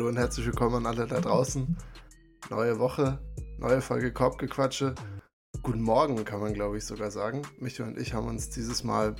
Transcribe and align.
Hallo 0.00 0.08
und 0.08 0.16
herzlich 0.16 0.46
willkommen 0.46 0.76
an 0.76 0.86
alle 0.86 1.06
da 1.06 1.20
draußen. 1.20 1.76
Neue 2.48 2.78
Woche, 2.78 3.20
neue 3.58 3.82
Folge 3.82 4.14
Korbgequatsche. 4.14 4.94
Guten 5.62 5.82
Morgen, 5.82 6.24
kann 6.24 6.40
man 6.40 6.54
glaube 6.54 6.78
ich 6.78 6.86
sogar 6.86 7.10
sagen. 7.10 7.42
Michael 7.58 7.90
und 7.90 7.98
ich 7.98 8.14
haben 8.14 8.26
uns 8.26 8.48
dieses 8.48 8.82
Mal, 8.82 9.14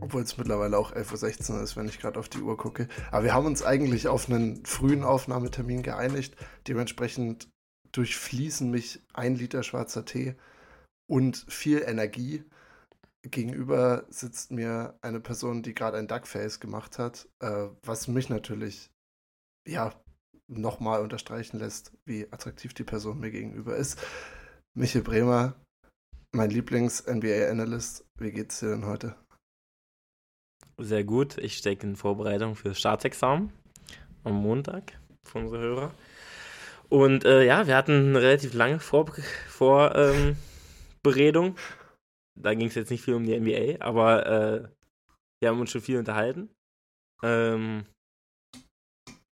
obwohl 0.00 0.22
es 0.22 0.38
mittlerweile 0.38 0.78
auch 0.78 0.92
11.16 0.92 1.54
Uhr 1.54 1.62
ist, 1.62 1.76
wenn 1.76 1.88
ich 1.88 1.98
gerade 1.98 2.20
auf 2.20 2.28
die 2.28 2.40
Uhr 2.40 2.56
gucke, 2.56 2.86
aber 3.10 3.24
wir 3.24 3.34
haben 3.34 3.46
uns 3.46 3.64
eigentlich 3.64 4.06
auf 4.06 4.30
einen 4.30 4.64
frühen 4.64 5.02
Aufnahmetermin 5.02 5.82
geeinigt. 5.82 6.36
Dementsprechend 6.68 7.50
durchfließen 7.90 8.70
mich 8.70 9.02
ein 9.12 9.34
Liter 9.34 9.64
schwarzer 9.64 10.04
Tee 10.04 10.36
und 11.08 11.44
viel 11.48 11.82
Energie 11.84 12.44
gegenüber 13.22 14.06
sitzt 14.08 14.52
mir 14.52 14.96
eine 15.02 15.18
Person, 15.18 15.64
die 15.64 15.74
gerade 15.74 15.98
ein 15.98 16.06
Duckface 16.06 16.60
gemacht 16.60 17.00
hat, 17.00 17.28
äh, 17.40 17.66
was 17.82 18.06
mich 18.06 18.28
natürlich, 18.28 18.92
ja, 19.66 19.92
nochmal 20.48 21.02
unterstreichen 21.02 21.58
lässt, 21.58 21.92
wie 22.04 22.30
attraktiv 22.32 22.74
die 22.74 22.84
Person 22.84 23.20
mir 23.20 23.30
gegenüber 23.30 23.76
ist. 23.76 23.98
Michael 24.74 25.02
Bremer, 25.02 25.54
mein 26.32 26.50
Lieblings-NBA-Analyst. 26.50 28.04
Wie 28.18 28.32
geht's 28.32 28.60
dir 28.60 28.70
denn 28.70 28.86
heute? 28.86 29.16
Sehr 30.78 31.04
gut. 31.04 31.38
Ich 31.38 31.56
stecke 31.58 31.86
in 31.86 31.96
Vorbereitung 31.96 32.56
fürs 32.56 32.78
Staatsexamen 32.78 33.52
am 34.24 34.34
Montag 34.34 34.98
für 35.24 35.38
unsere 35.38 35.60
Hörer. 35.60 35.94
Und 36.88 37.24
äh, 37.24 37.44
ja, 37.44 37.66
wir 37.66 37.76
hatten 37.76 37.92
eine 37.92 38.20
relativ 38.20 38.54
lange 38.54 38.80
Vorberedung. 38.80 39.24
Vor, 39.48 39.94
ähm, 39.94 40.36
da 42.34 42.54
ging 42.54 42.66
es 42.66 42.74
jetzt 42.74 42.90
nicht 42.90 43.04
viel 43.04 43.14
um 43.14 43.24
die 43.24 43.38
NBA, 43.38 43.84
aber 43.84 44.26
äh, 44.26 44.68
wir 45.40 45.48
haben 45.48 45.60
uns 45.60 45.70
schon 45.70 45.80
viel 45.80 45.98
unterhalten. 45.98 46.50
Ähm, 47.22 47.86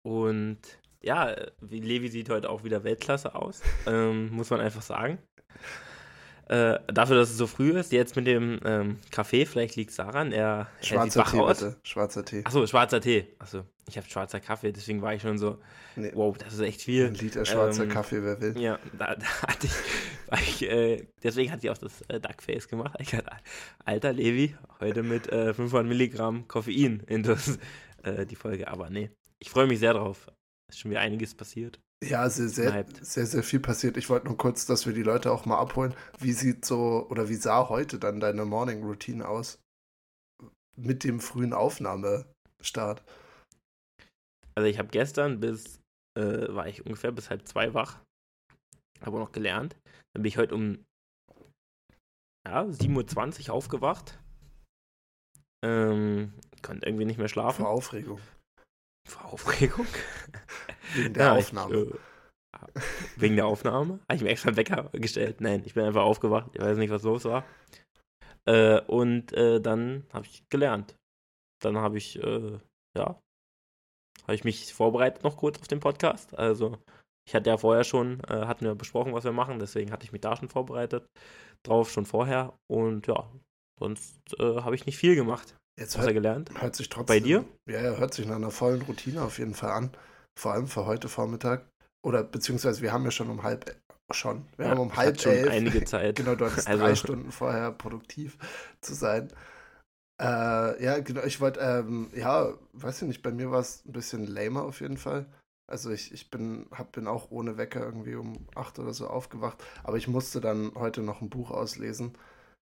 und 0.05 0.59
ja, 1.03 1.35
Levi 1.61 2.09
sieht 2.09 2.31
heute 2.31 2.51
auch 2.51 2.63
wieder 2.63 2.85
Weltklasse 2.85 3.35
aus, 3.35 3.63
ähm, 3.87 4.31
muss 4.31 4.51
man 4.51 4.61
einfach 4.61 4.83
sagen. 4.83 5.19
Äh, 6.47 6.79
dafür, 6.89 7.17
dass 7.17 7.31
es 7.31 7.39
so 7.39 7.47
früh 7.47 7.71
ist, 7.71 7.91
jetzt 7.91 8.17
mit 8.17 8.27
dem 8.27 8.61
ähm, 8.67 8.99
Kaffee, 9.11 9.47
vielleicht 9.47 9.77
liegt 9.77 9.91
es 9.91 9.97
daran, 9.97 10.31
er, 10.31 10.69
schwarzer 10.83 11.21
er 11.21 11.27
sieht 11.27 11.33
Tee, 11.33 11.41
aus. 11.41 11.59
Bitte. 11.59 11.77
Schwarzer 11.83 12.25
Tee. 12.25 12.43
Achso, 12.45 12.67
schwarzer 12.67 13.01
Tee. 13.01 13.27
Achso, 13.39 13.65
ich 13.89 13.97
habe 13.97 14.07
schwarzer 14.07 14.41
Kaffee, 14.41 14.71
deswegen 14.71 15.01
war 15.01 15.15
ich 15.15 15.23
schon 15.23 15.39
so, 15.39 15.57
nee. 15.97 16.13
wow, 16.15 16.37
das 16.37 16.53
ist 16.53 16.61
echt 16.61 16.83
viel. 16.83 17.07
Ein 17.07 17.15
Liter 17.15 17.47
schwarzer 17.47 17.85
ähm, 17.85 17.89
Kaffee, 17.89 18.23
wer 18.23 18.39
will. 18.43 18.59
Ja, 18.59 18.79
da, 18.99 19.15
da 19.15 19.27
hatte 19.43 19.69
ich, 19.69 20.61
ich 20.61 20.71
äh, 20.71 21.07
deswegen 21.23 21.51
hatte 21.51 21.67
ich 21.67 21.71
auch 21.71 21.79
das 21.79 22.03
äh, 22.09 22.21
Duckface 22.21 22.69
gemacht. 22.69 22.95
Ich 22.99 23.15
hatte, 23.15 23.31
alter 23.87 24.13
Levi, 24.13 24.55
heute 24.81 25.03
mit 25.03 25.33
äh, 25.33 25.55
500 25.55 25.87
Milligramm 25.87 26.47
Koffein 26.47 27.03
in 27.07 27.23
das, 27.23 27.59
äh, 28.03 28.27
die 28.27 28.37
Folge, 28.37 28.69
aber 28.69 28.91
nee, 28.91 29.09
ich 29.41 29.51
freue 29.51 29.67
mich 29.67 29.79
sehr 29.79 29.95
drauf. 29.95 30.31
Ist 30.71 30.81
schon 30.81 30.91
wieder 30.91 31.01
einiges 31.01 31.35
passiert. 31.35 31.81
Ja, 32.05 32.29
sehr, 32.29 32.49
sehr, 32.49 32.85
sehr, 33.01 33.27
sehr 33.27 33.43
viel 33.43 33.61
passiert. 33.61 33.97
Ich 33.97 34.11
wollte 34.11 34.27
nur 34.27 34.37
kurz, 34.37 34.67
dass 34.67 34.87
wir 34.87 34.93
die 34.93 35.03
Leute 35.03 35.33
auch 35.33 35.47
mal 35.47 35.59
abholen. 35.59 35.95
Wie 36.19 36.33
sieht 36.33 36.65
so 36.65 37.07
oder 37.09 37.29
wie 37.29 37.35
sah 37.35 37.69
heute 37.69 37.99
dann 37.99 38.21
deine 38.21 38.45
Morning 38.45 38.83
Routine 38.83 39.27
aus? 39.27 39.59
Mit 40.77 41.05
dem 41.05 41.21
frühen 41.21 41.53
Aufnahmestart. 41.53 43.05
Also 44.55 44.69
ich 44.69 44.79
habe 44.79 44.89
gestern 44.89 45.41
bis, 45.41 45.81
äh, 46.19 46.55
war 46.55 46.67
ich 46.67 46.85
ungefähr 46.85 47.13
bis 47.13 47.31
halb 47.31 47.47
zwei 47.49 47.73
wach. 47.73 48.01
Habe 49.01 49.19
noch 49.19 49.33
gelernt. 49.33 49.77
Dann 50.13 50.23
bin 50.23 50.27
ich 50.27 50.37
heute 50.37 50.55
um 50.55 50.85
ja, 52.47 52.63
7.20 52.63 53.49
Uhr 53.49 53.55
aufgewacht. 53.55 54.19
Ähm, 55.65 56.35
konnte 56.63 56.87
irgendwie 56.87 57.07
nicht 57.07 57.19
mehr 57.19 57.29
schlafen. 57.29 57.63
Vor 57.63 57.71
Aufregung. 57.71 58.21
Vor 59.09 59.33
Aufregung? 59.33 59.87
Wegen 60.95 61.15
der 61.15 61.25
ja, 61.25 61.33
Aufnahme. 61.35 61.75
Ich, 61.75 61.91
äh, 61.91 61.99
wegen 63.17 63.37
der 63.37 63.47
Aufnahme? 63.47 64.01
Habe 64.09 64.17
ich 64.17 64.23
mir 64.23 64.31
extra 64.31 64.49
einen 64.49 64.57
Wecker 64.57 64.91
gestellt? 64.93 65.41
Nein, 65.41 65.63
ich 65.65 65.75
bin 65.75 65.85
einfach 65.85 66.03
aufgewacht. 66.03 66.51
Ich 66.55 66.61
weiß 66.61 66.79
nicht, 66.79 66.91
was 66.91 67.03
los 67.03 67.25
war. 67.25 67.45
Äh, 68.47 68.81
und 68.83 69.33
äh, 69.33 69.61
dann 69.61 70.07
habe 70.13 70.27
ich 70.27 70.49
gelernt. 70.49 70.97
Dann 71.63 71.79
habe 71.79 71.99
ich, 71.99 72.23
äh, 72.23 72.59
ja, 72.97 73.21
habe 74.23 74.35
ich 74.35 74.45
mich 74.45 74.73
vorbereitet 74.73 75.25
noch 75.25 75.37
kurz 75.37 75.59
auf 75.61 75.69
den 75.69 75.81
Podcast. 75.81 76.37
Also, 76.39 76.79
ich 77.27 77.35
hatte 77.35 77.51
ja 77.51 77.57
vorher 77.57 77.85
schon, 77.85 78.21
äh, 78.25 78.47
hatten 78.47 78.65
wir 78.65 78.75
besprochen, 78.75 79.15
was 79.15 79.25
wir 79.25 79.33
machen, 79.33 79.59
deswegen 79.59 79.91
hatte 79.91 80.05
ich 80.05 80.13
mich 80.13 80.21
da 80.21 80.37
schon 80.37 80.49
vorbereitet 80.49 81.07
drauf, 81.63 81.91
schon 81.91 82.07
vorher. 82.07 82.55
Und 82.71 83.07
ja, 83.07 83.31
sonst 83.81 84.39
äh, 84.39 84.61
habe 84.61 84.75
ich 84.75 84.87
nicht 84.87 84.99
viel 84.99 85.15
gemacht. 85.15 85.57
Jetzt 85.79 85.99
hört, 85.99 86.13
gelernt. 86.13 86.51
Hört 86.61 86.77
sich 86.77 86.89
trotzdem. 86.89 87.07
Bei 87.07 87.21
dir? 87.21 87.45
Ja, 87.67 87.81
ja, 87.81 87.97
hört 87.97 88.15
sich 88.15 88.27
nach 88.27 88.37
einer 88.37 88.51
vollen 88.51 88.83
Routine 88.83 89.23
auf 89.23 89.39
jeden 89.39 89.55
Fall 89.55 89.71
an. 89.71 89.91
Vor 90.39 90.53
allem 90.53 90.69
für 90.69 90.87
heute 90.87 91.09
Vormittag. 91.09 91.67
Oder 92.05 92.23
beziehungsweise 92.23 92.83
wir 92.83 92.93
haben 92.93 93.05
ja 93.05 93.11
schon 93.11 93.31
um 93.31 93.43
halb 93.43 93.77
schon. 94.11 94.47
Wir 94.57 94.67
ja, 94.67 94.71
haben 94.73 94.81
um 94.81 94.97
halb 94.97 95.21
schon 95.21 95.33
elf. 95.33 95.51
einige 95.51 95.85
Zeit. 95.87 96.17
genau, 96.17 96.35
du 96.35 96.47
hattest 96.47 96.69
also. 96.69 96.85
drei 96.85 96.95
Stunden 96.95 97.33
vorher 97.33 97.73
produktiv 97.73 98.37
zu 98.81 98.95
sein. 98.95 99.33
Äh, 100.21 100.85
ja, 100.85 101.01
genau, 101.01 101.23
ich 101.25 101.41
wollte, 101.41 101.61
ähm, 101.61 102.11
ja, 102.15 102.55
weiß 102.73 103.03
ich 103.03 103.09
nicht, 103.09 103.23
bei 103.23 103.33
mir 103.33 103.51
war 103.51 103.61
es 103.61 103.85
ein 103.85 103.93
bisschen 103.93 104.27
lamer 104.27 104.63
auf 104.63 104.81
jeden 104.81 104.97
Fall. 104.97 105.27
Also 105.67 105.91
ich, 105.91 106.13
ich 106.13 106.31
bin, 106.31 106.67
hab, 106.71 106.93
bin 106.93 107.09
auch 107.09 107.31
ohne 107.31 107.57
Wecker 107.57 107.81
irgendwie 107.81 108.15
um 108.15 108.47
acht 108.55 108.79
oder 108.79 108.93
so 108.93 109.09
aufgewacht, 109.09 109.65
aber 109.83 109.97
ich 109.97 110.07
musste 110.07 110.41
dann 110.41 110.73
heute 110.75 111.01
noch 111.01 111.21
ein 111.21 111.31
Buch 111.31 111.51
auslesen, 111.51 112.17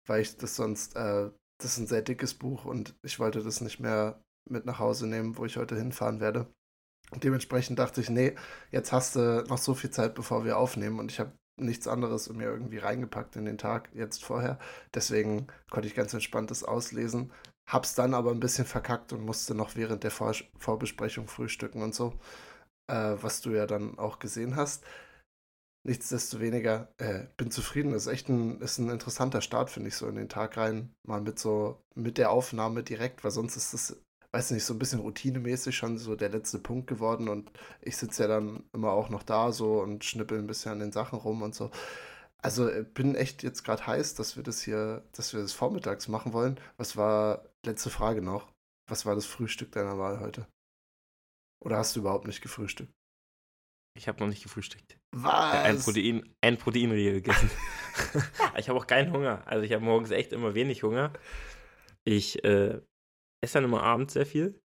weil 0.06 0.22
ich 0.22 0.36
das 0.36 0.56
sonst, 0.56 0.96
äh, 0.96 1.30
das 1.62 1.72
ist 1.72 1.78
ein 1.78 1.86
sehr 1.86 2.02
dickes 2.02 2.34
Buch 2.34 2.64
und 2.64 2.94
ich 3.02 3.18
wollte 3.18 3.42
das 3.42 3.60
nicht 3.60 3.80
mehr 3.80 4.22
mit 4.48 4.66
nach 4.66 4.78
Hause 4.78 5.06
nehmen, 5.06 5.36
wo 5.36 5.44
ich 5.44 5.56
heute 5.56 5.76
hinfahren 5.76 6.20
werde. 6.20 6.46
Und 7.10 7.24
dementsprechend 7.24 7.78
dachte 7.78 8.00
ich, 8.00 8.10
nee, 8.10 8.34
jetzt 8.70 8.92
hast 8.92 9.16
du 9.16 9.44
noch 9.48 9.58
so 9.58 9.74
viel 9.74 9.90
Zeit, 9.90 10.14
bevor 10.14 10.44
wir 10.44 10.58
aufnehmen 10.58 10.98
und 10.98 11.10
ich 11.10 11.20
habe 11.20 11.32
nichts 11.56 11.86
anderes 11.86 12.32
mir 12.32 12.44
irgendwie 12.44 12.78
reingepackt 12.78 13.36
in 13.36 13.44
den 13.44 13.58
Tag 13.58 13.90
jetzt 13.94 14.24
vorher. 14.24 14.58
Deswegen 14.94 15.46
konnte 15.70 15.88
ich 15.88 15.94
ganz 15.94 16.14
entspannt 16.14 16.50
das 16.50 16.64
auslesen. 16.64 17.32
Hab's 17.66 17.94
dann 17.94 18.14
aber 18.14 18.30
ein 18.30 18.40
bisschen 18.40 18.64
verkackt 18.64 19.12
und 19.12 19.24
musste 19.24 19.54
noch 19.54 19.76
während 19.76 20.02
der 20.04 20.10
Vor 20.10 20.34
Vorbesprechung 20.58 21.28
frühstücken 21.28 21.82
und 21.82 21.94
so, 21.94 22.14
äh, 22.88 23.16
was 23.20 23.40
du 23.42 23.50
ja 23.50 23.66
dann 23.66 23.98
auch 23.98 24.18
gesehen 24.18 24.56
hast. 24.56 24.84
Nichtsdestoweniger, 25.84 26.92
äh, 26.98 27.26
bin 27.36 27.50
zufrieden. 27.50 27.92
Das 27.92 28.06
ist 28.06 28.12
echt 28.12 28.28
ein, 28.28 28.60
ist 28.60 28.78
ein 28.78 28.90
interessanter 28.90 29.40
Start, 29.40 29.70
finde 29.70 29.88
ich, 29.88 29.96
so 29.96 30.06
in 30.08 30.16
den 30.16 30.28
Tag 30.28 30.56
rein. 30.56 30.94
Mal 31.06 31.20
mit 31.22 31.38
so, 31.38 31.82
mit 31.94 32.18
der 32.18 32.30
Aufnahme 32.30 32.82
direkt, 32.82 33.24
weil 33.24 33.30
sonst 33.30 33.56
ist 33.56 33.72
das 33.72 33.96
weiß 34.32 34.52
nicht, 34.52 34.64
so 34.64 34.74
ein 34.74 34.78
bisschen 34.78 35.00
routinemäßig 35.00 35.76
schon 35.76 35.98
so 35.98 36.14
der 36.16 36.28
letzte 36.28 36.58
Punkt 36.58 36.86
geworden 36.86 37.28
und 37.28 37.50
ich 37.80 37.96
sitze 37.96 38.22
ja 38.22 38.28
dann 38.28 38.64
immer 38.72 38.92
auch 38.92 39.08
noch 39.08 39.22
da 39.22 39.52
so 39.52 39.80
und 39.80 40.04
schnippel 40.04 40.38
ein 40.38 40.46
bisschen 40.46 40.72
an 40.72 40.78
den 40.80 40.92
Sachen 40.92 41.18
rum 41.18 41.42
und 41.42 41.54
so. 41.54 41.70
Also 42.38 42.68
äh, 42.68 42.84
bin 42.84 43.14
echt 43.14 43.42
jetzt 43.42 43.64
gerade 43.64 43.86
heiß, 43.86 44.14
dass 44.14 44.36
wir 44.36 44.42
das 44.42 44.62
hier, 44.62 45.04
dass 45.12 45.32
wir 45.34 45.40
das 45.42 45.52
vormittags 45.52 46.08
machen 46.08 46.32
wollen. 46.32 46.60
Was 46.76 46.96
war, 46.96 47.44
letzte 47.64 47.90
Frage 47.90 48.22
noch, 48.22 48.52
was 48.88 49.06
war 49.06 49.14
das 49.14 49.26
Frühstück 49.26 49.72
deiner 49.72 49.98
Wahl 49.98 50.20
heute? 50.20 50.46
Oder 51.60 51.78
hast 51.78 51.96
du 51.96 52.00
überhaupt 52.00 52.26
nicht 52.26 52.40
gefrühstückt? 52.40 52.92
Ich 53.96 54.08
habe 54.08 54.20
noch 54.20 54.28
nicht 54.28 54.42
gefrühstückt. 54.42 54.98
Was? 55.14 55.64
Ein 55.64 55.78
Protein, 55.78 56.34
ein 56.40 56.56
Proteinriegel 56.56 57.14
gegessen. 57.14 57.50
ich 58.56 58.68
habe 58.68 58.78
auch 58.78 58.86
keinen 58.86 59.12
Hunger. 59.12 59.42
Also 59.46 59.64
ich 59.64 59.72
habe 59.72 59.84
morgens 59.84 60.10
echt 60.10 60.32
immer 60.32 60.54
wenig 60.54 60.82
Hunger. 60.82 61.12
Ich 62.04 62.42
äh, 62.44 62.80
esse 63.42 63.54
dann 63.54 63.64
immer 63.64 63.82
abends 63.82 64.14
sehr 64.14 64.26
viel. 64.26 64.60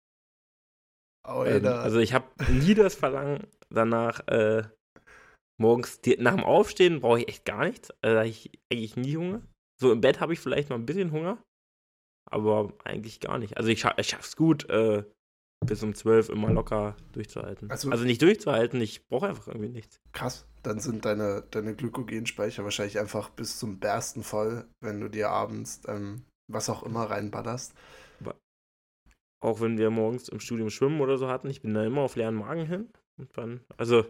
Oh, 1.28 1.44
ähm, 1.46 1.66
also 1.66 2.00
ich 2.00 2.14
habe 2.14 2.28
nie 2.52 2.74
das 2.74 2.96
Verlangen 2.96 3.48
danach, 3.70 4.28
äh, 4.28 4.64
morgens, 5.60 6.02
die, 6.02 6.18
nach 6.18 6.36
dem 6.36 6.44
Aufstehen 6.44 7.00
brauche 7.00 7.22
ich 7.22 7.30
echt 7.30 7.46
gar 7.46 7.66
nichts. 7.66 7.92
Also 8.02 8.16
da 8.16 8.20
habe 8.20 8.30
ich 8.30 8.52
eigentlich 8.72 8.98
nie 8.98 9.16
Hunger. 9.16 9.42
So 9.82 9.92
im 9.92 10.02
Bett 10.02 10.20
habe 10.20 10.34
ich 10.34 10.40
vielleicht 10.40 10.70
mal 10.70 10.76
ein 10.76 10.86
bisschen 10.86 11.12
Hunger, 11.12 11.42
aber 12.30 12.74
eigentlich 12.84 13.20
gar 13.20 13.38
nicht. 13.40 13.58
Also 13.58 13.70
ich, 13.70 13.80
scha 13.80 13.96
ich 13.98 14.08
schaffe 14.08 14.24
es 14.24 14.36
gut, 14.36 14.70
äh, 14.70 15.04
bis 15.66 15.84
um 15.84 15.94
12 15.94 16.30
immer 16.30 16.52
locker 16.52 16.96
durchzuhalten. 17.14 17.70
Also, 17.70 17.90
also 17.92 18.04
nicht 18.04 18.22
durchzuhalten, 18.22 18.80
ich 18.82 19.08
brauche 19.08 19.28
einfach 19.28 19.48
irgendwie 19.48 19.70
nichts. 19.70 20.00
Krass, 20.12 20.46
dann 20.64 20.80
sind 20.80 21.06
deine, 21.06 21.44
deine 21.52 21.76
Glykogenspeicher 21.76 22.64
wahrscheinlich 22.64 23.00
einfach 23.00 23.30
bis 23.30 23.60
zum 23.60 23.80
Bersten 23.80 24.24
voll, 24.24 24.66
wenn 24.82 25.00
du 25.00 25.10
dir 25.10 25.30
abends 25.30 25.82
ähm, 25.88 26.24
was 26.52 26.70
auch 26.70 26.84
immer 26.84 27.10
reinballerst. 27.10 27.74
Auch 29.44 29.60
wenn 29.60 29.78
wir 29.78 29.90
morgens 29.90 30.30
im 30.30 30.40
Studium 30.40 30.70
Schwimmen 30.70 31.02
oder 31.02 31.18
so 31.18 31.28
hatten, 31.28 31.50
ich 31.50 31.62
bin 31.62 31.74
da 31.74 31.84
immer 31.84 32.02
auf 32.02 32.16
leeren 32.16 32.36
Magen 32.36 32.66
hin. 32.66 32.90
Und 33.18 33.38
dann, 33.38 33.60
also 33.76 34.06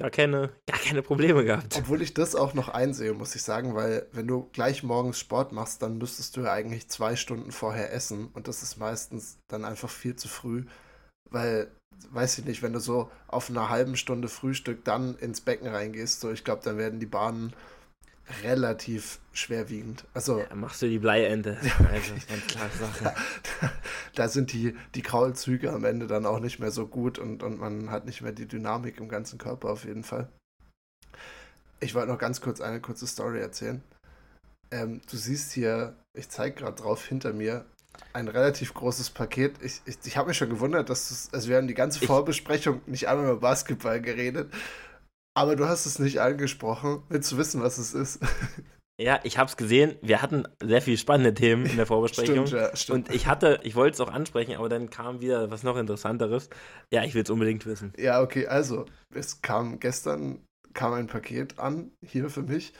gar 0.00 0.10
keine, 0.10 0.50
gar 0.66 0.78
keine 0.78 1.02
Probleme 1.02 1.44
gehabt. 1.44 1.76
Obwohl 1.76 2.00
ich 2.00 2.14
das 2.14 2.34
auch 2.34 2.54
noch 2.54 2.68
einsehe, 2.70 3.12
muss 3.12 3.34
ich 3.34 3.42
sagen, 3.42 3.74
weil 3.74 4.06
wenn 4.12 4.26
du 4.26 4.48
gleich 4.52 4.82
morgens 4.82 5.18
Sport 5.18 5.52
machst, 5.52 5.82
dann 5.82 5.98
müsstest 5.98 6.36
du 6.36 6.40
ja 6.40 6.52
eigentlich 6.52 6.88
zwei 6.88 7.16
Stunden 7.16 7.52
vorher 7.52 7.92
essen 7.92 8.28
und 8.32 8.48
das 8.48 8.62
ist 8.62 8.78
meistens 8.78 9.38
dann 9.48 9.66
einfach 9.66 9.90
viel 9.90 10.16
zu 10.16 10.28
früh, 10.28 10.64
weil, 11.30 11.70
weiß 12.10 12.38
ich 12.38 12.46
nicht, 12.46 12.62
wenn 12.62 12.72
du 12.72 12.80
so 12.80 13.10
auf 13.28 13.50
einer 13.50 13.68
halben 13.68 13.94
Stunde 13.96 14.28
Frühstück 14.28 14.84
dann 14.84 15.16
ins 15.18 15.42
Becken 15.42 15.68
reingehst, 15.68 16.20
so 16.20 16.30
ich 16.30 16.44
glaube, 16.44 16.62
dann 16.64 16.78
werden 16.78 16.98
die 16.98 17.06
Bahnen 17.06 17.52
relativ 18.42 19.18
schwerwiegend. 19.32 20.04
Also 20.14 20.40
Ja, 20.40 20.54
machst 20.54 20.82
du 20.82 20.88
die 20.88 20.98
Bleiente. 20.98 21.58
Also, 21.90 22.14
da, 23.04 23.14
da 24.14 24.28
sind 24.28 24.52
die, 24.52 24.76
die 24.94 25.02
Kraulzüge 25.02 25.72
am 25.72 25.84
Ende 25.84 26.06
dann 26.06 26.26
auch 26.26 26.40
nicht 26.40 26.58
mehr 26.58 26.70
so 26.70 26.86
gut 26.86 27.18
und, 27.18 27.42
und 27.42 27.58
man 27.58 27.90
hat 27.90 28.06
nicht 28.06 28.20
mehr 28.22 28.32
die 28.32 28.46
Dynamik 28.46 28.98
im 28.98 29.08
ganzen 29.08 29.38
Körper 29.38 29.70
auf 29.70 29.84
jeden 29.84 30.04
Fall. 30.04 30.28
Ich 31.80 31.94
wollte 31.94 32.08
noch 32.08 32.18
ganz 32.18 32.40
kurz 32.40 32.60
eine 32.60 32.80
kurze 32.80 33.06
Story 33.06 33.40
erzählen. 33.40 33.82
Ähm, 34.70 35.00
du 35.10 35.16
siehst 35.16 35.52
hier, 35.52 35.96
ich 36.16 36.28
zeige 36.28 36.54
gerade 36.56 36.80
drauf 36.80 37.04
hinter 37.06 37.32
mir, 37.32 37.64
ein 38.12 38.28
relativ 38.28 38.74
großes 38.74 39.10
Paket. 39.10 39.54
Ich, 39.62 39.80
ich, 39.86 39.96
ich 40.04 40.16
habe 40.16 40.28
mich 40.28 40.36
schon 40.36 40.50
gewundert, 40.50 40.90
dass 40.90 41.08
du 41.30 41.36
also 41.36 41.48
wir 41.48 41.56
haben 41.56 41.66
die 41.68 41.74
ganze 41.74 42.00
Ich- 42.00 42.06
Vorbesprechung 42.06 42.80
nicht 42.86 43.08
einmal 43.08 43.26
über 43.26 43.36
Basketball 43.40 44.00
geredet, 44.00 44.52
aber 45.34 45.56
du 45.56 45.68
hast 45.68 45.86
es 45.86 45.98
nicht 45.98 46.20
angesprochen. 46.20 47.02
Willst 47.08 47.30
du 47.32 47.36
wissen, 47.36 47.62
was 47.62 47.78
es 47.78 47.94
ist? 47.94 48.20
Ja, 49.00 49.18
ich 49.22 49.38
hab's 49.38 49.56
gesehen. 49.56 49.96
Wir 50.02 50.20
hatten 50.20 50.46
sehr 50.62 50.82
viele 50.82 50.98
spannende 50.98 51.32
Themen 51.32 51.64
in 51.64 51.76
der 51.76 51.86
Vorbesprechung. 51.86 52.46
Stimmt, 52.46 52.50
ja, 52.50 52.76
stimmt. 52.76 53.08
Und 53.08 53.14
ich 53.14 53.26
hatte, 53.26 53.58
ich 53.62 53.74
wollte 53.74 53.94
es 53.94 54.00
auch 54.00 54.12
ansprechen, 54.12 54.56
aber 54.56 54.68
dann 54.68 54.90
kam 54.90 55.22
wieder 55.22 55.50
was 55.50 55.62
noch 55.62 55.78
Interessanteres. 55.78 56.50
Ja, 56.92 57.02
ich 57.04 57.14
will 57.14 57.22
es 57.22 57.30
unbedingt 57.30 57.64
wissen. 57.64 57.94
Ja, 57.96 58.20
okay, 58.20 58.46
also, 58.46 58.84
es 59.14 59.40
kam 59.40 59.80
gestern 59.80 60.44
kam 60.74 60.92
ein 60.92 61.06
Paket 61.06 61.58
an, 61.58 61.92
hier 62.04 62.30
für 62.30 62.42
mich, 62.42 62.72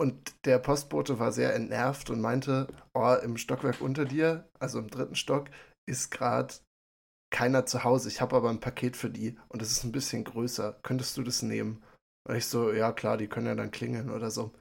und 0.00 0.34
der 0.44 0.58
Postbote 0.58 1.18
war 1.18 1.32
sehr 1.32 1.54
entnervt 1.54 2.10
und 2.10 2.20
meinte, 2.20 2.66
oh, 2.92 3.14
im 3.22 3.36
Stockwerk 3.36 3.80
unter 3.80 4.04
dir, 4.04 4.48
also 4.58 4.78
im 4.80 4.90
dritten 4.90 5.14
Stock, 5.14 5.48
ist 5.88 6.10
gerade 6.10 6.54
keiner 7.32 7.66
zu 7.66 7.82
Hause. 7.84 8.08
Ich 8.08 8.20
habe 8.20 8.36
aber 8.36 8.50
ein 8.50 8.60
Paket 8.60 8.96
für 8.96 9.10
die 9.10 9.36
und 9.48 9.62
es 9.62 9.72
ist 9.72 9.84
ein 9.84 9.92
bisschen 9.92 10.24
größer. 10.24 10.78
Könntest 10.82 11.16
du 11.16 11.24
das 11.24 11.42
nehmen? 11.42 11.82
Und 12.28 12.36
ich 12.36 12.46
so, 12.46 12.72
ja 12.72 12.92
klar, 12.92 13.16
die 13.16 13.28
können 13.28 13.46
ja 13.46 13.54
dann 13.56 13.72
klingeln 13.72 14.10
oder 14.10 14.30
so. 14.30 14.52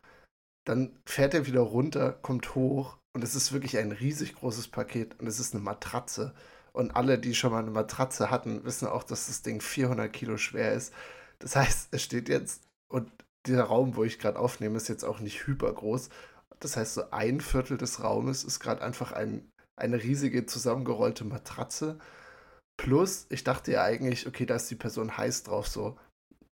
Dann 0.65 0.97
fährt 1.05 1.33
er 1.33 1.45
wieder 1.47 1.61
runter, 1.61 2.13
kommt 2.13 2.55
hoch 2.55 2.97
und 3.13 3.23
es 3.23 3.35
ist 3.35 3.53
wirklich 3.53 3.77
ein 3.77 3.91
riesig 3.91 4.35
großes 4.35 4.69
Paket 4.69 5.19
und 5.19 5.27
es 5.27 5.39
ist 5.39 5.53
eine 5.53 5.63
Matratze. 5.63 6.33
Und 6.73 6.95
alle, 6.95 7.19
die 7.19 7.35
schon 7.35 7.51
mal 7.51 7.59
eine 7.59 7.71
Matratze 7.71 8.31
hatten, 8.31 8.63
wissen 8.63 8.87
auch, 8.87 9.03
dass 9.03 9.27
das 9.27 9.41
Ding 9.41 9.61
400 9.61 10.11
Kilo 10.11 10.37
schwer 10.37 10.73
ist. 10.73 10.93
Das 11.39 11.55
heißt, 11.55 11.89
es 11.91 12.01
steht 12.03 12.29
jetzt 12.29 12.63
und 12.89 13.11
dieser 13.45 13.63
Raum, 13.63 13.95
wo 13.95 14.03
ich 14.03 14.19
gerade 14.19 14.39
aufnehme, 14.39 14.77
ist 14.77 14.87
jetzt 14.87 15.03
auch 15.03 15.19
nicht 15.19 15.47
hypergroß. 15.47 16.09
Das 16.59 16.77
heißt, 16.77 16.93
so 16.93 17.11
ein 17.11 17.41
Viertel 17.41 17.77
des 17.77 18.03
Raumes 18.03 18.43
ist 18.43 18.59
gerade 18.59 18.81
einfach 18.83 19.11
ein, 19.11 19.49
eine 19.75 20.01
riesige 20.01 20.45
zusammengerollte 20.45 21.25
Matratze. 21.25 21.99
Plus, 22.81 23.27
ich 23.29 23.43
dachte 23.43 23.71
ja 23.71 23.83
eigentlich, 23.83 24.25
okay, 24.25 24.47
da 24.47 24.55
ist 24.55 24.71
die 24.71 24.75
Person 24.75 25.15
heiß 25.15 25.43
drauf 25.43 25.67
so. 25.67 25.99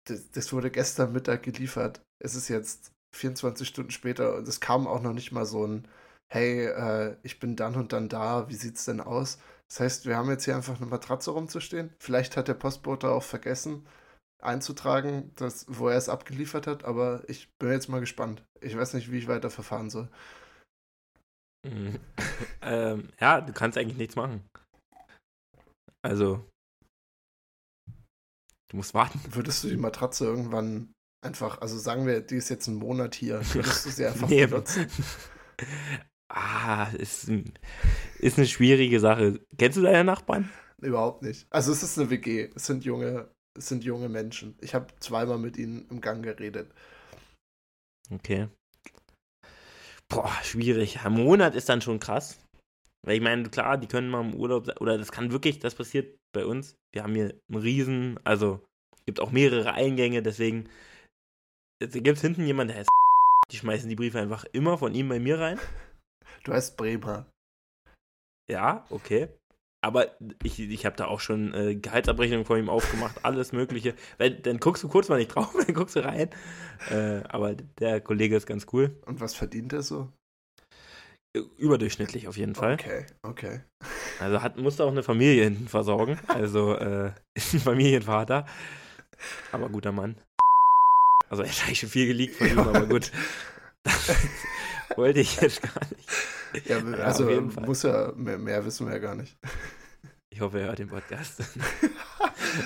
Das, 0.03 0.29
das 0.31 0.51
wurde 0.51 0.69
gestern 0.69 1.13
Mittag 1.13 1.43
geliefert. 1.43 2.01
Es 2.19 2.35
ist 2.35 2.49
jetzt 2.49 2.91
24 3.15 3.65
Stunden 3.65 3.91
später 3.91 4.35
und 4.35 4.45
es 4.45 4.59
kam 4.59 4.87
auch 4.87 5.01
noch 5.01 5.13
nicht 5.13 5.31
mal 5.31 5.45
so 5.45 5.65
ein, 5.65 5.87
hey, 6.27 6.65
äh, 6.65 7.15
ich 7.23 7.39
bin 7.39 7.55
dann 7.55 7.75
und 7.75 7.93
dann 7.93 8.09
da, 8.09 8.49
wie 8.49 8.55
sieht's 8.55 8.83
denn 8.83 8.99
aus? 8.99 9.39
Das 9.69 9.79
heißt, 9.79 10.05
wir 10.05 10.17
haben 10.17 10.29
jetzt 10.29 10.43
hier 10.43 10.57
einfach 10.57 10.75
eine 10.75 10.87
Matratze 10.87 11.31
rumzustehen. 11.31 11.93
Vielleicht 11.97 12.35
hat 12.35 12.49
der 12.49 12.55
Postbote 12.55 13.09
auch 13.09 13.23
vergessen 13.23 13.87
einzutragen, 14.41 15.31
dass, 15.35 15.65
wo 15.69 15.87
er 15.87 15.97
es 15.97 16.09
abgeliefert 16.09 16.67
hat, 16.67 16.83
aber 16.83 17.23
ich 17.29 17.49
bin 17.57 17.71
jetzt 17.71 17.87
mal 17.87 18.01
gespannt. 18.01 18.43
Ich 18.59 18.75
weiß 18.75 18.95
nicht, 18.95 19.13
wie 19.13 19.19
ich 19.19 19.29
weiter 19.29 19.49
verfahren 19.49 19.89
soll. 19.89 20.09
Mhm. 21.63 21.99
ähm, 22.61 23.13
ja, 23.21 23.39
du 23.39 23.53
kannst 23.53 23.77
eigentlich 23.77 23.97
nichts 23.97 24.17
machen. 24.17 24.43
Also, 26.07 26.45
du 28.69 28.77
musst 28.77 28.93
warten. 28.93 29.19
Würdest 29.29 29.63
du 29.63 29.67
die 29.69 29.77
Matratze 29.77 30.25
irgendwann 30.25 30.93
einfach, 31.21 31.59
also 31.61 31.77
sagen 31.77 32.05
wir, 32.05 32.21
die 32.21 32.35
ist 32.35 32.49
jetzt 32.49 32.67
einen 32.67 32.77
Monat 32.77 33.13
hier, 33.15 33.41
würdest 33.53 33.85
du 33.85 33.89
sie 33.89 34.05
einfach 34.07 34.29
Nee. 34.29 34.45
benutzen? 34.45 34.87
Ah, 36.29 36.89
ist, 36.91 37.31
ist 38.19 38.37
eine 38.37 38.47
schwierige 38.47 38.99
Sache. 38.99 39.39
Kennst 39.57 39.77
du 39.77 39.81
deine 39.81 40.03
Nachbarn? 40.03 40.51
Überhaupt 40.81 41.23
nicht. 41.23 41.47
Also 41.49 41.71
es 41.71 41.81
ist 41.83 41.97
eine 41.97 42.09
WG, 42.09 42.49
es 42.53 42.65
sind 42.65 42.83
junge, 42.83 43.31
es 43.57 43.69
sind 43.69 43.83
junge 43.85 44.09
Menschen. 44.09 44.55
Ich 44.61 44.75
habe 44.75 44.87
zweimal 44.99 45.37
mit 45.39 45.57
ihnen 45.57 45.87
im 45.89 46.01
Gang 46.01 46.21
geredet. 46.23 46.71
Okay. 48.11 48.49
Boah, 50.09 50.31
schwierig. 50.43 50.99
Ein 51.01 51.13
Monat 51.13 51.55
ist 51.55 51.69
dann 51.69 51.81
schon 51.81 51.99
krass. 51.99 52.37
Weil 53.07 53.15
ich 53.15 53.23
meine, 53.23 53.49
klar, 53.49 53.77
die 53.77 53.87
können 53.87 54.09
mal 54.09 54.19
im 54.19 54.35
Urlaub 54.35 54.65
sein. 54.65 54.77
Oder 54.79 54.97
das 54.97 55.13
kann 55.13 55.31
wirklich, 55.31 55.59
das 55.59 55.75
passiert 55.75 56.19
bei 56.33 56.45
uns. 56.45 56.75
Wir 56.93 57.03
haben 57.03 57.15
hier 57.15 57.39
einen 57.49 57.61
Riesen, 57.61 58.19
also 58.25 58.67
gibt 59.05 59.21
auch 59.21 59.31
mehrere 59.31 59.73
Eingänge, 59.73 60.21
deswegen 60.21 60.67
gibt 61.79 62.17
es 62.17 62.21
hinten 62.21 62.45
jemanden, 62.45 62.73
der 62.73 62.79
heißt 62.79 62.89
die 63.51 63.55
schmeißen 63.55 63.87
die 63.87 63.95
Briefe 63.95 64.19
einfach 64.19 64.43
immer 64.51 64.77
von 64.77 64.93
ihm 64.93 65.07
bei 65.07 65.19
mir 65.19 65.39
rein. 65.39 65.57
Du 66.43 66.53
heißt 66.53 66.77
Bremer. 66.77 67.25
Ja, 68.49 68.85
okay. 68.89 69.29
Aber 69.81 70.17
ich, 70.43 70.59
ich 70.59 70.85
habe 70.85 70.97
da 70.97 71.05
auch 71.05 71.21
schon 71.21 71.53
äh, 71.53 71.75
Gehaltsabrechnung 71.75 72.45
von 72.45 72.59
ihm 72.59 72.69
aufgemacht, 72.69 73.23
alles 73.23 73.53
Mögliche. 73.53 73.95
Weil, 74.17 74.31
dann 74.31 74.59
guckst 74.59 74.83
du 74.83 74.89
kurz 74.89 75.07
mal 75.07 75.17
nicht 75.17 75.33
drauf, 75.33 75.53
dann 75.65 75.73
guckst 75.73 75.95
du 75.95 76.03
rein. 76.03 76.29
Äh, 76.89 77.23
aber 77.29 77.55
der 77.55 78.01
Kollege 78.01 78.35
ist 78.35 78.45
ganz 78.45 78.67
cool. 78.73 79.01
Und 79.05 79.21
was 79.21 79.33
verdient 79.33 79.71
er 79.71 79.81
so? 79.81 80.11
Überdurchschnittlich 81.57 82.27
auf 82.27 82.37
jeden 82.37 82.55
Fall. 82.55 82.73
Okay, 82.73 83.05
okay. 83.21 83.61
Also 84.19 84.41
hat, 84.41 84.57
musste 84.57 84.83
auch 84.83 84.91
eine 84.91 85.03
Familie 85.03 85.43
hinten 85.43 85.67
versorgen. 85.67 86.19
Also 86.27 86.75
äh, 86.75 87.11
ist 87.33 87.53
ein 87.53 87.59
Familienvater. 87.59 88.45
Aber 89.51 89.69
guter 89.69 89.91
Mann. 89.91 90.15
Also 91.29 91.43
er 91.43 91.49
hat 91.49 91.63
eigentlich 91.65 91.79
schon 91.79 91.89
viel 91.89 92.07
geleakt 92.07 92.35
von 92.35 92.47
ihm, 92.47 92.59
aber 92.59 92.85
gut. 92.85 93.11
Das 93.83 94.15
wollte 94.95 95.19
ich 95.19 95.39
jetzt 95.41 95.61
gar 95.61 95.81
nicht. 95.95 96.09
Ja, 96.67 96.77
Ja, 96.79 97.03
also 97.03 97.25
Fall. 97.25 97.65
muss 97.65 97.83
ja, 97.83 98.11
mehr, 98.15 98.37
mehr 98.37 98.63
wissen 98.65 98.87
wir 98.87 98.93
ja 98.93 98.99
gar 98.99 99.15
nicht. 99.15 99.37
Ich 100.29 100.41
hoffe, 100.41 100.59
er 100.59 100.67
hört 100.67 100.79
den 100.79 100.87
Podcast. 100.89 101.41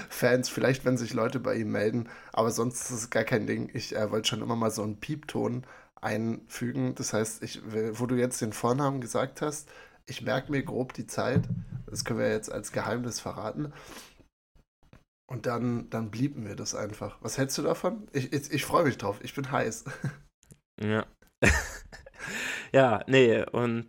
Fans, 0.09 0.49
vielleicht, 0.49 0.83
wenn 0.85 0.97
sich 0.97 1.13
Leute 1.13 1.39
bei 1.39 1.55
ihm 1.55 1.71
melden, 1.71 2.09
aber 2.33 2.51
sonst 2.51 2.81
ist 2.81 2.91
es 2.91 3.09
gar 3.09 3.23
kein 3.23 3.47
Ding. 3.47 3.69
Ich 3.73 3.95
äh, 3.95 4.11
wollte 4.11 4.27
schon 4.29 4.41
immer 4.41 4.55
mal 4.55 4.71
so 4.71 4.83
einen 4.83 4.99
Piepton 4.99 5.65
einfügen. 6.01 6.95
Das 6.95 7.13
heißt, 7.13 7.43
ich, 7.43 7.61
wo 7.63 8.05
du 8.05 8.15
jetzt 8.15 8.41
den 8.41 8.53
Vornamen 8.53 9.01
gesagt 9.01 9.41
hast, 9.41 9.69
ich 10.07 10.21
merke 10.21 10.51
mir 10.51 10.63
grob 10.63 10.93
die 10.93 11.07
Zeit. 11.07 11.47
Das 11.85 12.03
können 12.03 12.19
wir 12.19 12.29
jetzt 12.29 12.51
als 12.51 12.71
Geheimnis 12.71 13.19
verraten. 13.19 13.71
Und 15.27 15.45
dann, 15.45 15.89
dann 15.89 16.11
blieben 16.11 16.45
wir 16.45 16.55
das 16.55 16.75
einfach. 16.75 17.17
Was 17.21 17.37
hältst 17.37 17.57
du 17.57 17.61
davon? 17.61 18.07
Ich, 18.11 18.33
ich, 18.33 18.51
ich 18.51 18.65
freue 18.65 18.83
mich 18.83 18.97
drauf. 18.97 19.19
Ich 19.23 19.33
bin 19.33 19.49
heiß. 19.49 19.85
Ja. 20.81 21.05
ja, 22.73 23.03
nee, 23.07 23.43
und 23.45 23.87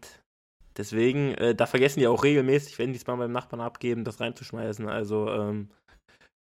deswegen, 0.76 1.35
äh, 1.35 1.55
da 1.55 1.67
vergessen 1.67 2.01
die 2.01 2.06
auch 2.06 2.22
regelmäßig, 2.22 2.79
wenn 2.79 2.93
die 2.93 2.98
es 2.98 3.06
mal 3.06 3.17
beim 3.17 3.32
Nachbarn 3.32 3.60
abgeben, 3.60 4.05
das 4.05 4.20
reinzuschmeißen. 4.20 4.89
Also, 4.89 5.29
ähm, 5.31 5.70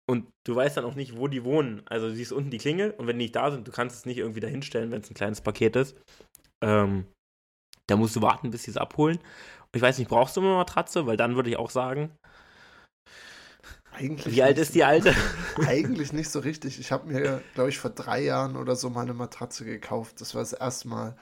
und 0.10 0.28
du 0.44 0.56
weißt 0.56 0.75
dann 0.75 0.86
auch 0.86 0.96
nicht, 0.96 1.18
wo 1.18 1.28
die 1.28 1.44
wohnen. 1.44 1.84
Also, 1.86 2.08
du 2.10 2.16
siehst 2.16 2.32
unten 2.32 2.50
die 2.50 2.58
Klingel 2.58 2.92
und 2.92 3.06
wenn 3.06 3.20
die 3.20 3.25
nicht 3.25 3.36
da 3.36 3.51
sind, 3.51 3.68
du 3.68 3.72
kannst 3.72 3.96
es 3.96 4.06
nicht 4.08 4.18
irgendwie 4.18 4.39
dahinstellen, 4.39 4.89
wenn 4.89 5.01
es 5.01 5.10
ein 5.12 5.13
kleines 5.13 5.42
Paket 5.42 5.75
ist. 5.75 5.96
Ähm, 6.62 7.06
da 7.86 7.96
musst 7.96 8.16
du 8.16 8.22
warten, 8.24 8.50
bis 8.50 8.63
sie 8.63 8.72
es 8.72 8.78
abholen. 8.78 9.18
Und 9.18 9.75
ich 9.75 9.82
weiß 9.84 10.00
nicht, 10.00 10.10
brauchst 10.10 10.36
du 10.36 10.42
immer 10.42 10.50
eine 10.50 10.58
Matratze? 10.58 11.06
Weil 11.06 11.16
dann 11.16 11.36
würde 11.36 11.51
ich 11.51 11.58
auch 11.58 11.70
sagen, 11.70 12.12
Eigentlich 13.92 14.36
wie 14.36 14.42
alt 14.42 14.58
nicht 14.58 14.63
ist 14.63 14.75
die 14.75 14.84
alte? 14.84 15.13
Eigentlich 15.68 16.12
nicht 16.12 16.30
so 16.30 16.39
richtig. 16.39 16.80
Ich 16.80 16.92
habe 16.92 17.08
mir, 17.08 17.44
glaube 17.54 17.70
ich, 17.70 17.78
vor 17.78 17.92
drei 17.92 18.24
Jahren 18.24 18.56
oder 18.56 18.75
so 18.75 18.89
mal 18.89 19.01
eine 19.01 19.13
Matratze 19.13 19.63
gekauft. 19.63 20.22
Das 20.22 20.34
war 20.34 20.42
das 20.42 20.54
erste 20.54 20.88
Mal, 20.88 21.16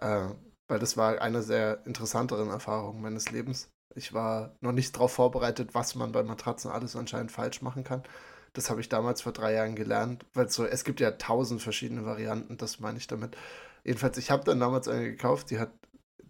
äh, 0.00 0.28
weil 0.68 0.78
das 0.78 0.96
war 0.96 1.20
eine 1.20 1.44
der 1.44 1.84
interessanteren 1.86 2.50
Erfahrungen 2.50 3.00
meines 3.00 3.30
Lebens. 3.32 3.68
Ich 3.98 4.14
war 4.14 4.56
noch 4.60 4.72
nicht 4.72 4.94
darauf 4.94 5.12
vorbereitet, 5.12 5.74
was 5.74 5.94
man 5.94 6.12
bei 6.12 6.22
Matratzen 6.22 6.70
alles 6.70 6.96
anscheinend 6.96 7.32
falsch 7.32 7.62
machen 7.62 7.84
kann. 7.84 8.04
Das 8.52 8.70
habe 8.70 8.80
ich 8.80 8.88
damals 8.88 9.22
vor 9.22 9.32
drei 9.32 9.52
Jahren 9.52 9.74
gelernt, 9.74 10.24
weil 10.34 10.48
so, 10.48 10.64
es 10.64 10.84
gibt 10.84 11.00
ja 11.00 11.10
tausend 11.12 11.60
verschiedene 11.60 12.04
Varianten, 12.04 12.56
das 12.56 12.80
meine 12.80 12.98
ich 12.98 13.08
damit. 13.08 13.36
Jedenfalls, 13.84 14.16
ich 14.16 14.30
habe 14.30 14.44
dann 14.44 14.60
damals 14.60 14.88
eine 14.88 15.04
gekauft, 15.04 15.50
die 15.50 15.58
hat, 15.58 15.72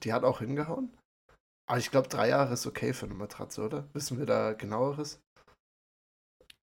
die 0.02 0.12
hat 0.12 0.24
auch 0.24 0.40
hingehauen. 0.40 0.96
Aber 1.68 1.78
ich 1.78 1.90
glaube, 1.90 2.08
drei 2.08 2.30
Jahre 2.30 2.54
ist 2.54 2.66
okay 2.66 2.92
für 2.94 3.06
eine 3.06 3.14
Matratze, 3.14 3.62
oder? 3.62 3.88
Wissen 3.92 4.18
wir 4.18 4.26
da 4.26 4.54
genaueres? 4.54 5.20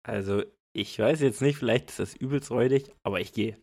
Also, 0.04 0.44
ich 0.74 0.98
weiß 0.98 1.20
jetzt 1.22 1.42
nicht, 1.42 1.58
vielleicht 1.58 1.90
ist 1.90 2.00
das 2.00 2.16
übelst 2.16 2.52
räudig, 2.52 2.94
aber 3.04 3.20
ich 3.20 3.34
gehe. 3.34 3.60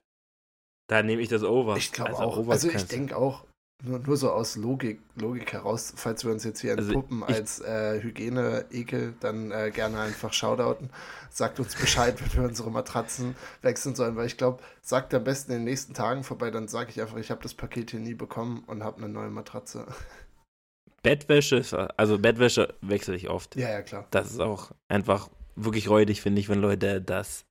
Da 0.88 1.02
nehme 1.02 1.22
ich 1.22 1.28
das 1.28 1.44
Over. 1.44 1.76
Ich 1.76 1.92
glaube 1.92 2.10
Also 2.10 2.22
auch. 2.22 2.48
Also 2.48 2.68
ich 2.68 2.86
denke 2.86 3.16
auch, 3.16 3.44
nur, 3.84 3.98
nur 4.00 4.16
so 4.16 4.30
aus 4.32 4.56
Logik, 4.56 5.00
Logik 5.14 5.52
heraus, 5.52 5.92
falls 5.96 6.24
wir 6.24 6.32
uns 6.32 6.42
jetzt 6.44 6.60
hier 6.60 6.76
Also 6.76 6.92
entpuppen 6.92 7.22
ich- 7.28 7.34
als 7.34 7.60
äh, 7.60 8.00
Hygiene-Ekel, 8.02 9.14
dann 9.20 9.52
äh, 9.52 9.70
gerne 9.70 10.00
einfach 10.00 10.32
shoutouten. 10.32 10.90
Sagt 11.30 11.60
uns 11.60 11.76
Bescheid, 11.76 12.20
wenn 12.34 12.42
wir 12.42 12.48
unsere 12.48 12.70
Matratzen 12.70 13.36
wechseln 13.62 13.94
sollen, 13.94 14.16
weil 14.16 14.26
ich 14.26 14.36
glaube, 14.36 14.62
sagt 14.82 15.14
am 15.14 15.22
besten 15.24 15.52
in 15.52 15.58
den 15.58 15.64
nächsten 15.64 15.94
Tagen 15.94 16.24
vorbei, 16.24 16.50
dann 16.50 16.66
sage 16.68 16.90
ich 16.90 17.00
einfach, 17.00 17.16
ich 17.18 17.30
habe 17.30 17.42
das 17.42 17.54
Paket 17.54 17.92
hier 17.92 18.00
nie 18.00 18.14
bekommen 18.14 18.64
und 18.66 18.82
habe 18.82 18.98
eine 18.98 19.08
neue 19.08 19.30
Matratze. 19.30 19.86
Bettwäsche, 21.02 21.62
also 21.96 22.18
Bettwäsche 22.18 22.74
wechsle 22.80 23.14
ich 23.14 23.28
oft. 23.28 23.54
ja, 23.56 23.70
ja, 23.70 23.82
klar. 23.82 24.06
Das 24.10 24.30
ist 24.32 24.40
auch 24.40 24.72
einfach 24.88 25.30
wirklich 25.54 25.88
räudig, 25.88 26.20
finde 26.20 26.40
ich, 26.40 26.48
wenn 26.48 26.60
Leute 26.60 27.00
das. 27.00 27.44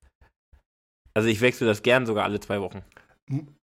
Also 1.14 1.28
ich 1.28 1.40
wechsle 1.40 1.66
das 1.66 1.82
gern 1.82 2.04
sogar 2.06 2.24
alle 2.24 2.40
zwei 2.40 2.60
Wochen. 2.60 2.82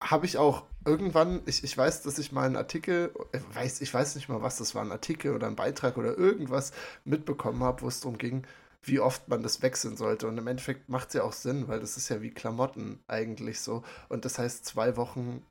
Habe 0.03 0.25
ich 0.25 0.37
auch 0.37 0.65
irgendwann, 0.85 1.41
ich, 1.45 1.63
ich 1.63 1.77
weiß, 1.77 2.03
dass 2.03 2.19
ich 2.19 2.31
mal 2.31 2.45
einen 2.45 2.55
Artikel, 2.55 3.11
äh, 3.31 3.39
weiß, 3.53 3.81
ich 3.81 3.93
weiß 3.93 4.15
nicht 4.15 4.29
mal, 4.29 4.41
was 4.41 4.57
das 4.57 4.75
war, 4.75 4.83
ein 4.83 4.91
Artikel 4.91 5.33
oder 5.33 5.47
ein 5.47 5.55
Beitrag 5.55 5.97
oder 5.97 6.17
irgendwas 6.17 6.71
mitbekommen 7.03 7.63
habe, 7.63 7.81
wo 7.81 7.87
es 7.87 7.99
darum 7.99 8.17
ging, 8.17 8.45
wie 8.83 8.99
oft 8.99 9.27
man 9.27 9.43
das 9.43 9.61
wechseln 9.61 9.97
sollte. 9.97 10.27
Und 10.27 10.37
im 10.37 10.47
Endeffekt 10.47 10.87
macht 10.89 11.09
es 11.09 11.15
ja 11.15 11.23
auch 11.23 11.33
Sinn, 11.33 11.67
weil 11.67 11.79
das 11.79 11.97
ist 11.97 12.09
ja 12.09 12.21
wie 12.21 12.31
Klamotten 12.31 12.99
eigentlich 13.07 13.59
so. 13.59 13.83
Und 14.07 14.23
das 14.23 14.39
heißt, 14.39 14.65
zwei 14.65 14.95
Wochen 14.97 15.45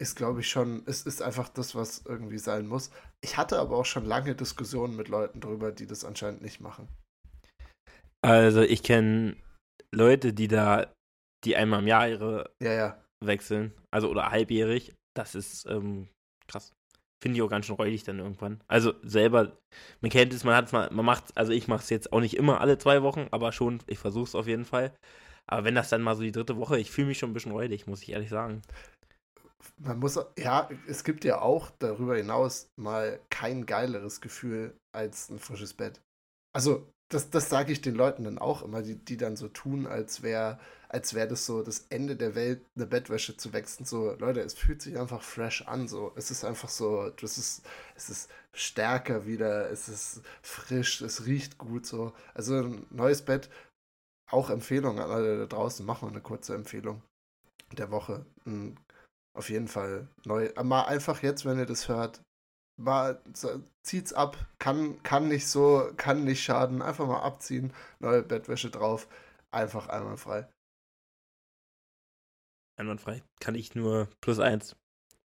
ist, 0.00 0.16
glaube 0.16 0.40
ich, 0.40 0.48
schon, 0.48 0.82
es 0.86 1.02
ist 1.02 1.22
einfach 1.22 1.48
das, 1.48 1.74
was 1.74 2.02
irgendwie 2.04 2.38
sein 2.38 2.66
muss. 2.66 2.90
Ich 3.22 3.36
hatte 3.36 3.58
aber 3.58 3.76
auch 3.76 3.86
schon 3.86 4.04
lange 4.04 4.34
Diskussionen 4.34 4.96
mit 4.96 5.08
Leuten 5.08 5.40
darüber, 5.40 5.72
die 5.72 5.86
das 5.86 6.04
anscheinend 6.04 6.42
nicht 6.42 6.60
machen. 6.60 6.88
Also 8.22 8.62
ich 8.62 8.82
kenne 8.82 9.36
Leute, 9.92 10.32
die 10.32 10.48
da, 10.48 10.92
die 11.44 11.56
einmal 11.56 11.80
im 11.80 11.86
Jahr 11.86 12.08
ihre 12.08 12.50
ja, 12.60 12.72
ja. 12.72 13.03
Wechseln, 13.26 13.72
also 13.90 14.08
oder 14.08 14.30
halbjährig. 14.30 14.94
Das 15.16 15.34
ist 15.34 15.66
ähm, 15.66 16.08
krass. 16.48 16.72
Finde 17.22 17.36
ich 17.36 17.42
auch 17.42 17.48
ganz 17.48 17.66
schön 17.66 17.76
räudig 17.76 18.04
dann 18.04 18.18
irgendwann. 18.18 18.60
Also 18.66 18.92
selber, 19.02 19.56
man 20.00 20.10
kennt 20.10 20.32
es, 20.34 20.44
man 20.44 20.56
hat 20.56 20.66
es 20.66 20.72
mal, 20.72 20.90
man 20.90 21.04
macht 21.04 21.36
also 21.36 21.52
ich 21.52 21.68
mache 21.68 21.82
es 21.82 21.90
jetzt 21.90 22.12
auch 22.12 22.20
nicht 22.20 22.36
immer 22.36 22.60
alle 22.60 22.78
zwei 22.78 23.02
Wochen, 23.02 23.28
aber 23.30 23.52
schon, 23.52 23.80
ich 23.86 23.98
versuche 23.98 24.24
es 24.24 24.34
auf 24.34 24.46
jeden 24.46 24.64
Fall. 24.64 24.92
Aber 25.46 25.64
wenn 25.64 25.74
das 25.74 25.88
dann 25.90 26.02
mal 26.02 26.16
so 26.16 26.22
die 26.22 26.32
dritte 26.32 26.56
Woche, 26.56 26.78
ich 26.78 26.90
fühle 26.90 27.08
mich 27.08 27.18
schon 27.18 27.30
ein 27.30 27.34
bisschen 27.34 27.52
räudig, 27.52 27.86
muss 27.86 28.02
ich 28.02 28.10
ehrlich 28.10 28.30
sagen 28.30 28.62
man 29.78 29.98
muss, 29.98 30.18
ja, 30.38 30.68
es 30.86 31.04
gibt 31.04 31.24
ja 31.24 31.40
auch 31.40 31.70
darüber 31.78 32.16
hinaus 32.16 32.68
mal 32.76 33.20
kein 33.30 33.66
geileres 33.66 34.20
Gefühl 34.20 34.76
als 34.94 35.30
ein 35.30 35.38
frisches 35.38 35.74
Bett. 35.74 36.00
Also, 36.54 36.88
das, 37.10 37.30
das 37.30 37.48
sage 37.48 37.72
ich 37.72 37.80
den 37.80 37.94
Leuten 37.94 38.24
dann 38.24 38.38
auch 38.38 38.62
immer, 38.62 38.82
die, 38.82 38.96
die 38.96 39.16
dann 39.16 39.36
so 39.36 39.48
tun, 39.48 39.86
als 39.86 40.22
wäre 40.22 40.58
als 40.94 41.12
wäre 41.12 41.26
das 41.26 41.44
so 41.44 41.62
das 41.64 41.86
Ende 41.90 42.14
der 42.14 42.36
Welt, 42.36 42.64
eine 42.76 42.86
Bettwäsche 42.86 43.36
zu 43.36 43.52
wechseln. 43.52 43.84
So, 43.84 44.12
Leute, 44.12 44.40
es 44.42 44.54
fühlt 44.54 44.80
sich 44.80 44.96
einfach 44.96 45.22
fresh 45.22 45.62
an. 45.66 45.88
So, 45.88 46.12
es 46.14 46.30
ist 46.30 46.44
einfach 46.44 46.68
so, 46.68 47.10
das 47.10 47.36
ist, 47.36 47.66
es 47.96 48.10
ist 48.10 48.30
stärker 48.52 49.26
wieder, 49.26 49.68
es 49.72 49.88
ist 49.88 50.22
frisch, 50.40 51.00
es 51.00 51.26
riecht 51.26 51.58
gut. 51.58 51.84
So, 51.84 52.12
also 52.32 52.54
ein 52.62 52.86
neues 52.90 53.22
Bett, 53.22 53.50
auch 54.30 54.50
Empfehlung 54.50 55.00
an 55.00 55.10
alle 55.10 55.36
da 55.36 55.46
draußen. 55.46 55.84
Machen 55.84 56.06
wir 56.08 56.12
eine 56.12 56.22
kurze 56.22 56.54
Empfehlung 56.54 57.02
der 57.72 57.90
Woche. 57.90 58.24
Ein 58.46 58.78
auf 59.36 59.50
jeden 59.50 59.66
Fall 59.66 60.06
neu. 60.24 60.52
Mal 60.62 60.84
einfach 60.84 61.22
jetzt, 61.24 61.44
wenn 61.44 61.58
ihr 61.58 61.66
das 61.66 61.88
hört, 61.88 62.22
mal 62.76 63.20
zieht's 63.82 64.12
ab. 64.12 64.36
Kann, 64.60 65.02
kann 65.02 65.26
nicht 65.26 65.48
so, 65.48 65.90
kann 65.96 66.22
nicht 66.22 66.44
schaden. 66.44 66.82
Einfach 66.82 67.08
mal 67.08 67.22
abziehen, 67.22 67.72
neue 67.98 68.22
Bettwäsche 68.22 68.70
drauf. 68.70 69.08
Einfach 69.50 69.88
einmal 69.88 70.16
frei. 70.16 70.48
Einwandfrei. 72.76 73.22
Kann 73.40 73.54
ich 73.54 73.74
nur 73.74 74.08
plus 74.20 74.38
eins. 74.38 74.76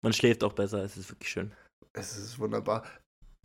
Man 0.03 0.13
schläft 0.13 0.43
auch 0.43 0.53
besser, 0.53 0.83
es 0.83 0.98
ist 0.98 1.10
wirklich 1.10 1.29
schön. 1.29 1.53
Es 1.93 2.17
ist 2.17 2.39
wunderbar. 2.39 2.83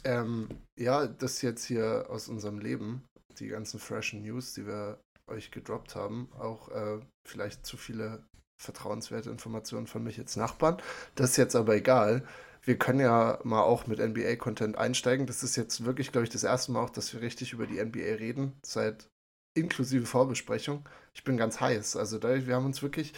Ähm, 0.04 0.48
ja, 0.78 1.06
das 1.06 1.42
jetzt 1.42 1.64
hier 1.64 2.06
aus 2.08 2.28
unserem 2.28 2.58
Leben, 2.58 3.04
die 3.38 3.48
ganzen 3.48 3.80
freshen 3.80 4.22
News, 4.22 4.54
die 4.54 4.66
wir 4.66 5.00
euch 5.28 5.50
gedroppt 5.50 5.96
haben, 5.96 6.28
auch 6.38 6.68
äh, 6.68 7.00
vielleicht 7.26 7.66
zu 7.66 7.76
viele 7.76 8.24
vertrauenswerte 8.62 9.30
Informationen 9.30 9.86
von 9.86 10.02
mich 10.02 10.16
jetzt 10.16 10.36
Nachbarn. 10.36 10.80
Das 11.14 11.30
ist 11.30 11.36
jetzt 11.36 11.56
aber 11.56 11.74
egal. 11.74 12.26
Wir 12.62 12.78
können 12.78 13.00
ja 13.00 13.38
mal 13.44 13.62
auch 13.62 13.86
mit 13.86 13.98
NBA-Content 13.98 14.76
einsteigen. 14.76 15.26
Das 15.26 15.42
ist 15.42 15.56
jetzt 15.56 15.84
wirklich, 15.84 16.10
glaube 16.10 16.24
ich, 16.24 16.30
das 16.30 16.44
erste 16.44 16.72
Mal 16.72 16.82
auch, 16.82 16.90
dass 16.90 17.12
wir 17.12 17.20
richtig 17.20 17.52
über 17.52 17.66
die 17.66 17.82
NBA 17.82 18.16
reden, 18.18 18.52
seit 18.64 19.08
inklusive 19.54 20.06
Vorbesprechung. 20.06 20.88
Ich 21.14 21.24
bin 21.24 21.36
ganz 21.36 21.60
heiß. 21.60 21.96
Also 21.96 22.18
da, 22.18 22.46
wir 22.46 22.54
haben 22.54 22.66
uns 22.66 22.82
wirklich, 22.82 23.12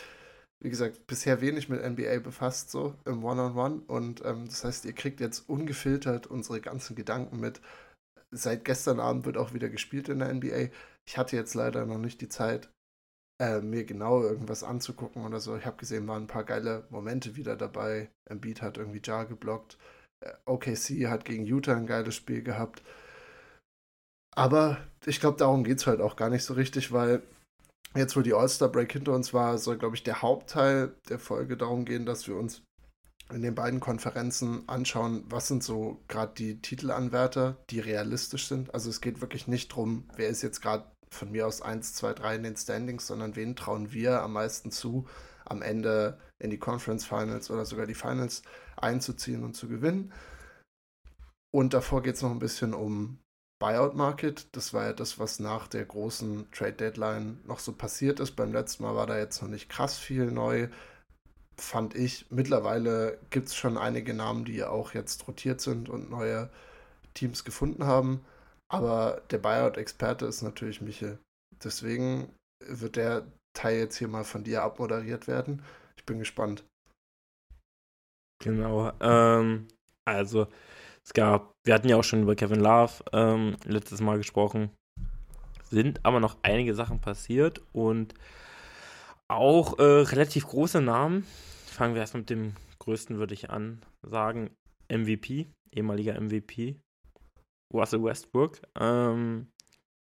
wie 0.61 0.71
gesagt, 0.71 1.07
bisher 1.07 1.41
wenig 1.41 1.69
mit 1.69 1.85
NBA 1.85 2.19
befasst, 2.19 2.71
so 2.71 2.95
im 3.05 3.25
One-on-One. 3.25 3.77
-on 3.77 3.87
-One. 3.87 3.87
Und 3.87 4.25
ähm, 4.25 4.47
das 4.47 4.65
heißt, 4.65 4.85
ihr 4.85 4.93
kriegt 4.93 5.21
jetzt 5.21 5.49
ungefiltert 5.49 6.27
unsere 6.27 6.61
ganzen 6.61 6.97
Gedanken 6.97 7.39
mit. 7.39 7.61
Seit 8.31 8.65
gestern 8.65 9.01
Abend 9.01 9.25
wird 9.25 9.37
auch 9.37 9.55
wieder 9.55 9.69
gespielt 9.69 10.09
in 10.09 10.19
der 10.19 10.33
NBA. 10.35 10.71
Ich 11.07 11.17
hatte 11.17 11.37
jetzt 11.37 11.55
leider 11.55 11.87
noch 11.87 11.99
nicht 11.99 12.21
die 12.21 12.29
Zeit, 12.29 12.69
äh, 13.41 13.61
mir 13.61 13.85
genau 13.85 14.23
irgendwas 14.23 14.65
anzugucken 14.65 15.25
oder 15.25 15.41
so. 15.41 15.57
Ich 15.57 15.65
habe 15.65 15.77
gesehen, 15.77 16.09
waren 16.09 16.25
ein 16.25 16.29
paar 16.29 16.45
geile 16.45 16.87
Momente 16.91 17.37
wieder 17.37 17.57
dabei. 17.57 18.11
Embiid 18.29 18.63
hat 18.63 18.79
irgendwie 18.79 19.01
Jar 19.03 19.27
geblockt. 19.27 19.79
Äh, 20.21 20.33
OKC 20.47 21.07
hat 21.09 21.25
gegen 21.25 21.47
Utah 21.47 21.77
ein 21.77 21.87
geiles 21.87 22.17
Spiel 22.17 22.43
gehabt. 22.43 22.83
Aber 24.35 24.79
ich 25.07 25.21
glaube, 25.21 25.39
darum 25.39 25.65
geht 25.65 25.79
es 25.79 25.87
halt 25.87 26.01
auch 26.01 26.17
gar 26.17 26.31
nicht 26.31 26.45
so 26.45 26.55
richtig, 26.55 26.93
weil 26.93 27.23
jetzt, 27.95 28.17
wo 28.17 28.21
die 28.21 28.35
All-Star-Break 28.35 28.93
hinter 28.93 29.13
uns 29.13 29.33
war, 29.35 29.59
soll, 29.59 29.79
glaube 29.79 29.97
ich, 29.97 30.03
der 30.03 30.23
Hauptteil 30.23 30.95
der 31.09 31.19
Folge 31.19 31.57
darum 31.57 31.85
gehen, 31.85 32.07
dass 32.07 32.29
wir 32.29 32.37
uns 32.37 32.63
in 33.33 33.43
den 33.43 33.55
beiden 33.55 33.81
Konferenzen 33.81 34.67
anschauen, 34.69 35.25
was 35.29 35.49
sind 35.49 35.63
so 35.63 36.03
gerade 36.09 36.33
die 36.35 36.61
Titelanwärter, 36.61 37.59
die 37.71 37.81
realistisch 37.81 38.49
sind. 38.49 38.73
Also 38.73 38.89
es 38.89 39.01
geht 39.01 39.21
wirklich 39.21 39.47
nicht 39.47 39.71
darum, 39.73 40.09
wer 40.17 40.29
ist 40.29 40.43
jetzt 40.43 40.63
gerade 40.63 40.91
von 41.11 41.31
mir 41.31 41.47
aus 41.47 41.63
1, 41.63 41.95
2, 41.95 42.15
3 42.15 42.37
in 42.37 42.43
den 42.43 42.57
Standings, 42.57 43.07
sondern 43.07 43.37
wen 43.37 43.57
trauen 43.57 43.93
wir 43.93 44.23
am 44.23 44.33
meisten 44.33 44.71
zu, 44.71 45.07
am 45.45 45.63
Ende 45.63 46.19
in 46.39 46.51
die 46.51 46.59
Conference 46.59 47.05
Finals 47.05 47.51
oder 47.51 47.65
sogar 47.65 47.87
die 47.87 47.95
Finals 47.95 48.43
einzuziehen 48.77 49.45
und 49.45 49.55
zu 49.55 49.69
gewinnen. 49.69 50.13
Und 51.51 51.75
davor 51.75 52.03
geht 52.03 52.17
es 52.17 52.23
noch 52.23 52.31
ein 52.31 52.39
bisschen 52.39 52.75
um 52.75 53.19
Buyout 53.59 53.95
Market. 53.95 54.47
Das 54.53 54.73
war 54.73 54.87
ja 54.87 54.93
das, 54.93 55.19
was 55.19 55.41
nach 55.41 55.67
der 55.69 55.85
großen 55.85 56.51
Trade 56.53 56.73
Deadline 56.73 57.41
noch 57.45 57.59
so 57.59 57.73
passiert 57.73 58.21
ist. 58.21 58.37
Beim 58.37 58.53
letzten 58.53 58.85
Mal 58.85 58.95
war 58.95 59.07
da 59.07 59.19
jetzt 59.19 59.43
noch 59.43 59.49
nicht 59.49 59.69
krass 59.69 59.99
viel 59.99 60.31
neu, 60.31 60.69
fand 61.57 61.95
ich. 61.95 62.27
Mittlerweile 62.31 63.19
gibt 63.31 63.49
es 63.49 63.57
schon 63.57 63.77
einige 63.77 64.15
Namen, 64.15 64.45
die 64.45 64.63
auch 64.65 64.95
jetzt 64.95 65.27
rotiert 65.27 65.61
sind 65.61 65.89
und 65.89 66.11
neue 66.11 66.51
Teams 67.15 67.45
gefunden 67.45 67.85
haben. 67.85 68.25
Aber 68.71 69.23
der 69.31 69.39
Buyout-Experte 69.39 70.27
ist 70.27 70.43
natürlich 70.43 70.81
Michel. 70.81 71.19
Deswegen 71.65 72.33
wird 72.61 72.97
der 72.97 73.27
Teil 73.55 73.79
jetzt 73.79 73.97
hier 73.97 74.09
mal 74.09 74.25
von 74.25 74.45
dir 74.45 74.63
abmoderiert 74.63 75.27
werden. 75.27 75.63
Ich 75.97 76.05
bin 76.05 76.19
gespannt. 76.19 76.65
Genau. 78.41 78.93
Ähm, 79.01 79.67
also, 80.05 80.47
es 81.09 81.15
gab, 81.15 81.55
wir 81.65 81.73
hatten 81.73 81.89
ja 81.89 81.97
auch 81.97 82.05
schon 82.05 82.21
über 82.21 82.37
Kevin 82.37 82.61
Love 82.61 83.03
ähm, 83.15 83.57
letztes 83.65 84.03
Mal 84.03 84.19
gesprochen. 84.19 84.69
Sind 85.71 86.05
aber 86.05 86.21
noch 86.21 86.37
einige 86.43 86.75
Sachen 86.75 87.01
passiert 87.01 87.63
und 87.73 88.13
auch 89.27 89.79
äh, 89.79 89.83
relativ 89.83 90.47
große 90.47 90.83
Namen. 90.83 91.25
Fangen 91.65 91.95
wir 91.95 92.03
erst 92.03 92.15
mit 92.15 92.29
dem 92.29 92.53
größten, 92.81 93.17
würde 93.17 93.33
ich 93.33 93.49
an 93.49 93.81
sagen. 94.03 94.51
MVP, 94.91 95.47
ehemaliger 95.73 96.21
MVP, 96.21 96.77
Russell 97.73 98.05
Westbrook. 98.05 98.61
Ähm, 98.79 99.49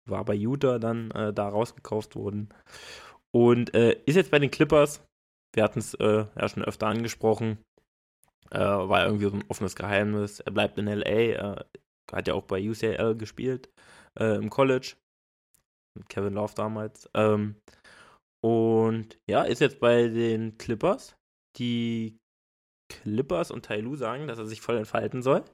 war 0.04 0.24
bei 0.24 0.34
Utah 0.34 0.80
dann 0.80 1.12
äh, 1.12 1.32
da 1.32 1.48
rausgekauft 1.48 2.16
worden. 2.16 2.48
Und 3.30 3.72
äh, 3.72 4.00
ist 4.04 4.16
jetzt 4.16 4.32
bei 4.32 4.40
den 4.40 4.50
Clippers. 4.50 5.06
Wir 5.54 5.62
hatten 5.62 5.78
es 5.78 5.94
äh, 5.94 6.26
ja 6.36 6.48
schon 6.48 6.64
öfter 6.64 6.88
angesprochen. 6.88 7.58
Äh, 8.50 8.58
war 8.58 9.04
irgendwie 9.04 9.26
so 9.26 9.36
ein 9.36 9.44
offenes 9.48 9.76
Geheimnis. 9.76 10.40
Er 10.40 10.52
bleibt 10.52 10.78
in 10.78 10.86
LA. 10.86 11.04
Äh, 11.04 11.64
hat 12.12 12.28
ja 12.28 12.34
auch 12.34 12.44
bei 12.44 12.60
UCL 12.60 13.16
gespielt. 13.16 13.70
Äh, 14.18 14.36
Im 14.36 14.50
College. 14.50 14.94
Mit 15.96 16.08
Kevin 16.08 16.34
Love 16.34 16.54
damals. 16.54 17.08
Ähm, 17.14 17.56
und 18.44 19.18
ja, 19.28 19.42
ist 19.42 19.60
jetzt 19.60 19.80
bei 19.80 20.08
den 20.08 20.56
Clippers. 20.58 21.14
Die 21.58 22.16
Clippers 22.88 23.50
und 23.50 23.68
Lu 23.68 23.96
sagen, 23.96 24.28
dass 24.28 24.38
er 24.38 24.46
sich 24.46 24.60
voll 24.60 24.76
entfalten 24.76 25.22
soll. 25.22 25.44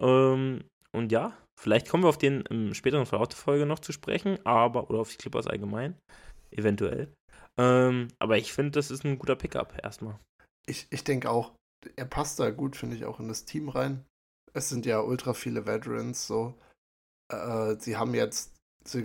Ähm, 0.00 0.64
und 0.92 1.12
ja, 1.12 1.36
vielleicht 1.58 1.88
kommen 1.88 2.04
wir 2.04 2.08
auf 2.08 2.18
den 2.18 2.42
im 2.42 2.74
späteren 2.74 3.06
Verlauf 3.06 3.28
der 3.28 3.38
Folge 3.38 3.66
noch 3.66 3.78
zu 3.78 3.92
sprechen, 3.92 4.44
aber, 4.44 4.90
oder 4.90 5.00
auf 5.00 5.10
die 5.10 5.16
Clippers 5.16 5.46
allgemein, 5.46 5.96
eventuell. 6.50 7.12
Ähm, 7.58 8.08
aber 8.18 8.38
ich 8.38 8.52
finde, 8.52 8.72
das 8.72 8.90
ist 8.90 9.04
ein 9.04 9.18
guter 9.18 9.36
Pickup 9.36 9.78
erstmal. 9.82 10.18
Ich, 10.66 10.86
ich 10.90 11.04
denke 11.04 11.30
auch, 11.30 11.52
er 11.96 12.04
passt 12.04 12.38
da 12.40 12.50
gut, 12.50 12.76
finde 12.76 12.96
ich, 12.96 13.04
auch 13.04 13.20
in 13.20 13.28
das 13.28 13.44
Team 13.44 13.68
rein. 13.68 14.04
Es 14.52 14.68
sind 14.68 14.86
ja 14.86 15.00
ultra 15.00 15.34
viele 15.34 15.66
Veterans, 15.66 16.26
so. 16.26 16.58
Äh, 17.32 17.76
sie 17.78 17.96
haben 17.96 18.14
jetzt, 18.14 18.56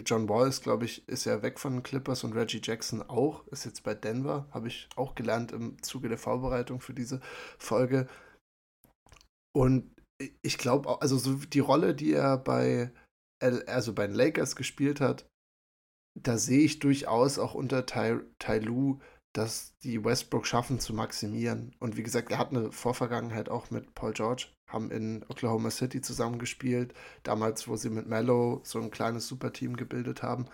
John 0.06 0.28
Wall 0.30 0.48
ist, 0.48 0.64
glaube 0.64 0.86
ich, 0.86 1.08
ist 1.08 1.26
ja 1.26 1.42
weg 1.42 1.60
von 1.60 1.74
den 1.74 1.84
Clippers 1.84 2.24
und 2.24 2.34
Reggie 2.34 2.62
Jackson 2.64 3.02
auch, 3.04 3.46
ist 3.48 3.66
jetzt 3.66 3.84
bei 3.84 3.94
Denver, 3.94 4.48
habe 4.52 4.68
ich 4.68 4.90
auch 4.96 5.16
gelernt 5.16 5.52
im 5.52 5.82
Zuge 5.84 6.10
der 6.10 6.18
Vorbereitung 6.18 6.80
für 6.80 6.94
diese 6.94 7.22
Folge. 7.58 8.08
Und 9.54 9.94
ich 10.42 10.58
glaube, 10.58 11.02
also 11.02 11.18
so 11.18 11.36
die 11.36 11.60
Rolle, 11.60 11.94
die 11.94 12.14
er 12.14 12.38
bei, 12.38 12.92
also 13.40 13.94
bei 13.94 14.08
den 14.08 14.16
Lakers 14.16 14.56
gespielt 14.56 15.02
hat, 15.02 15.28
da 16.18 16.38
sehe 16.38 16.64
ich 16.64 16.80
durchaus 16.80 17.38
auch 17.38 17.54
unter 17.54 17.86
Tai, 17.86 18.20
tai 18.40 18.60
Lu, 18.60 19.00
dass 19.38 19.78
die 19.80 20.04
Westbrook 20.04 20.48
schaffen 20.48 20.80
zu 20.80 20.94
maximieren. 20.94 21.76
Und 21.80 21.98
wie 21.98 22.04
gesagt, 22.04 22.32
er 22.32 22.38
hat 22.38 22.52
eine 22.52 22.72
Vorvergangenheit 22.72 23.50
auch 23.50 23.72
mit 23.72 23.94
Paul 23.96 24.14
George, 24.14 24.48
haben 24.70 24.92
in 24.92 25.24
Oklahoma 25.30 25.72
City 25.72 26.02
zusammengespielt, 26.02 26.94
damals, 27.24 27.68
wo 27.68 27.76
sie 27.76 27.90
mit 27.90 28.08
Mello 28.08 28.62
so 28.64 28.80
ein 28.80 28.92
kleines 28.92 29.28
Superteam 29.28 29.76
gebildet 29.78 30.24
haben. 30.24 30.48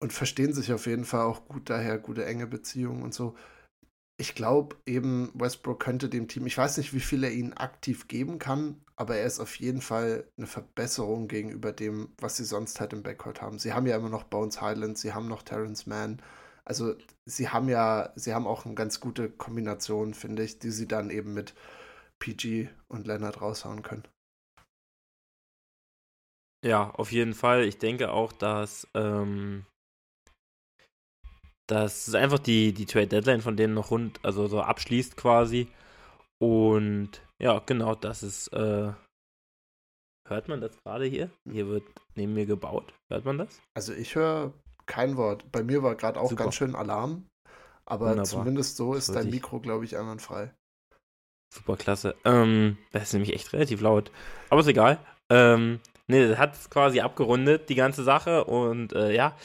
Und 0.00 0.12
verstehen 0.12 0.52
sich 0.52 0.72
auf 0.72 0.86
jeden 0.86 1.04
Fall 1.04 1.22
auch 1.22 1.46
gut 1.46 1.70
daher, 1.70 1.98
gute 1.98 2.24
enge 2.24 2.46
Beziehungen 2.46 3.02
und 3.02 3.14
so 3.14 3.36
ich 4.22 4.36
glaube 4.36 4.76
eben, 4.86 5.32
Westbrook 5.34 5.80
könnte 5.80 6.08
dem 6.08 6.28
Team, 6.28 6.46
ich 6.46 6.56
weiß 6.56 6.76
nicht, 6.76 6.94
wie 6.94 7.00
viel 7.00 7.24
er 7.24 7.32
ihnen 7.32 7.54
aktiv 7.54 8.06
geben 8.06 8.38
kann, 8.38 8.80
aber 8.94 9.16
er 9.16 9.26
ist 9.26 9.40
auf 9.40 9.56
jeden 9.56 9.80
Fall 9.80 10.28
eine 10.36 10.46
Verbesserung 10.46 11.26
gegenüber 11.26 11.72
dem, 11.72 12.12
was 12.18 12.36
sie 12.36 12.44
sonst 12.44 12.80
halt 12.80 12.92
im 12.92 13.02
Backcourt 13.02 13.42
haben. 13.42 13.58
Sie 13.58 13.72
haben 13.72 13.86
ja 13.86 13.96
immer 13.96 14.10
noch 14.10 14.22
Bones 14.22 14.60
Highland, 14.60 14.96
sie 14.96 15.12
haben 15.12 15.26
noch 15.26 15.42
Terrence 15.42 15.86
Mann. 15.86 16.22
Also 16.64 16.94
sie 17.26 17.48
haben 17.48 17.68
ja, 17.68 18.12
sie 18.14 18.34
haben 18.34 18.46
auch 18.46 18.64
eine 18.64 18.74
ganz 18.74 19.00
gute 19.00 19.30
Kombination, 19.30 20.14
finde 20.14 20.44
ich, 20.44 20.58
die 20.58 20.70
sie 20.70 20.86
dann 20.86 21.10
eben 21.10 21.34
mit 21.34 21.54
PG 22.20 22.68
und 22.88 23.06
Leonard 23.06 23.40
raushauen 23.40 23.82
können. 23.82 24.06
Ja, 26.64 26.90
auf 26.90 27.10
jeden 27.10 27.34
Fall. 27.34 27.64
Ich 27.64 27.78
denke 27.78 28.12
auch, 28.12 28.32
dass 28.32 28.86
ähm, 28.94 29.66
dass 31.72 32.14
einfach 32.14 32.38
die, 32.38 32.72
die 32.72 32.86
Trade 32.86 33.06
Deadline 33.06 33.40
von 33.40 33.56
denen 33.56 33.74
noch 33.74 33.90
rund, 33.90 34.20
also 34.22 34.46
so 34.46 34.60
abschließt 34.60 35.16
quasi. 35.16 35.68
Und 36.38 37.22
ja, 37.40 37.60
genau, 37.60 37.94
das 37.94 38.22
ist, 38.22 38.48
äh, 38.48 38.92
hört 40.28 40.48
man 40.48 40.60
das 40.60 40.76
gerade 40.84 41.06
hier? 41.06 41.30
Hier 41.50 41.68
wird 41.68 41.84
neben 42.14 42.34
mir 42.34 42.46
gebaut. 42.46 42.92
Hört 43.10 43.24
man 43.24 43.38
das? 43.38 43.60
Also 43.74 43.92
ich 43.94 44.14
höre 44.14 44.52
kein 44.86 45.16
Wort. 45.16 45.50
Bei 45.52 45.62
mir 45.62 45.82
war 45.82 45.94
gerade 45.94 46.20
auch 46.20 46.30
Super. 46.30 46.44
ganz 46.44 46.54
schön 46.54 46.74
Alarm. 46.74 47.26
Aber 47.84 48.06
Wunderbar. 48.06 48.24
zumindest 48.24 48.76
so 48.76 48.94
ist 48.94 49.14
dein 49.14 49.30
Mikro, 49.30 49.60
glaube 49.60 49.84
ich, 49.84 49.96
einwandfrei. 49.96 50.54
Super 51.52 51.76
klasse. 51.76 52.14
Ähm, 52.24 52.78
das 52.92 53.04
ist 53.04 53.12
nämlich 53.12 53.34
echt 53.34 53.52
relativ 53.52 53.80
laut. 53.80 54.10
Aber 54.48 54.60
ist 54.60 54.68
egal. 54.68 54.98
Ähm, 55.30 55.80
ne, 56.06 56.28
das 56.28 56.38
hat 56.38 56.54
es 56.54 56.70
quasi 56.70 57.00
abgerundet, 57.00 57.68
die 57.68 57.74
ganze 57.74 58.04
Sache. 58.04 58.44
Und 58.44 58.92
äh, 58.92 59.12
ja, 59.12 59.36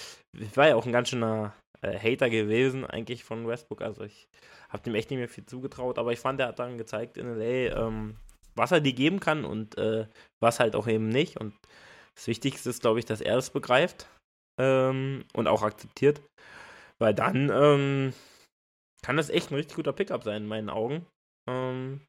war 0.55 0.67
ja 0.67 0.75
auch 0.75 0.85
ein 0.85 0.91
ganz 0.91 1.09
schöner 1.09 1.53
äh, 1.81 1.97
Hater 1.97 2.29
gewesen, 2.29 2.85
eigentlich 2.85 3.23
von 3.23 3.47
Westbrook. 3.47 3.81
Also 3.81 4.03
ich 4.03 4.27
habe 4.69 4.83
dem 4.83 4.95
echt 4.95 5.09
nicht 5.09 5.19
mehr 5.19 5.29
viel 5.29 5.45
zugetraut, 5.45 5.97
aber 5.97 6.13
ich 6.13 6.19
fand, 6.19 6.39
er 6.39 6.47
hat 6.47 6.59
dann 6.59 6.77
gezeigt 6.77 7.17
in 7.17 7.27
LA, 7.27 7.75
ähm, 7.87 8.17
was 8.55 8.71
er 8.71 8.81
dir 8.81 8.93
geben 8.93 9.19
kann 9.19 9.45
und 9.45 9.77
äh, 9.77 10.07
was 10.39 10.59
halt 10.59 10.75
auch 10.75 10.87
eben 10.87 11.09
nicht. 11.09 11.37
Und 11.37 11.55
das 12.15 12.27
Wichtigste 12.27 12.69
ist, 12.69 12.81
glaube 12.81 12.99
ich, 12.99 13.05
dass 13.05 13.21
er 13.21 13.37
es 13.37 13.49
begreift 13.49 14.07
ähm, 14.57 15.25
und 15.33 15.47
auch 15.47 15.63
akzeptiert. 15.63 16.21
Weil 16.99 17.13
dann 17.13 17.49
ähm, 17.53 18.13
kann 19.03 19.17
das 19.17 19.29
echt 19.29 19.51
ein 19.51 19.55
richtig 19.55 19.75
guter 19.75 19.93
Pickup 19.93 20.23
sein, 20.23 20.43
in 20.43 20.47
meinen 20.47 20.69
Augen. 20.69 21.05
Ähm, 21.47 22.01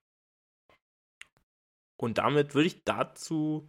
und 2.00 2.18
damit 2.18 2.54
würde 2.54 2.68
ich 2.68 2.84
dazu 2.84 3.68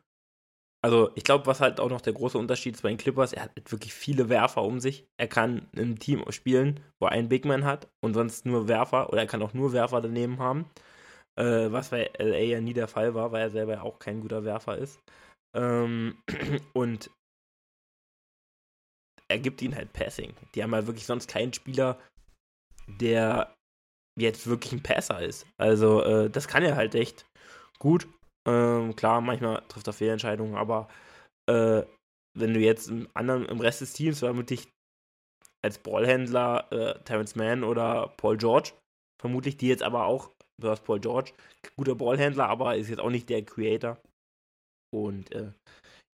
also 0.82 1.12
ich 1.16 1.24
glaube, 1.24 1.46
was 1.46 1.60
halt 1.60 1.80
auch 1.80 1.90
noch 1.90 2.02
der 2.02 2.14
große 2.14 2.38
Unterschied 2.38 2.76
ist 2.76 2.84
bei 2.84 2.90
den 2.90 2.98
Clippers, 2.98 3.34
er 3.34 3.44
hat 3.44 3.72
wirklich 3.72 3.94
viele 3.94 4.30
Werfer 4.30 4.64
um 4.64 4.80
sich. 4.80 5.08
Er 5.18 5.28
kann 5.28 5.68
im 5.74 6.00
Team 6.00 6.24
spielen, 6.32 6.80
wo 7.00 7.08
er 7.08 7.12
einen 7.12 7.30
Big 7.30 7.46
Man 7.46 7.66
hat 7.66 7.90
und 8.02 8.14
sonst 8.14 8.46
nur 8.46 8.68
Werfer 8.68 9.10
oder 9.10 9.22
er 9.22 9.28
kann 9.28 9.42
auch 9.42 9.54
nur 9.54 9.74
Werfer 9.74 10.02
daneben 10.02 10.40
haben. 10.40 10.70
Äh, 11.38 11.72
was 11.72 11.90
bei 11.90 12.10
LA 12.18 12.40
ja 12.40 12.62
nie 12.62 12.74
der 12.74 12.88
Fall 12.88 13.14
war, 13.16 13.32
weil 13.32 13.42
er 13.42 13.50
selber 13.52 13.74
ja 13.76 13.82
auch 13.84 14.00
kein 14.00 14.22
guter 14.22 14.46
Werfer 14.46 14.78
ist. 14.78 15.00
Ähm, 15.56 16.18
und 16.74 17.12
er 19.30 19.40
gibt 19.40 19.62
ihnen 19.62 19.76
halt 19.76 19.94
Passing. 19.94 20.34
Die 20.56 20.64
haben 20.64 20.74
halt 20.74 20.88
wirklich 20.88 21.06
sonst 21.06 21.28
keinen 21.28 21.54
Spieler, 21.54 22.00
der 22.88 23.54
jetzt 24.20 24.48
wirklich 24.48 24.74
ein 24.74 24.84
Passer 24.84 25.22
ist. 25.22 25.46
Also 25.58 26.04
äh, 26.04 26.30
das 26.30 26.48
kann 26.48 26.64
er 26.64 26.76
halt 26.76 26.96
echt 26.96 27.26
gut. 27.78 28.08
Ähm, 28.48 28.96
klar, 28.96 29.22
manchmal 29.22 29.64
trifft 29.68 29.88
er 29.88 29.94
Fehlentscheidungen, 29.94 30.56
aber 30.56 30.88
äh, 31.50 31.84
wenn 32.38 32.54
du 32.54 32.60
jetzt 32.60 32.90
im 32.90 33.08
anderen, 33.14 33.46
im 33.46 33.60
Rest 33.60 33.82
des 33.82 33.94
Teams 33.94 34.20
vermutlich 34.20 34.68
als 35.64 35.78
Ballhändler 35.78 36.72
äh, 36.72 37.04
Terrence 37.04 37.36
Mann 37.36 37.64
oder 37.64 38.14
Paul 38.18 38.38
George, 38.38 38.74
vermutlich 39.22 39.58
die 39.58 39.68
jetzt 39.68 39.84
aber 39.84 40.06
auch, 40.06 40.32
du 40.62 40.70
hast 40.70 40.84
Paul 40.84 41.00
George, 41.00 41.34
guter 41.78 41.96
Ballhändler, 41.96 42.48
aber 42.48 42.76
ist 42.76 42.90
jetzt 42.90 43.00
auch 43.00 43.10
nicht 43.10 43.30
der 43.30 43.44
Creator. 43.44 43.98
Und 44.92 45.32
äh, 45.34 45.52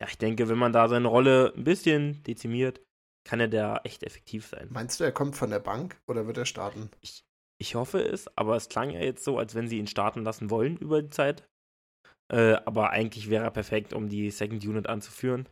ja, 0.01 0.07
ich 0.07 0.17
denke, 0.17 0.50
wenn 0.50 0.57
man 0.57 0.74
da 0.74 0.90
seine 0.90 1.07
Rolle 1.07 1.53
ein 1.55 1.63
bisschen 1.63 2.24
dezimiert, 2.24 2.81
kann 3.25 3.40
er 3.40 3.48
da 3.48 3.81
echt 3.83 4.03
effektiv 4.03 4.48
sein. 4.48 4.68
Meinst 4.70 5.00
du, 5.00 5.03
er 5.03 5.11
kommt 5.11 5.35
von 5.35 5.50
der 5.50 5.59
Bank 5.59 5.98
oder 6.07 6.27
wird 6.27 6.38
er 6.38 6.46
starten? 6.46 6.90
Ich, 7.01 7.25
ich 7.59 7.75
hoffe 7.75 8.00
es, 8.00 8.29
aber 8.38 8.55
es 8.55 8.70
klang 8.70 8.92
ja 8.92 9.00
jetzt 9.00 9.24
so, 9.24 9.38
als 9.38 9.55
wenn 9.55 9.68
sie 9.68 9.79
ihn 9.79 9.88
starten 9.88 10.24
lassen 10.24 10.50
wollen 10.50 10.77
über 10.77 11.01
die 11.01 11.09
Zeit. 11.09 11.44
Äh, 12.31 12.53
aber 12.66 12.92
eigentlich 12.92 13.29
wäre 13.29 13.44
er 13.44 13.51
perfekt, 13.51 13.94
um 13.94 14.09
die 14.09 14.29
Second 14.31 14.64
Unit 14.66 14.88
anzuführen, 14.88 15.48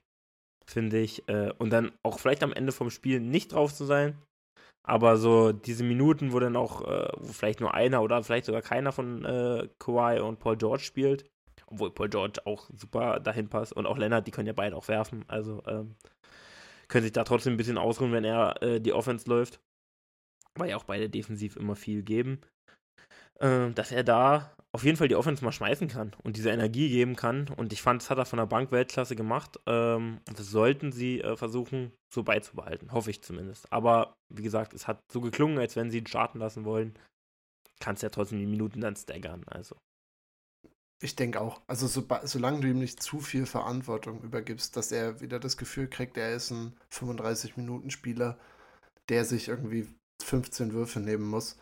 finde 0.68 1.00
ich. 1.00 1.28
Äh, 1.28 1.52
und 1.58 1.72
dann 1.72 1.92
auch 2.04 2.20
vielleicht 2.20 2.44
am 2.44 2.54
Ende 2.54 2.72
vom 2.72 2.90
Spiel 2.90 3.20
nicht 3.20 3.54
drauf 3.54 3.74
zu 3.74 3.86
sein. 3.86 4.18
Aber 4.86 5.18
so 5.18 5.54
diese 5.54 5.84
Minuten, 5.84 6.34
wo 6.34 6.40
dann 6.40 6.58
auch, 6.58 6.82
äh, 6.82 7.08
wo 7.18 7.32
vielleicht 7.32 7.62
nur 7.62 7.74
einer 7.74 8.02
oder 8.02 8.22
vielleicht 8.24 8.46
sogar 8.46 8.62
keiner 8.62 8.92
von 8.92 9.24
äh, 9.24 9.70
Kawhi 9.80 10.20
und 10.20 10.40
Paul 10.40 10.58
George 10.58 10.84
spielt, 10.84 11.26
obwohl 11.68 11.92
Paul 11.92 12.10
George 12.10 12.42
auch 12.46 12.70
super 12.76 13.20
dahin 13.20 13.48
passt 13.48 13.74
und 13.74 13.86
auch 13.86 13.98
Leonard, 13.98 14.28
die 14.28 14.32
können 14.32 14.48
ja 14.48 14.54
beide 14.54 14.76
auch 14.76 14.90
werfen. 14.90 15.24
Also 15.28 15.64
ähm, 15.68 15.96
können 16.94 17.06
sich 17.06 17.12
da 17.12 17.24
trotzdem 17.24 17.56
ein 17.56 17.58
bisschen 17.58 17.80
ausruhen, 17.80 18.12
wenn 18.12 18.24
er 18.24 18.62
äh, 18.62 18.80
die 18.80 18.94
Offense 18.94 19.28
läuft. 19.28 19.60
Weil 20.54 20.70
ja 20.70 20.78
auch 20.78 20.84
beide 20.84 21.10
defensiv 21.10 21.56
immer 21.56 21.76
viel 21.76 22.04
geben. 22.04 22.40
Äh, 23.40 23.72
dass 23.72 23.92
er 23.92 24.04
da 24.04 24.56
auf 24.72 24.84
jeden 24.84 24.98
Fall 24.98 25.08
die 25.08 25.16
Offense 25.16 25.44
mal 25.44 25.52
schmeißen 25.52 25.88
kann 25.88 26.16
und 26.22 26.38
diese 26.38 26.52
Energie 26.52 26.90
geben 26.90 27.16
kann. 27.16 27.50
Und 27.50 27.74
ich 27.74 27.82
fand, 27.82 28.04
das 28.04 28.12
hat 28.12 28.20
er 28.20 28.28
von 28.28 28.38
der 28.38 28.46
Bank 28.46 28.72
Weltklasse 28.72 29.16
gemacht. 29.16 29.60
Ähm, 29.66 30.20
das 30.26 30.52
sollten 30.52 30.92
sie 30.92 31.20
äh, 31.22 31.36
versuchen, 31.36 31.94
so 32.14 32.22
beizubehalten. 32.22 32.92
Hoffe 32.92 33.10
ich 33.10 33.24
zumindest. 33.24 33.74
Aber 33.74 34.14
wie 34.30 34.44
gesagt, 34.44 34.76
es 34.76 34.88
hat 34.88 35.00
so 35.12 35.20
geklungen, 35.20 35.58
als 35.58 35.76
wenn 35.76 35.90
sie 35.90 35.98
ihn 35.98 36.06
starten 36.06 36.38
lassen 36.38 36.64
wollen. 36.64 36.94
Kannst 37.80 38.04
ja 38.04 38.10
trotzdem 38.10 38.38
die 38.38 38.46
Minuten 38.46 38.82
dann 38.82 38.96
staggern. 38.96 39.44
Also. 39.48 39.76
Ich 41.04 41.18
denke 41.18 41.42
auch. 41.42 41.60
Also 41.68 41.86
so, 41.88 42.06
solange 42.24 42.62
du 42.62 42.70
ihm 42.70 42.80
nicht 42.80 43.04
zu 43.04 43.20
viel 43.20 43.46
Verantwortung 43.46 44.22
übergibst, 44.22 44.78
dass 44.78 44.94
er 44.94 45.20
wieder 45.20 45.38
das 45.38 45.58
Gefühl 45.58 45.90
kriegt, 45.90 46.16
er 46.18 46.34
ist 46.34 46.50
ein 46.52 46.78
35-Minuten-Spieler, 46.94 48.38
der 49.10 49.26
sich 49.26 49.50
irgendwie 49.50 49.94
15 50.24 50.72
Würfe 50.72 51.02
nehmen 51.02 51.26
muss, 51.26 51.58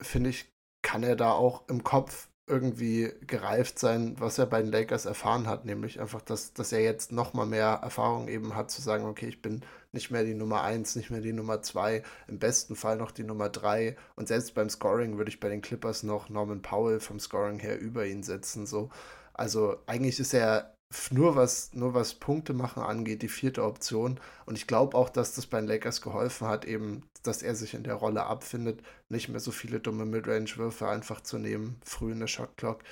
finde 0.00 0.30
ich, 0.30 0.48
kann 0.82 1.02
er 1.02 1.16
da 1.16 1.32
auch 1.32 1.68
im 1.68 1.82
Kopf 1.82 2.28
irgendwie 2.46 3.12
gereift 3.26 3.80
sein, 3.80 4.14
was 4.20 4.38
er 4.38 4.46
bei 4.46 4.62
den 4.62 4.70
Lakers 4.70 5.06
erfahren 5.06 5.48
hat, 5.48 5.64
nämlich 5.64 6.00
einfach, 6.00 6.22
dass, 6.22 6.52
dass 6.52 6.70
er 6.70 6.82
jetzt 6.82 7.10
noch 7.10 7.34
mal 7.34 7.46
mehr 7.46 7.80
Erfahrung 7.82 8.28
eben 8.28 8.54
hat, 8.54 8.70
zu 8.70 8.80
sagen, 8.80 9.06
okay, 9.06 9.26
ich 9.26 9.42
bin 9.42 9.64
nicht 9.94 10.10
mehr 10.10 10.24
die 10.24 10.34
Nummer 10.34 10.62
1, 10.62 10.96
nicht 10.96 11.10
mehr 11.10 11.20
die 11.22 11.32
Nummer 11.32 11.62
2, 11.62 12.02
im 12.28 12.38
besten 12.38 12.76
Fall 12.76 12.96
noch 12.96 13.10
die 13.10 13.24
Nummer 13.24 13.48
3 13.48 13.96
und 14.16 14.28
selbst 14.28 14.54
beim 14.54 14.68
Scoring 14.68 15.16
würde 15.16 15.30
ich 15.30 15.40
bei 15.40 15.48
den 15.48 15.62
Clippers 15.62 16.02
noch 16.02 16.28
Norman 16.28 16.60
Powell 16.62 17.00
vom 17.00 17.18
Scoring 17.18 17.58
her 17.60 17.80
über 17.80 18.04
ihn 18.06 18.22
setzen, 18.22 18.66
so. 18.66 18.90
Also 19.32 19.78
eigentlich 19.86 20.20
ist 20.20 20.34
er 20.34 20.74
nur 21.10 21.36
was, 21.36 21.72
nur 21.72 21.94
was 21.94 22.14
Punkte 22.14 22.52
machen 22.52 22.82
angeht, 22.82 23.22
die 23.22 23.28
vierte 23.28 23.64
Option. 23.64 24.20
Und 24.46 24.56
ich 24.56 24.66
glaube 24.66 24.96
auch, 24.96 25.08
dass 25.08 25.34
das 25.34 25.46
bei 25.46 25.60
den 25.60 25.68
Lakers 25.68 26.02
geholfen 26.02 26.46
hat, 26.46 26.64
eben, 26.64 27.02
dass 27.22 27.42
er 27.42 27.54
sich 27.54 27.74
in 27.74 27.84
der 27.84 27.94
Rolle 27.94 28.24
abfindet, 28.26 28.82
nicht 29.08 29.28
mehr 29.28 29.40
so 29.40 29.50
viele 29.50 29.80
dumme 29.80 30.04
Midrange-Würfe 30.04 30.88
einfach 30.88 31.20
zu 31.22 31.38
nehmen, 31.38 31.80
früh 31.84 32.12
in 32.12 32.20
der 32.20 32.26
Shotclock. 32.28 32.82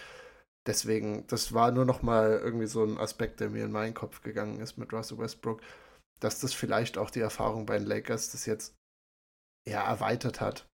Deswegen, 0.66 1.26
das 1.26 1.52
war 1.54 1.72
nur 1.72 1.84
noch 1.84 2.02
mal 2.02 2.40
irgendwie 2.42 2.66
so 2.66 2.84
ein 2.84 2.98
Aspekt, 2.98 3.40
der 3.40 3.50
mir 3.50 3.64
in 3.64 3.72
meinen 3.72 3.94
Kopf 3.94 4.22
gegangen 4.22 4.60
ist 4.60 4.78
mit 4.78 4.92
Russell 4.92 5.18
Westbrook, 5.18 5.60
dass 6.22 6.40
das 6.40 6.54
vielleicht 6.54 6.98
auch 6.98 7.11
die 7.11 7.20
Erfahrung 7.20 7.66
bei 7.66 7.78
den 7.78 7.87
Lakers 7.87 8.30
das 8.30 8.46
jetzt 8.46 8.76
ja 9.68 9.82
erweitert 9.82 10.40
hat, 10.40 10.68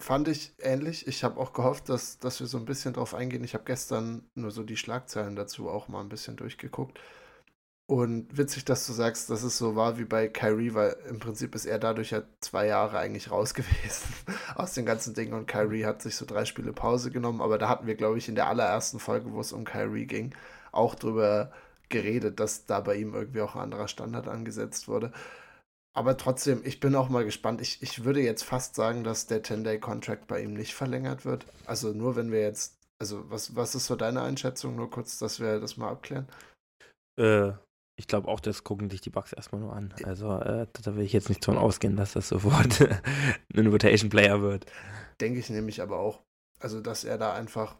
fand 0.00 0.28
ich 0.28 0.52
ähnlich. 0.60 1.06
Ich 1.06 1.24
habe 1.24 1.40
auch 1.40 1.52
gehofft, 1.52 1.88
dass, 1.88 2.18
dass 2.18 2.40
wir 2.40 2.46
so 2.46 2.58
ein 2.58 2.64
bisschen 2.64 2.94
drauf 2.94 3.14
eingehen. 3.14 3.44
Ich 3.44 3.54
habe 3.54 3.64
gestern 3.64 4.28
nur 4.34 4.50
so 4.50 4.62
die 4.62 4.76
Schlagzeilen 4.76 5.36
dazu 5.36 5.68
auch 5.68 5.88
mal 5.88 6.00
ein 6.00 6.08
bisschen 6.08 6.36
durchgeguckt. 6.36 7.00
Und 7.88 8.36
witzig, 8.36 8.64
dass 8.64 8.84
du 8.86 8.92
sagst, 8.92 9.30
dass 9.30 9.44
es 9.44 9.58
so 9.58 9.76
war 9.76 9.96
wie 9.96 10.04
bei 10.04 10.26
Kyrie, 10.26 10.74
weil 10.74 10.96
im 11.08 11.20
Prinzip 11.20 11.54
ist 11.54 11.66
er 11.66 11.78
dadurch 11.78 12.10
ja 12.10 12.22
zwei 12.40 12.66
Jahre 12.66 12.98
eigentlich 12.98 13.30
raus 13.30 13.54
gewesen 13.54 14.12
aus 14.56 14.74
den 14.74 14.84
ganzen 14.84 15.14
Dingen 15.14 15.34
und 15.34 15.46
Kyrie 15.46 15.84
hat 15.84 16.02
sich 16.02 16.16
so 16.16 16.26
drei 16.26 16.44
Spiele 16.44 16.72
Pause 16.72 17.12
genommen, 17.12 17.40
aber 17.40 17.58
da 17.58 17.68
hatten 17.68 17.86
wir, 17.86 17.94
glaube 17.94 18.18
ich, 18.18 18.28
in 18.28 18.34
der 18.34 18.48
allerersten 18.48 18.98
Folge, 18.98 19.32
wo 19.32 19.40
es 19.40 19.52
um 19.52 19.64
Kyrie 19.64 20.06
ging, 20.06 20.34
auch 20.72 20.96
drüber 20.96 21.52
geredet, 21.88 22.40
dass 22.40 22.66
da 22.66 22.80
bei 22.80 22.96
ihm 22.96 23.14
irgendwie 23.14 23.40
auch 23.40 23.54
ein 23.54 23.62
anderer 23.62 23.88
Standard 23.88 24.28
angesetzt 24.28 24.88
wurde. 24.88 25.12
Aber 25.94 26.16
trotzdem, 26.16 26.60
ich 26.64 26.78
bin 26.78 26.94
auch 26.94 27.08
mal 27.08 27.24
gespannt. 27.24 27.62
Ich, 27.62 27.82
ich 27.82 28.04
würde 28.04 28.20
jetzt 28.20 28.42
fast 28.42 28.74
sagen, 28.74 29.02
dass 29.02 29.26
der 29.26 29.42
10-Day-Contract 29.42 30.26
bei 30.26 30.42
ihm 30.42 30.52
nicht 30.52 30.74
verlängert 30.74 31.24
wird. 31.24 31.46
Also 31.64 31.92
nur 31.92 32.16
wenn 32.16 32.30
wir 32.30 32.42
jetzt, 32.42 32.78
also 32.98 33.30
was, 33.30 33.56
was 33.56 33.74
ist 33.74 33.86
so 33.86 33.96
deine 33.96 34.20
Einschätzung? 34.20 34.76
Nur 34.76 34.90
kurz, 34.90 35.18
dass 35.18 35.40
wir 35.40 35.58
das 35.58 35.78
mal 35.78 35.90
abklären. 35.90 36.28
Äh, 37.18 37.52
ich 37.98 38.08
glaube 38.08 38.28
auch, 38.28 38.40
das 38.40 38.62
gucken 38.62 38.90
sich 38.90 39.00
die 39.00 39.10
Bugs 39.10 39.32
erstmal 39.32 39.62
nur 39.62 39.72
an. 39.72 39.94
Also 40.04 40.36
äh, 40.38 40.66
da 40.82 40.96
will 40.96 41.04
ich 41.04 41.14
jetzt 41.14 41.30
nicht 41.30 41.42
davon 41.42 41.58
ausgehen, 41.58 41.96
dass 41.96 42.12
das 42.12 42.28
sofort 42.28 42.80
ein 42.82 43.00
Invitation 43.54 44.10
Player 44.10 44.42
wird. 44.42 44.66
Denke 45.20 45.38
ich 45.38 45.48
nämlich 45.48 45.80
aber 45.80 45.98
auch. 45.98 46.20
Also, 46.58 46.80
dass 46.80 47.04
er 47.04 47.18
da 47.18 47.34
einfach, 47.34 47.76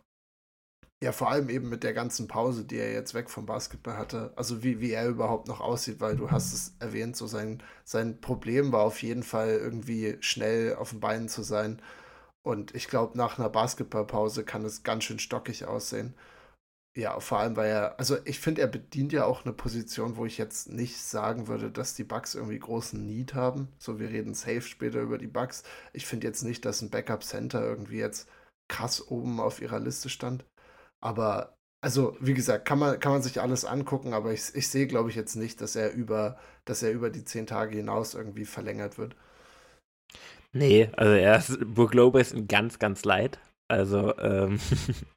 ja, 1.02 1.12
vor 1.12 1.30
allem 1.30 1.50
eben 1.50 1.68
mit 1.68 1.82
der 1.84 1.92
ganzen 1.92 2.26
Pause, 2.26 2.64
die 2.64 2.78
er 2.78 2.92
jetzt 2.92 3.12
weg 3.14 3.28
vom 3.28 3.44
Basketball 3.46 3.98
hatte, 3.98 4.32
also 4.36 4.62
wie, 4.62 4.80
wie 4.80 4.92
er 4.92 5.08
überhaupt 5.08 5.46
noch 5.46 5.60
aussieht, 5.60 6.00
weil 6.00 6.16
du 6.16 6.30
hast 6.30 6.52
es 6.54 6.74
erwähnt, 6.80 7.16
so 7.16 7.26
sein, 7.26 7.62
sein 7.84 8.20
Problem 8.20 8.72
war 8.72 8.82
auf 8.82 9.02
jeden 9.02 9.22
Fall 9.22 9.50
irgendwie 9.50 10.16
schnell 10.20 10.74
auf 10.76 10.90
den 10.90 11.00
Beinen 11.00 11.28
zu 11.28 11.42
sein. 11.42 11.82
Und 12.42 12.74
ich 12.74 12.88
glaube, 12.88 13.18
nach 13.18 13.38
einer 13.38 13.50
Basketballpause 13.50 14.44
kann 14.44 14.64
es 14.64 14.84
ganz 14.84 15.04
schön 15.04 15.18
stockig 15.18 15.66
aussehen. 15.66 16.14
Ja, 16.96 17.20
vor 17.20 17.38
allem, 17.40 17.56
weil 17.56 17.68
er, 17.70 17.98
also 17.98 18.16
ich 18.24 18.40
finde, 18.40 18.62
er 18.62 18.68
bedient 18.68 19.12
ja 19.12 19.26
auch 19.26 19.44
eine 19.44 19.52
Position, 19.52 20.16
wo 20.16 20.24
ich 20.24 20.38
jetzt 20.38 20.70
nicht 20.70 20.96
sagen 20.98 21.46
würde, 21.46 21.70
dass 21.70 21.94
die 21.94 22.04
Bugs 22.04 22.34
irgendwie 22.34 22.58
großen 22.58 23.04
Need 23.04 23.34
haben. 23.34 23.68
So, 23.78 23.98
wir 24.00 24.08
reden 24.08 24.32
safe 24.34 24.62
später 24.62 25.00
über 25.02 25.18
die 25.18 25.26
Bugs. 25.26 25.62
Ich 25.92 26.06
finde 26.06 26.26
jetzt 26.26 26.42
nicht, 26.42 26.64
dass 26.64 26.80
ein 26.80 26.90
Backup 26.90 27.22
Center 27.22 27.62
irgendwie 27.62 27.98
jetzt 27.98 28.28
krass 28.68 29.06
oben 29.10 29.40
auf 29.40 29.60
ihrer 29.60 29.78
Liste 29.78 30.08
stand. 30.08 30.44
Aber, 31.06 31.54
also, 31.82 32.16
wie 32.20 32.34
gesagt, 32.34 32.66
kann 32.66 32.78
man, 32.78 32.98
kann 33.00 33.12
man 33.12 33.22
sich 33.22 33.40
alles 33.40 33.64
angucken, 33.64 34.12
aber 34.12 34.32
ich, 34.32 34.54
ich 34.54 34.68
sehe, 34.68 34.86
glaube 34.86 35.10
ich, 35.10 35.16
jetzt 35.16 35.36
nicht, 35.36 35.60
dass 35.60 35.76
er 35.76 35.92
über, 35.92 36.38
dass 36.64 36.82
er 36.82 36.92
über 36.92 37.10
die 37.10 37.24
zehn 37.24 37.46
Tage 37.46 37.76
hinaus 37.76 38.14
irgendwie 38.14 38.44
verlängert 38.44 38.98
wird. 38.98 39.16
Nee, 40.52 40.90
also 40.96 41.12
er 41.12 41.38
ist 41.38 41.58
Burg 41.74 41.94
Lopez 41.94 42.32
ein 42.32 42.48
ganz, 42.48 42.78
ganz 42.78 43.04
leid. 43.04 43.38
Also, 43.68 44.16
ähm, 44.18 44.58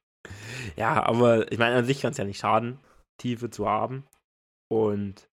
Ja, 0.75 1.03
aber 1.03 1.51
ich 1.51 1.59
meine, 1.59 1.75
an 1.75 1.85
sich 1.85 2.01
kann 2.01 2.11
es 2.11 2.17
ja 2.17 2.25
nicht 2.25 2.39
schaden, 2.39 2.79
Tiefe 3.19 3.49
zu 3.49 3.67
haben. 3.67 4.05
Und 4.71 5.29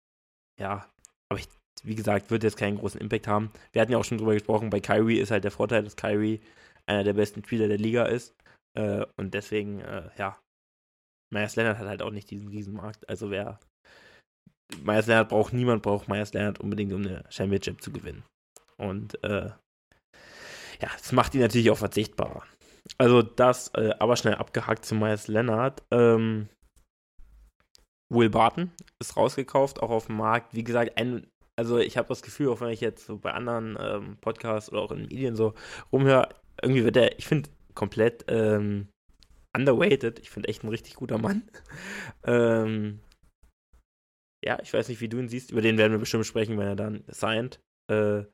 ja, 0.61 0.87
aber 1.31 1.41
ich, 1.41 1.49
wie 1.85 1.95
gesagt, 1.95 2.31
wird 2.31 2.45
jetzt 2.45 2.57
keinen 2.57 2.79
großen 2.79 3.01
Impact 3.01 3.27
haben. 3.29 3.53
Wir 3.73 3.83
hatten 3.83 3.93
ja 3.93 3.99
auch 3.99 4.05
schon 4.05 4.19
drüber 4.19 4.35
gesprochen, 4.35 4.71
bei 4.71 4.81
Kyrie 4.81 5.19
ist 5.19 5.31
halt 5.31 5.45
der 5.45 5.51
Vorteil, 5.51 5.85
dass 5.85 5.97
Kyrie 5.97 6.41
einer 6.87 7.05
der 7.05 7.15
besten 7.15 7.45
Spieler 7.45 7.69
der 7.69 7.79
Liga 7.79 8.07
ist. 8.07 8.35
Äh, 8.77 9.07
und 9.17 9.35
deswegen, 9.35 9.81
äh, 9.81 10.11
ja, 10.17 10.39
Myers 11.33 11.57
Leonard 11.57 11.79
hat 11.79 11.87
halt 11.87 12.03
auch 12.03 12.11
nicht 12.11 12.31
diesen 12.31 12.49
Riesenmarkt. 12.49 13.09
Also 13.09 13.31
wer 13.31 13.61
Myers 14.83 15.07
Leonard 15.07 15.29
braucht, 15.29 15.53
niemand 15.53 15.83
braucht 15.83 16.09
Myers 16.09 16.33
Leonard 16.33 16.61
unbedingt, 16.61 16.93
um 16.93 17.03
eine 17.03 17.25
Championship 17.31 17.83
zu 17.83 17.93
gewinnen. 17.93 18.25
Und 18.77 19.23
äh, 19.25 19.51
ja, 20.81 20.89
das 20.99 21.13
macht 21.13 21.35
ihn 21.35 21.41
natürlich 21.41 21.71
auch 21.71 21.79
verzichtbarer. 21.79 22.45
Also 22.99 23.23
das, 23.23 23.69
äh, 23.75 23.95
aber 23.99 24.17
schnell 24.17 24.35
abgehakt 24.35 24.85
zu 24.85 24.95
Myers 24.95 25.29
Leonard. 25.29 25.83
Ähm, 25.91 26.49
Will 28.13 28.31
Barton 28.31 28.73
ist 28.99 29.17
rausgekauft, 29.17 29.81
auch 29.81 29.91
auf 29.91 30.07
dem 30.07 30.17
Markt. 30.17 30.55
Wie 30.55 30.65
gesagt, 30.65 30.99
ein, 30.99 31.27
also 31.57 31.79
ich 31.79 31.97
habe 31.97 32.09
das 32.09 32.23
Gefühl, 32.23 32.49
auch 32.49 32.61
wenn 32.61 32.71
ich 32.71 32.81
jetzt 32.81 33.07
so 33.07 33.19
bei 33.19 33.33
anderen 33.33 33.77
ähm, 33.81 34.17
Podcasts 34.21 34.73
oder 34.73 34.81
auch 34.81 34.91
in 34.91 35.03
Medien 35.03 35.37
so 35.37 35.55
rumhöre, 35.93 36.29
irgendwie 36.61 36.85
wird 36.85 36.97
der, 36.97 37.19
ich 37.19 37.27
finde, 37.27 37.51
komplett 37.75 38.25
ähm, 38.29 38.89
underweighted. 39.57 40.19
Ich 40.21 40.31
finde 40.31 40.49
echt 40.49 40.65
ein 40.65 40.69
richtig 40.69 40.95
guter 40.95 41.19
Mann. 41.19 41.43
ähm, 42.25 43.01
ja, 44.45 44.59
ich 44.63 44.73
weiß 44.73 44.89
nicht, 44.89 45.01
wie 45.01 45.09
du 45.09 45.19
ihn 45.19 45.29
siehst. 45.29 45.51
Über 45.51 45.61
den 45.61 45.79
werden 45.79 45.93
wir 45.93 45.99
bestimmt 45.99 46.27
sprechen, 46.27 46.59
wenn 46.59 46.67
er 46.67 46.77
dann 46.77 47.05
signed. 47.09 47.61
Äh, 47.91 48.25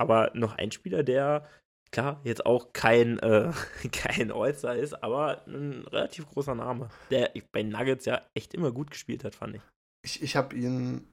aber 0.00 0.30
noch 0.34 0.56
ein 0.56 0.72
Spieler, 0.72 1.02
der 1.02 1.48
klar, 1.94 2.20
jetzt 2.24 2.44
auch 2.44 2.72
kein, 2.72 3.18
äh, 3.20 3.52
kein 3.92 4.32
All-Star 4.32 4.76
ist, 4.76 5.02
aber 5.02 5.46
ein 5.46 5.86
relativ 5.86 6.26
großer 6.26 6.54
Name, 6.54 6.90
der 7.10 7.32
bei 7.52 7.62
Nuggets 7.62 8.04
ja 8.04 8.20
echt 8.34 8.52
immer 8.52 8.72
gut 8.72 8.90
gespielt 8.90 9.24
hat, 9.24 9.34
fand 9.34 9.56
ich. 9.56 9.62
Ich, 10.04 10.22
ich 10.22 10.36
habe 10.36 10.56
ihn, 10.56 11.08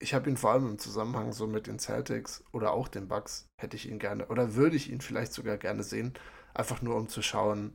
ich 0.00 0.14
habe 0.14 0.28
ihn 0.28 0.36
vor 0.36 0.52
allem 0.52 0.68
im 0.68 0.78
Zusammenhang 0.78 1.32
so 1.32 1.46
mit 1.46 1.66
den 1.66 1.78
Celtics 1.78 2.44
oder 2.52 2.72
auch 2.72 2.88
den 2.88 3.08
Bucks, 3.08 3.46
hätte 3.60 3.76
ich 3.76 3.88
ihn 3.88 3.98
gerne, 3.98 4.28
oder 4.28 4.54
würde 4.54 4.76
ich 4.76 4.90
ihn 4.90 5.00
vielleicht 5.00 5.32
sogar 5.32 5.56
gerne 5.56 5.82
sehen, 5.82 6.12
einfach 6.56 6.82
nur 6.82 6.96
um 6.96 7.08
zu 7.08 7.22
schauen, 7.22 7.72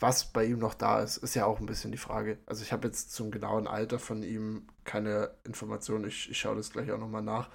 was 0.00 0.32
bei 0.32 0.44
ihm 0.44 0.58
noch 0.58 0.74
da 0.74 1.00
ist, 1.00 1.16
ist 1.18 1.34
ja 1.34 1.44
auch 1.44 1.58
ein 1.58 1.66
bisschen 1.66 1.90
die 1.90 1.98
Frage. 1.98 2.38
Also 2.46 2.62
ich 2.62 2.72
habe 2.72 2.86
jetzt 2.86 3.12
zum 3.12 3.30
genauen 3.30 3.66
Alter 3.66 3.98
von 3.98 4.22
ihm 4.22 4.68
keine 4.84 5.32
Informationen, 5.44 6.06
ich, 6.06 6.30
ich 6.30 6.38
schaue 6.38 6.56
das 6.56 6.70
gleich 6.70 6.90
auch 6.92 6.98
nochmal 6.98 7.22
nach. 7.22 7.50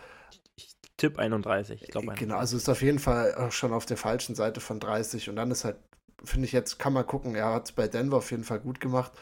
Tipp 0.98 1.18
31, 1.18 1.82
ich 1.84 1.90
glaube. 1.90 2.14
Genau, 2.16 2.38
also 2.38 2.58
ist 2.58 2.70
auf 2.70 2.82
jeden 2.82 3.00
Fall 3.00 3.36
auch 3.36 3.52
schon 3.52 3.74
auf 3.74 3.86
der 3.86 3.98
falschen 3.98 4.36
Seite 4.36 4.60
von 4.60 4.80
30 4.80 5.30
und 5.30 5.38
dann 5.38 5.52
ist 5.52 5.64
halt, 5.64 5.78
finde 6.24 6.46
ich 6.46 6.52
jetzt, 6.52 6.80
kann 6.80 6.94
man 6.94 7.08
gucken, 7.08 7.36
er 7.36 7.54
hat 7.54 7.66
es 7.66 7.72
bei 7.72 7.88
Denver 7.88 8.18
auf 8.18 8.32
jeden 8.32 8.44
Fall 8.44 8.60
gut 8.60 8.80
gemacht. 8.80 9.14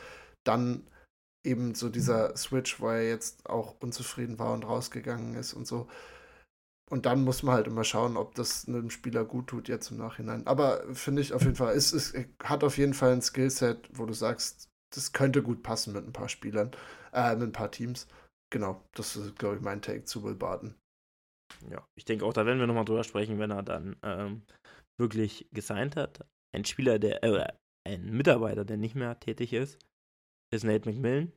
Dann 0.43 0.87
eben 1.43 1.75
so 1.75 1.89
dieser 1.89 2.35
Switch, 2.35 2.79
wo 2.79 2.89
er 2.89 3.07
jetzt 3.07 3.47
auch 3.49 3.75
unzufrieden 3.79 4.39
war 4.39 4.53
und 4.53 4.65
rausgegangen 4.65 5.35
ist 5.35 5.53
und 5.53 5.67
so. 5.67 5.87
Und 6.91 7.05
dann 7.05 7.23
muss 7.23 7.41
man 7.41 7.55
halt 7.55 7.67
immer 7.67 7.85
schauen, 7.85 8.17
ob 8.17 8.35
das 8.35 8.67
einem 8.67 8.89
Spieler 8.89 9.23
gut 9.23 9.47
tut 9.47 9.69
jetzt 9.69 9.91
im 9.91 9.97
Nachhinein. 9.97 10.45
Aber 10.45 10.83
finde 10.93 11.21
ich 11.21 11.31
auf 11.31 11.43
jeden 11.43 11.55
Fall, 11.55 11.73
es, 11.73 11.93
es 11.93 12.13
hat 12.43 12.65
auf 12.65 12.77
jeden 12.77 12.93
Fall 12.93 13.13
ein 13.13 13.21
Skillset, 13.21 13.89
wo 13.93 14.05
du 14.05 14.11
sagst, 14.11 14.67
das 14.93 15.13
könnte 15.13 15.41
gut 15.41 15.63
passen 15.63 15.93
mit 15.93 16.05
ein 16.05 16.11
paar 16.11 16.27
Spielern, 16.27 16.71
äh, 17.13 17.33
mit 17.35 17.43
ein 17.43 17.51
paar 17.53 17.71
Teams. 17.71 18.07
Genau, 18.51 18.83
das 18.93 19.15
ist, 19.15 19.39
glaube 19.39 19.55
ich, 19.55 19.61
mein 19.61 19.81
Take 19.81 20.03
zu 20.03 20.21
Will 20.21 20.35
Barton. 20.35 20.75
Ja, 21.69 21.87
ich 21.97 22.03
denke 22.03 22.25
auch, 22.25 22.33
da 22.33 22.45
werden 22.45 22.59
wir 22.59 22.67
nochmal 22.67 22.83
drüber 22.83 23.05
sprechen, 23.05 23.39
wenn 23.39 23.51
er 23.51 23.63
dann 23.63 23.95
ähm, 24.03 24.41
wirklich 24.99 25.47
gesigned 25.53 25.95
hat. 25.95 26.27
Ein 26.53 26.65
Spieler, 26.65 26.99
der, 26.99 27.23
äh, 27.23 27.53
ein 27.87 28.11
Mitarbeiter, 28.11 28.65
der 28.65 28.75
nicht 28.75 28.95
mehr 28.95 29.17
tätig 29.17 29.53
ist, 29.53 29.79
ist 30.53 30.65
Nate 30.65 30.89
McMillan, 30.89 31.31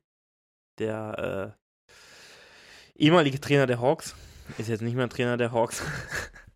der 0.81 1.57
äh, 1.89 1.95
ehemalige 2.97 3.41
Trainer 3.41 3.69
der 3.69 3.81
Hawks, 3.81 4.17
ist 4.59 4.69
jetzt 4.69 4.83
nicht 4.83 4.95
mehr 4.95 5.09
Trainer 5.09 5.37
der 5.37 5.53
Hawks. 5.53 5.83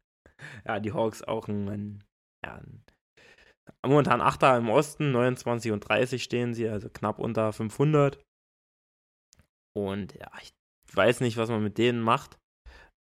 ja, 0.67 0.81
die 0.81 0.93
Hawks 0.93 1.23
auch 1.23 1.49
ein, 1.49 2.05
ja, 2.45 2.61
momentan 3.87 4.21
Achter 4.21 4.57
im 4.57 4.69
Osten, 4.69 5.13
29 5.13 5.73
und 5.73 5.81
30 5.81 6.23
stehen 6.23 6.55
sie, 6.55 6.69
also 6.69 6.89
knapp 6.89 7.19
unter 7.19 7.53
500. 7.53 8.23
Und 9.77 10.15
ja, 10.15 10.31
ich 10.43 10.53
weiß 10.95 11.21
nicht, 11.21 11.37
was 11.37 11.51
man 11.51 11.63
mit 11.63 11.79
denen 11.79 12.01
macht. 12.01 12.39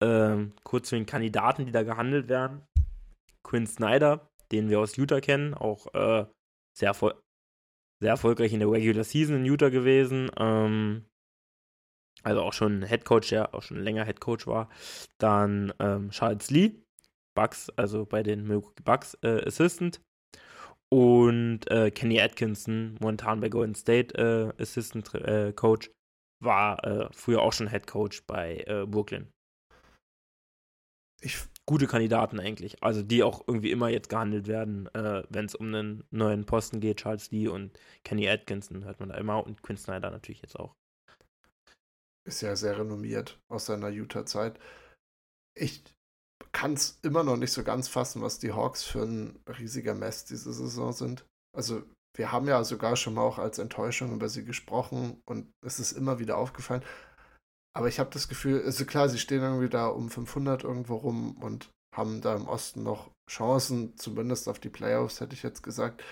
Ähm, 0.02 0.52
kurz 0.64 0.88
zu 0.88 0.96
den 0.96 1.06
Kandidaten, 1.06 1.66
die 1.66 1.72
da 1.72 1.82
gehandelt 1.82 2.28
werden. 2.28 2.62
Quinn 3.42 3.66
Snyder, 3.66 4.28
den 4.50 4.68
wir 4.68 4.80
aus 4.80 4.96
Utah 4.96 5.20
kennen, 5.20 5.54
auch 5.54 5.92
äh, 5.94 6.26
sehr, 6.76 6.94
sehr 6.94 8.10
erfolgreich 8.10 8.52
in 8.52 8.60
der 8.60 8.70
Regular 8.70 9.04
Season 9.04 9.36
in 9.36 9.44
Utah 9.44 9.68
gewesen. 9.68 10.30
Ähm, 10.36 11.04
also 12.24 12.42
auch 12.42 12.52
schon 12.52 12.84
Head 12.84 13.04
Coach, 13.04 13.28
der 13.28 13.54
auch 13.54 13.62
schon 13.62 13.78
länger 13.78 14.04
Head 14.04 14.20
Coach 14.20 14.46
war. 14.46 14.68
Dann 15.18 15.72
ähm, 15.78 16.10
Charles 16.10 16.50
Lee, 16.50 16.82
Bucks, 17.36 17.70
also 17.70 18.04
bei 18.06 18.22
den 18.22 18.46
Milwaukee 18.46 18.82
Bucks 18.82 19.16
äh, 19.22 19.46
Assistant. 19.46 20.00
Und 20.92 21.70
äh, 21.70 21.90
Kenny 21.90 22.20
Atkinson, 22.20 22.96
momentan 23.00 23.40
bei 23.40 23.48
Golden 23.48 23.74
State 23.74 24.14
äh, 24.16 24.62
Assistant 24.62 25.12
äh, 25.14 25.52
Coach, 25.52 25.90
war 26.42 26.84
äh, 26.84 27.08
früher 27.12 27.42
auch 27.42 27.52
schon 27.52 27.68
Head 27.68 27.86
Coach 27.86 28.22
bei 28.26 28.64
äh, 28.66 28.86
Brooklyn 28.86 29.28
ich, 31.24 31.38
gute 31.66 31.86
Kandidaten 31.86 32.38
eigentlich. 32.38 32.82
Also 32.82 33.02
die 33.02 33.22
auch 33.22 33.42
irgendwie 33.46 33.70
immer 33.70 33.88
jetzt 33.88 34.08
gehandelt 34.08 34.46
werden, 34.46 34.88
wenn 34.92 35.46
es 35.46 35.54
um 35.54 35.68
einen 35.68 36.04
neuen 36.10 36.44
Posten 36.44 36.80
geht. 36.80 36.98
Charles 36.98 37.30
Lee 37.30 37.48
und 37.48 37.78
Kenny 38.04 38.28
Atkinson 38.28 38.84
hört 38.84 39.00
man 39.00 39.08
da 39.08 39.16
immer 39.16 39.44
und 39.44 39.62
Quinn 39.62 39.76
Snyder 39.76 40.10
natürlich 40.10 40.42
jetzt 40.42 40.58
auch. 40.58 40.74
Ist 42.26 42.40
ja 42.40 42.56
sehr 42.56 42.78
renommiert 42.78 43.38
aus 43.50 43.66
seiner 43.66 43.88
Utah-Zeit. 43.88 44.58
Ich 45.56 45.84
kann 46.52 46.74
es 46.74 46.98
immer 47.02 47.22
noch 47.22 47.36
nicht 47.36 47.52
so 47.52 47.64
ganz 47.64 47.88
fassen, 47.88 48.22
was 48.22 48.38
die 48.38 48.52
Hawks 48.52 48.84
für 48.84 49.02
ein 49.02 49.38
riesiger 49.46 49.94
Mess 49.94 50.24
diese 50.24 50.52
Saison 50.52 50.92
sind. 50.92 51.26
Also 51.54 51.82
wir 52.16 52.32
haben 52.32 52.46
ja 52.46 52.62
sogar 52.64 52.96
schon 52.96 53.14
mal 53.14 53.22
auch 53.22 53.38
als 53.38 53.58
Enttäuschung 53.58 54.12
über 54.14 54.28
sie 54.28 54.44
gesprochen 54.44 55.20
und 55.26 55.52
es 55.64 55.80
ist 55.80 55.92
immer 55.92 56.18
wieder 56.18 56.38
aufgefallen. 56.38 56.84
Aber 57.76 57.88
ich 57.88 57.98
habe 57.98 58.10
das 58.10 58.28
Gefühl, 58.28 58.62
also 58.62 58.84
klar, 58.84 59.08
sie 59.08 59.18
stehen 59.18 59.42
irgendwie 59.42 59.68
da 59.68 59.88
um 59.88 60.08
500 60.08 60.62
irgendwo 60.62 60.94
rum 60.94 61.36
und 61.42 61.70
haben 61.94 62.20
da 62.20 62.36
im 62.36 62.46
Osten 62.46 62.84
noch 62.84 63.10
Chancen, 63.30 63.96
zumindest 63.96 64.48
auf 64.48 64.60
die 64.60 64.68
Playoffs, 64.68 65.20
hätte 65.20 65.34
ich 65.34 65.42
jetzt 65.42 65.62
gesagt. 65.62 66.02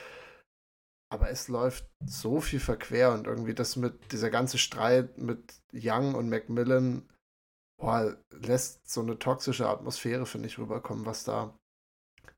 Aber 1.12 1.29
es 1.29 1.48
läuft 1.48 1.85
so 2.07 2.40
viel 2.40 2.59
verquer 2.59 3.12
und 3.12 3.27
irgendwie 3.27 3.53
das 3.53 3.77
mit 3.77 4.12
dieser 4.12 4.31
ganze 4.31 4.57
Streit 4.57 5.18
mit 5.18 5.55
Young 5.75 6.14
und 6.14 6.31
Macmillan 6.31 7.07
boah, 7.77 8.16
lässt 8.31 8.88
so 8.88 9.03
eine 9.03 9.18
toxische 9.18 9.68
Atmosphäre, 9.68 10.25
finde 10.25 10.48
ich, 10.48 10.59
rüberkommen, 10.59 11.05
was 11.05 11.25
da 11.25 11.53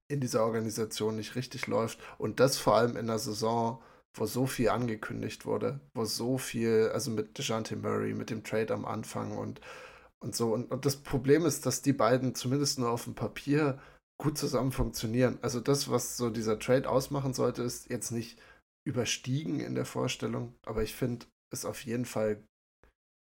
in 0.09 0.21
dieser 0.21 0.45
Organisation 0.45 1.15
nicht 1.15 1.37
richtig 1.37 1.69
läuft. 1.69 2.01
Und 2.19 2.41
das 2.41 2.59
vor 2.59 2.75
allem 2.75 2.97
in 2.97 3.09
einer 3.09 3.21
Saison, 3.21 3.81
wo 4.15 4.27
so 4.27 4.47
viel 4.47 4.71
angekündigt 4.71 5.47
wurde, 5.47 5.81
wo 5.95 6.05
so 6.05 6.37
viel, 6.37 6.91
also 6.93 7.13
mit 7.13 7.39
DeJounte 7.39 7.77
Murray, 7.77 8.13
mit 8.13 8.31
dem 8.31 8.43
Trade 8.43 8.75
am 8.75 8.87
Anfang 8.87 9.37
und, 9.37 9.61
und 10.21 10.35
so. 10.35 10.53
Und, 10.53 10.73
und 10.73 10.85
das 10.85 10.97
Problem 10.97 11.45
ist, 11.47 11.65
dass 11.65 11.81
die 11.81 11.93
beiden 11.93 12.35
zumindest 12.35 12.81
nur 12.81 12.91
auf 12.91 13.05
dem 13.05 13.15
Papier 13.15 13.79
gut 14.19 14.37
zusammen 14.37 14.73
funktionieren. 14.73 15.39
Also 15.43 15.61
das, 15.61 15.91
was 15.91 16.17
so 16.17 16.31
dieser 16.31 16.59
Trade 16.59 16.89
ausmachen 16.89 17.35
sollte, 17.35 17.63
ist 17.63 17.89
jetzt 17.91 18.11
nicht 18.11 18.39
überstiegen 18.87 19.61
in 19.61 19.75
der 19.75 19.87
Vorstellung, 19.87 20.55
aber 20.67 20.83
ich 20.83 20.95
finde 20.95 21.27
es 21.53 21.65
auf 21.65 21.85
jeden 21.85 22.05
Fall 22.05 22.43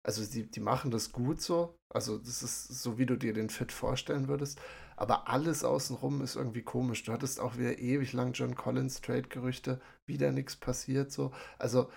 also 0.04 0.24
die, 0.24 0.50
die 0.50 0.60
machen 0.60 0.90
das 0.90 1.12
gut 1.12 1.40
so. 1.40 1.78
Also 1.92 2.18
das 2.18 2.42
ist 2.42 2.68
so, 2.68 2.98
wie 2.98 3.06
du 3.06 3.16
dir 3.16 3.32
den 3.32 3.48
Fit 3.48 3.72
vorstellen 3.72 4.28
würdest. 4.28 4.60
Aber 4.96 5.28
alles 5.28 5.64
außenrum 5.64 6.20
ist 6.22 6.36
irgendwie 6.36 6.62
komisch. 6.62 7.02
Du 7.04 7.12
hattest 7.12 7.40
auch 7.40 7.56
wieder 7.56 7.78
ewig 7.78 8.12
lang 8.12 8.32
John 8.32 8.54
Collins 8.54 9.00
Trade-Gerüchte, 9.00 9.80
wieder 10.06 10.30
nichts 10.30 10.56
passiert 10.56 11.10
so. 11.10 11.32
Also, 11.58 11.90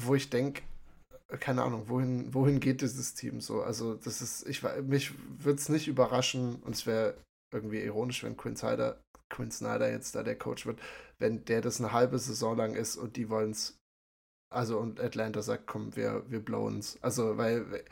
wo 0.00 0.14
ich 0.14 0.30
denke, 0.30 0.62
keine 1.38 1.62
Ahnung, 1.62 1.88
wohin, 1.88 2.32
wohin 2.32 2.60
geht 2.60 2.80
dieses 2.80 3.14
Team 3.14 3.40
so? 3.40 3.62
Also, 3.62 3.94
das 3.94 4.22
ist, 4.22 4.48
ich 4.48 4.62
mich 4.82 5.12
würde 5.38 5.60
es 5.60 5.68
nicht 5.68 5.88
überraschen 5.88 6.56
und 6.62 6.74
es 6.74 6.86
wäre 6.86 7.16
irgendwie 7.52 7.80
ironisch, 7.80 8.24
wenn 8.24 8.36
Quinn 8.36 8.56
Snyder, 8.56 9.00
Quinn 9.28 9.50
Snyder 9.50 9.90
jetzt 9.90 10.14
da 10.14 10.22
der 10.22 10.38
Coach 10.38 10.66
wird, 10.66 10.80
wenn 11.18 11.44
der 11.44 11.60
das 11.60 11.80
eine 11.80 11.92
halbe 11.92 12.18
Saison 12.18 12.56
lang 12.56 12.74
ist 12.74 12.96
und 12.96 13.16
die 13.16 13.28
wollen 13.28 13.50
es 13.52 13.78
also 14.50 14.78
und 14.78 15.00
Atlanta 15.00 15.42
sagt, 15.42 15.66
komm, 15.66 15.96
wir, 15.96 16.24
wir 16.28 16.40
blowens. 16.40 16.98
Also, 17.02 17.36
weil, 17.36 17.84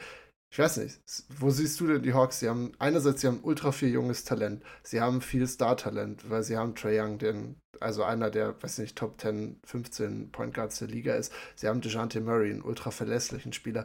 ich 0.50 0.58
weiß 0.58 0.76
nicht, 0.78 1.00
wo 1.38 1.50
siehst 1.50 1.80
du 1.80 1.86
denn 1.86 2.02
die 2.02 2.14
Hawks? 2.14 2.40
Sie 2.40 2.48
haben, 2.48 2.72
einerseits, 2.78 3.20
sie 3.20 3.26
haben 3.26 3.40
ultra 3.42 3.72
viel 3.72 3.90
junges 3.90 4.24
Talent. 4.24 4.62
Sie 4.82 5.00
haben 5.00 5.20
viel 5.20 5.46
Star-Talent, 5.48 6.30
weil 6.30 6.44
sie 6.44 6.56
haben 6.56 6.74
Trey 6.76 7.00
Young, 7.00 7.18
den, 7.18 7.56
also 7.80 8.04
einer 8.04 8.30
der, 8.30 8.62
weiß 8.62 8.78
nicht, 8.78 8.96
Top 8.96 9.20
10, 9.20 9.60
15 9.64 10.30
Point 10.30 10.54
Guards 10.54 10.78
der 10.78 10.88
Liga 10.88 11.14
ist. 11.14 11.32
Sie 11.56 11.68
haben 11.68 11.80
DeJounte 11.80 12.20
Murray, 12.20 12.50
einen 12.50 12.62
ultra 12.62 12.90
verlässlichen 12.92 13.52
Spieler. 13.52 13.84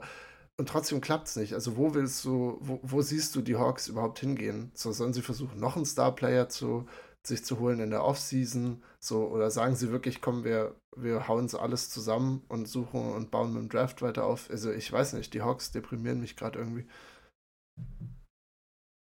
Und 0.58 0.70
trotzdem 0.70 1.02
klappt 1.02 1.28
es 1.30 1.38
nicht. 1.38 1.54
Also 1.54 1.76
wo 1.76 1.96
willst 1.96 2.24
du, 2.26 2.58
wo, 2.62 2.80
wo 2.84 3.02
siehst 3.02 3.36
du 3.36 3.42
die 3.42 3.56
Hawks 3.56 3.88
überhaupt 3.88 4.20
hingehen? 4.20 4.72
So 4.76 4.92
sollen 4.92 5.14
sie 5.14 5.22
versuchen, 5.22 5.60
noch 5.60 5.76
einen 5.76 5.86
Star-Player 5.86 6.50
zu, 6.50 6.86
sich 7.26 7.44
zu 7.44 7.60
holen 7.60 7.80
in 7.80 7.90
der 7.90 8.04
Offseason? 8.04 8.84
So, 9.00 9.28
oder 9.28 9.52
sagen 9.52 9.76
sie 9.76 9.92
wirklich, 9.92 10.22
komm, 10.22 10.44
wir, 10.44 10.76
wir 10.96 11.28
hauen 11.28 11.46
es 11.46 11.56
alles 11.56 11.90
zusammen 11.90 12.44
und 12.48 12.68
suchen 12.68 13.14
und 13.14 13.32
bauen 13.32 13.54
mit 13.54 13.64
dem 13.64 13.70
Draft 13.70 14.02
weiter 14.02 14.26
auf? 14.26 14.50
Also 14.50 14.72
ich 14.72 14.92
weiß 14.92 15.14
nicht, 15.14 15.34
die 15.34 15.42
Hawks 15.42 15.72
deprimieren 15.72 16.20
mich 16.20 16.36
gerade 16.36 16.60
irgendwie. 16.60 16.88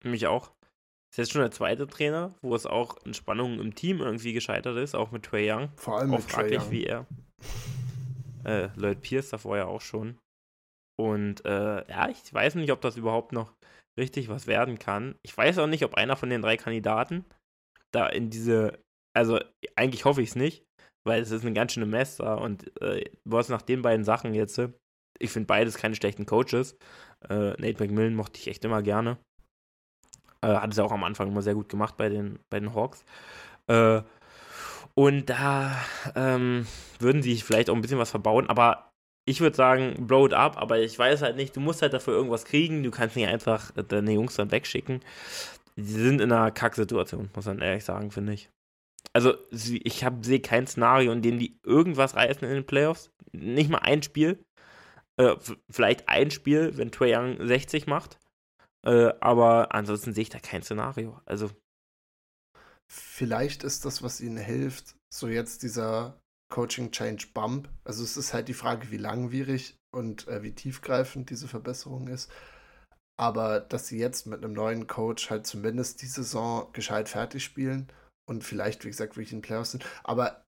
Mich 0.04 0.28
auch. 0.28 0.52
Ist 1.12 1.18
jetzt 1.18 1.32
schon 1.34 1.42
der 1.42 1.52
zweite 1.52 1.88
Trainer, 1.88 2.34
wo 2.42 2.56
es 2.56 2.66
auch 2.66 2.98
in 3.06 3.14
Spannungen 3.14 3.60
im 3.60 3.76
Team 3.76 4.00
irgendwie 4.00 4.34
gescheitert 4.34 4.78
ist, 4.78 4.96
auch 4.96 5.12
mit 5.12 5.24
Trey 5.24 5.52
Young. 5.52 5.70
Vor 5.76 6.00
allem 6.00 6.14
auch 6.14 6.20
mit 6.20 6.30
Trey 6.30 6.58
Young. 6.58 6.72
wie 6.72 6.86
er. 6.86 7.06
Äh, 8.46 8.70
Lloyd 8.76 9.02
Pierce 9.02 9.30
davor 9.30 9.58
ja 9.58 9.66
auch 9.66 9.82
schon. 9.82 10.18
Und 10.98 11.44
äh, 11.46 11.88
ja, 11.90 12.10
ich 12.10 12.34
weiß 12.34 12.56
nicht, 12.56 12.72
ob 12.72 12.82
das 12.82 12.96
überhaupt 12.96 13.34
noch 13.34 13.54
richtig 14.00 14.30
was 14.30 14.48
werden 14.48 14.80
kann. 14.80 15.16
Ich 15.22 15.36
weiß 15.36 15.58
auch 15.58 15.68
nicht, 15.68 15.84
ob 15.84 15.96
einer 15.96 16.16
von 16.16 16.30
den 16.30 16.42
drei 16.42 16.58
Kandidaten 16.58 17.26
da 17.92 18.08
in 18.08 18.30
diese, 18.30 18.80
also 19.16 19.40
eigentlich 19.76 20.06
hoffe 20.06 20.22
ich 20.22 20.30
es 20.30 20.36
nicht, 20.36 20.66
weil 21.06 21.22
es 21.22 21.32
ist 21.32 21.44
eine 21.44 21.54
ganz 21.54 21.74
schöne 21.74 21.86
Mess 21.86 22.18
da 22.18 22.36
und 22.36 22.72
äh, 22.82 23.06
hast 23.32 23.50
nach 23.50 23.62
den 23.62 23.82
beiden 23.82 24.06
Sachen 24.06 24.34
jetzt, 24.34 24.58
äh, 24.58 24.70
ich 25.20 25.32
finde 25.32 25.48
beides 25.48 25.78
keine 25.78 25.96
schlechten 25.96 26.26
Coaches. 26.26 26.78
Äh, 27.30 27.52
Nate 27.62 27.84
McMillan 27.84 28.16
mochte 28.16 28.40
ich 28.40 28.48
echt 28.48 28.66
immer 28.66 28.82
gerne. 28.82 29.18
Äh, 30.42 30.56
hat 30.56 30.72
es 30.72 30.78
ja 30.78 30.84
auch 30.84 30.92
am 30.92 31.04
Anfang 31.04 31.28
immer 31.28 31.42
sehr 31.42 31.54
gut 31.54 31.70
gemacht 31.70 31.98
bei 31.98 32.10
den, 32.10 32.40
bei 32.50 32.60
den 32.60 32.74
Hawks. 32.74 33.04
Äh, 33.68 34.02
und 34.96 35.30
da 35.30 35.76
ähm, 36.16 36.68
würden 37.00 37.22
sie 37.22 37.38
vielleicht 37.38 37.70
auch 37.70 37.76
ein 37.76 37.82
bisschen 37.82 38.00
was 38.00 38.12
verbauen, 38.12 38.48
aber 38.48 38.90
ich 39.26 39.40
würde 39.40 39.56
sagen, 39.56 40.08
blow 40.08 40.26
it 40.26 40.34
up, 40.34 40.58
aber 40.58 40.80
ich 40.80 40.98
weiß 40.98 41.22
halt 41.22 41.36
nicht, 41.36 41.56
du 41.56 41.60
musst 41.60 41.82
halt 41.82 41.94
dafür 41.94 42.16
irgendwas 42.16 42.44
kriegen, 42.44 42.84
du 42.84 42.92
kannst 42.92 43.16
nicht 43.16 43.28
einfach 43.28 43.72
deine 43.72 44.12
Jungs 44.12 44.36
dann 44.36 44.52
wegschicken 44.52 45.02
sie 45.84 46.02
sind 46.02 46.22
in 46.22 46.32
einer 46.32 46.52
Kacksituation, 46.52 47.30
muss 47.36 47.46
man 47.46 47.60
ehrlich 47.60 47.86
sagen, 47.86 48.12
finde 48.12 48.34
ich. 48.34 48.50
Also, 49.13 49.36
ich 49.52 50.06
sehe 50.22 50.39
kein 50.39 50.67
Szenario, 50.67 51.12
in 51.12 51.22
dem 51.22 51.39
die 51.39 51.60
irgendwas 51.63 52.15
reißen 52.15 52.48
in 52.48 52.54
den 52.54 52.65
Playoffs. 52.65 53.12
Nicht 53.32 53.70
mal 53.70 53.80
ein 53.80 54.04
Spiel. 54.04 54.44
Äh, 55.20 55.36
vielleicht 55.70 56.08
ein 56.08 56.32
Spiel, 56.32 56.78
wenn 56.78 56.91
Trae 56.91 57.17
Young 57.17 57.46
60 57.46 57.88
macht. 57.88 58.20
Äh, 58.86 59.13
aber 59.20 59.74
ansonsten 59.74 60.13
sehe 60.13 60.24
ich 60.24 60.30
da 60.30 60.39
kein 60.39 60.63
Szenario. 60.63 61.20
Also. 61.26 61.52
Vielleicht 62.89 63.63
ist 63.63 63.86
das, 63.86 64.02
was 64.02 64.22
ihnen 64.22 64.38
hilft, 64.38 64.96
so 65.13 65.28
jetzt 65.28 65.63
dieser 65.63 66.20
Coaching 66.52 66.91
Change 66.91 67.28
Bump. 67.34 67.70
Also, 67.84 68.04
es 68.04 68.17
ist 68.17 68.34
halt 68.34 68.48
die 68.48 68.54
Frage, 68.54 68.91
wie 68.91 68.98
langwierig 68.98 69.76
und 69.94 70.28
äh, 70.28 70.41
wie 70.44 70.54
tiefgreifend 70.54 71.30
diese 71.30 71.48
Verbesserung 71.48 72.08
ist. 72.08 72.32
Aber 73.22 73.60
dass 73.60 73.88
sie 73.88 74.00
jetzt 74.00 74.26
mit 74.26 74.44
einem 74.44 74.54
neuen 74.54 74.88
Coach 74.88 75.30
halt 75.30 75.46
zumindest 75.46 76.02
die 76.02 76.08
Saison 76.08 76.68
gescheit 76.74 77.08
fertig 77.08 77.44
spielen 77.44 77.88
und 78.28 78.44
vielleicht, 78.44 78.84
wie 78.84 78.90
gesagt, 78.90 79.16
wirklich 79.16 79.32
in 79.32 79.38
den 79.38 79.44
Playoffs 79.44 79.72
sind. 79.72 79.86
Aber 80.04 80.44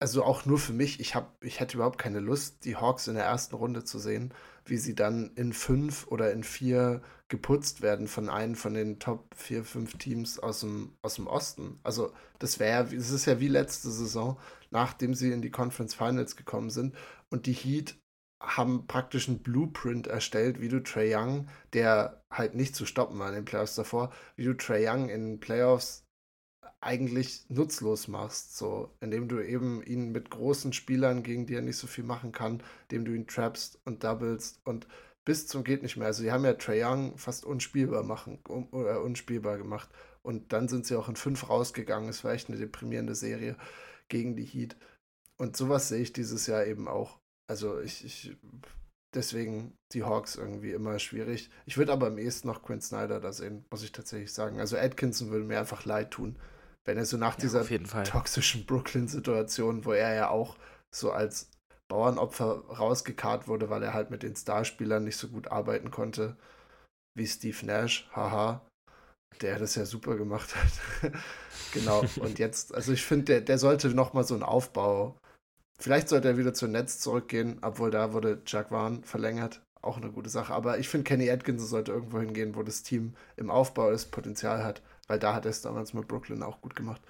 also 0.00 0.24
auch 0.24 0.46
nur 0.46 0.58
für 0.58 0.72
mich, 0.72 1.00
ich, 1.00 1.14
hab, 1.14 1.36
ich 1.44 1.60
hätte 1.60 1.76
überhaupt 1.76 1.98
keine 1.98 2.20
Lust, 2.20 2.64
die 2.64 2.76
Hawks 2.76 3.08
in 3.08 3.16
der 3.16 3.24
ersten 3.24 3.54
Runde 3.54 3.84
zu 3.84 3.98
sehen, 3.98 4.32
wie 4.64 4.78
sie 4.78 4.94
dann 4.94 5.32
in 5.34 5.52
fünf 5.52 6.06
oder 6.06 6.32
in 6.32 6.44
vier 6.44 7.02
geputzt 7.28 7.82
werden 7.82 8.08
von 8.08 8.30
einem 8.30 8.54
von 8.54 8.72
den 8.72 8.98
Top 8.98 9.34
vier, 9.34 9.62
fünf 9.62 9.98
Teams 9.98 10.38
aus 10.38 10.60
dem, 10.60 10.96
aus 11.02 11.16
dem 11.16 11.26
Osten. 11.26 11.78
Also 11.82 12.10
das 12.38 12.58
wäre, 12.58 12.84
das 12.84 13.10
ist 13.10 13.26
ja 13.26 13.38
wie 13.38 13.48
letzte 13.48 13.90
Saison, 13.90 14.38
nachdem 14.70 15.12
sie 15.14 15.30
in 15.30 15.42
die 15.42 15.50
Conference 15.50 15.94
Finals 15.94 16.36
gekommen 16.36 16.70
sind 16.70 16.94
und 17.28 17.44
die 17.44 17.52
Heat 17.52 17.98
haben 18.46 18.86
praktisch 18.86 19.28
einen 19.28 19.42
Blueprint 19.42 20.06
erstellt, 20.06 20.60
wie 20.60 20.68
du 20.68 20.82
Trey 20.82 21.14
Young, 21.14 21.48
der 21.72 22.22
halt 22.30 22.54
nicht 22.54 22.76
zu 22.76 22.86
stoppen 22.86 23.18
war 23.18 23.28
in 23.28 23.34
den 23.34 23.44
Playoffs 23.44 23.74
davor, 23.74 24.12
wie 24.36 24.44
du 24.44 24.54
Trey 24.54 24.88
Young 24.88 25.08
in 25.08 25.40
Playoffs 25.40 26.04
eigentlich 26.80 27.46
nutzlos 27.48 28.08
machst, 28.08 28.56
so, 28.56 28.94
indem 29.00 29.28
du 29.28 29.40
eben 29.40 29.82
ihn 29.82 30.12
mit 30.12 30.30
großen 30.30 30.72
Spielern, 30.74 31.22
gegen 31.22 31.46
die 31.46 31.54
er 31.54 31.62
nicht 31.62 31.78
so 31.78 31.86
viel 31.86 32.04
machen 32.04 32.32
kann, 32.32 32.62
indem 32.90 33.04
du 33.06 33.12
ihn 33.12 33.26
trappst 33.26 33.80
und 33.84 34.04
doublest 34.04 34.60
und 34.64 34.86
bis 35.24 35.46
zum 35.46 35.64
geht 35.64 35.82
nicht 35.82 35.96
mehr. 35.96 36.06
Also 36.08 36.22
die 36.22 36.32
haben 36.32 36.44
ja 36.44 36.52
Trey 36.54 36.84
Young 36.84 37.16
fast 37.16 37.44
unspielbar 37.46 38.02
machen, 38.02 38.38
um, 38.48 38.68
oder 38.72 39.02
unspielbar 39.02 39.56
gemacht. 39.56 39.88
Und 40.22 40.52
dann 40.52 40.68
sind 40.68 40.86
sie 40.86 40.96
auch 40.96 41.08
in 41.08 41.16
fünf 41.16 41.48
rausgegangen. 41.48 42.08
Es 42.08 42.24
war 42.24 42.32
echt 42.32 42.48
eine 42.48 42.58
deprimierende 42.58 43.14
Serie 43.14 43.56
gegen 44.08 44.36
die 44.36 44.44
Heat. 44.44 44.76
Und 45.38 45.56
sowas 45.56 45.88
sehe 45.88 46.02
ich 46.02 46.12
dieses 46.12 46.46
Jahr 46.46 46.66
eben 46.66 46.88
auch. 46.88 47.18
Also 47.46 47.80
ich, 47.80 48.04
ich 48.04 48.36
deswegen 49.14 49.76
die 49.92 50.02
Hawks 50.02 50.36
irgendwie 50.36 50.72
immer 50.72 50.98
schwierig. 50.98 51.50
Ich 51.66 51.76
würde 51.76 51.92
aber 51.92 52.08
am 52.08 52.18
ehesten 52.18 52.48
noch 52.48 52.62
Quinn 52.62 52.80
Snyder 52.80 53.20
da 53.20 53.32
sehen, 53.32 53.64
muss 53.70 53.82
ich 53.82 53.92
tatsächlich 53.92 54.32
sagen. 54.32 54.60
Also 54.60 54.76
Atkinson 54.76 55.30
würde 55.30 55.44
mir 55.44 55.58
einfach 55.58 55.84
leid 55.84 56.10
tun, 56.10 56.38
wenn 56.84 56.98
er 56.98 57.06
so 57.06 57.16
nach 57.16 57.34
ja, 57.34 57.40
dieser 57.40 57.64
toxischen 58.04 58.66
Brooklyn-Situation, 58.66 59.84
wo 59.84 59.92
er 59.92 60.14
ja 60.14 60.28
auch 60.30 60.56
so 60.94 61.12
als 61.12 61.50
Bauernopfer 61.88 62.64
rausgekarrt 62.66 63.46
wurde, 63.46 63.70
weil 63.70 63.82
er 63.82 63.94
halt 63.94 64.10
mit 64.10 64.22
den 64.22 64.36
Starspielern 64.36 65.04
nicht 65.04 65.16
so 65.16 65.28
gut 65.28 65.48
arbeiten 65.48 65.90
konnte, 65.90 66.36
wie 67.16 67.26
Steve 67.26 67.66
Nash, 67.66 68.08
haha, 68.14 68.66
der 69.40 69.58
das 69.58 69.74
ja 69.74 69.84
super 69.84 70.16
gemacht 70.16 70.54
hat. 70.56 71.12
genau, 71.72 72.04
und 72.16 72.38
jetzt, 72.38 72.74
also 72.74 72.92
ich 72.92 73.04
finde, 73.04 73.24
der, 73.26 73.40
der 73.42 73.58
sollte 73.58 73.88
nochmal 73.88 74.24
so 74.24 74.34
einen 74.34 74.42
Aufbau 74.42 75.18
Vielleicht 75.78 76.08
sollte 76.08 76.28
er 76.28 76.38
wieder 76.38 76.54
zu 76.54 76.68
Netz 76.68 76.98
zurückgehen, 77.00 77.58
obwohl 77.62 77.90
da 77.90 78.12
wurde 78.12 78.40
Jaguan 78.46 79.02
verlängert. 79.04 79.60
auch 79.82 79.98
eine 79.98 80.10
gute 80.10 80.30
Sache. 80.30 80.54
Aber 80.54 80.78
ich 80.78 80.88
finde, 80.88 81.04
Kenny 81.04 81.30
Atkinson 81.30 81.66
sollte 81.68 81.92
irgendwo 81.92 82.18
hingehen, 82.18 82.54
wo 82.54 82.62
das 82.62 82.82
Team 82.82 83.14
im 83.36 83.50
Aufbau 83.50 83.90
ist, 83.90 84.10
Potenzial 84.10 84.64
hat, 84.64 84.82
weil 85.08 85.18
da 85.18 85.34
hat 85.34 85.44
er 85.44 85.50
es 85.50 85.60
damals 85.60 85.92
mit 85.92 86.08
Brooklyn 86.08 86.42
auch 86.42 86.62
gut 86.62 86.74
gemacht. 86.74 87.02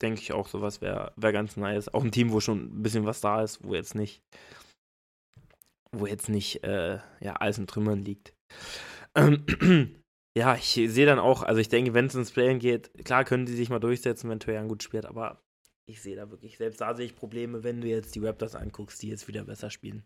Denke 0.00 0.20
ich 0.20 0.32
auch, 0.32 0.48
sowas 0.48 0.80
wäre 0.80 1.12
wär 1.16 1.32
ganz 1.32 1.56
nice. 1.58 1.92
Auch 1.92 2.02
ein 2.02 2.12
Team, 2.12 2.32
wo 2.32 2.40
schon 2.40 2.78
ein 2.78 2.82
bisschen 2.82 3.04
was 3.04 3.20
da 3.20 3.42
ist, 3.42 3.62
wo 3.62 3.74
jetzt 3.74 3.94
nicht, 3.94 4.22
wo 5.92 6.06
jetzt 6.06 6.30
nicht, 6.30 6.64
äh, 6.64 7.00
ja, 7.20 7.34
alles 7.34 7.58
in 7.58 7.66
Trümmern 7.66 7.98
liegt. 7.98 8.32
Ähm, 9.14 9.44
ja, 10.38 10.54
ich 10.54 10.72
sehe 10.72 11.04
dann 11.04 11.18
auch, 11.18 11.42
also 11.42 11.60
ich 11.60 11.68
denke, 11.68 11.92
wenn 11.92 12.06
es 12.06 12.14
ins 12.14 12.30
Playen 12.30 12.58
geht, 12.58 12.90
klar 13.04 13.24
können 13.24 13.44
die 13.44 13.54
sich 13.54 13.68
mal 13.68 13.80
durchsetzen, 13.80 14.30
wenn 14.30 14.40
Trae 14.40 14.66
gut 14.66 14.82
spielt, 14.82 15.04
aber 15.04 15.42
ich 15.88 16.02
sehe 16.02 16.16
da 16.16 16.30
wirklich, 16.30 16.58
selbst 16.58 16.80
da 16.80 16.94
sehe 16.94 17.06
ich 17.06 17.16
Probleme, 17.16 17.64
wenn 17.64 17.80
du 17.80 17.88
jetzt 17.88 18.14
die 18.14 18.24
Raptors 18.24 18.54
anguckst, 18.54 19.02
die 19.02 19.08
jetzt 19.08 19.26
wieder 19.26 19.44
besser 19.44 19.70
spielen. 19.70 20.04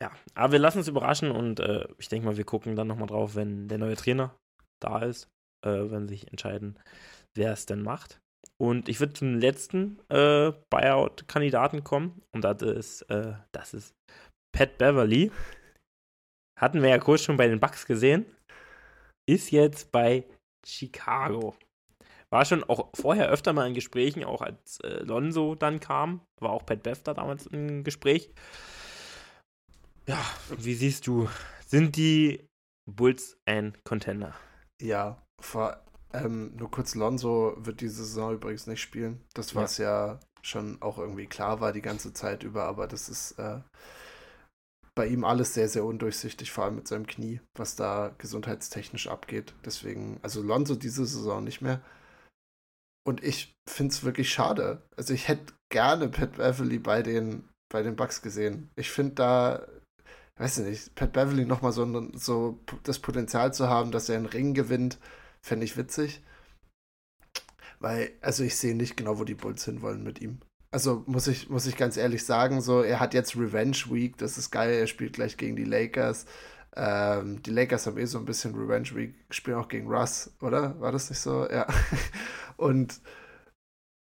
Ja, 0.00 0.12
aber 0.34 0.52
wir 0.52 0.58
lassen 0.58 0.78
uns 0.78 0.88
überraschen 0.88 1.30
und 1.30 1.60
äh, 1.60 1.88
ich 1.98 2.08
denke 2.08 2.26
mal, 2.26 2.36
wir 2.36 2.44
gucken 2.44 2.76
dann 2.76 2.86
nochmal 2.86 3.08
drauf, 3.08 3.34
wenn 3.34 3.68
der 3.68 3.78
neue 3.78 3.96
Trainer 3.96 4.36
da 4.80 5.02
ist, 5.02 5.28
äh, 5.66 5.90
wenn 5.90 6.06
sich 6.06 6.28
entscheiden, 6.28 6.78
wer 7.36 7.52
es 7.52 7.66
denn 7.66 7.82
macht. 7.82 8.20
Und 8.60 8.88
ich 8.88 9.00
würde 9.00 9.14
zum 9.14 9.38
letzten 9.38 9.98
äh, 10.10 10.52
Buyout-Kandidaten 10.70 11.82
kommen 11.82 12.22
und 12.34 12.42
das 12.42 12.62
ist, 12.62 13.02
äh, 13.02 13.34
das 13.52 13.74
ist 13.74 13.94
Pat 14.54 14.78
Beverly. 14.78 15.32
Hatten 16.60 16.82
wir 16.82 16.90
ja 16.90 16.98
kurz 16.98 17.22
schon 17.22 17.36
bei 17.36 17.46
den 17.46 17.60
Bucks 17.60 17.86
gesehen. 17.86 18.26
Ist 19.28 19.50
jetzt 19.50 19.92
bei 19.92 20.24
Chicago. 20.66 21.56
War 22.30 22.44
schon 22.44 22.62
auch 22.64 22.90
vorher 22.94 23.28
öfter 23.28 23.52
mal 23.52 23.66
in 23.66 23.74
Gesprächen, 23.74 24.24
auch 24.24 24.42
als 24.42 24.80
äh, 24.80 25.02
Lonzo 25.02 25.54
dann 25.54 25.80
kam. 25.80 26.20
War 26.40 26.50
auch 26.50 26.66
Pat 26.66 26.82
Bev 26.82 27.02
da 27.02 27.14
damals 27.14 27.46
im 27.46 27.84
Gespräch. 27.84 28.30
Ja, 30.06 30.18
wie 30.56 30.74
siehst 30.74 31.06
du, 31.06 31.28
sind 31.66 31.96
die 31.96 32.46
Bulls 32.86 33.38
ein 33.46 33.76
Contender? 33.84 34.34
Ja, 34.80 35.22
vor, 35.40 35.82
ähm, 36.12 36.54
nur 36.56 36.70
kurz, 36.70 36.94
Lonzo 36.94 37.54
wird 37.58 37.80
diese 37.80 38.04
Saison 38.04 38.34
übrigens 38.34 38.66
nicht 38.66 38.80
spielen. 38.80 39.24
Das, 39.34 39.54
was 39.54 39.78
ja. 39.78 40.06
ja 40.14 40.20
schon 40.42 40.80
auch 40.80 40.98
irgendwie 40.98 41.26
klar 41.26 41.60
war 41.60 41.72
die 41.72 41.82
ganze 41.82 42.12
Zeit 42.12 42.42
über, 42.42 42.64
aber 42.64 42.86
das 42.86 43.08
ist 43.08 43.32
äh, 43.32 43.60
bei 44.94 45.06
ihm 45.06 45.24
alles 45.24 45.54
sehr, 45.54 45.68
sehr 45.68 45.84
undurchsichtig, 45.84 46.50
vor 46.50 46.64
allem 46.64 46.76
mit 46.76 46.88
seinem 46.88 47.06
Knie, 47.06 47.40
was 47.54 47.76
da 47.76 48.14
gesundheitstechnisch 48.18 49.08
abgeht. 49.08 49.54
Deswegen, 49.64 50.18
also 50.22 50.42
Lonzo 50.42 50.74
diese 50.74 51.06
Saison 51.06 51.44
nicht 51.44 51.60
mehr. 51.60 51.80
Und 53.08 53.24
ich 53.24 53.56
finde 53.66 53.94
es 53.94 54.04
wirklich 54.04 54.30
schade. 54.30 54.82
Also 54.94 55.14
ich 55.14 55.28
hätte 55.28 55.54
gerne 55.72 56.10
Pat 56.10 56.36
Beverly 56.36 56.78
bei 56.78 57.02
den, 57.02 57.48
bei 57.72 57.82
den 57.82 57.96
Bucks 57.96 58.20
gesehen. 58.20 58.68
Ich 58.76 58.90
finde 58.90 59.14
da, 59.14 59.66
weiß 60.36 60.58
ich 60.58 60.66
nicht, 60.66 60.94
Pat 60.94 61.14
Beverly 61.14 61.46
nochmal 61.46 61.72
so, 61.72 62.10
so 62.12 62.60
das 62.82 62.98
Potenzial 62.98 63.54
zu 63.54 63.66
haben, 63.66 63.92
dass 63.92 64.10
er 64.10 64.16
einen 64.18 64.26
Ring 64.26 64.52
gewinnt, 64.52 64.98
fände 65.40 65.64
ich 65.64 65.78
witzig. 65.78 66.22
Weil, 67.78 68.10
also 68.20 68.44
ich 68.44 68.56
sehe 68.56 68.76
nicht 68.76 68.98
genau, 68.98 69.18
wo 69.18 69.24
die 69.24 69.34
Bulls 69.34 69.64
hinwollen 69.64 70.02
mit 70.02 70.20
ihm. 70.20 70.40
Also 70.70 71.02
muss 71.06 71.28
ich, 71.28 71.48
muss 71.48 71.64
ich 71.64 71.78
ganz 71.78 71.96
ehrlich 71.96 72.26
sagen, 72.26 72.60
so, 72.60 72.82
er 72.82 73.00
hat 73.00 73.14
jetzt 73.14 73.36
Revenge 73.36 73.84
Week, 73.88 74.18
das 74.18 74.36
ist 74.36 74.50
geil, 74.50 74.74
er 74.74 74.86
spielt 74.86 75.14
gleich 75.14 75.38
gegen 75.38 75.56
die 75.56 75.64
Lakers. 75.64 76.26
Ähm, 76.76 77.42
die 77.42 77.52
Lakers 77.52 77.86
haben 77.86 77.96
eh 77.96 78.04
so 78.04 78.18
ein 78.18 78.26
bisschen 78.26 78.54
Revenge 78.54 78.94
Week, 78.94 79.14
spielen 79.30 79.56
auch 79.56 79.68
gegen 79.68 79.88
Russ, 79.88 80.30
oder? 80.42 80.78
War 80.78 80.92
das 80.92 81.08
nicht 81.08 81.20
so? 81.20 81.48
Ja. 81.48 81.66
Und 82.58 83.00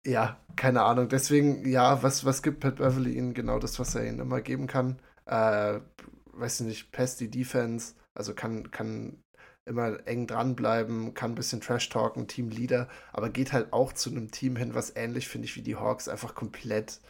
ja, 0.05 0.39
keine 0.55 0.83
Ahnung. 0.83 1.09
Deswegen, 1.09 1.67
ja, 1.69 2.01
was, 2.03 2.25
was 2.25 2.41
gibt 2.43 2.59
Pat 2.61 2.77
Beverly 2.77 3.13
ihnen 3.17 3.33
genau 3.33 3.59
das, 3.59 3.79
was 3.79 3.95
er 3.95 4.07
ihnen 4.07 4.19
immer 4.19 4.41
geben 4.41 4.67
kann? 4.67 4.99
Äh, 5.25 5.79
weiß 6.33 6.61
ich 6.61 6.67
nicht, 6.67 6.91
Pesty 6.91 7.29
Defense, 7.29 7.95
also 8.13 8.33
kann, 8.33 8.71
kann 8.71 9.23
immer 9.65 10.07
eng 10.07 10.27
dranbleiben, 10.27 11.13
kann 11.13 11.31
ein 11.31 11.35
bisschen 11.35 11.61
Trash 11.61 11.89
talken, 11.89 12.27
Teamleader, 12.27 12.87
aber 13.11 13.29
geht 13.29 13.51
halt 13.53 13.73
auch 13.73 13.91
zu 13.93 14.09
einem 14.11 14.31
Team 14.31 14.55
hin, 14.55 14.73
was 14.75 14.95
ähnlich, 14.95 15.27
finde 15.27 15.45
ich, 15.47 15.55
wie 15.57 15.61
die 15.61 15.75
Hawks, 15.75 16.07
einfach 16.07 16.35
komplett 16.35 17.01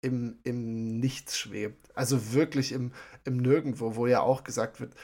im, 0.00 0.38
im 0.44 0.98
Nichts 1.00 1.38
schwebt. 1.38 1.94
Also 1.96 2.32
wirklich 2.32 2.72
im, 2.72 2.92
im 3.24 3.38
Nirgendwo, 3.38 3.96
wo 3.96 4.06
ja 4.06 4.20
auch 4.20 4.44
gesagt 4.44 4.80
wird, 4.80 4.94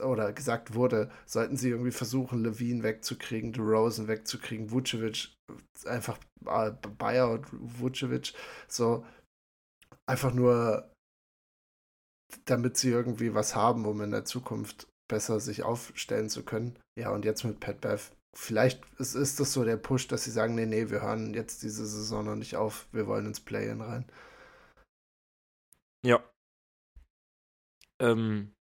oder 0.00 0.32
gesagt 0.32 0.74
wurde, 0.74 1.10
sollten 1.26 1.56
sie 1.56 1.70
irgendwie 1.70 1.90
versuchen, 1.90 2.42
Levine 2.42 2.82
wegzukriegen, 2.82 3.52
DeRozan 3.52 4.08
wegzukriegen, 4.08 4.70
Vucevic, 4.70 5.34
einfach 5.86 6.18
äh, 6.46 6.70
Buyout, 6.98 7.46
Vucevic, 7.52 8.32
so 8.68 9.04
einfach 10.06 10.32
nur, 10.32 10.90
damit 12.44 12.76
sie 12.76 12.90
irgendwie 12.90 13.34
was 13.34 13.56
haben, 13.56 13.86
um 13.86 14.00
in 14.00 14.10
der 14.12 14.24
Zukunft 14.24 14.88
besser 15.08 15.40
sich 15.40 15.62
aufstellen 15.62 16.28
zu 16.28 16.44
können. 16.44 16.78
Ja, 16.98 17.10
und 17.10 17.24
jetzt 17.24 17.44
mit 17.44 17.60
Pat 17.60 17.80
Bev. 17.80 18.12
Vielleicht 18.36 18.82
ist, 18.98 19.14
ist 19.14 19.38
das 19.38 19.52
so 19.52 19.64
der 19.64 19.76
Push, 19.76 20.08
dass 20.08 20.24
sie 20.24 20.30
sagen, 20.30 20.54
nee, 20.54 20.66
nee, 20.66 20.90
wir 20.90 21.02
hören 21.02 21.34
jetzt 21.34 21.62
diese 21.62 21.86
Saison 21.86 22.24
noch 22.24 22.34
nicht 22.34 22.56
auf, 22.56 22.88
wir 22.92 23.06
wollen 23.06 23.26
ins 23.26 23.40
Play-In 23.40 23.80
rein. 23.80 24.06
Ja. 26.04 26.22
Ähm, 28.00 28.52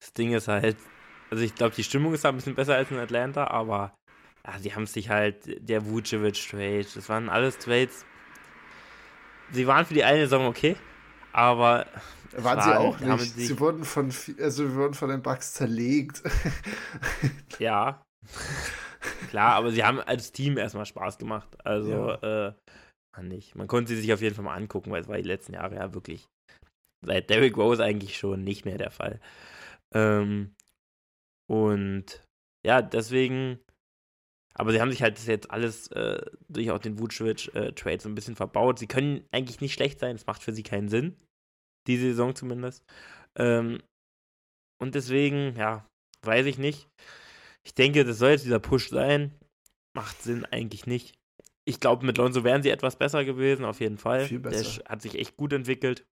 das 0.00 0.12
Ding 0.12 0.32
ist 0.32 0.48
halt, 0.48 0.76
also 1.30 1.42
ich 1.42 1.54
glaube, 1.54 1.74
die 1.74 1.84
Stimmung 1.84 2.14
ist 2.14 2.24
da 2.24 2.30
ein 2.30 2.36
bisschen 2.36 2.54
besser 2.54 2.76
als 2.76 2.90
in 2.90 2.98
Atlanta, 2.98 3.48
aber 3.48 3.94
ja, 4.46 4.58
sie 4.58 4.74
haben 4.74 4.86
sich 4.86 5.10
halt, 5.10 5.68
der 5.68 5.86
Vucevic-Trade, 5.86 6.86
das 6.94 7.08
waren 7.08 7.28
alles 7.28 7.58
Trades. 7.58 8.06
Sie 9.52 9.66
waren 9.66 9.84
für 9.84 9.94
die 9.94 10.04
eine 10.04 10.20
Saison 10.20 10.46
okay, 10.46 10.76
aber. 11.32 11.86
Waren, 12.32 12.44
waren 12.44 12.62
sie 12.62 12.78
auch 12.78 13.00
nicht. 13.00 13.34
Sie 13.34 13.58
wurden 13.58 13.84
von, 13.84 14.12
also 14.38 14.64
wir 14.64 14.74
wurden 14.76 14.94
von 14.94 15.08
den 15.08 15.22
Bugs 15.22 15.54
zerlegt. 15.54 16.22
ja. 17.58 18.02
Klar, 19.30 19.54
aber 19.54 19.72
sie 19.72 19.82
haben 19.82 20.00
als 20.00 20.30
Team 20.30 20.56
erstmal 20.56 20.86
Spaß 20.86 21.18
gemacht. 21.18 21.48
Also, 21.64 22.10
ja. 22.10 22.48
äh, 22.48 22.52
nicht. 23.22 23.56
Man 23.56 23.66
konnte 23.66 23.94
sie 23.94 24.00
sich 24.00 24.12
auf 24.12 24.22
jeden 24.22 24.34
Fall 24.34 24.44
mal 24.44 24.54
angucken, 24.54 24.90
weil 24.90 25.02
es 25.02 25.08
war 25.08 25.16
die 25.16 25.22
letzten 25.22 25.54
Jahre 25.54 25.74
ja 25.74 25.92
wirklich 25.92 26.28
seit 27.02 27.30
Derrick 27.30 27.56
Rose 27.56 27.82
eigentlich 27.82 28.16
schon 28.16 28.44
nicht 28.44 28.64
mehr 28.64 28.78
der 28.78 28.90
Fall. 28.90 29.20
Ähm, 29.94 30.54
und 31.48 32.22
ja, 32.64 32.82
deswegen, 32.82 33.58
aber 34.54 34.72
sie 34.72 34.80
haben 34.80 34.90
sich 34.90 35.02
halt 35.02 35.16
das 35.16 35.26
jetzt 35.26 35.50
alles 35.50 35.88
äh, 35.88 36.20
durch 36.48 36.70
auch 36.70 36.78
den 36.78 36.98
Vucevic-Trade 36.98 37.96
äh, 37.96 38.00
so 38.00 38.08
ein 38.08 38.14
bisschen 38.14 38.36
verbaut. 38.36 38.78
Sie 38.78 38.86
können 38.86 39.24
eigentlich 39.32 39.60
nicht 39.60 39.72
schlecht 39.72 39.98
sein, 39.98 40.16
es 40.16 40.26
macht 40.26 40.42
für 40.42 40.52
sie 40.52 40.62
keinen 40.62 40.88
Sinn. 40.88 41.16
Diese 41.86 42.06
Saison 42.10 42.34
zumindest. 42.34 42.84
Ähm, 43.36 43.82
und 44.80 44.94
deswegen, 44.94 45.56
ja, 45.56 45.86
weiß 46.24 46.46
ich 46.46 46.58
nicht. 46.58 46.88
Ich 47.64 47.74
denke, 47.74 48.04
das 48.04 48.18
soll 48.18 48.30
jetzt 48.30 48.44
dieser 48.44 48.60
Push 48.60 48.90
sein. 48.90 49.34
Macht 49.96 50.22
Sinn 50.22 50.44
eigentlich 50.44 50.86
nicht. 50.86 51.14
Ich 51.66 51.80
glaube, 51.80 52.06
mit 52.06 52.18
Lonzo 52.18 52.44
wären 52.44 52.62
sie 52.62 52.70
etwas 52.70 52.96
besser 52.96 53.24
gewesen, 53.24 53.64
auf 53.64 53.80
jeden 53.80 53.98
Fall. 53.98 54.26
Viel 54.26 54.38
besser. 54.38 54.82
Der 54.82 54.90
hat 54.90 55.02
sich 55.02 55.16
echt 55.16 55.36
gut 55.36 55.52
entwickelt 55.52 56.04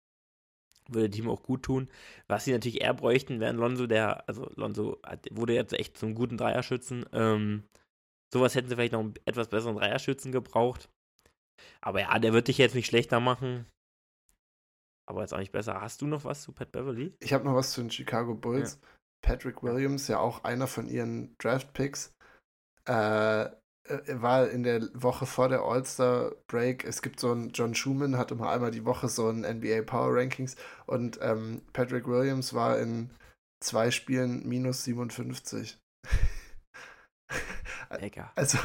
würde 0.94 1.10
dem 1.10 1.30
auch 1.30 1.44
gut 1.44 1.64
tun. 1.64 1.90
Was 2.28 2.46
sie 2.46 2.52
natürlich 2.52 2.82
eher 2.82 2.94
bräuchten, 2.94 3.40
wäre 3.40 3.54
Lonzo, 3.54 3.88
der, 3.88 4.28
also 4.28 4.52
Lonzo 4.56 5.00
hat, 5.04 5.28
wurde 5.32 5.54
jetzt 5.54 5.74
echt 5.74 5.98
zum 5.98 6.16
guten 6.16 6.38
Dreierschützen. 6.38 7.06
Ähm, 7.14 7.64
sowas 8.34 8.56
hätten 8.56 8.70
sie 8.70 8.76
vielleicht 8.76 8.94
noch 8.94 9.02
einen 9.02 9.14
etwas 9.26 9.50
besseren 9.50 9.76
Dreierschützen 9.76 10.32
gebraucht. 10.32 10.90
Aber 11.82 12.02
ja, 12.02 12.20
der 12.20 12.34
wird 12.34 12.48
dich 12.48 12.58
jetzt 12.58 12.76
nicht 12.76 12.88
schlechter 12.88 13.20
machen. 13.20 13.66
Aber 15.10 15.22
jetzt 15.22 15.34
auch 15.34 15.40
nicht 15.40 15.54
besser. 15.54 15.82
Hast 15.82 16.02
du 16.02 16.08
noch 16.08 16.26
was 16.26 16.42
zu 16.42 16.52
Pat 16.52 16.72
Beverly? 16.72 17.16
Ich 17.20 17.34
habe 17.34 17.46
noch 17.46 17.56
was 17.56 17.72
zu 17.72 17.82
den 17.82 17.90
Chicago 17.90 18.36
Bulls. 18.36 18.80
Ja. 18.82 18.88
Patrick 19.22 19.64
Williams, 19.64 20.08
ja 20.08 20.20
auch 20.20 20.44
einer 20.44 20.68
von 20.68 20.88
ihren 20.88 21.36
Draft-Picks, 21.40 22.14
äh, 22.88 23.44
äh, 23.44 23.50
war 24.08 24.50
in 24.50 24.64
der 24.64 24.90
Woche 24.94 25.26
vor 25.26 25.50
der 25.50 25.62
All-Star-Break, 25.62 26.84
es 26.86 27.02
gibt 27.02 27.20
so 27.20 27.32
einen, 27.32 27.50
John 27.52 27.76
Schumann 27.76 28.18
hat 28.18 28.32
immer 28.32 28.50
einmal 28.50 28.72
die 28.72 28.86
Woche 28.86 29.08
so 29.08 29.30
ein 29.30 29.42
NBA 29.42 29.84
Power 29.84 30.16
Rankings 30.16 30.56
und 30.86 31.20
ähm, 31.22 31.62
Patrick 31.74 32.08
Williams 32.08 32.54
war 32.54 32.80
in 32.80 33.10
zwei 33.64 33.92
Spielen 33.92 34.48
minus 34.48 34.84
57. 34.84 35.78
Lecker. 38.00 38.32
Also, 38.36 38.58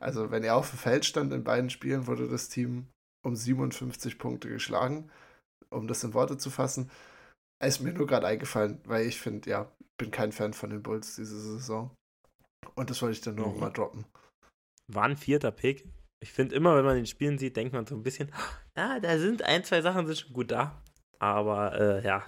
also, 0.00 0.30
wenn 0.30 0.42
er 0.42 0.56
auf 0.56 0.70
dem 0.70 0.78
Feld 0.78 1.04
stand 1.04 1.32
in 1.32 1.44
beiden 1.44 1.70
Spielen, 1.70 2.06
wurde 2.06 2.28
das 2.28 2.48
Team 2.48 2.88
um 3.24 3.36
57 3.36 4.18
Punkte 4.18 4.48
geschlagen, 4.48 5.10
um 5.70 5.86
das 5.86 6.02
in 6.04 6.12
Worte 6.12 6.36
zu 6.36 6.50
fassen. 6.50 6.90
Ist 7.62 7.80
mir 7.80 7.92
nur 7.92 8.06
gerade 8.06 8.26
eingefallen, 8.26 8.80
weil 8.84 9.06
ich 9.06 9.20
finde, 9.20 9.48
ja, 9.48 9.72
bin 9.96 10.10
kein 10.10 10.32
Fan 10.32 10.52
von 10.52 10.70
den 10.70 10.82
Bulls 10.82 11.14
diese 11.16 11.40
Saison. 11.40 11.94
Und 12.74 12.90
das 12.90 13.00
wollte 13.00 13.12
ich 13.12 13.20
dann 13.20 13.36
nur 13.36 13.54
mhm. 13.54 13.60
mal 13.60 13.70
droppen 13.70 14.04
war 14.92 15.04
ein 15.04 15.16
vierter 15.16 15.50
Pick. 15.50 15.88
Ich 16.22 16.32
finde 16.32 16.54
immer, 16.54 16.76
wenn 16.76 16.84
man 16.84 16.96
den 16.96 17.06
Spielen 17.06 17.38
sieht, 17.38 17.56
denkt 17.56 17.74
man 17.74 17.86
so 17.86 17.94
ein 17.94 18.02
bisschen, 18.02 18.32
ja, 18.76 18.98
da 19.00 19.18
sind 19.18 19.42
ein, 19.42 19.64
zwei 19.64 19.82
Sachen 19.82 20.06
sind 20.06 20.18
schon 20.18 20.32
gut 20.32 20.50
da. 20.50 20.82
Aber 21.18 21.78
äh, 21.78 22.04
ja. 22.04 22.24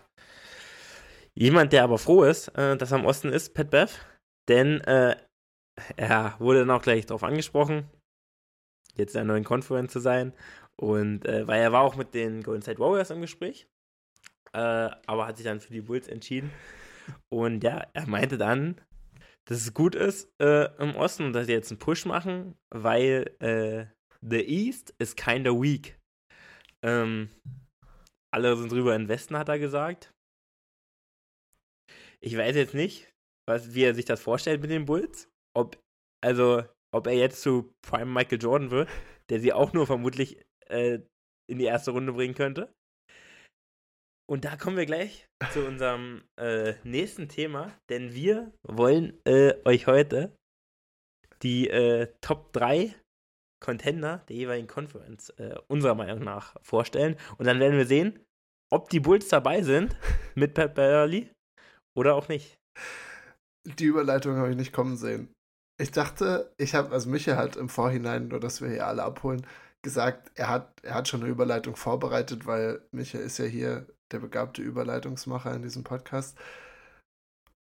Jemand, 1.34 1.72
der 1.72 1.84
aber 1.84 1.98
froh 1.98 2.24
ist, 2.24 2.48
äh, 2.56 2.76
dass 2.76 2.92
er 2.92 2.98
am 2.98 3.06
Osten 3.06 3.28
ist, 3.28 3.54
Pat 3.54 3.70
Bev, 3.70 3.98
denn 4.48 4.80
äh, 4.82 5.16
er 5.96 6.34
wurde 6.38 6.60
dann 6.60 6.70
auch 6.70 6.82
gleich 6.82 7.04
darauf 7.06 7.22
angesprochen, 7.22 7.90
jetzt 8.94 9.14
in 9.14 9.18
der 9.18 9.24
neuen 9.24 9.44
Conference 9.44 9.92
zu 9.92 10.00
sein. 10.00 10.32
Und 10.80 11.26
äh, 11.26 11.46
weil 11.46 11.60
er 11.60 11.72
war 11.72 11.82
auch 11.82 11.96
mit 11.96 12.14
den 12.14 12.42
Golden 12.42 12.62
State 12.62 12.78
Warriors 12.78 13.10
im 13.10 13.20
Gespräch. 13.20 13.66
äh, 14.52 14.90
aber 15.06 15.26
hat 15.26 15.36
sich 15.36 15.44
dann 15.44 15.60
für 15.60 15.72
die 15.72 15.82
Bulls 15.82 16.08
entschieden. 16.08 16.50
Und 17.28 17.62
ja, 17.62 17.86
er 17.92 18.06
meinte 18.08 18.38
dann, 18.38 18.80
dass 19.48 19.58
es 19.58 19.74
gut 19.74 19.94
ist 19.94 20.28
äh, 20.40 20.66
im 20.82 20.96
Osten 20.96 21.32
dass 21.32 21.46
sie 21.46 21.52
jetzt 21.52 21.70
einen 21.70 21.78
Push 21.78 22.04
machen, 22.04 22.56
weil 22.70 23.34
äh, 23.40 23.86
the 24.20 24.40
East 24.40 24.94
is 24.98 25.14
kinda 25.16 25.50
weak. 25.50 25.98
Ähm, 26.82 27.30
alle 28.32 28.56
sind 28.56 28.70
drüber 28.70 28.94
in 28.94 29.08
Westen, 29.08 29.36
hat 29.36 29.48
er 29.48 29.58
gesagt. 29.58 30.12
Ich 32.20 32.36
weiß 32.36 32.56
jetzt 32.56 32.74
nicht, 32.74 33.12
was, 33.48 33.74
wie 33.74 33.84
er 33.84 33.94
sich 33.94 34.04
das 34.04 34.20
vorstellt 34.20 34.60
mit 34.60 34.70
den 34.70 34.84
Bulls. 34.84 35.28
Ob, 35.56 35.80
also, 36.22 36.64
ob 36.94 37.06
er 37.06 37.14
jetzt 37.14 37.40
zu 37.42 37.72
Prime 37.82 38.12
Michael 38.12 38.42
Jordan 38.42 38.70
wird, 38.70 38.88
der 39.30 39.40
sie 39.40 39.52
auch 39.52 39.72
nur 39.72 39.86
vermutlich 39.86 40.44
äh, 40.66 41.00
in 41.48 41.58
die 41.58 41.64
erste 41.64 41.92
Runde 41.92 42.12
bringen 42.12 42.34
könnte. 42.34 42.74
Und 44.28 44.44
da 44.44 44.56
kommen 44.56 44.76
wir 44.76 44.86
gleich 44.86 45.28
zu 45.52 45.64
unserem 45.64 46.24
äh, 46.36 46.74
nächsten 46.82 47.28
Thema, 47.28 47.72
denn 47.88 48.12
wir 48.12 48.52
wollen 48.66 49.18
äh, 49.24 49.54
euch 49.64 49.86
heute 49.86 50.36
die 51.42 51.68
äh, 51.68 52.08
Top 52.20 52.52
3 52.52 52.94
Contender 53.62 54.24
der 54.28 54.36
jeweiligen 54.36 54.66
Conference 54.66 55.30
äh, 55.30 55.54
unserer 55.68 55.94
Meinung 55.94 56.24
nach 56.24 56.56
vorstellen. 56.62 57.16
Und 57.38 57.46
dann 57.46 57.60
werden 57.60 57.78
wir 57.78 57.86
sehen, 57.86 58.18
ob 58.72 58.90
die 58.90 59.00
Bulls 59.00 59.28
dabei 59.28 59.62
sind 59.62 59.96
mit 60.34 60.54
Pat 60.54 60.74
Beverly 60.74 61.30
oder 61.96 62.16
auch 62.16 62.28
nicht. 62.28 62.58
Die 63.64 63.84
Überleitung 63.84 64.36
habe 64.36 64.50
ich 64.50 64.56
nicht 64.56 64.72
kommen 64.72 64.96
sehen. 64.96 65.32
Ich 65.80 65.92
dachte, 65.92 66.52
ich 66.58 66.74
habe, 66.74 66.92
also 66.92 67.08
Michael 67.10 67.36
hat 67.36 67.56
im 67.56 67.68
Vorhinein, 67.68 68.28
nur 68.28 68.40
dass 68.40 68.60
wir 68.60 68.70
hier 68.70 68.86
alle 68.86 69.02
abholen, 69.02 69.46
gesagt, 69.82 70.32
er 70.34 70.48
hat, 70.48 70.80
er 70.82 70.94
hat 70.94 71.08
schon 71.08 71.20
eine 71.20 71.30
Überleitung 71.30 71.76
vorbereitet, 71.76 72.46
weil 72.46 72.82
Michael 72.92 73.24
ist 73.24 73.38
ja 73.38 73.44
hier 73.44 73.86
der 74.12 74.20
begabte 74.20 74.62
Überleitungsmacher 74.62 75.54
in 75.54 75.62
diesem 75.62 75.84
Podcast. 75.84 76.36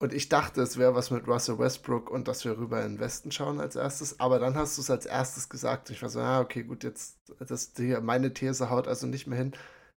Und 0.02 0.12
ich 0.12 0.28
dachte, 0.28 0.60
es 0.62 0.78
wäre 0.78 0.96
was 0.96 1.12
mit 1.12 1.28
Russell 1.28 1.60
Westbrook 1.60 2.10
und 2.10 2.26
dass 2.26 2.44
wir 2.44 2.58
rüber 2.58 2.84
in 2.84 2.94
den 2.94 2.98
Westen 2.98 3.30
schauen 3.30 3.60
als 3.60 3.76
erstes. 3.76 4.18
Aber 4.18 4.40
dann 4.40 4.56
hast 4.56 4.76
du 4.76 4.82
es 4.82 4.90
als 4.90 5.06
erstes 5.06 5.48
gesagt. 5.48 5.90
Ich 5.90 6.02
war 6.02 6.08
so, 6.08 6.18
ah, 6.18 6.40
okay, 6.40 6.64
gut, 6.64 6.82
jetzt, 6.82 7.20
das, 7.38 7.72
die, 7.72 7.96
meine 8.00 8.34
These 8.34 8.68
haut 8.68 8.88
also 8.88 9.06
nicht 9.06 9.28
mehr 9.28 9.38
hin. 9.38 9.52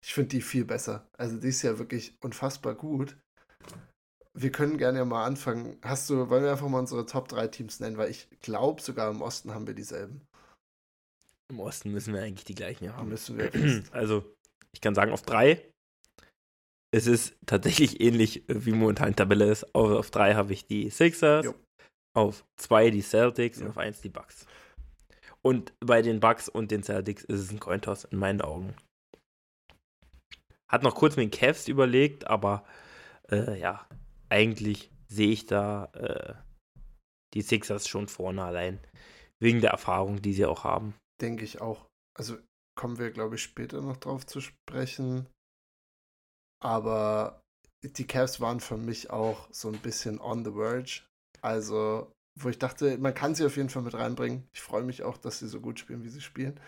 Ich 0.04 0.12
finde 0.12 0.28
die 0.28 0.42
viel 0.42 0.66
besser. 0.66 1.08
Also 1.16 1.38
die 1.38 1.48
ist 1.48 1.62
ja 1.62 1.78
wirklich 1.78 2.18
unfassbar 2.22 2.74
gut. 2.74 3.16
Wir 4.34 4.52
können 4.52 4.76
gerne 4.76 4.98
ja 4.98 5.04
mal 5.06 5.24
anfangen. 5.24 5.78
Hast 5.80 6.10
du, 6.10 6.28
wollen 6.28 6.44
wir 6.44 6.50
einfach 6.50 6.68
mal 6.68 6.80
unsere 6.80 7.06
Top 7.06 7.28
3 7.28 7.48
Teams 7.48 7.80
nennen, 7.80 7.96
weil 7.96 8.10
ich 8.10 8.28
glaube, 8.40 8.82
sogar 8.82 9.10
im 9.10 9.22
Osten 9.22 9.54
haben 9.54 9.66
wir 9.66 9.74
dieselben. 9.74 10.26
Im 11.48 11.60
Osten 11.60 11.92
müssen 11.92 12.12
wir 12.12 12.20
eigentlich 12.20 12.44
die 12.44 12.54
gleichen 12.54 12.94
haben. 12.94 13.08
Müssen 13.08 13.38
wir. 13.38 13.50
Also, 13.92 14.22
ich 14.72 14.82
kann 14.82 14.94
sagen, 14.94 15.12
auf 15.12 15.22
drei 15.22 15.72
es 16.94 17.08
ist 17.08 17.34
tatsächlich 17.44 18.00
ähnlich, 18.00 18.48
äh, 18.48 18.64
wie 18.64 18.72
momentan 18.72 19.16
Tabelle 19.16 19.50
ist. 19.50 19.74
Auf, 19.74 19.90
auf 19.90 20.10
drei 20.10 20.34
habe 20.34 20.52
ich 20.52 20.66
die 20.66 20.90
Sixers, 20.90 21.44
jo. 21.44 21.54
auf 22.16 22.44
zwei 22.56 22.90
die 22.90 23.02
Celtics 23.02 23.58
jo. 23.58 23.64
und 23.64 23.70
auf 23.70 23.78
eins 23.78 24.00
die 24.00 24.08
Bucks. 24.08 24.46
Und 25.42 25.74
bei 25.80 26.02
den 26.02 26.20
Bucks 26.20 26.48
und 26.48 26.70
den 26.70 26.84
Celtics 26.84 27.24
ist 27.24 27.40
es 27.40 27.50
ein 27.50 27.60
Cointoss 27.60 28.04
in 28.04 28.18
meinen 28.18 28.40
Augen. 28.40 28.74
Hat 30.70 30.82
noch 30.82 30.94
kurz 30.94 31.16
mit 31.16 31.24
den 31.24 31.38
Cavs 31.38 31.68
überlegt, 31.68 32.28
aber 32.28 32.64
äh, 33.28 33.58
ja, 33.58 33.86
eigentlich 34.28 34.90
sehe 35.08 35.32
ich 35.32 35.46
da 35.46 35.86
äh, 35.94 36.34
die 37.34 37.42
Sixers 37.42 37.88
schon 37.88 38.08
vorne 38.08 38.44
allein. 38.44 38.78
Wegen 39.40 39.60
der 39.60 39.70
Erfahrung, 39.72 40.22
die 40.22 40.32
sie 40.32 40.46
auch 40.46 40.62
haben. 40.64 40.94
Denke 41.20 41.44
ich 41.44 41.60
auch. 41.60 41.86
Also 42.16 42.38
kommen 42.78 42.98
wir, 42.98 43.10
glaube 43.10 43.34
ich, 43.34 43.42
später 43.42 43.82
noch 43.82 43.96
drauf 43.96 44.24
zu 44.24 44.40
sprechen. 44.40 45.26
Aber 46.64 47.42
die 47.84 48.06
Cavs 48.06 48.40
waren 48.40 48.60
für 48.60 48.78
mich 48.78 49.10
auch 49.10 49.48
so 49.50 49.68
ein 49.68 49.78
bisschen 49.78 50.20
on 50.20 50.44
the 50.44 50.52
verge. 50.52 51.02
Also, 51.42 52.10
wo 52.40 52.48
ich 52.48 52.58
dachte, 52.58 52.96
man 52.98 53.14
kann 53.14 53.34
sie 53.34 53.44
auf 53.44 53.56
jeden 53.56 53.68
Fall 53.68 53.82
mit 53.82 53.94
reinbringen. 53.94 54.48
Ich 54.54 54.62
freue 54.62 54.82
mich 54.82 55.02
auch, 55.02 55.18
dass 55.18 55.38
sie 55.38 55.48
so 55.48 55.60
gut 55.60 55.78
spielen, 55.78 56.02
wie 56.02 56.08
sie 56.08 56.22
spielen. 56.22 56.58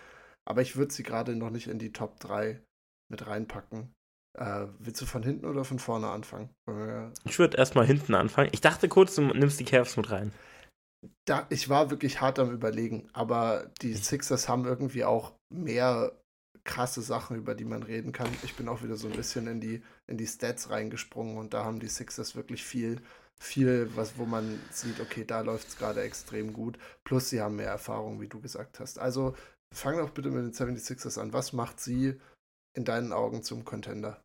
Aber 0.45 0.61
ich 0.61 0.77
würde 0.77 0.93
sie 0.93 1.03
gerade 1.03 1.35
noch 1.35 1.51
nicht 1.51 1.67
in 1.67 1.79
die 1.79 1.93
Top 1.93 2.21
3 2.21 2.63
mit 3.11 3.27
reinpacken. 3.27 3.93
Äh, 4.39 4.67
willst 4.79 5.01
du 5.01 5.07
von 5.07 5.23
hinten 5.23 5.47
oder 5.47 5.65
von 5.65 5.79
vorne 5.79 6.11
anfangen? 6.11 6.51
Ich 7.25 7.39
würde 7.39 7.57
erstmal 7.57 7.87
hinten 7.87 8.15
anfangen. 8.15 8.51
Ich 8.53 8.61
dachte 8.61 8.89
kurz, 8.89 9.15
du 9.15 9.23
nimmst 9.23 9.59
die 9.59 9.65
Cavs 9.65 9.97
mit 9.97 10.11
rein. 10.11 10.33
Da, 11.25 11.47
ich 11.49 11.69
war 11.69 11.91
wirklich 11.91 12.21
hart 12.21 12.39
am 12.39 12.51
Überlegen, 12.51 13.09
aber 13.13 13.71
die 13.81 13.95
Sixers 13.95 14.49
haben 14.49 14.67
irgendwie 14.67 15.05
auch 15.05 15.33
mehr 15.49 16.13
krasse 16.65 17.03
Sachen, 17.03 17.37
über 17.37 17.55
die 17.55 17.65
man 17.65 17.83
reden 17.83 18.13
kann. 18.13 18.29
Ich 18.43 18.55
bin 18.55 18.69
auch 18.69 18.83
wieder 18.83 18.97
so 18.97 19.09
ein 19.09 19.17
bisschen 19.17 19.47
in 19.47 19.61
die, 19.61 19.83
in 20.07 20.17
die 20.17 20.27
Stats 20.27 20.71
reingesprungen 20.71 21.37
und 21.39 21.55
da 21.55 21.65
haben 21.65 21.81
die 21.81 21.89
Sixers 21.89 22.37
wirklich 22.37 22.65
viel, 22.65 23.01
viel, 23.39 23.91
was, 23.95 24.19
wo 24.19 24.25
man 24.25 24.61
sieht, 24.71 25.01
okay, 25.01 25.25
da 25.25 25.41
läuft 25.41 25.69
es 25.69 25.79
gerade 25.79 26.03
extrem 26.03 26.53
gut. 26.53 26.79
Plus 27.05 27.31
sie 27.31 27.41
haben 27.41 27.57
mehr 27.57 27.71
Erfahrung, 27.71 28.21
wie 28.21 28.29
du 28.29 28.41
gesagt 28.41 28.81
hast. 28.81 28.99
Also 28.99 29.35
fang 29.75 29.99
doch 29.99 30.11
bitte 30.11 30.31
mit 30.31 30.45
den 30.45 30.53
76ers 30.53 31.21
an. 31.21 31.33
Was 31.33 31.53
macht 31.53 31.81
sie 31.81 32.21
in 32.75 32.85
deinen 32.85 33.13
Augen 33.13 33.43
zum 33.43 33.65
Contender? 33.65 34.23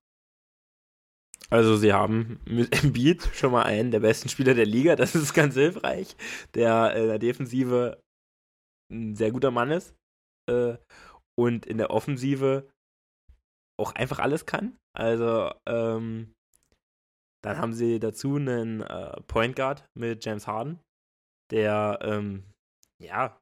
Also 1.49 1.75
sie 1.75 1.91
haben 1.91 2.39
mit 2.45 2.73
Embiid 2.84 3.29
schon 3.34 3.51
mal 3.51 3.63
einen 3.63 3.91
der 3.91 3.99
besten 3.99 4.29
Spieler 4.29 4.53
der 4.53 4.65
Liga, 4.65 4.95
das 4.95 5.15
ist 5.15 5.34
ganz 5.34 5.55
hilfreich, 5.55 6.15
der 6.53 6.95
in 6.95 7.07
der 7.07 7.19
Defensive 7.19 8.01
ein 8.89 9.15
sehr 9.15 9.32
guter 9.32 9.51
Mann 9.51 9.71
ist. 9.71 9.93
Äh, 10.49 10.77
und 11.41 11.65
in 11.65 11.77
der 11.77 11.91
Offensive 11.91 12.69
auch 13.79 13.93
einfach 13.93 14.19
alles 14.19 14.45
kann. 14.45 14.77
Also, 14.93 15.51
ähm, 15.67 16.33
dann 17.43 17.57
haben 17.57 17.73
sie 17.73 17.99
dazu 17.99 18.35
einen 18.35 18.81
äh, 18.81 19.19
Point 19.27 19.55
Guard 19.55 19.85
mit 19.97 20.23
James 20.23 20.47
Harden, 20.47 20.79
der, 21.51 21.99
ähm, 22.03 22.43
ja, 23.01 23.39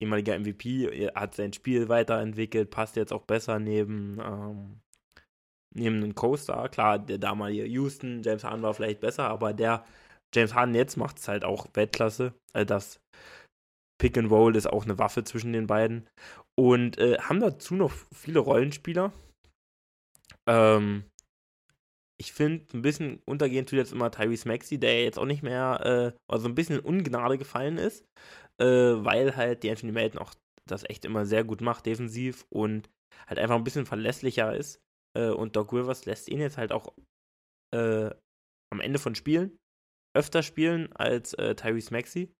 ehemaliger 0.00 0.38
MVP, 0.38 1.10
hat 1.14 1.34
sein 1.34 1.52
Spiel 1.52 1.88
weiterentwickelt, 1.88 2.70
passt 2.70 2.96
jetzt 2.96 3.12
auch 3.12 3.24
besser 3.24 3.58
neben, 3.58 4.18
ähm, 4.20 4.80
neben 5.74 5.96
einem 5.96 6.14
Co-Star. 6.14 6.68
Klar, 6.68 6.98
der 6.98 7.18
damalige 7.18 7.66
Houston, 7.66 8.22
James 8.22 8.44
Harden 8.44 8.62
war 8.62 8.74
vielleicht 8.74 9.00
besser, 9.00 9.28
aber 9.28 9.52
der 9.52 9.84
James 10.34 10.54
Harden 10.54 10.74
jetzt 10.74 10.96
macht 10.96 11.18
es 11.18 11.28
halt 11.28 11.44
auch 11.44 11.66
Weltklasse. 11.74 12.34
Also 12.52 12.64
das 12.66 13.00
Pick 13.98 14.18
and 14.18 14.30
Roll 14.30 14.56
ist 14.56 14.66
auch 14.66 14.84
eine 14.84 14.98
Waffe 14.98 15.24
zwischen 15.24 15.52
den 15.52 15.66
beiden. 15.66 16.08
Und 16.56 16.98
äh, 16.98 17.18
haben 17.18 17.40
dazu 17.40 17.74
noch 17.74 17.92
viele 18.12 18.38
Rollenspieler. 18.38 19.12
Ähm, 20.48 21.04
ich 22.20 22.32
finde, 22.32 22.64
ein 22.74 22.82
bisschen 22.82 23.20
untergehend 23.26 23.68
tut 23.68 23.78
jetzt 23.78 23.92
immer 23.92 24.10
Tyrese 24.10 24.46
Maxi, 24.46 24.78
der 24.78 25.02
jetzt 25.02 25.18
auch 25.18 25.24
nicht 25.24 25.42
mehr, 25.42 26.14
äh, 26.14 26.18
also 26.30 26.48
ein 26.48 26.54
bisschen 26.54 26.78
in 26.78 26.84
Ungnade 26.84 27.38
gefallen 27.38 27.76
ist, 27.76 28.04
äh, 28.60 28.64
weil 28.66 29.36
halt 29.36 29.62
die 29.62 29.70
Anthony 29.70 29.92
Melton 29.92 30.20
auch 30.20 30.34
das 30.66 30.88
echt 30.88 31.04
immer 31.04 31.26
sehr 31.26 31.44
gut 31.44 31.60
macht, 31.60 31.86
defensiv 31.86 32.46
und 32.50 32.88
halt 33.26 33.38
einfach 33.38 33.56
ein 33.56 33.64
bisschen 33.64 33.86
verlässlicher 33.86 34.54
ist. 34.54 34.80
Äh, 35.16 35.30
und 35.30 35.56
Doc 35.56 35.72
Rivers 35.72 36.04
lässt 36.04 36.28
ihn 36.28 36.40
jetzt 36.40 36.56
halt 36.56 36.72
auch 36.72 36.94
äh, 37.74 38.10
am 38.72 38.80
Ende 38.80 38.98
von 38.98 39.14
Spielen 39.14 39.56
öfter 40.16 40.42
spielen 40.42 40.92
als 40.92 41.34
äh, 41.34 41.54
Tyrese 41.54 41.92
Maxi. 41.92 42.32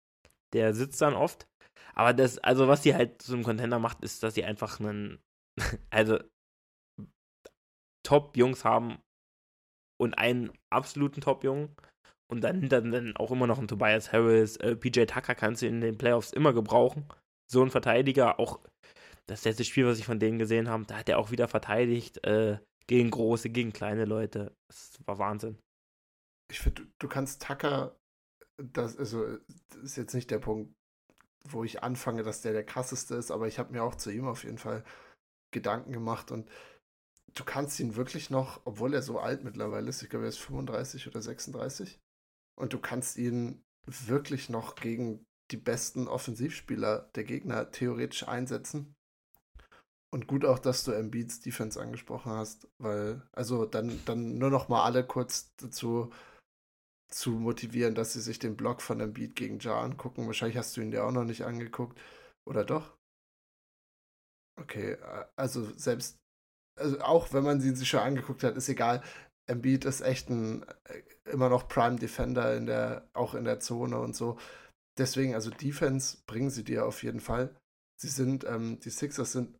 Der 0.53 0.75
sitzt 0.75 1.03
dann 1.03 1.15
oft. 1.15 1.47
Aber 1.95 2.13
das, 2.13 2.39
also 2.39 2.69
was 2.69 2.83
sie 2.83 2.95
halt 2.95 3.23
zum 3.23 3.43
Contender 3.43 3.79
macht, 3.79 4.03
ist, 4.03 4.23
dass 4.23 4.35
sie 4.35 4.45
einfach 4.45 4.81
einen, 4.81 5.19
also 5.91 6.19
Top-Jungs 8.05 8.65
haben 8.65 8.99
und 10.01 10.19
einen 10.19 10.53
absoluten 10.71 11.21
Top-Jungen 11.21 11.75
und 12.31 12.43
dann 12.43 12.69
dann 12.69 13.17
auch 13.17 13.31
immer 13.31 13.47
noch 13.47 13.59
einen 13.59 13.69
Tobias 13.69 14.13
Harris, 14.13 14.57
äh, 14.57 14.77
PJ 14.77 15.05
Tucker 15.05 15.35
kannst 15.35 15.63
du 15.63 15.67
in 15.67 15.81
den 15.81 15.97
Playoffs 15.97 16.33
immer 16.33 16.53
gebrauchen. 16.53 17.07
So 17.51 17.63
ein 17.63 17.71
Verteidiger, 17.71 18.39
auch 18.39 18.61
das 19.27 19.45
letzte 19.45 19.65
Spiel, 19.65 19.87
was 19.87 19.99
ich 19.99 20.05
von 20.05 20.19
denen 20.19 20.39
gesehen 20.39 20.69
habe, 20.69 20.85
da 20.85 20.99
hat 20.99 21.09
er 21.09 21.19
auch 21.19 21.31
wieder 21.31 21.49
verteidigt 21.49 22.25
äh, 22.25 22.59
gegen 22.87 23.11
große, 23.11 23.51
gegen 23.51 23.73
kleine 23.73 24.05
Leute. 24.05 24.55
Das 24.69 24.99
war 25.07 25.19
Wahnsinn. 25.19 25.59
Ich 26.51 26.61
finde, 26.61 26.83
du, 26.83 26.89
du 26.99 27.09
kannst 27.09 27.43
Tucker, 27.43 27.97
das, 28.63 28.99
also, 28.99 29.39
das 29.69 29.83
ist 29.83 29.97
jetzt 29.97 30.15
nicht 30.15 30.31
der 30.31 30.39
Punkt, 30.39 30.75
wo 31.49 31.65
ich 31.65 31.83
anfange, 31.83 32.23
dass 32.23 32.43
der 32.43 32.53
der 32.53 32.65
krasseste 32.65 33.15
ist, 33.15 33.31
aber 33.31 33.47
ich 33.47 33.59
habe 33.59 33.73
mir 33.73 33.83
auch 33.83 33.95
zu 33.95 34.11
ihm 34.11 34.27
auf 34.27 34.45
jeden 34.45 34.59
Fall 34.59 34.85
Gedanken 35.53 35.93
gemacht 35.93 36.31
und 36.31 36.51
du 37.35 37.45
kannst 37.45 37.79
ihn 37.81 37.97
wirklich 37.97 38.31
noch, 38.31 38.61
obwohl 38.65 38.95
er 38.95 39.03
so 39.03 39.19
alt 39.19 39.45
mittlerweile 39.45 39.89
ist, 39.89 40.03
ich 40.03 40.11
glaube, 40.11 40.27
er 40.27 40.31
ist 40.31 40.39
35 40.39 41.07
oder 41.07 41.21
36, 41.21 42.01
und 42.57 42.73
du 42.73 42.79
kannst 42.79 43.19
ihn 43.19 43.63
wirklich 43.87 44.49
noch 44.49 44.77
gegen 44.77 45.27
die 45.51 45.57
besten 45.57 46.09
Offensivspieler 46.09 47.11
der 47.15 47.25
Gegner 47.25 47.71
theoretisch 47.71 48.27
einsetzen. 48.27 48.95
Und 50.11 50.29
gut 50.29 50.45
auch, 50.45 50.61
dass 50.61 50.85
du 50.85 50.93
Embiids 50.93 51.41
Defense 51.41 51.81
angesprochen 51.81 52.33
hast, 52.33 52.69
weil, 52.79 53.29
also 53.33 53.67
dann, 53.67 54.01
dann 54.05 54.39
nur 54.39 54.51
noch 54.51 54.69
mal 54.69 54.85
alle 54.85 55.05
kurz 55.05 55.55
dazu 55.57 56.13
zu 57.15 57.31
motivieren, 57.31 57.95
dass 57.95 58.13
sie 58.13 58.21
sich 58.21 58.39
den 58.39 58.57
Blog 58.57 58.83
von 58.83 58.99
dem 58.99 59.13
Beat 59.13 59.37
gegen 59.37 59.59
Ja 59.61 59.81
angucken. 59.81 60.27
Wahrscheinlich 60.27 60.57
hast 60.57 60.77
du 60.77 60.81
ihn 60.81 60.91
dir 60.91 61.05
auch 61.05 61.13
noch 61.13 61.25
nicht 61.25 61.43
angeguckt. 61.43 62.01
Oder 62.47 62.65
doch? 62.65 62.97
Okay, 64.61 64.97
also 65.37 65.65
selbst 65.77 66.19
also 66.77 67.01
auch 67.01 67.33
wenn 67.33 67.45
man 67.45 67.61
sie 67.61 67.75
sich 67.75 67.89
schon 67.89 68.01
angeguckt 68.01 68.43
hat, 68.43 68.57
ist 68.57 68.69
egal. 68.69 69.03
Embiid 69.47 69.85
ist 69.85 70.01
echt 70.01 70.31
ein 70.31 70.65
äh, 70.85 71.03
immer 71.31 71.49
noch 71.49 71.69
Prime 71.69 71.97
Defender 71.97 72.57
in 72.57 72.67
der, 72.67 73.09
auch 73.13 73.35
in 73.35 73.45
der 73.45 73.61
Zone 73.61 73.99
und 73.99 74.17
so. 74.17 74.39
Deswegen, 74.99 75.35
also 75.35 75.51
Defense 75.51 76.19
bringen 76.27 76.51
sie 76.51 76.65
dir 76.65 76.87
auf 76.87 77.03
jeden 77.03 77.21
Fall. 77.21 77.57
Sie 78.01 78.09
sind, 78.09 78.45
ähm, 78.45 78.81
die 78.81 78.91
Sixers 78.91 79.33
sind 79.33 79.57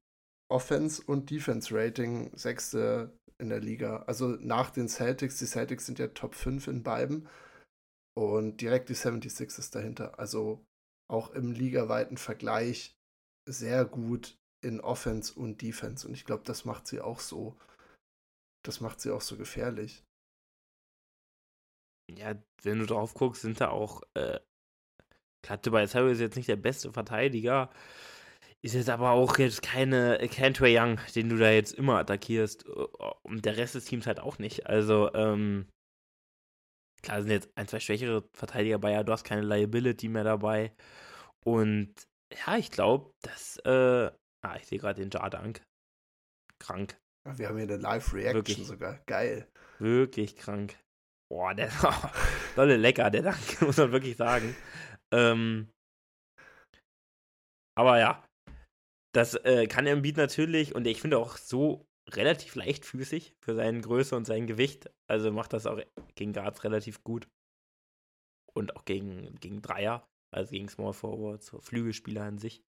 Offense 0.51 1.03
und 1.03 1.31
Defense 1.31 1.75
Rating 1.75 2.37
sechste 2.37 3.17
in 3.41 3.49
der 3.49 3.61
Liga. 3.61 4.05
Also 4.07 4.29
nach 4.29 4.71
den 4.71 4.89
Celtics, 4.89 5.39
die 5.39 5.47
Celtics 5.47 5.87
sind 5.87 5.99
ja 5.99 6.09
Top 6.09 6.35
5 6.35 6.69
in 6.69 6.83
beiden 6.83 7.29
und 8.17 8.61
direkt 8.61 8.89
die 8.89 8.95
76ers 8.95 9.73
dahinter. 9.73 10.19
Also 10.19 10.65
auch 11.11 11.31
im 11.31 11.53
ligaweiten 11.53 12.17
Vergleich 12.17 12.97
sehr 13.49 13.85
gut 13.85 14.39
in 14.63 14.81
Offense 14.81 15.35
und 15.35 15.61
Defense. 15.61 16.07
Und 16.07 16.15
ich 16.15 16.25
glaube, 16.25 16.45
das 16.45 16.65
macht 16.65 16.87
sie 16.87 17.01
auch 17.01 17.21
so. 17.21 17.57
Das 18.65 18.81
macht 18.81 19.01
sie 19.01 19.11
auch 19.11 19.21
so 19.21 19.37
gefährlich. 19.37 20.03
Ja, 22.11 22.35
wenn 22.63 22.79
du 22.79 22.87
drauf 22.87 23.15
guckst, 23.15 23.43
sind 23.43 23.61
da 23.61 23.69
auch. 23.69 24.03
Äh, 24.15 24.41
klar, 25.43 25.61
Tobias 25.61 25.95
Harris 25.95 26.15
ist 26.15 26.21
jetzt 26.21 26.37
nicht 26.37 26.49
der 26.49 26.57
beste 26.57 26.93
Verteidiger. 26.93 27.71
Ist 28.65 28.73
jetzt 28.73 28.89
aber 28.89 29.11
auch 29.11 29.37
jetzt 29.37 29.61
keine 29.61 30.17
kein 30.33 30.55
Trey 30.55 30.79
Young, 30.79 30.99
den 31.15 31.29
du 31.29 31.37
da 31.37 31.51
jetzt 31.51 31.75
immer 31.75 31.99
attackierst. 31.99 32.65
Und 32.65 33.45
der 33.45 33.59
Rest 33.59 33.75
des 33.75 33.85
Teams 33.85 34.07
halt 34.07 34.21
auch 34.21 34.39
nicht. 34.39 34.67
Also, 34.67 35.13
ähm, 35.13 35.69
klar 37.03 37.21
sind 37.21 37.31
jetzt 37.31 37.51
ein, 37.57 37.69
zwei 37.69 37.79
schwächere 37.79 38.27
Verteidiger 38.35 38.79
bei, 38.79 38.93
ja, 38.93 39.03
du 39.03 39.13
hast 39.13 39.25
keine 39.25 39.43
Liability 39.43 40.09
mehr 40.09 40.25
dabei. 40.25 40.75
Und 41.45 41.93
ja, 42.33 42.57
ich 42.57 42.71
glaube, 42.71 43.13
dass, 43.21 43.59
äh, 43.67 44.11
ah, 44.43 44.57
ich 44.57 44.67
sehe 44.67 44.79
gerade 44.79 45.03
den 45.03 45.11
Jardank. 45.11 45.63
Krank. 46.59 46.97
Wir 47.37 47.49
haben 47.49 47.59
hier 47.59 47.65
eine 47.65 47.77
Live-Reaction 47.77 48.65
sogar. 48.65 49.03
Geil. 49.05 49.47
Wirklich 49.79 50.37
krank. 50.37 50.79
Boah, 51.31 51.53
der 51.53 51.67
ist 51.67 51.77
dolle 52.57 52.79
lecker, 52.79 53.11
der 53.11 53.25
Dank, 53.25 53.61
muss 53.61 53.77
man 53.77 53.93
wirklich 53.93 54.17
sagen. 54.17 54.57
Ähm, 55.13 55.71
aber 57.77 57.99
ja, 57.99 58.24
das 59.15 59.35
äh, 59.35 59.67
kann 59.67 59.87
Embiid 59.87 60.17
natürlich 60.17 60.75
und 60.75 60.87
ich 60.87 61.01
finde 61.01 61.19
auch 61.19 61.37
so 61.37 61.87
relativ 62.11 62.55
leichtfüßig 62.57 63.35
für 63.41 63.55
seine 63.55 63.81
Größe 63.81 64.17
und 64.17 64.27
sein 64.27 64.47
Gewicht. 64.47 64.91
Also 65.09 65.33
macht 65.33 65.53
das 65.53 65.67
auch 65.67 65.81
gegen 66.15 66.33
Guards 66.33 66.65
relativ 66.65 67.03
gut. 67.05 67.29
Und 68.53 68.77
auch 68.77 68.85
gegen, 68.85 69.35
gegen 69.41 69.63
Dreier, 69.63 70.07
also 70.33 70.51
gegen 70.51 70.69
Small 70.69 70.93
Forwards, 70.93 71.47
so 71.47 71.61
Flügelspieler 71.61 72.23
an 72.23 72.39
sich. 72.39 72.63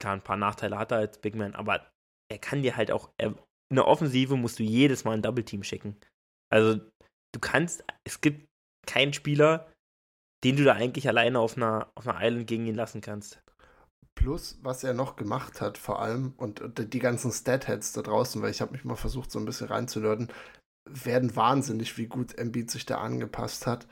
Klar, 0.00 0.14
ein 0.14 0.24
paar 0.24 0.36
Nachteile 0.36 0.78
hat 0.78 0.92
er 0.92 0.98
als 0.98 1.20
Big 1.20 1.34
Man, 1.34 1.54
aber 1.54 1.90
er 2.30 2.38
kann 2.38 2.62
dir 2.62 2.76
halt 2.76 2.90
auch, 2.90 3.10
er, 3.18 3.34
in 3.70 3.76
der 3.76 3.88
Offensive 3.88 4.36
musst 4.36 4.58
du 4.58 4.62
jedes 4.62 5.04
Mal 5.04 5.12
ein 5.12 5.22
Double 5.22 5.44
Team 5.44 5.62
schicken. 5.62 5.96
Also 6.50 6.80
du 7.32 7.40
kannst, 7.40 7.84
es 8.04 8.20
gibt 8.20 8.46
keinen 8.86 9.12
Spieler, 9.12 9.72
den 10.44 10.56
du 10.56 10.64
da 10.64 10.74
eigentlich 10.74 11.08
alleine 11.08 11.40
auf 11.40 11.56
einer, 11.56 11.90
auf 11.94 12.06
einer 12.06 12.18
Island 12.22 12.46
gegen 12.46 12.66
ihn 12.66 12.74
lassen 12.74 13.00
kannst. 13.00 13.42
Plus, 14.16 14.58
was 14.62 14.82
er 14.82 14.94
noch 14.94 15.14
gemacht 15.14 15.60
hat, 15.60 15.78
vor 15.78 16.00
allem, 16.00 16.34
und, 16.36 16.60
die 16.76 16.98
ganzen 16.98 17.30
Statheads 17.30 17.92
da 17.92 18.02
draußen, 18.02 18.42
weil 18.42 18.50
ich 18.50 18.60
habe 18.60 18.72
mich 18.72 18.84
mal 18.84 18.96
versucht, 18.96 19.30
so 19.30 19.38
ein 19.38 19.44
bisschen 19.44 19.68
reinzulöden, 19.68 20.32
werden 20.88 21.36
wahnsinnig, 21.36 21.96
wie 21.98 22.06
gut 22.06 22.36
Embiid 22.36 22.70
sich 22.70 22.86
da 22.86 22.98
angepasst 22.98 23.66
hat, 23.66 23.86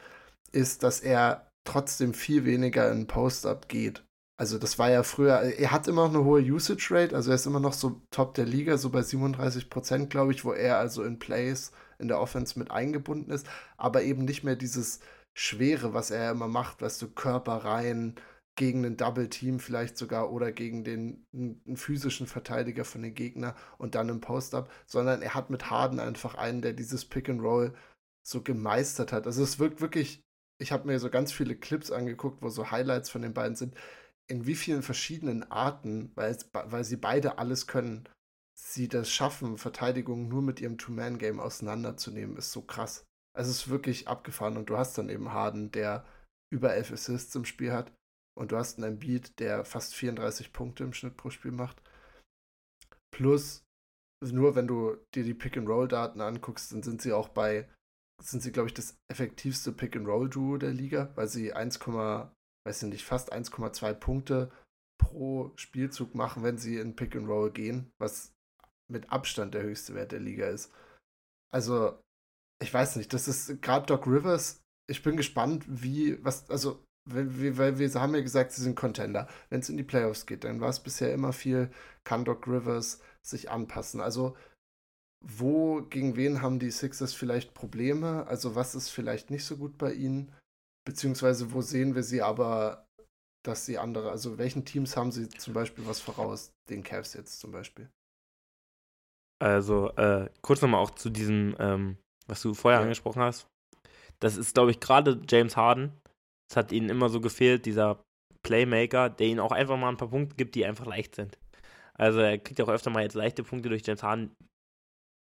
ist, 0.51 0.83
dass 0.83 1.01
er 1.01 1.49
trotzdem 1.65 2.15
viel 2.15 2.45
weniger 2.45 2.91
in 2.91 3.07
Post-Up 3.07 3.69
geht. 3.69 4.05
Also 4.37 4.59
das 4.59 4.79
war 4.79 4.91
ja 4.91 5.05
früher, 5.05 5.41
er 5.41 5.71
hat 5.71 5.87
immer 5.87 6.09
noch 6.09 6.15
eine 6.15 6.25
hohe 6.25 6.41
Usage 6.41 6.89
Rate, 6.91 7.15
also 7.15 7.31
er 7.31 7.37
ist 7.37 7.47
immer 7.47 7.61
noch 7.61 7.73
so 7.73 8.03
top 8.11 8.35
der 8.35 8.47
Liga, 8.47 8.79
so 8.79 8.91
bei 8.91 9.03
37 9.03 9.71
Prozent, 9.71 10.11
glaube 10.11 10.33
ich, 10.33 10.45
wo 10.45 10.53
er 10.53 10.79
also 10.79 11.05
in 11.05 11.21
Plays 11.21 11.71
in 11.99 12.09
der 12.09 12.21
Offense 12.21 12.59
mit 12.59 12.71
eingebunden 12.73 13.31
ist, 13.31 13.47
aber 13.77 14.03
eben 14.03 14.25
nicht 14.25 14.43
mehr 14.43 14.57
dieses 14.57 14.99
Schwere, 15.37 15.95
was 15.95 16.11
er 16.11 16.33
immer 16.33 16.49
macht, 16.49 16.83
weißt 16.83 17.01
du, 17.03 17.09
Körper 17.09 17.65
rein, 17.65 18.17
gegen 18.57 18.85
einen 18.85 18.97
Double 18.97 19.29
Team 19.29 19.59
vielleicht 19.59 19.97
sogar 19.97 20.33
oder 20.33 20.53
gegen 20.53 20.85
den 20.85 21.27
einen 21.33 21.77
physischen 21.77 22.27
Verteidiger 22.27 22.85
von 22.85 23.03
den 23.03 23.15
Gegner 23.15 23.57
und 23.79 23.95
dann 23.95 24.09
im 24.09 24.21
Post-Up, 24.21 24.71
sondern 24.87 25.23
er 25.23 25.35
hat 25.35 25.51
mit 25.51 25.71
Harden 25.71 25.99
einfach 25.99 26.37
einen, 26.37 26.63
der 26.63 26.73
dieses 26.73 27.05
Pick 27.05 27.29
and 27.29 27.43
Roll 27.43 27.75
so 28.27 28.43
gemeistert 28.43 29.13
hat. 29.13 29.27
Also 29.27 29.43
es 29.43 29.59
wirkt 29.59 29.81
wirklich, 29.81 30.23
ich 30.61 30.73
habe 30.73 30.87
mir 30.87 30.99
so 31.01 31.11
ganz 31.11 31.33
viele 31.33 31.57
Clips 31.57 31.91
angeguckt, 31.91 32.43
wo 32.43 32.49
so 32.49 32.71
Highlights 32.71 33.11
von 33.11 33.23
den 33.23 33.35
beiden 33.35 33.57
sind, 33.57 33.75
in 34.29 34.47
wie 34.47 34.55
vielen 34.55 34.83
verschiedenen 34.83 35.43
Arten, 35.51 36.13
weil, 36.15 36.37
weil 36.53 36.85
sie 36.85 36.97
beide 36.97 37.39
alles 37.39 37.67
können, 37.67 38.09
sie 38.57 38.89
das 38.89 39.11
schaffen, 39.11 39.59
Verteidigungen 39.59 40.29
nur 40.29 40.43
mit 40.43 40.61
ihrem 40.61 40.79
Two-Man-Game 40.79 41.41
auseinanderzunehmen, 41.41 42.37
ist 42.37 42.53
so 42.53 42.63
krass. 42.63 43.05
Also 43.37 43.51
es 43.51 43.63
ist 43.63 43.69
wirklich 43.69 44.07
abgefahren 44.07 44.57
und 44.57 44.71
du 44.71 44.79
hast 44.79 44.97
dann 44.97 45.09
eben 45.09 45.33
Harden, 45.33 45.73
der 45.73 46.07
über 46.51 46.73
elf 46.73 46.93
Assists 46.93 47.35
im 47.35 47.45
Spiel 47.45 47.73
hat 47.73 47.93
und 48.37 48.53
du 48.53 48.57
hast 48.57 48.79
einen 48.79 48.99
Beat, 48.99 49.39
der 49.39 49.65
fast 49.65 49.95
34 49.95 50.53
Punkte 50.53 50.85
im 50.85 50.93
Schnitt 50.93 51.17
pro 51.17 51.31
Spiel 51.31 51.53
macht. 51.53 51.83
Plus, 53.13 53.65
nur 54.23 54.57
wenn 54.57 54.67
du 54.67 54.97
dir 55.15 55.25
die 55.25 55.35
Pick-and-Roll-Daten 55.35 56.21
anguckst, 56.21 56.73
dann 56.73 56.83
sind 56.83 57.03
sie 57.03 57.13
auch 57.13 57.29
bei, 57.29 57.69
sind 58.23 58.43
sie, 58.43 58.53
glaube 58.53 58.69
ich, 58.69 58.75
das 58.75 58.97
effektivste 59.11 59.73
Pick-and-Roll-Duo 59.73 60.57
der 60.57 60.73
Liga, 60.73 61.13
weil 61.15 61.29
sie 61.29 61.53
1, 61.53 61.81
weiß 61.87 62.83
ich 62.83 62.89
nicht, 62.91 63.05
fast 63.05 63.33
1,2 63.33 63.95
Punkte 63.95 64.51
pro 64.99 65.53
Spielzug 65.57 66.15
machen, 66.15 66.43
wenn 66.43 66.59
sie 66.59 66.79
in 66.79 66.97
Pick-and-Roll 66.97 67.53
gehen, 67.53 67.93
was 68.01 68.33
mit 68.91 69.11
Abstand 69.11 69.55
der 69.55 69.63
höchste 69.63 69.95
Wert 69.95 70.13
der 70.13 70.21
Liga 70.21 70.49
ist. 70.49 70.73
Also, 71.53 72.01
ich 72.63 72.73
weiß 72.73 72.97
nicht, 72.97 73.13
das 73.13 73.29
ist 73.29 73.63
gerade 73.63 73.87
Doc 73.87 74.07
Rivers. 74.07 74.61
Ich 74.89 75.03
bin 75.03 75.17
gespannt, 75.17 75.65
wie, 75.69 76.23
was, 76.25 76.49
also 76.51 76.84
weil 77.07 77.39
wir, 77.39 77.59
weil 77.59 77.79
wir 77.79 77.93
haben 77.95 78.15
ja 78.15 78.23
gesagt, 78.23 78.53
sie 78.53 78.63
sind 78.63 78.77
Contender. 78.77 79.29
Wenn 79.51 79.61
es 79.61 79.69
in 79.69 79.77
die 79.77 79.83
Playoffs 79.83 80.27
geht, 80.27 80.45
dann 80.45 80.61
war 80.61 80.71
es 80.71 80.81
bisher 80.81 81.13
immer 81.13 81.33
viel, 81.33 81.71
kann 82.05 82.25
Doc 82.25 82.47
Rivers 82.47 83.01
sich 83.23 83.51
anpassen. 83.51 84.01
Also, 84.01 84.37
wo, 85.21 85.83
gegen 85.83 86.17
wen 86.17 86.43
haben 86.43 86.59
die 86.59 86.71
Sixers 86.71 87.15
vielleicht 87.15 87.55
Probleme? 87.55 88.27
Also, 88.27 88.55
was 88.55 88.75
ist 88.75 88.91
vielleicht 88.91 89.31
nicht 89.31 89.45
so 89.45 89.57
gut 89.57 89.79
bei 89.79 89.93
ihnen? 89.93 90.33
Beziehungsweise, 90.87 91.53
wo 91.53 91.63
sehen 91.63 91.95
wir 91.95 92.03
sie 92.03 92.23
aber, 92.23 92.87
dass 93.43 93.67
sie 93.67 93.79
andere, 93.79 94.11
also 94.11 94.39
welchen 94.39 94.65
Teams 94.65 94.97
haben 94.97 95.13
sie 95.13 95.29
zum 95.29 95.55
Beispiel 95.55 95.87
was 95.87 96.01
voraus? 96.01 96.53
Den 96.71 96.83
Cavs 96.83 97.15
jetzt 97.15 97.41
zum 97.41 97.53
Beispiel. 97.53 97.91
Also, 99.43 99.91
äh, 99.97 100.31
kurz 100.41 100.63
nochmal 100.63 100.81
auch 100.81 100.91
zu 100.91 101.11
diesem, 101.11 101.55
ähm, 101.59 101.99
was 102.27 102.41
du 102.41 102.55
vorher 102.55 102.81
ja. 102.81 102.83
angesprochen 102.83 103.21
hast. 103.21 103.47
Das 104.21 104.37
ist, 104.37 104.55
glaube 104.55 104.71
ich, 104.71 104.81
gerade 104.81 105.21
James 105.29 105.57
Harden, 105.57 105.93
es 106.51 106.57
hat 106.57 106.73
ihnen 106.73 106.89
immer 106.89 107.09
so 107.09 107.21
gefehlt, 107.21 107.67
dieser 107.67 108.05
Playmaker, 108.43 109.11
der 109.11 109.27
ihnen 109.27 109.41
auch 109.41 109.53
einfach 109.53 109.77
mal 109.77 109.89
ein 109.89 109.97
paar 109.97 110.11
Punkte 110.11 110.37
gibt, 110.37 110.55
die 110.55 110.65
einfach 110.65 110.87
leicht 110.87 111.15
sind. 111.15 111.39
Also 111.95 112.21
er 112.21 112.39
kriegt 112.39 112.61
auch 112.61 112.69
öfter 112.69 112.91
mal 112.91 113.03
jetzt 113.03 113.15
leichte 113.15 113.43
Punkte 113.43 113.69
durch 113.69 113.87
James 113.87 114.03
Harden. 114.03 114.37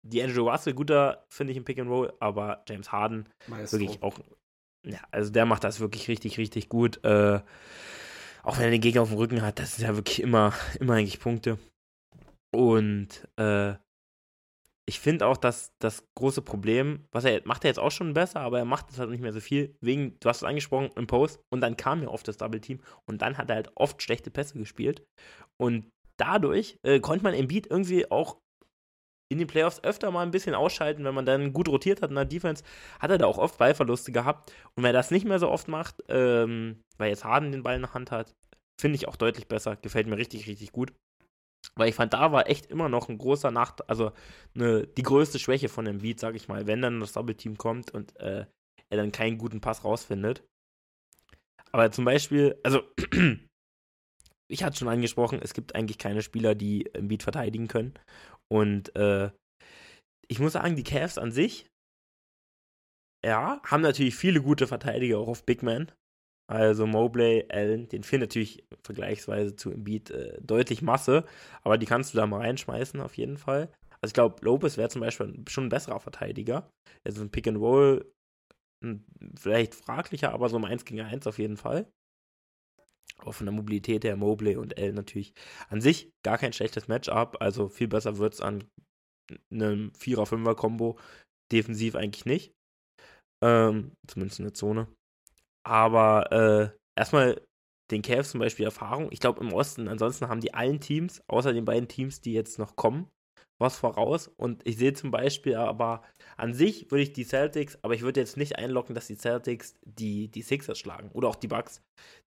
Die 0.05 0.21
Andrew 0.21 0.49
Russell 0.49 0.73
guter, 0.73 1.25
finde 1.29 1.51
ich, 1.51 1.57
im 1.57 1.63
Pick 1.63 1.79
and 1.79 1.89
Roll, 1.89 2.13
aber 2.19 2.63
James 2.67 2.91
Harden 2.91 3.29
Maestro. 3.47 3.79
wirklich 3.79 4.03
auch, 4.03 4.19
ja, 4.85 4.99
also 5.11 5.31
der 5.31 5.45
macht 5.45 5.63
das 5.63 5.79
wirklich 5.79 6.07
richtig, 6.09 6.37
richtig 6.37 6.67
gut. 6.67 7.03
Äh, 7.05 7.39
auch 8.43 8.57
wenn 8.57 8.65
er 8.65 8.71
den 8.71 8.81
Gegner 8.81 9.03
auf 9.03 9.09
dem 9.09 9.17
Rücken 9.17 9.41
hat, 9.41 9.59
das 9.59 9.75
sind 9.75 9.87
ja 9.87 9.95
wirklich 9.95 10.21
immer, 10.21 10.53
immer 10.79 10.93
eigentlich 10.93 11.21
Punkte. 11.21 11.57
Und 12.51 13.27
äh, 13.37 13.75
ich 14.85 14.99
finde 14.99 15.25
auch, 15.27 15.37
dass 15.37 15.71
das 15.79 16.03
große 16.15 16.41
Problem, 16.41 17.05
was 17.11 17.23
er 17.23 17.41
macht 17.45 17.63
er 17.63 17.69
jetzt 17.69 17.79
auch 17.79 17.91
schon 17.91 18.13
besser, 18.13 18.41
aber 18.41 18.59
er 18.59 18.65
macht 18.65 18.89
es 18.91 18.99
halt 18.99 19.09
nicht 19.09 19.21
mehr 19.21 19.31
so 19.31 19.39
viel. 19.39 19.75
Wegen, 19.81 20.17
du 20.19 20.27
hast 20.27 20.37
es 20.37 20.43
angesprochen, 20.43 20.89
im 20.95 21.07
Post 21.07 21.39
und 21.51 21.61
dann 21.61 21.77
kam 21.77 22.03
ja 22.03 22.09
oft 22.09 22.27
das 22.27 22.37
Double 22.37 22.59
Team 22.59 22.81
und 23.05 23.21
dann 23.21 23.37
hat 23.37 23.49
er 23.49 23.55
halt 23.55 23.71
oft 23.75 24.01
schlechte 24.01 24.29
Pässe 24.29 24.57
gespielt. 24.57 25.05
Und 25.57 25.89
dadurch 26.17 26.77
äh, 26.83 26.99
konnte 26.99 27.23
man 27.23 27.33
im 27.33 27.47
Beat 27.47 27.67
irgendwie 27.67 28.11
auch 28.11 28.39
in 29.31 29.39
den 29.39 29.47
Playoffs 29.47 29.83
öfter 29.83 30.11
mal 30.11 30.21
ein 30.21 30.31
bisschen 30.31 30.53
ausschalten, 30.53 31.05
wenn 31.05 31.15
man 31.15 31.25
dann 31.25 31.53
gut 31.53 31.69
rotiert 31.69 32.01
hat 32.01 32.09
in 32.09 32.15
der 32.15 32.25
Defense, 32.25 32.63
hat 32.99 33.09
er 33.09 33.17
da 33.17 33.25
auch 33.25 33.37
oft 33.37 33.57
Ballverluste 33.57 34.11
gehabt. 34.11 34.53
Und 34.75 34.83
wer 34.83 34.93
das 34.93 35.11
nicht 35.11 35.25
mehr 35.25 35.39
so 35.39 35.49
oft 35.49 35.67
macht, 35.67 36.03
ähm, 36.09 36.83
weil 36.97 37.09
jetzt 37.09 37.23
Harden 37.23 37.51
den 37.51 37.63
Ball 37.63 37.75
in 37.75 37.81
der 37.81 37.93
Hand 37.93 38.11
hat, 38.11 38.35
finde 38.79 38.97
ich 38.97 39.07
auch 39.07 39.15
deutlich 39.15 39.47
besser. 39.47 39.77
Gefällt 39.77 40.07
mir 40.07 40.17
richtig, 40.17 40.47
richtig 40.47 40.71
gut. 40.71 40.93
Weil 41.75 41.89
ich 41.89 41.95
fand, 41.95 42.13
da 42.13 42.31
war 42.31 42.47
echt 42.47 42.67
immer 42.67 42.87
noch 42.87 43.09
ein 43.09 43.17
großer 43.17 43.49
Nachteil, 43.49 43.87
also 43.87 44.11
eine, 44.55 44.85
die 44.85 45.01
größte 45.01 45.39
Schwäche 45.39 45.69
von 45.69 45.85
dem 45.85 45.99
Beat, 45.99 46.19
sag 46.19 46.35
ich 46.35 46.47
mal, 46.47 46.67
wenn 46.67 46.81
dann 46.81 46.99
das 46.99 47.13
Double-Team 47.13 47.57
kommt 47.57 47.91
und 47.91 48.15
äh, 48.19 48.45
er 48.89 48.97
dann 48.97 49.11
keinen 49.11 49.39
guten 49.39 49.59
Pass 49.59 49.83
rausfindet. 49.83 50.43
Aber 51.71 51.91
zum 51.91 52.05
Beispiel, 52.05 52.59
also, 52.63 52.83
ich 54.47 54.63
hatte 54.63 54.77
schon 54.77 54.87
angesprochen, 54.87 55.39
es 55.41 55.55
gibt 55.55 55.73
eigentlich 55.73 55.97
keine 55.97 56.21
Spieler, 56.21 56.53
die 56.53 56.83
im 56.93 57.07
Beat 57.07 57.23
verteidigen 57.23 57.67
können. 57.67 57.95
Und 58.51 58.95
äh, 58.95 59.31
ich 60.27 60.39
muss 60.39 60.53
sagen, 60.53 60.75
die 60.75 60.83
Cavs 60.83 61.17
an 61.17 61.31
sich, 61.31 61.65
ja, 63.25 63.61
haben 63.63 63.81
natürlich 63.81 64.15
viele 64.15 64.41
gute 64.41 64.67
Verteidiger 64.67 65.17
auch 65.17 65.27
auf 65.27 65.45
Big 65.45 65.63
Man. 65.63 65.91
Also 66.51 66.85
Mobley, 66.85 67.45
Allen, 67.49 67.87
den 67.87 68.03
fehlt 68.03 68.21
natürlich 68.21 68.63
vergleichsweise 68.83 69.55
zu 69.55 69.71
Embiid 69.71 70.11
äh, 70.11 70.37
deutlich 70.41 70.81
Masse, 70.81 71.25
aber 71.61 71.77
die 71.77 71.85
kannst 71.85 72.13
du 72.13 72.17
da 72.17 72.27
mal 72.27 72.41
reinschmeißen 72.41 72.99
auf 72.99 73.15
jeden 73.17 73.37
Fall. 73.37 73.71
Also 74.01 74.11
ich 74.11 74.13
glaube, 74.13 74.43
Lopez 74.43 74.77
wäre 74.77 74.89
zum 74.89 75.01
Beispiel 75.01 75.33
schon 75.47 75.65
ein 75.65 75.69
besserer 75.69 76.01
Verteidiger. 76.01 76.69
Also 77.05 77.21
ein 77.21 77.31
Pick 77.31 77.47
and 77.47 77.57
Roll 77.57 78.05
vielleicht 79.35 79.75
fraglicher, 79.75 80.33
aber 80.33 80.49
so 80.49 80.57
um 80.57 80.65
1 80.65 80.85
gegen 80.85 81.01
1 81.01 81.27
auf 81.27 81.39
jeden 81.39 81.57
Fall. 81.57 81.89
Auch 83.19 83.33
von 83.33 83.45
der 83.45 83.53
Mobilität 83.53 84.03
her, 84.03 84.17
Mobley 84.17 84.57
und 84.57 84.77
L 84.77 84.93
natürlich 84.93 85.33
an 85.69 85.81
sich 85.81 86.11
gar 86.25 86.37
kein 86.37 86.53
schlechtes 86.53 86.87
Matchup. 86.87 87.37
Also 87.39 87.69
viel 87.69 87.87
besser 87.87 88.17
wird 88.17 88.33
es 88.33 88.41
an 88.41 88.65
einem 89.51 89.91
4er-5er-Kombo 89.91 90.99
defensiv 91.51 91.95
eigentlich 91.95 92.25
nicht. 92.25 92.53
Ähm, 93.43 93.91
zumindest 94.07 94.39
in 94.39 94.45
der 94.45 94.53
Zone. 94.53 94.87
Aber 95.65 96.31
äh, 96.31 96.77
erstmal 96.97 97.41
den 97.91 98.01
Cavs 98.01 98.31
zum 98.31 98.39
Beispiel 98.39 98.65
Erfahrung. 98.65 99.09
Ich 99.11 99.19
glaube 99.19 99.41
im 99.41 99.53
Osten, 99.53 99.87
ansonsten 99.87 100.27
haben 100.27 100.41
die 100.41 100.53
allen 100.53 100.79
Teams, 100.79 101.21
außer 101.27 101.53
den 101.53 101.65
beiden 101.65 101.87
Teams, 101.87 102.21
die 102.21 102.33
jetzt 102.33 102.59
noch 102.59 102.75
kommen, 102.75 103.09
was 103.61 103.77
voraus. 103.77 104.27
Und 104.27 104.65
ich 104.67 104.77
sehe 104.77 104.93
zum 104.93 105.11
Beispiel 105.11 105.55
aber 105.55 106.03
an 106.37 106.53
sich 106.53 106.91
würde 106.91 107.03
ich 107.03 107.13
die 107.13 107.25
Celtics, 107.25 107.77
aber 107.81 107.93
ich 107.93 108.01
würde 108.01 108.19
jetzt 108.19 108.37
nicht 108.37 108.57
einloggen, 108.57 108.95
dass 108.95 109.07
die 109.07 109.17
Celtics 109.17 109.75
die, 109.85 110.29
die 110.29 110.41
Sixers 110.41 110.79
schlagen 110.79 111.11
oder 111.11 111.27
auch 111.27 111.35
die 111.35 111.47
Bucks 111.47 111.81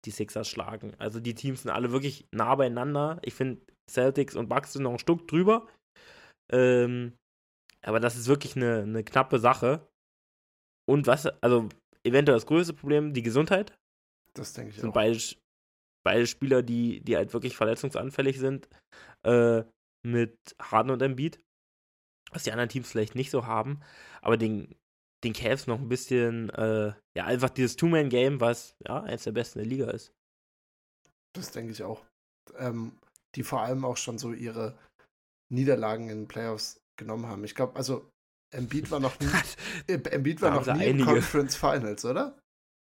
die 0.04 0.10
Sixers 0.10 0.48
schlagen. 0.48 0.94
Also 0.98 1.20
die 1.20 1.34
Teams 1.34 1.62
sind 1.62 1.70
alle 1.70 1.92
wirklich 1.92 2.26
nah 2.32 2.54
beieinander. 2.54 3.18
Ich 3.22 3.34
finde 3.34 3.60
Celtics 3.90 4.36
und 4.36 4.48
Bucks 4.48 4.72
sind 4.72 4.82
noch 4.82 4.92
ein 4.92 4.98
Stück 4.98 5.26
drüber. 5.28 5.66
Ähm, 6.52 7.12
aber 7.82 8.00
das 8.00 8.16
ist 8.16 8.28
wirklich 8.28 8.56
eine, 8.56 8.82
eine 8.82 9.04
knappe 9.04 9.38
Sache. 9.38 9.86
Und 10.88 11.06
was, 11.06 11.26
also 11.42 11.68
eventuell 12.06 12.36
das 12.36 12.46
größte 12.46 12.74
Problem, 12.74 13.12
die 13.12 13.22
Gesundheit. 13.22 13.76
Das 14.34 14.52
denke 14.52 14.70
ich 14.70 14.76
sind 14.76 14.90
auch. 14.90 14.94
Beide, 14.94 15.18
beide 16.04 16.26
Spieler, 16.26 16.62
die, 16.62 17.00
die 17.00 17.16
halt 17.16 17.32
wirklich 17.32 17.56
verletzungsanfällig 17.56 18.38
sind. 18.38 18.68
Äh, 19.22 19.64
mit 20.04 20.38
Harden 20.60 20.90
und 20.90 21.02
Embiid. 21.02 21.40
Was 22.30 22.44
die 22.44 22.52
anderen 22.52 22.68
Teams 22.68 22.90
vielleicht 22.90 23.14
nicht 23.14 23.30
so 23.30 23.46
haben. 23.46 23.80
Aber 24.20 24.36
den, 24.36 24.74
den 25.24 25.32
Cavs 25.32 25.66
noch 25.66 25.78
ein 25.78 25.88
bisschen, 25.88 26.50
äh, 26.50 26.92
ja, 27.16 27.24
einfach 27.24 27.50
dieses 27.50 27.76
Two-Man-Game, 27.76 28.40
was 28.40 28.76
ja 28.86 29.02
eins 29.02 29.24
der 29.24 29.32
besten 29.32 29.60
der 29.60 29.68
Liga 29.68 29.90
ist. 29.90 30.12
Das 31.34 31.52
denke 31.52 31.72
ich 31.72 31.82
auch. 31.82 32.04
Ähm, 32.56 32.98
die 33.34 33.42
vor 33.42 33.62
allem 33.62 33.84
auch 33.84 33.96
schon 33.96 34.18
so 34.18 34.32
ihre 34.32 34.78
Niederlagen 35.52 36.08
in 36.08 36.22
den 36.22 36.28
Playoffs 36.28 36.80
genommen 36.96 37.26
haben. 37.26 37.44
Ich 37.44 37.54
glaube, 37.54 37.76
also 37.76 38.10
Embiid 38.52 38.90
war 38.90 39.00
noch 39.00 39.18
nie, 39.20 39.28
Embiid 39.88 40.40
war 40.42 40.50
noch 40.52 40.74
nie 40.74 40.84
in 40.86 41.04
Conference 41.04 41.56
Finals, 41.56 42.04
oder? 42.04 42.38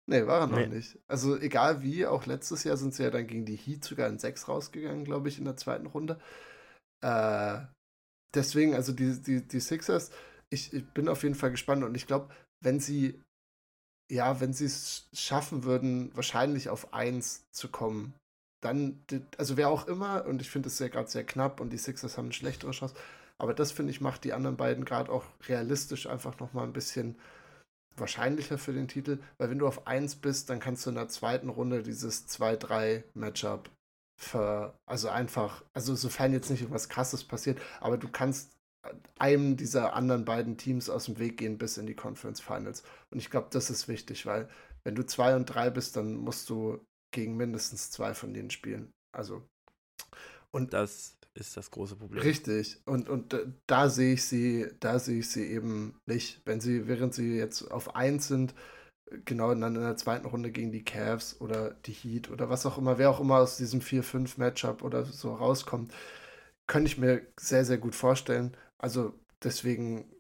Nee, 0.09 0.27
war 0.27 0.41
er 0.41 0.47
noch 0.47 0.57
nee. 0.57 0.67
nicht. 0.69 0.99
Also 1.07 1.39
egal 1.39 1.83
wie, 1.83 2.07
auch 2.07 2.25
letztes 2.25 2.65
Jahr 2.65 2.79
sind 2.79 2.95
sie 2.95 3.03
ja 3.03 3.11
dann 3.11 3.27
gegen 3.27 3.45
die 3.45 3.57
Heat 3.57 3.85
sogar 3.85 4.09
in 4.09 4.19
6 4.19 4.49
rausgegangen, 4.49 5.05
glaube 5.05 5.29
ich, 5.29 5.39
in 5.39 5.45
der 5.45 5.57
zweiten 5.57 5.87
Runde. 5.87 6.19
Äh, 7.03 7.61
deswegen, 8.35 8.75
also 8.75 8.93
die, 8.93 9.21
die, 9.21 9.47
die 9.47 9.61
Sixers, 9.61 10.11
ich, 10.51 10.73
ich 10.73 10.87
bin 10.95 11.09
auf 11.09 11.23
jeden 11.23 11.35
Fall 11.35 11.51
gespannt 11.51 11.85
und 11.85 11.95
ich 11.95 12.07
glaube, 12.07 12.35
wenn 12.63 12.81
sie, 12.81 13.23
ja, 14.11 14.41
wenn 14.41 14.55
sie 14.55 14.65
es 14.65 15.11
schaffen 15.13 15.65
würden, 15.65 16.11
wahrscheinlich 16.17 16.71
auf 16.71 16.95
1 16.95 17.45
zu 17.53 17.69
kommen, 17.69 18.15
dann, 18.63 19.05
also 19.37 19.59
wer 19.59 19.69
auch 19.69 19.87
immer, 19.87 20.25
und 20.25 20.41
ich 20.41 20.51
finde 20.51 20.69
es 20.69 20.79
ja 20.79 20.89
gerade 20.89 21.11
sehr 21.11 21.25
knapp 21.25 21.61
und 21.61 21.71
die 21.71 21.79
Sixers 21.79 22.17
haben 22.17 22.27
eine 22.27 22.33
schlechtere 22.33 22.71
Chance, 22.71 22.95
aber 23.39 23.55
das 23.55 23.73
finde 23.73 23.93
ich 23.93 24.01
macht 24.01 24.25
die 24.25 24.33
anderen 24.33 24.57
beiden 24.57 24.85
gerade 24.85 25.11
auch 25.13 25.25
realistisch 25.49 26.07
einfach 26.07 26.39
nochmal 26.41 26.65
ein 26.65 26.73
bisschen 26.73 27.17
wahrscheinlicher 27.97 28.59
für 28.59 28.73
den 28.73 28.89
Titel, 28.89 29.19
weil 29.39 29.51
wenn 29.51 29.59
du 29.59 29.67
auf 29.67 29.87
1 29.87 30.17
bist, 30.17 30.51
dann 30.51 30.61
kannst 30.61 30.87
du 30.87 30.91
in 30.91 30.97
der 30.97 31.09
zweiten 31.09 31.49
Runde 31.49 31.83
dieses 31.83 32.29
2-3-Matchup 32.29 33.71
ver, 34.17 34.75
also 34.87 35.09
einfach, 35.09 35.65
also 35.75 35.95
sofern 35.95 36.33
jetzt 36.33 36.51
nicht 36.51 36.61
irgendwas 36.61 36.89
krasses 36.89 37.25
passiert, 37.25 37.61
aber 37.81 37.99
du 37.99 38.09
kannst 38.09 38.53
einem 39.19 39.57
dieser 39.57 39.95
anderen 39.95 40.25
beiden 40.25 40.57
Teams 40.57 40.89
aus 40.89 41.07
dem 41.07 41.19
Weg 41.19 41.37
gehen 41.37 41.59
bis 41.59 41.77
in 41.77 41.87
die 41.87 41.95
Conference 41.95 42.41
Finals. 42.41 42.83
Und 43.11 43.19
ich 43.19 43.31
glaube, 43.31 43.49
das 43.51 43.71
ist 43.71 43.89
wichtig, 43.89 44.27
weil 44.27 44.49
wenn 44.85 44.95
du 44.95 45.05
zwei 45.05 45.37
und 45.37 45.47
drei 45.47 45.71
bist, 45.71 45.97
dann 45.97 46.15
musst 46.15 46.49
du 46.49 46.81
gegen 47.13 47.37
mindestens 47.37 47.91
zwei 47.91 48.15
von 48.15 48.33
denen 48.33 48.51
spielen. 48.51 48.93
Also 49.13 49.43
und 50.51 50.73
das 50.73 51.18
ist 51.41 51.57
das 51.57 51.71
große 51.71 51.97
Problem. 51.97 52.23
Richtig. 52.23 52.81
Und, 52.85 53.09
und 53.09 53.37
da 53.67 53.89
sehe 53.89 54.15
ich 54.15 54.25
sie, 54.25 54.69
da 54.81 54.99
sehe 54.99 55.21
ich 55.21 55.31
sie 55.31 55.47
eben 55.47 55.99
nicht. 56.07 56.41
Wenn 56.45 56.61
sie, 56.61 56.89
während 56.89 57.15
sie 57.15 57.37
jetzt 57.37 57.71
auf 57.71 57.95
eins 57.97 58.29
sind, 58.29 58.55
genau 59.25 59.55
dann 59.55 59.77
in 59.77 59.83
der 59.83 59.97
zweiten 59.97 60.27
Runde 60.27 60.51
gegen 60.51 60.73
die 60.73 60.85
Cavs 60.85 61.41
oder 61.41 61.71
die 61.87 61.93
Heat 61.93 62.31
oder 62.31 62.51
was 62.51 62.67
auch 62.67 62.79
immer, 62.79 62.99
wer 62.99 63.11
auch 63.11 63.21
immer 63.21 63.39
aus 63.39 63.57
diesem 63.57 63.81
4-5-Matchup 63.81 64.83
oder 64.83 65.05
so 65.05 65.35
rauskommt, 65.35 65.95
könnte 66.67 66.91
ich 66.91 66.99
mir 66.99 67.27
sehr, 67.39 67.65
sehr 67.65 67.79
gut 67.79 67.95
vorstellen. 67.95 68.57
Also 68.79 69.15
deswegen, 69.43 70.11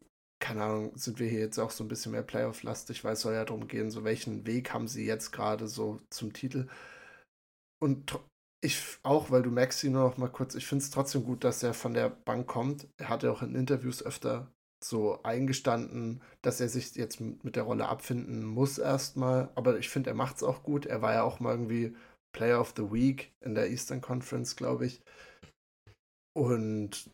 keine 0.40 0.64
Ahnung, 0.64 0.96
sind 0.96 1.18
wir 1.20 1.28
hier 1.28 1.40
jetzt 1.40 1.58
auch 1.58 1.70
so 1.70 1.84
ein 1.84 1.88
bisschen 1.88 2.12
mehr 2.12 2.22
Playoff-lastig, 2.22 3.04
weil 3.04 3.14
es 3.14 3.20
soll 3.20 3.34
ja 3.34 3.44
darum 3.44 3.68
gehen, 3.68 3.90
so 3.90 4.04
welchen 4.04 4.46
Weg 4.46 4.72
haben 4.72 4.88
sie 4.88 5.04
jetzt 5.04 5.32
gerade 5.32 5.68
so 5.68 6.00
zum 6.10 6.32
Titel. 6.32 6.68
Und 7.80 8.18
ich 8.60 8.98
auch, 9.02 9.30
weil 9.30 9.42
du 9.42 9.50
Maxi 9.50 9.88
nur 9.90 10.08
noch 10.08 10.16
mal 10.18 10.28
kurz, 10.30 10.54
ich 10.54 10.66
finde 10.66 10.84
es 10.84 10.90
trotzdem 10.90 11.24
gut, 11.24 11.44
dass 11.44 11.62
er 11.62 11.74
von 11.74 11.94
der 11.94 12.10
Bank 12.10 12.46
kommt. 12.46 12.88
Er 12.96 13.08
hat 13.08 13.22
ja 13.22 13.30
auch 13.30 13.42
in 13.42 13.54
Interviews 13.54 14.02
öfter 14.02 14.52
so 14.82 15.22
eingestanden, 15.22 16.22
dass 16.42 16.60
er 16.60 16.68
sich 16.68 16.94
jetzt 16.94 17.20
mit 17.20 17.56
der 17.56 17.64
Rolle 17.64 17.88
abfinden 17.88 18.44
muss 18.44 18.78
erstmal. 18.78 19.50
Aber 19.54 19.78
ich 19.78 19.88
finde, 19.88 20.10
er 20.10 20.16
macht 20.16 20.36
es 20.36 20.42
auch 20.42 20.62
gut. 20.62 20.86
Er 20.86 21.02
war 21.02 21.14
ja 21.14 21.22
auch 21.22 21.40
mal 21.40 21.52
irgendwie 21.52 21.96
Player 22.32 22.60
of 22.60 22.74
the 22.76 22.90
Week 22.92 23.32
in 23.40 23.54
der 23.54 23.70
Eastern 23.70 24.00
Conference, 24.00 24.56
glaube 24.56 24.86
ich. 24.86 25.02
Und 26.34 27.10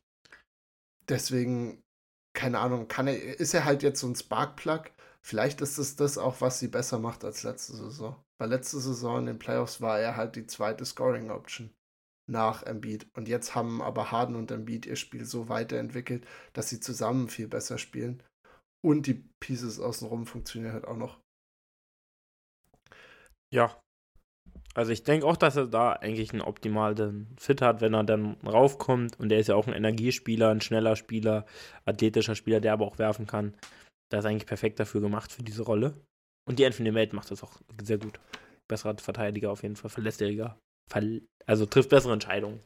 deswegen, 1.08 1.82
keine 2.34 2.58
Ahnung, 2.58 2.88
kann 2.88 3.06
er, 3.06 3.40
ist 3.40 3.54
er 3.54 3.64
halt 3.64 3.82
jetzt 3.82 4.00
so 4.00 4.06
ein 4.06 4.16
Sparkplug. 4.16 4.90
Vielleicht 5.22 5.60
ist 5.60 5.78
es 5.78 5.96
das 5.96 6.18
auch, 6.18 6.40
was 6.40 6.58
sie 6.58 6.68
besser 6.68 6.98
macht 6.98 7.24
als 7.24 7.42
letzte 7.42 7.74
Saison. 7.74 8.23
Weil 8.38 8.50
letzte 8.50 8.80
Saison 8.80 9.20
in 9.20 9.26
den 9.26 9.38
Playoffs 9.38 9.80
war 9.80 9.98
er 10.00 10.16
halt 10.16 10.36
die 10.36 10.46
zweite 10.46 10.84
Scoring 10.84 11.30
Option 11.30 11.72
nach 12.26 12.62
Embiid. 12.62 13.06
Und 13.14 13.28
jetzt 13.28 13.54
haben 13.54 13.82
aber 13.82 14.10
Harden 14.10 14.36
und 14.36 14.50
Embiid 14.50 14.86
ihr 14.86 14.96
Spiel 14.96 15.24
so 15.24 15.48
weiterentwickelt, 15.48 16.26
dass 16.52 16.68
sie 16.68 16.80
zusammen 16.80 17.28
viel 17.28 17.48
besser 17.48 17.78
spielen. 17.78 18.22
Und 18.84 19.06
die 19.06 19.24
Pieces 19.40 19.78
außenrum 19.80 20.26
funktionieren 20.26 20.72
halt 20.72 20.86
auch 20.86 20.96
noch. 20.96 21.20
Ja. 23.52 23.80
Also 24.74 24.90
ich 24.90 25.04
denke 25.04 25.26
auch, 25.26 25.36
dass 25.36 25.54
er 25.54 25.68
da 25.68 25.92
eigentlich 25.92 26.32
einen 26.32 26.42
optimalen 26.42 27.34
Fit 27.38 27.62
hat, 27.62 27.80
wenn 27.80 27.94
er 27.94 28.02
dann 28.02 28.34
raufkommt. 28.44 29.18
Und 29.20 29.30
er 29.30 29.38
ist 29.38 29.46
ja 29.46 29.54
auch 29.54 29.68
ein 29.68 29.72
Energiespieler, 29.72 30.50
ein 30.50 30.60
schneller 30.60 30.96
Spieler, 30.96 31.46
athletischer 31.84 32.34
Spieler, 32.34 32.60
der 32.60 32.72
aber 32.72 32.84
auch 32.84 32.98
werfen 32.98 33.26
kann. 33.26 33.56
Da 34.10 34.18
ist 34.18 34.24
eigentlich 34.24 34.46
perfekt 34.46 34.80
dafür 34.80 35.00
gemacht 35.00 35.30
für 35.30 35.44
diese 35.44 35.62
Rolle. 35.62 35.94
Und 36.46 36.58
die 36.58 36.66
Anthony 36.66 36.90
Mate 36.90 37.14
macht 37.14 37.30
das 37.30 37.42
auch 37.42 37.60
sehr 37.82 37.98
gut. 37.98 38.20
Besserer 38.68 38.96
Verteidiger 38.98 39.50
auf 39.50 39.62
jeden 39.62 39.76
Fall, 39.76 39.90
verlässlicher 39.90 40.58
also 41.46 41.66
trifft 41.66 41.90
bessere 41.90 42.12
Entscheidungen. 42.12 42.60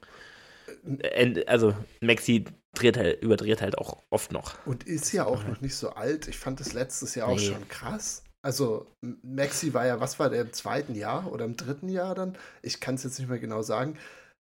Also 1.46 1.74
Maxi 2.00 2.44
dreht 2.74 2.96
halt, 2.96 3.22
überdreht 3.22 3.60
halt 3.60 3.78
auch 3.78 4.02
oft 4.10 4.32
noch. 4.32 4.54
Und 4.66 4.84
ist 4.84 5.12
ja 5.12 5.24
auch 5.24 5.44
noch 5.44 5.60
nicht 5.60 5.74
so 5.74 5.90
alt. 5.90 6.28
Ich 6.28 6.38
fand 6.38 6.60
das 6.60 6.72
letztes 6.72 7.14
Jahr 7.14 7.28
nee. 7.28 7.34
auch 7.34 7.38
schon 7.38 7.68
krass. 7.68 8.22
Also 8.42 8.86
Maxi 9.22 9.74
war 9.74 9.86
ja, 9.86 10.00
was 10.00 10.18
war 10.18 10.30
der 10.30 10.42
im 10.42 10.52
zweiten 10.52 10.94
Jahr 10.94 11.32
oder 11.32 11.44
im 11.44 11.56
dritten 11.56 11.88
Jahr 11.88 12.14
dann? 12.14 12.36
Ich 12.62 12.80
kann 12.80 12.94
es 12.94 13.04
jetzt 13.04 13.18
nicht 13.18 13.28
mehr 13.28 13.40
genau 13.40 13.62
sagen. 13.62 13.98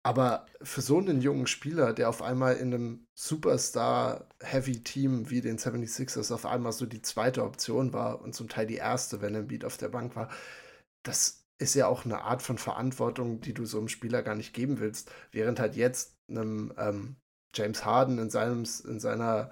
Aber 0.03 0.45
für 0.61 0.81
so 0.81 0.97
einen 0.97 1.21
jungen 1.21 1.47
Spieler, 1.47 1.93
der 1.93 2.09
auf 2.09 2.21
einmal 2.21 2.55
in 2.55 2.73
einem 2.73 3.07
Superstar-Heavy-Team 3.15 5.29
wie 5.29 5.41
den 5.41 5.57
76ers 5.57 6.33
auf 6.33 6.45
einmal 6.45 6.71
so 6.71 6.85
die 6.85 7.01
zweite 7.01 7.43
Option 7.43 7.91
war 7.93 8.21
und 8.21 8.33
zum 8.33 8.47
Teil 8.47 8.65
die 8.65 8.75
erste, 8.75 9.21
wenn 9.21 9.47
Beat 9.47 9.65
auf 9.65 9.77
der 9.77 9.89
Bank 9.89 10.15
war, 10.15 10.29
das 11.03 11.45
ist 11.59 11.75
ja 11.75 11.87
auch 11.87 12.05
eine 12.05 12.21
Art 12.21 12.41
von 12.41 12.57
Verantwortung, 12.57 13.41
die 13.41 13.53
du 13.53 13.65
so 13.65 13.79
einem 13.79 13.89
Spieler 13.89 14.23
gar 14.23 14.35
nicht 14.35 14.53
geben 14.53 14.79
willst. 14.79 15.11
Während 15.31 15.59
halt 15.59 15.75
jetzt 15.75 16.17
einem 16.29 16.73
ähm, 16.77 17.17
James 17.53 17.85
Harden 17.85 18.17
in, 18.19 18.29
seinem, 18.29 18.65
in 18.87 18.99
seiner 18.99 19.51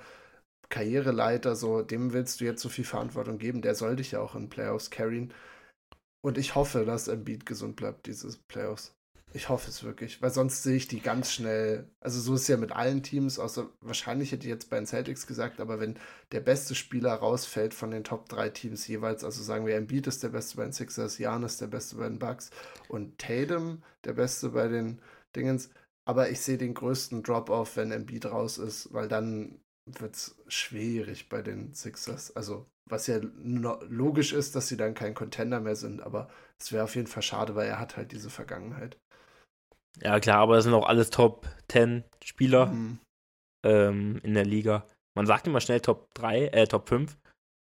Karriereleiter, 0.69 1.55
so, 1.55 1.81
dem 1.81 2.13
willst 2.13 2.41
du 2.41 2.45
jetzt 2.45 2.61
so 2.61 2.69
viel 2.69 2.85
Verantwortung 2.85 3.37
geben. 3.37 3.61
Der 3.61 3.75
soll 3.75 3.95
dich 3.97 4.11
ja 4.11 4.21
auch 4.21 4.35
in 4.35 4.49
Playoffs 4.49 4.91
carryen. 4.91 5.33
Und 6.21 6.37
ich 6.37 6.55
hoffe, 6.55 6.85
dass 6.85 7.07
Embiid 7.07 7.45
gesund 7.45 7.75
bleibt, 7.75 8.07
diese 8.07 8.37
Playoffs. 8.47 8.96
Ich 9.33 9.49
hoffe 9.49 9.69
es 9.69 9.83
wirklich, 9.83 10.21
weil 10.21 10.31
sonst 10.31 10.63
sehe 10.63 10.77
ich 10.77 10.87
die 10.87 11.01
ganz 11.01 11.31
schnell. 11.31 11.89
Also 11.99 12.19
so 12.19 12.33
ist 12.33 12.43
es 12.43 12.47
ja 12.47 12.57
mit 12.57 12.71
allen 12.71 13.03
Teams, 13.03 13.39
außer 13.39 13.69
wahrscheinlich 13.81 14.31
hätte 14.31 14.45
ich 14.47 14.49
jetzt 14.49 14.69
bei 14.69 14.77
den 14.77 14.87
Celtics 14.87 15.27
gesagt, 15.27 15.59
aber 15.59 15.79
wenn 15.79 15.99
der 16.31 16.39
beste 16.39 16.75
Spieler 16.75 17.13
rausfällt 17.13 17.73
von 17.73 17.91
den 17.91 18.05
Top 18.05 18.29
3 18.29 18.49
Teams 18.49 18.87
jeweils, 18.87 19.23
also 19.23 19.43
sagen 19.43 19.65
wir, 19.65 19.75
Embiid 19.75 20.07
ist 20.07 20.23
der 20.23 20.29
beste 20.29 20.57
bei 20.57 20.63
den 20.63 20.71
Sixers, 20.71 21.19
ist 21.19 21.61
der 21.61 21.67
beste 21.67 21.97
bei 21.97 22.07
den 22.07 22.19
Bucks 22.19 22.51
und 22.87 23.17
Tatum 23.19 23.83
der 24.05 24.13
beste 24.13 24.49
bei 24.49 24.69
den 24.69 25.01
Dingens. 25.35 25.69
Aber 26.05 26.29
ich 26.29 26.39
sehe 26.39 26.57
den 26.57 26.73
größten 26.73 27.21
Drop-off, 27.21 27.75
wenn 27.75 27.91
Embiid 27.91 28.27
raus 28.27 28.57
ist, 28.57 28.93
weil 28.93 29.09
dann 29.09 29.59
wird 29.85 30.15
es 30.15 30.41
schwierig 30.47 31.27
bei 31.27 31.41
den 31.41 31.73
Sixers. 31.73 32.33
Also 32.35 32.65
was 32.89 33.07
ja 33.07 33.19
logisch 33.21 34.31
ist, 34.31 34.55
dass 34.55 34.69
sie 34.69 34.77
dann 34.77 34.93
kein 34.93 35.13
Contender 35.13 35.59
mehr 35.59 35.75
sind, 35.75 36.01
aber 36.01 36.29
es 36.57 36.71
wäre 36.71 36.85
auf 36.85 36.95
jeden 36.95 37.07
Fall 37.07 37.23
schade, 37.23 37.55
weil 37.55 37.67
er 37.67 37.79
hat 37.79 37.97
halt 37.97 38.13
diese 38.13 38.29
Vergangenheit. 38.29 38.97
Ja, 40.01 40.19
klar, 40.19 40.39
aber 40.39 40.55
das 40.55 40.65
sind 40.65 40.73
auch 40.73 40.87
alles 40.87 41.09
Top 41.09 41.47
10 41.69 42.03
Spieler. 42.23 42.67
Mhm. 42.67 42.99
ähm, 43.65 44.19
in 44.23 44.33
der 44.33 44.45
Liga. 44.45 44.87
Man 45.15 45.25
sagt 45.25 45.47
immer 45.47 45.61
schnell 45.61 45.81
Top 45.81 46.13
3, 46.13 46.47
äh, 46.47 46.67
Top 46.67 46.87
5. 46.89 47.17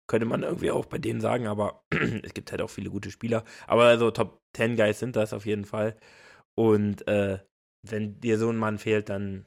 Könnte 0.08 0.26
man 0.26 0.42
irgendwie 0.42 0.70
auch 0.70 0.84
bei 0.86 0.98
denen 0.98 1.20
sagen, 1.20 1.46
aber 1.46 1.82
es 2.22 2.34
gibt 2.34 2.50
halt 2.50 2.60
auch 2.62 2.70
viele 2.70 2.90
gute 2.90 3.10
Spieler. 3.10 3.44
Aber 3.66 3.84
also 3.84 4.10
Top 4.10 4.40
10 4.54 4.76
Guys 4.76 4.98
sind 4.98 5.16
das 5.16 5.32
auf 5.32 5.46
jeden 5.46 5.64
Fall. 5.64 5.96
Und 6.54 7.06
äh, 7.08 7.38
wenn 7.82 8.20
dir 8.20 8.38
so 8.38 8.50
ein 8.50 8.56
Mann 8.56 8.78
fehlt, 8.78 9.08
dann 9.08 9.46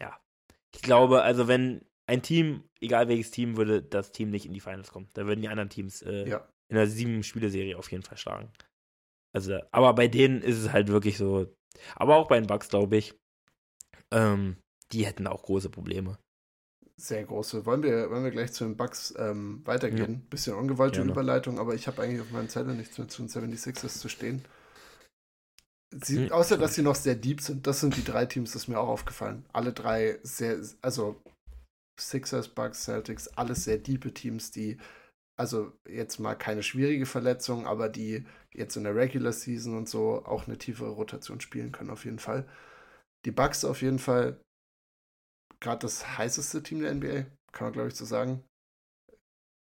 ja. 0.00 0.20
Ich 0.74 0.82
glaube, 0.82 1.22
also 1.22 1.48
wenn 1.48 1.84
ein 2.06 2.22
Team, 2.22 2.64
egal 2.80 3.08
welches 3.08 3.30
Team, 3.30 3.56
würde 3.56 3.82
das 3.82 4.12
Team 4.12 4.30
nicht 4.30 4.46
in 4.46 4.52
die 4.52 4.60
Finals 4.60 4.92
kommen. 4.92 5.08
Da 5.14 5.26
würden 5.26 5.40
die 5.40 5.48
anderen 5.48 5.70
Teams 5.70 6.02
äh, 6.02 6.28
ja. 6.28 6.48
in 6.68 6.76
der 6.76 6.86
sieben 6.86 7.22
Spieleserie 7.22 7.78
auf 7.78 7.90
jeden 7.90 8.02
Fall 8.02 8.18
schlagen. 8.18 8.52
Also, 9.34 9.58
aber 9.72 9.94
bei 9.94 10.08
denen 10.08 10.42
ist 10.42 10.58
es 10.58 10.72
halt 10.72 10.88
wirklich 10.88 11.18
so. 11.18 11.52
Aber 11.96 12.16
auch 12.16 12.28
bei 12.28 12.38
den 12.38 12.46
Bucks, 12.46 12.68
glaube 12.68 12.96
ich, 12.96 13.14
ähm, 14.12 14.56
die 14.92 15.04
hätten 15.04 15.26
auch 15.26 15.42
große 15.42 15.70
Probleme. 15.70 16.18
Sehr 16.96 17.24
große. 17.24 17.66
Wollen 17.66 17.82
wir, 17.82 18.10
wollen 18.10 18.22
wir 18.22 18.30
gleich 18.30 18.52
zu 18.52 18.64
den 18.64 18.76
Bucks 18.76 19.12
ähm, 19.18 19.62
weitergehen? 19.64 20.12
Ja. 20.12 20.28
Bisschen 20.30 20.54
ungewollte 20.54 20.98
Gerne. 20.98 21.10
Überleitung, 21.10 21.58
aber 21.58 21.74
ich 21.74 21.88
habe 21.88 22.00
eigentlich 22.00 22.20
auf 22.20 22.30
meinem 22.30 22.48
Zettel 22.48 22.74
nichts 22.76 22.96
mehr 22.96 23.08
zu 23.08 23.22
den 23.22 23.28
76ers 23.28 23.98
zu 23.98 24.08
stehen. 24.08 24.44
Sie, 25.90 26.24
hm. 26.26 26.32
Außer, 26.32 26.56
dass 26.56 26.74
sie 26.74 26.82
noch 26.82 26.94
sehr 26.94 27.16
deep 27.16 27.40
sind. 27.40 27.66
Das 27.66 27.80
sind 27.80 27.96
die 27.96 28.04
drei 28.04 28.26
Teams, 28.26 28.52
das 28.52 28.62
ist 28.62 28.68
mir 28.68 28.78
auch 28.78 28.88
aufgefallen. 28.88 29.44
Alle 29.52 29.72
drei 29.72 30.18
sehr, 30.22 30.58
also 30.82 31.20
Sixers, 32.00 32.48
Bucks, 32.48 32.84
Celtics, 32.84 33.28
alles 33.28 33.64
sehr 33.64 33.78
diepe 33.78 34.12
Teams, 34.12 34.50
die, 34.50 34.78
also 35.36 35.72
jetzt 35.88 36.18
mal 36.18 36.34
keine 36.34 36.62
schwierige 36.62 37.06
Verletzung, 37.06 37.66
aber 37.66 37.88
die 37.88 38.24
jetzt 38.54 38.76
in 38.76 38.84
der 38.84 38.94
Regular 38.94 39.32
Season 39.32 39.76
und 39.76 39.88
so 39.88 40.24
auch 40.24 40.46
eine 40.46 40.58
tiefere 40.58 40.90
Rotation 40.90 41.40
spielen 41.40 41.72
können, 41.72 41.90
auf 41.90 42.04
jeden 42.04 42.18
Fall. 42.18 42.48
Die 43.24 43.30
Bucks 43.30 43.64
auf 43.64 43.82
jeden 43.82 43.98
Fall 43.98 44.40
gerade 45.60 45.80
das 45.80 46.18
heißeste 46.18 46.62
Team 46.62 46.80
der 46.80 46.94
NBA, 46.94 47.26
kann 47.52 47.66
man 47.66 47.72
glaube 47.72 47.88
ich 47.88 47.94
so 47.94 48.04
sagen. 48.04 48.44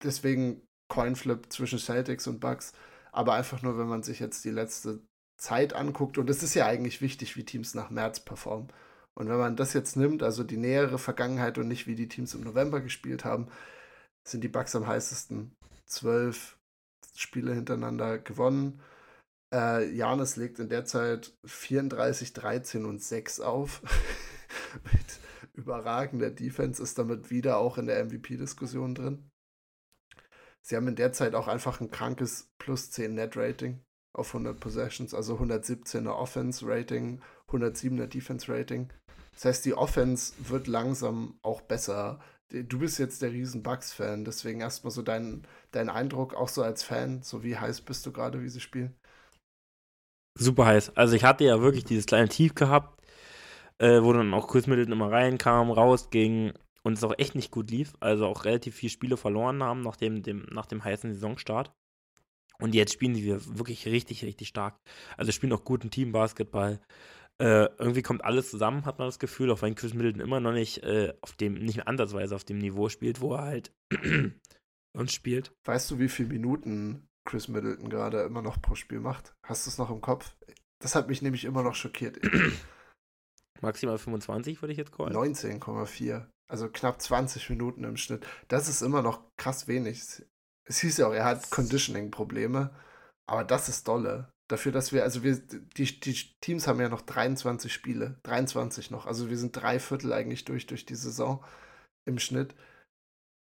Deswegen 0.03 0.61
Coinflip 0.89 1.51
zwischen 1.51 1.79
Celtics 1.79 2.27
und 2.27 2.39
Bucks, 2.39 2.73
aber 3.11 3.33
einfach 3.33 3.61
nur, 3.61 3.77
wenn 3.77 3.87
man 3.87 4.03
sich 4.03 4.19
jetzt 4.19 4.45
die 4.45 4.51
letzte 4.51 5.01
Zeit 5.37 5.73
anguckt, 5.73 6.17
und 6.17 6.29
es 6.29 6.43
ist 6.43 6.53
ja 6.53 6.65
eigentlich 6.65 7.01
wichtig, 7.01 7.35
wie 7.35 7.45
Teams 7.45 7.73
nach 7.73 7.89
März 7.89 8.19
performen. 8.21 8.71
Und 9.15 9.29
wenn 9.29 9.37
man 9.37 9.55
das 9.55 9.73
jetzt 9.73 9.95
nimmt, 9.97 10.21
also 10.21 10.43
die 10.43 10.57
nähere 10.57 10.99
Vergangenheit 10.99 11.57
und 11.57 11.67
nicht 11.67 11.87
wie 11.87 11.95
die 11.95 12.07
Teams 12.07 12.35
im 12.35 12.41
November 12.41 12.81
gespielt 12.81 13.25
haben, 13.25 13.47
sind 14.27 14.43
die 14.43 14.47
Bucks 14.47 14.75
am 14.75 14.85
heißesten. 14.85 15.55
Zwölf 15.85 16.56
Spiele 17.17 17.53
hintereinander 17.53 18.19
gewonnen. 18.19 18.81
Äh, 19.53 19.89
Janis 19.91 20.35
legt 20.35 20.59
in 20.59 20.69
der 20.69 20.85
Zeit 20.85 21.33
34, 21.45 22.33
13 22.33 22.85
und 22.85 23.01
6 23.01 23.39
auf. 23.39 23.81
Mit 24.91 25.19
überragender 25.53 26.29
Defense 26.29 26.81
ist 26.81 26.97
damit 26.97 27.31
wieder 27.31 27.57
auch 27.57 27.77
in 27.77 27.87
der 27.87 28.03
MVP-Diskussion 28.05 28.95
drin. 28.95 29.29
Sie 30.61 30.75
haben 30.75 30.87
in 30.87 30.95
der 30.95 31.13
Zeit 31.13 31.33
auch 31.33 31.47
einfach 31.47 31.79
ein 31.79 31.91
krankes 31.91 32.51
plus 32.57 32.91
10 32.91 33.15
Net-Rating 33.15 33.81
auf 34.13 34.33
100 34.33 34.59
Possessions, 34.59 35.13
also 35.13 35.37
117er 35.37 36.09
Offense-Rating, 36.09 37.21
107er 37.47 38.07
Defense-Rating. 38.07 38.91
Das 39.33 39.45
heißt, 39.45 39.65
die 39.65 39.75
Offense 39.75 40.33
wird 40.39 40.67
langsam 40.67 41.39
auch 41.41 41.61
besser. 41.61 42.19
Du 42.49 42.79
bist 42.79 42.97
jetzt 42.97 43.21
der 43.21 43.31
riesen 43.31 43.61
Bucks-Fan, 43.63 44.25
deswegen 44.25 44.61
erstmal 44.61 44.91
so 44.91 45.01
dein, 45.01 45.45
dein 45.77 45.89
Eindruck, 45.89 46.33
auch 46.33 46.49
so 46.49 46.61
als 46.63 46.83
Fan, 46.83 47.21
so 47.21 47.43
wie 47.43 47.57
heiß 47.57 47.81
bist 47.81 48.05
du 48.05 48.11
gerade, 48.11 48.41
wie 48.41 48.49
sie 48.49 48.59
spielen? 48.59 48.95
Super 50.37 50.65
heiß. 50.65 50.95
Also 50.95 51.15
ich 51.15 51.23
hatte 51.23 51.45
ja 51.45 51.61
wirklich 51.61 51.85
dieses 51.85 52.05
kleine 52.05 52.29
Tief 52.29 52.53
gehabt, 52.55 53.01
äh, 53.79 54.01
wo 54.01 54.13
dann 54.13 54.33
auch 54.33 54.47
Chris 54.47 54.67
Middleton 54.67 54.93
immer 54.93 55.11
reinkam, 55.11 55.71
rausging 55.71 56.53
und 56.83 56.93
es 56.93 57.03
auch 57.03 57.13
echt 57.17 57.35
nicht 57.35 57.51
gut 57.51 57.71
lief. 57.71 57.93
Also 57.99 58.25
auch 58.27 58.45
relativ 58.45 58.75
viele 58.75 58.91
Spiele 58.91 59.17
verloren 59.17 59.63
haben 59.63 59.81
nach 59.81 59.95
dem, 59.95 60.21
dem, 60.21 60.45
nach 60.51 60.65
dem 60.65 60.83
heißen 60.83 61.13
Saisonstart. 61.13 61.71
Und 62.59 62.73
jetzt 62.73 62.93
spielen 62.93 63.13
die 63.13 63.27
wirklich 63.57 63.85
richtig, 63.85 64.23
richtig 64.23 64.47
stark. 64.47 64.79
Also 65.15 65.31
spielen 65.31 65.53
auch 65.53 65.63
guten 65.63 65.91
Team-Basketball. 65.91 66.79
Äh, 67.39 67.69
irgendwie 67.77 68.01
kommt 68.01 68.23
alles 68.23 68.49
zusammen, 68.49 68.85
hat 68.85 68.97
man 68.97 69.07
das 69.07 69.19
Gefühl, 69.19 69.51
auch 69.51 69.61
wenn 69.61 69.75
Chris 69.75 69.93
Middleton 69.93 70.21
immer 70.21 70.39
noch 70.39 70.53
nicht 70.53 70.81
äh, 70.83 71.13
auf 71.21 71.33
dem, 71.33 71.53
nicht 71.53 71.87
ansatzweise 71.87 72.35
auf 72.35 72.43
dem 72.43 72.57
Niveau 72.57 72.89
spielt, 72.89 73.21
wo 73.21 73.35
er 73.35 73.43
halt 73.43 73.71
uns 74.97 75.13
spielt. 75.13 75.53
Weißt 75.65 75.89
du, 75.91 75.99
wie 75.99 76.09
viele 76.09 76.29
Minuten 76.29 77.07
Chris 77.25 77.47
Middleton 77.47 77.89
gerade 77.89 78.21
immer 78.21 78.41
noch 78.41 78.61
pro 78.61 78.75
Spiel 78.75 78.99
macht? 78.99 79.35
Hast 79.43 79.65
du 79.65 79.69
es 79.69 79.77
noch 79.77 79.89
im 79.89 80.01
Kopf? 80.01 80.35
Das 80.79 80.95
hat 80.95 81.07
mich 81.07 81.21
nämlich 81.21 81.45
immer 81.45 81.63
noch 81.63 81.75
schockiert. 81.75 82.19
Maximal 83.61 83.97
25 83.97 84.61
würde 84.61 84.71
ich 84.71 84.77
jetzt 84.77 84.91
callen. 84.91 85.15
19,4. 85.15 86.27
Also 86.49 86.69
knapp 86.69 87.01
20 87.01 87.49
Minuten 87.49 87.83
im 87.83 87.97
Schnitt. 87.97 88.25
Das 88.47 88.69
ist 88.69 88.81
immer 88.81 89.01
noch 89.01 89.23
krass 89.37 89.67
wenig. 89.67 90.23
Es 90.65 90.79
hieß 90.79 90.97
ja 90.97 91.07
auch, 91.07 91.13
er 91.13 91.25
hat 91.25 91.49
Conditioning-Probleme. 91.49 92.73
Aber 93.25 93.43
das 93.43 93.67
ist 93.67 93.87
dolle 93.87 94.29
dafür, 94.47 94.71
dass 94.71 94.93
wir, 94.93 95.03
also 95.03 95.23
wir, 95.23 95.35
die, 95.35 95.99
die 95.99 96.13
Teams 96.41 96.67
haben 96.67 96.79
ja 96.79 96.89
noch 96.89 97.01
23 97.01 97.71
Spiele, 97.71 98.19
23 98.23 98.91
noch. 98.91 99.05
Also 99.05 99.29
wir 99.29 99.37
sind 99.37 99.55
drei 99.55 99.79
Viertel 99.79 100.13
eigentlich 100.13 100.45
durch, 100.45 100.65
durch 100.65 100.85
die 100.85 100.95
Saison 100.95 101.43
im 102.05 102.19
Schnitt. 102.19 102.55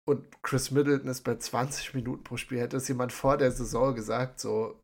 Und 0.07 0.41
Chris 0.43 0.71
Middleton 0.71 1.09
ist 1.09 1.23
bei 1.23 1.35
20 1.35 1.95
Minuten 1.95 2.23
pro 2.23 2.37
Spiel. 2.37 2.59
Hätte 2.59 2.77
es 2.77 2.87
jemand 2.87 3.11
vor 3.11 3.37
der 3.37 3.51
Saison 3.51 3.95
gesagt, 3.95 4.39
so, 4.39 4.79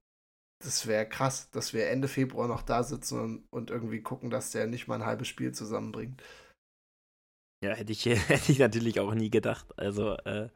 das 0.63 0.88
wäre 0.88 1.07
krass, 1.07 1.49
dass 1.51 1.74
wir 1.74 1.89
Ende 1.89 2.07
Februar 2.07 2.47
noch 2.47 2.63
da 2.63 2.84
sitzen 2.84 3.19
und, 3.19 3.43
und, 3.51 3.69
irgendwie 3.69 4.01
gucken, 4.01 4.30
dass 4.30 4.51
der 4.51 4.67
nicht 4.67 4.88
mal 4.88 4.95
ein 4.95 5.05
halbes 5.05 5.28
Spiel 5.28 5.51
zusammenbringt. 5.51 6.22
Ja, 7.63 7.74
hätte 7.74 7.91
ich, 7.91 8.05
hätte 8.05 8.51
ich 8.51 8.59
natürlich 8.59 8.99
auch 8.99 9.13
nie 9.13 9.30
gedacht. 9.30 9.67
Also, 9.78 10.17
äh, 10.26 10.49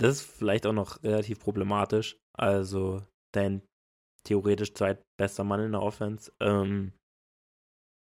das 0.00 0.20
ist 0.20 0.22
vielleicht 0.22 0.66
auch 0.66 0.72
noch 0.72 1.02
relativ 1.02 1.40
problematisch. 1.40 2.16
Also, 2.36 3.04
dein 3.34 3.62
theoretisch 4.24 4.74
zweitbester 4.74 5.42
Mann 5.42 5.60
in 5.60 5.72
der 5.72 5.82
Offense. 5.82 6.32
Ähm, 6.40 6.92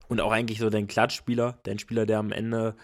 und 0.08 0.20
auch 0.20 0.32
eigentlich 0.32 0.58
so 0.58 0.70
dein 0.70 0.88
Klatschspieler, 0.88 1.60
dein 1.62 1.78
Spieler, 1.78 2.04
der 2.04 2.18
am 2.18 2.32
Ende 2.32 2.76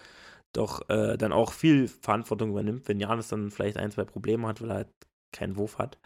doch 0.55 0.89
äh, 0.89 1.17
dann 1.17 1.33
auch 1.33 1.53
viel 1.53 1.89
Verantwortung 1.89 2.51
übernimmt, 2.51 2.89
wenn 2.89 3.01
Janis 3.01 3.29
dann 3.29 3.51
vielleicht 3.51 3.77
ein, 3.77 3.91
zwei 3.91 4.05
Probleme 4.05 4.47
hat, 4.47 4.61
weil 4.61 4.71
er 4.71 4.77
halt 4.77 4.93
keinen 5.33 5.57
Wurf 5.57 5.79
hat. 5.79 5.99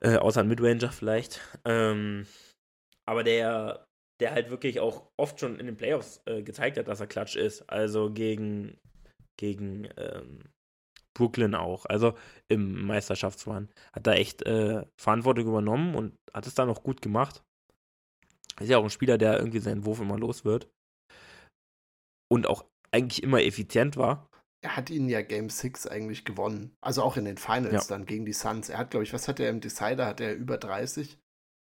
Äh, 0.00 0.16
außer 0.16 0.40
ein 0.40 0.48
Midranger 0.48 0.92
vielleicht. 0.92 1.40
Ähm, 1.64 2.26
aber 3.06 3.24
der, 3.24 3.86
der 4.20 4.32
halt 4.32 4.50
wirklich 4.50 4.80
auch 4.80 5.10
oft 5.16 5.40
schon 5.40 5.58
in 5.58 5.66
den 5.66 5.76
Playoffs 5.76 6.20
äh, 6.26 6.42
gezeigt 6.42 6.78
hat, 6.78 6.88
dass 6.88 7.00
er 7.00 7.06
Klatsch 7.06 7.36
ist. 7.36 7.68
Also 7.68 8.12
gegen, 8.12 8.78
gegen 9.36 9.88
ähm, 9.96 10.44
Brooklyn 11.16 11.54
auch. 11.54 11.84
Also 11.86 12.14
im 12.48 12.86
Meisterschaftsrun. 12.86 13.68
Hat 13.92 14.06
da 14.06 14.12
echt 14.14 14.42
äh, 14.42 14.84
Verantwortung 15.00 15.46
übernommen 15.46 15.94
und 15.94 16.16
hat 16.32 16.46
es 16.46 16.54
dann 16.54 16.68
auch 16.68 16.82
gut 16.82 17.02
gemacht. 17.02 17.42
Ist 18.60 18.68
ja 18.68 18.78
auch 18.78 18.84
ein 18.84 18.90
Spieler, 18.90 19.18
der 19.18 19.38
irgendwie 19.38 19.60
seinen 19.60 19.84
Wurf 19.84 20.00
immer 20.00 20.18
los 20.18 20.44
wird. 20.44 20.68
Und 22.30 22.46
auch 22.46 22.66
eigentlich 22.90 23.22
immer 23.22 23.42
effizient 23.42 23.96
war. 23.96 24.28
Er 24.60 24.76
hat 24.76 24.90
ihn 24.90 25.08
ja 25.08 25.22
Game 25.22 25.50
6 25.50 25.86
eigentlich 25.86 26.24
gewonnen. 26.24 26.76
Also 26.80 27.02
auch 27.02 27.16
in 27.16 27.24
den 27.24 27.38
Finals 27.38 27.88
ja. 27.88 27.96
dann 27.96 28.06
gegen 28.06 28.24
die 28.24 28.32
Suns. 28.32 28.68
Er 28.68 28.78
hat, 28.78 28.90
glaube 28.90 29.04
ich, 29.04 29.12
was 29.12 29.28
hat 29.28 29.38
er 29.38 29.50
im 29.50 29.60
Decider? 29.60 30.06
Hat 30.06 30.20
er 30.20 30.34
über 30.34 30.58
30? 30.58 31.18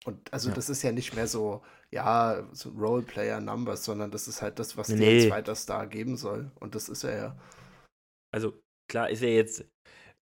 Und 0.07 0.33
also 0.33 0.49
ja. 0.49 0.55
das 0.55 0.71
ist 0.71 0.83
ja 0.83 0.93
nicht 0.93 1.15
mehr 1.15 1.27
so, 1.27 1.63
ja, 1.91 2.49
so 2.53 2.71
Roleplayer-Numbers, 2.71 3.85
sondern 3.85 4.11
das 4.11 4.29
ist 4.29 4.41
halt 4.41 4.59
das, 4.59 4.77
was 4.77 4.89
nee. 4.89 4.97
dir 4.97 5.25
ein 5.25 5.29
zweiter 5.29 5.55
Star 5.55 5.87
geben 5.87 6.17
soll. 6.17 6.53
Und 6.61 6.75
das 6.75 6.89
ist 6.89 7.05
er 7.05 7.17
ja. 7.17 7.39
Also 8.33 8.55
klar 8.89 9.11
ist 9.11 9.23
er 9.23 9.35
jetzt, 9.35 9.65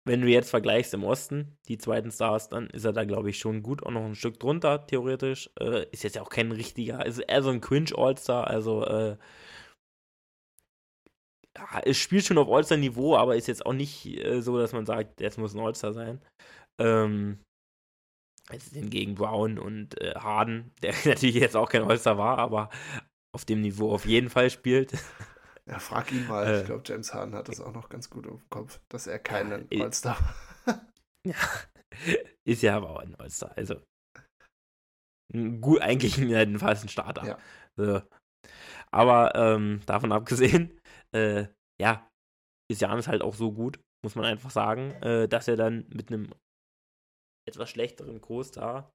wenn 0.05 0.21
du 0.21 0.27
jetzt 0.27 0.49
vergleichst 0.49 0.93
im 0.93 1.03
Osten, 1.03 1.57
die 1.67 1.77
zweiten 1.77 2.11
Stars, 2.11 2.49
dann 2.49 2.69
ist 2.69 2.85
er 2.85 2.93
da, 2.93 3.05
glaube 3.05 3.29
ich, 3.29 3.39
schon 3.39 3.63
gut, 3.63 3.83
auch 3.83 3.91
noch 3.91 4.03
ein 4.03 4.15
Stück 4.15 4.39
drunter, 4.39 4.85
theoretisch. 4.85 5.49
Äh, 5.59 5.85
ist 5.91 6.03
jetzt 6.03 6.15
ja 6.15 6.21
auch 6.21 6.29
kein 6.29 6.51
richtiger, 6.51 7.05
ist 7.05 7.19
eher 7.19 7.41
so 7.41 7.49
ein 7.49 7.61
Cringe-All-Star, 7.61 8.47
also 8.47 8.85
äh, 8.85 9.17
ja, 11.61 11.79
es 11.85 11.97
spielt 11.97 12.25
schon 12.25 12.37
auf 12.37 12.49
All-Star-Niveau, 12.49 13.15
aber 13.15 13.35
ist 13.35 13.47
jetzt 13.47 13.65
auch 13.65 13.73
nicht 13.73 14.05
äh, 14.05 14.41
so, 14.41 14.57
dass 14.57 14.73
man 14.73 14.85
sagt, 14.85 15.21
jetzt 15.21 15.37
muss 15.37 15.53
ein 15.53 15.59
All-Star 15.59 15.93
sein. 15.93 16.21
Ähm, 16.79 17.39
es 18.49 18.71
sind 18.71 18.89
gegen 18.89 19.15
Brown 19.15 19.59
und 19.59 19.99
äh, 20.01 20.15
Harden, 20.15 20.71
der 20.81 20.93
natürlich 21.05 21.35
jetzt 21.35 21.55
auch 21.55 21.69
kein 21.69 21.83
All-Star 21.83 22.17
war, 22.17 22.37
aber 22.39 22.69
auf 23.33 23.45
dem 23.45 23.61
Niveau 23.61 23.93
auf 23.93 24.05
jeden 24.05 24.29
Fall 24.29 24.49
spielt. 24.49 24.93
Ja, 25.67 25.77
frag 25.77 26.11
ihn 26.11 26.27
mal. 26.27 26.47
Äh, 26.47 26.59
ich 26.61 26.65
glaube, 26.65 26.81
James 26.83 27.13
Harden 27.13 27.35
hat 27.35 27.47
das 27.47 27.61
auch 27.61 27.71
noch 27.71 27.87
ganz 27.87 28.09
gut 28.09 28.25
im 28.25 28.41
Kopf, 28.49 28.81
dass 28.89 29.05
er 29.05 29.19
keinen 29.19 29.67
ja, 29.71 29.83
All-Star 29.83 30.17
Ja, 31.25 31.35
ist 32.43 32.63
ja 32.63 32.75
aber 32.75 32.89
auch 32.89 32.99
ein 32.99 33.13
All-Star. 33.15 33.55
Also, 33.55 33.75
gut, 35.61 35.79
eigentlich 35.81 36.17
ein, 36.17 36.57
fast 36.57 36.83
ein 36.83 36.89
Starter. 36.89 37.25
Ja. 37.25 37.37
So. 37.77 38.01
Aber 38.89 39.35
ähm, 39.35 39.81
davon 39.85 40.11
abgesehen, 40.11 40.80
äh, 41.15 41.47
ja, 41.81 42.09
ist 42.71 42.81
Janis 42.81 43.07
halt 43.07 43.21
auch 43.21 43.35
so 43.35 43.51
gut, 43.51 43.79
muss 44.03 44.15
man 44.15 44.25
einfach 44.25 44.51
sagen, 44.51 44.91
äh, 45.01 45.27
dass 45.27 45.47
er 45.47 45.57
dann 45.57 45.85
mit 45.89 46.09
einem 46.09 46.33
etwas 47.47 47.69
schlechteren 47.69 48.21
Co-Star 48.21 48.91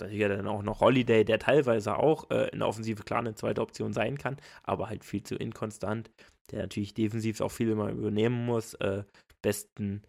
natürlich 0.00 0.20
er 0.20 0.28
dann 0.28 0.46
auch 0.46 0.62
noch 0.62 0.80
Holiday, 0.80 1.24
der 1.24 1.38
teilweise 1.38 1.96
auch 1.96 2.30
äh, 2.30 2.48
in 2.50 2.60
der 2.60 2.68
Offensive 2.68 3.02
klar 3.02 3.20
eine 3.20 3.34
zweite 3.34 3.60
Option 3.60 3.92
sein 3.92 4.18
kann, 4.18 4.36
aber 4.62 4.88
halt 4.88 5.04
viel 5.04 5.22
zu 5.22 5.36
inkonstant, 5.36 6.10
der 6.50 6.60
natürlich 6.62 6.94
defensiv 6.94 7.40
auch 7.40 7.50
viel 7.50 7.70
immer 7.70 7.90
übernehmen 7.90 8.46
muss. 8.46 8.74
Äh, 8.74 9.04
besten 9.42 10.02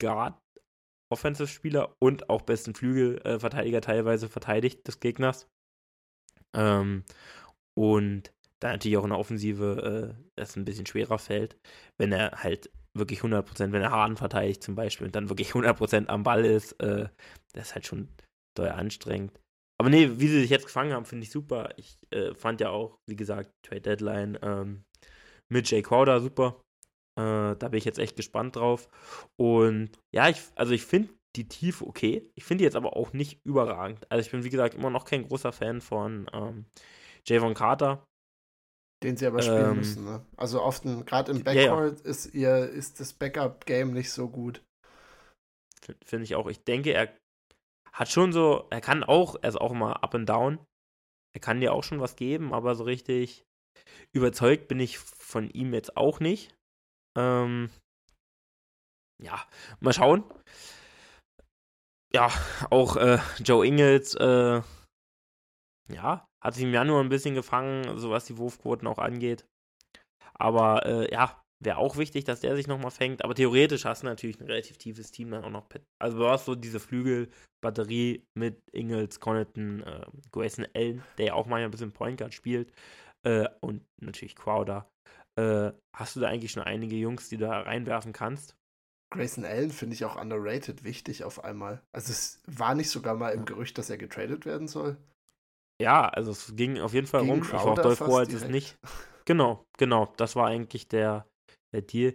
Guard 0.00 0.38
Offensive-Spieler 1.12 1.94
und 2.02 2.28
auch 2.30 2.42
besten 2.42 2.74
Flügelverteidiger 2.74 3.80
teilweise 3.80 4.28
verteidigt 4.28 4.86
des 4.88 4.98
Gegners. 4.98 5.48
Ähm, 6.54 7.04
und 7.78 8.32
da 8.60 8.72
natürlich 8.72 8.96
auch 8.96 9.04
in 9.04 9.10
der 9.10 9.18
Offensive 9.18 10.14
äh, 10.16 10.22
das 10.36 10.56
ein 10.56 10.64
bisschen 10.64 10.86
schwerer 10.86 11.18
fällt, 11.18 11.56
wenn 11.98 12.12
er 12.12 12.42
halt 12.42 12.70
wirklich 12.94 13.20
100%, 13.20 13.72
wenn 13.72 13.82
er 13.82 13.90
Harden 13.90 14.16
verteidigt 14.16 14.62
zum 14.62 14.74
Beispiel 14.74 15.06
und 15.06 15.14
dann 15.14 15.28
wirklich 15.28 15.50
100% 15.50 16.06
am 16.06 16.22
Ball 16.22 16.44
ist, 16.44 16.72
äh, 16.80 17.08
das 17.52 17.68
ist 17.68 17.74
halt 17.74 17.86
schon 17.86 18.08
doll 18.56 18.68
anstrengend. 18.68 19.38
Aber 19.78 19.90
nee, 19.90 20.18
wie 20.18 20.28
sie 20.28 20.40
sich 20.40 20.50
jetzt 20.50 20.66
gefangen 20.66 20.92
haben, 20.92 21.04
finde 21.04 21.24
ich 21.24 21.30
super. 21.30 21.74
Ich 21.76 21.98
äh, 22.10 22.34
fand 22.34 22.60
ja 22.60 22.70
auch, 22.70 22.98
wie 23.06 23.16
gesagt, 23.16 23.50
Trade 23.62 23.82
Deadline 23.82 24.38
ähm, 24.40 24.84
mit 25.50 25.70
Jay 25.70 25.82
Crowder 25.82 26.20
super. 26.20 26.62
Äh, 27.18 27.56
da 27.56 27.68
bin 27.68 27.78
ich 27.78 27.84
jetzt 27.84 27.98
echt 27.98 28.16
gespannt 28.16 28.56
drauf. 28.56 28.88
Und 29.36 29.90
ja, 30.14 30.28
ich, 30.28 30.40
also 30.54 30.72
ich 30.72 30.84
finde 30.84 31.10
die 31.36 31.48
Tiefe 31.48 31.86
okay. 31.86 32.30
Ich 32.34 32.44
finde 32.44 32.62
die 32.62 32.64
jetzt 32.64 32.76
aber 32.76 32.96
auch 32.96 33.12
nicht 33.12 33.44
überragend. 33.44 34.10
Also 34.10 34.24
ich 34.24 34.30
bin, 34.30 34.44
wie 34.44 34.50
gesagt, 34.50 34.74
immer 34.74 34.90
noch 34.90 35.04
kein 35.04 35.28
großer 35.28 35.52
Fan 35.52 35.82
von 35.82 36.26
ähm, 36.32 36.64
Javon 37.26 37.54
Carter. 37.54 38.06
Den 39.02 39.16
sie 39.16 39.26
aber 39.26 39.42
spielen 39.42 39.70
ähm, 39.70 39.76
müssen, 39.76 40.04
ne? 40.04 40.24
Also 40.36 40.62
oft, 40.62 40.84
gerade 40.84 41.30
im 41.32 41.44
Backcourt 41.44 41.98
ja, 41.98 42.04
ja. 42.04 42.10
ist 42.10 42.34
ihr, 42.34 42.56
ist 42.56 42.98
das 42.98 43.12
Backup-Game 43.12 43.92
nicht 43.92 44.10
so 44.10 44.28
gut. 44.28 44.62
Finde 46.04 46.24
ich 46.24 46.34
auch. 46.34 46.46
Ich 46.48 46.64
denke, 46.64 46.92
er 46.92 47.14
hat 47.92 48.10
schon 48.10 48.32
so, 48.32 48.66
er 48.70 48.80
kann 48.80 49.04
auch, 49.04 49.36
er 49.42 49.50
ist 49.50 49.60
auch 49.60 49.72
immer 49.72 50.02
up 50.02 50.14
and 50.14 50.28
down. 50.28 50.58
Er 51.34 51.40
kann 51.40 51.60
dir 51.60 51.74
auch 51.74 51.84
schon 51.84 52.00
was 52.00 52.16
geben, 52.16 52.54
aber 52.54 52.74
so 52.74 52.84
richtig 52.84 53.44
überzeugt 54.14 54.68
bin 54.68 54.80
ich 54.80 54.98
von 54.98 55.50
ihm 55.50 55.74
jetzt 55.74 55.96
auch 55.96 56.18
nicht. 56.18 56.54
Ähm, 57.16 57.70
ja, 59.22 59.46
mal 59.80 59.92
schauen. 59.92 60.24
Ja, 62.12 62.30
auch 62.70 62.96
äh, 62.96 63.18
Joe 63.38 63.66
Ingles, 63.66 64.14
äh, 64.14 64.62
ja, 65.88 66.26
hat 66.46 66.54
sich 66.54 66.64
im 66.64 66.72
Januar 66.72 67.02
ein 67.02 67.08
bisschen 67.08 67.34
gefangen, 67.34 67.98
so 67.98 68.10
was 68.10 68.24
die 68.24 68.38
Wurfquoten 68.38 68.86
auch 68.86 68.98
angeht. 68.98 69.44
Aber 70.34 70.86
äh, 70.86 71.12
ja, 71.12 71.42
wäre 71.62 71.78
auch 71.78 71.96
wichtig, 71.96 72.24
dass 72.24 72.40
der 72.40 72.54
sich 72.54 72.68
nochmal 72.68 72.90
fängt. 72.90 73.24
Aber 73.24 73.34
theoretisch 73.34 73.84
hast 73.84 74.02
du 74.02 74.06
natürlich 74.06 74.40
ein 74.40 74.46
relativ 74.46 74.78
tiefes 74.78 75.10
Team 75.10 75.30
dann 75.30 75.44
auch 75.44 75.50
noch. 75.50 75.66
Also 75.98 76.18
du 76.18 76.28
hast 76.28 76.44
so 76.44 76.54
diese 76.54 76.78
Flügelbatterie 76.78 78.24
mit 78.38 78.60
Ingles, 78.72 79.18
Connaughton, 79.18 79.82
äh, 79.82 80.06
Grayson 80.30 80.66
Allen, 80.74 81.02
der 81.18 81.26
ja 81.26 81.34
auch 81.34 81.46
manchmal 81.46 81.64
ein 81.64 81.70
bisschen 81.70 81.92
Point 81.92 82.18
Guard 82.18 82.34
spielt. 82.34 82.72
Äh, 83.26 83.48
und 83.60 83.82
natürlich 84.00 84.36
Crowder. 84.36 84.88
Äh, 85.38 85.72
hast 85.96 86.14
du 86.14 86.20
da 86.20 86.28
eigentlich 86.28 86.52
schon 86.52 86.62
einige 86.62 86.96
Jungs, 86.96 87.28
die 87.28 87.38
du 87.38 87.46
da 87.46 87.60
reinwerfen 87.62 88.12
kannst? 88.12 88.56
Grayson 89.12 89.44
Allen 89.44 89.70
finde 89.70 89.94
ich 89.94 90.04
auch 90.04 90.20
underrated 90.20 90.84
wichtig 90.84 91.24
auf 91.24 91.42
einmal. 91.42 91.82
Also 91.92 92.12
es 92.12 92.42
war 92.46 92.74
nicht 92.74 92.90
sogar 92.90 93.14
mal 93.14 93.30
im 93.30 93.44
Gerücht, 93.44 93.78
dass 93.78 93.90
er 93.90 93.98
getradet 93.98 94.46
werden 94.46 94.68
soll. 94.68 94.96
Ja, 95.80 96.08
also 96.08 96.30
es 96.30 96.54
ging 96.56 96.80
auf 96.80 96.94
jeden 96.94 97.06
Fall 97.06 97.22
Gegen 97.22 97.32
rum. 97.32 97.42
Crowder 97.42 97.58
ich 97.58 97.64
war 97.64 97.72
auch 97.72 97.82
doll 97.82 97.96
froh, 97.96 98.16
als 98.16 98.28
direkt. 98.28 98.44
es 98.46 98.50
nicht. 98.50 98.78
Genau, 99.26 99.64
genau. 99.78 100.12
Das 100.16 100.36
war 100.36 100.46
eigentlich 100.46 100.88
der, 100.88 101.26
der 101.74 101.82
Deal. 101.82 102.14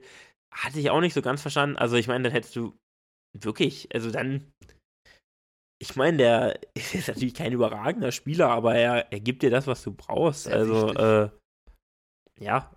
Hatte 0.53 0.80
ich 0.80 0.89
auch 0.89 1.01
nicht 1.01 1.14
so 1.14 1.22
ganz 1.22 1.41
verstanden. 1.41 1.78
Also 1.78 1.95
ich 1.95 2.07
meine, 2.07 2.24
dann 2.24 2.32
hättest 2.32 2.55
du 2.55 2.76
wirklich, 3.38 3.93
also 3.93 4.12
dann, 4.12 4.51
ich 5.82 5.95
meine, 5.95 6.18
der 6.18 6.59
ist 6.76 7.07
natürlich 7.07 7.34
kein 7.34 7.53
überragender 7.53 8.12
Spieler, 8.12 8.49
aber 8.49 8.76
er, 8.76 9.12
er 9.12 9.20
gibt 9.20 9.43
dir 9.43 9.49
das, 9.49 9.68
was 9.68 9.84
du 9.84 9.93
brauchst. 9.93 10.43
Sehr 10.43 10.55
also, 10.55 10.93
äh, 10.93 11.30
ja, 12.39 12.76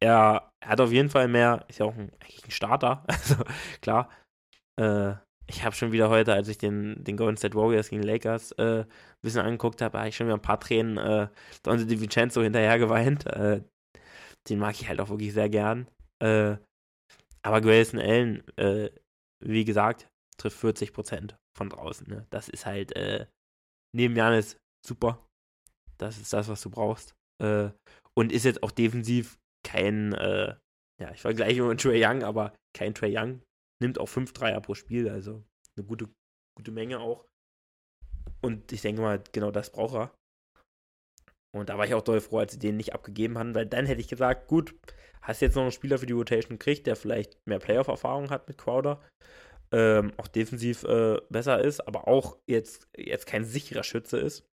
er, 0.00 0.50
hat 0.64 0.80
auf 0.80 0.92
jeden 0.92 1.10
Fall 1.10 1.28
mehr, 1.28 1.64
ist 1.68 1.80
ja 1.80 1.86
auch 1.86 1.94
ein, 1.94 2.12
eigentlich 2.20 2.44
ein 2.44 2.50
Starter, 2.50 3.04
also 3.08 3.36
klar. 3.80 4.10
Äh, 4.80 5.14
ich 5.46 5.64
habe 5.64 5.74
schon 5.74 5.92
wieder 5.92 6.08
heute, 6.08 6.32
als 6.32 6.48
ich 6.48 6.58
den, 6.58 7.02
den 7.02 7.16
Golden 7.16 7.36
State 7.36 7.56
Warriors 7.56 7.90
gegen 7.90 8.02
Lakers 8.02 8.52
äh, 8.52 8.80
ein 8.80 8.86
bisschen 9.22 9.42
angeguckt 9.42 9.82
habe, 9.82 9.98
habe 9.98 10.08
ich 10.08 10.16
schon 10.16 10.26
wieder 10.26 10.36
ein 10.36 10.42
paar 10.42 10.60
Tränen 10.60 10.98
äh, 10.98 11.28
Don 11.62 11.78
Vincenzo 11.88 12.42
hinterher 12.42 12.78
geweint. 12.78 13.26
Äh, 13.26 13.62
den 14.48 14.58
mag 14.58 14.74
ich 14.80 14.88
halt 14.88 15.00
auch 15.00 15.08
wirklich 15.08 15.32
sehr 15.32 15.48
gern. 15.48 15.88
Äh, 16.22 16.56
aber 17.42 17.60
Grayson 17.60 18.00
Allen, 18.00 18.46
äh, 18.56 18.90
wie 19.44 19.64
gesagt, 19.64 20.08
trifft 20.38 20.62
40% 20.62 21.34
von 21.56 21.68
draußen. 21.68 22.08
Ne? 22.08 22.26
Das 22.30 22.48
ist 22.48 22.66
halt 22.66 22.94
äh, 22.96 23.26
neben 23.94 24.16
Janis 24.16 24.56
super. 24.86 25.26
Das 25.98 26.18
ist 26.18 26.32
das, 26.32 26.48
was 26.48 26.62
du 26.62 26.70
brauchst. 26.70 27.14
Äh, 27.42 27.70
und 28.16 28.32
ist 28.32 28.44
jetzt 28.44 28.62
auch 28.62 28.70
defensiv 28.70 29.38
kein, 29.64 30.12
äh, 30.14 30.54
ja, 31.00 31.10
ich 31.12 31.20
vergleiche 31.20 31.60
immer 31.60 31.68
mit 31.68 31.80
Trey 31.80 32.04
Young, 32.04 32.22
aber 32.22 32.54
kein 32.76 32.94
Trey 32.94 33.16
Young. 33.16 33.42
Nimmt 33.82 33.98
auch 33.98 34.06
fünf 34.06 34.32
Dreier 34.32 34.60
pro 34.60 34.74
Spiel, 34.74 35.08
also 35.08 35.42
eine 35.76 35.84
gute, 35.84 36.08
gute 36.56 36.70
Menge 36.70 37.00
auch. 37.00 37.26
Und 38.40 38.70
ich 38.70 38.80
denke 38.80 39.02
mal, 39.02 39.22
genau 39.32 39.50
das 39.50 39.70
braucht 39.70 39.94
er. 39.96 40.14
Und 41.52 41.68
da 41.68 41.76
war 41.76 41.84
ich 41.84 41.94
auch 41.94 42.02
doll 42.02 42.20
froh, 42.20 42.38
als 42.38 42.52
sie 42.52 42.60
den 42.60 42.76
nicht 42.76 42.94
abgegeben 42.94 43.36
haben, 43.38 43.56
weil 43.56 43.66
dann 43.66 43.86
hätte 43.86 44.00
ich 44.00 44.06
gesagt, 44.06 44.46
gut, 44.46 44.74
hast 45.20 45.42
jetzt 45.42 45.56
noch 45.56 45.62
einen 45.62 45.72
Spieler 45.72 45.98
für 45.98 46.06
die 46.06 46.12
Rotation 46.12 46.58
gekriegt, 46.58 46.86
der 46.86 46.94
vielleicht 46.94 47.36
mehr 47.44 47.58
Playoff-Erfahrung 47.58 48.30
hat 48.30 48.46
mit 48.46 48.56
Crowder, 48.56 49.02
ähm, 49.72 50.12
auch 50.16 50.28
defensiv 50.28 50.84
äh, 50.84 51.20
besser 51.28 51.60
ist, 51.60 51.80
aber 51.80 52.06
auch 52.06 52.38
jetzt, 52.46 52.88
jetzt 52.96 53.26
kein 53.26 53.44
sicherer 53.44 53.82
Schütze 53.82 54.18
ist. 54.18 54.46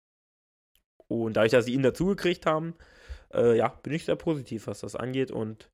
Und 1.06 1.34
dadurch, 1.34 1.52
dass 1.52 1.66
sie 1.66 1.74
ihn 1.74 1.82
dazugekriegt 1.82 2.46
haben, 2.46 2.74
äh, 3.34 3.58
ja, 3.58 3.68
bin 3.68 3.92
ich 3.92 4.06
sehr 4.06 4.16
positiv, 4.16 4.66
was 4.66 4.80
das 4.80 4.96
angeht. 4.96 5.30
Und 5.30 5.70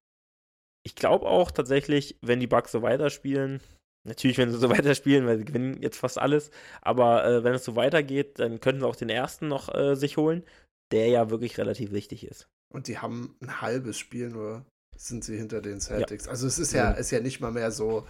ich 0.84 0.94
glaube 0.94 1.26
auch 1.26 1.50
tatsächlich, 1.50 2.16
wenn 2.22 2.40
die 2.40 2.46
Bugs 2.46 2.72
so 2.72 2.82
weiterspielen, 2.82 3.60
natürlich, 4.04 4.38
wenn 4.38 4.52
sie 4.52 4.58
so 4.58 4.70
weiterspielen, 4.76 5.26
weil 5.26 5.38
sie 5.38 5.44
gewinnen 5.44 5.82
jetzt 5.82 5.98
fast 5.98 6.18
alles, 6.18 6.50
aber 6.80 7.24
äh, 7.24 7.44
wenn 7.44 7.54
es 7.54 7.64
so 7.64 7.76
weitergeht, 7.76 8.38
dann 8.38 8.60
könnten 8.60 8.80
sie 8.80 8.86
auch 8.86 8.96
den 8.96 9.08
ersten 9.08 9.48
noch 9.48 9.74
äh, 9.74 9.96
sich 9.96 10.16
holen, 10.16 10.44
der 10.92 11.08
ja 11.08 11.30
wirklich 11.30 11.58
relativ 11.58 11.92
wichtig 11.92 12.26
ist. 12.26 12.46
Und 12.72 12.88
die 12.88 12.98
haben 12.98 13.36
ein 13.40 13.60
halbes 13.60 13.98
Spiel 13.98 14.28
nur, 14.28 14.64
sind 14.96 15.24
sie 15.24 15.36
hinter 15.36 15.60
den 15.60 15.80
Celtics. 15.80 16.26
Ja. 16.26 16.30
Also 16.30 16.46
es 16.46 16.58
ist 16.58 16.72
ja, 16.72 16.92
ist 16.92 17.10
ja 17.10 17.20
nicht 17.20 17.40
mal 17.40 17.52
mehr 17.52 17.70
so 17.70 18.06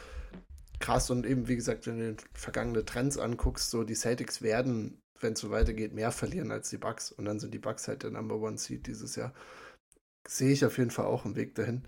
krass 0.80 1.10
und 1.10 1.24
eben, 1.24 1.48
wie 1.48 1.56
gesagt, 1.56 1.86
wenn 1.86 1.98
du 1.98 2.16
vergangene 2.34 2.84
Trends 2.84 3.16
anguckst, 3.16 3.70
so 3.70 3.84
die 3.84 3.94
Celtics 3.94 4.42
werden 4.42 4.98
wenn 5.24 5.32
es 5.32 5.40
so 5.40 5.50
weitergeht, 5.50 5.92
mehr 5.92 6.12
verlieren 6.12 6.52
als 6.52 6.70
die 6.70 6.76
Bucks. 6.76 7.10
Und 7.10 7.24
dann 7.24 7.40
sind 7.40 7.52
die 7.52 7.58
Bucks 7.58 7.88
halt 7.88 8.04
der 8.04 8.10
Number 8.10 8.36
One 8.36 8.58
Seed 8.58 8.86
dieses 8.86 9.16
Jahr. 9.16 9.32
Sehe 10.28 10.52
ich 10.52 10.64
auf 10.64 10.78
jeden 10.78 10.90
Fall 10.90 11.06
auch 11.06 11.24
einen 11.24 11.34
Weg 11.34 11.54
dahin. 11.56 11.82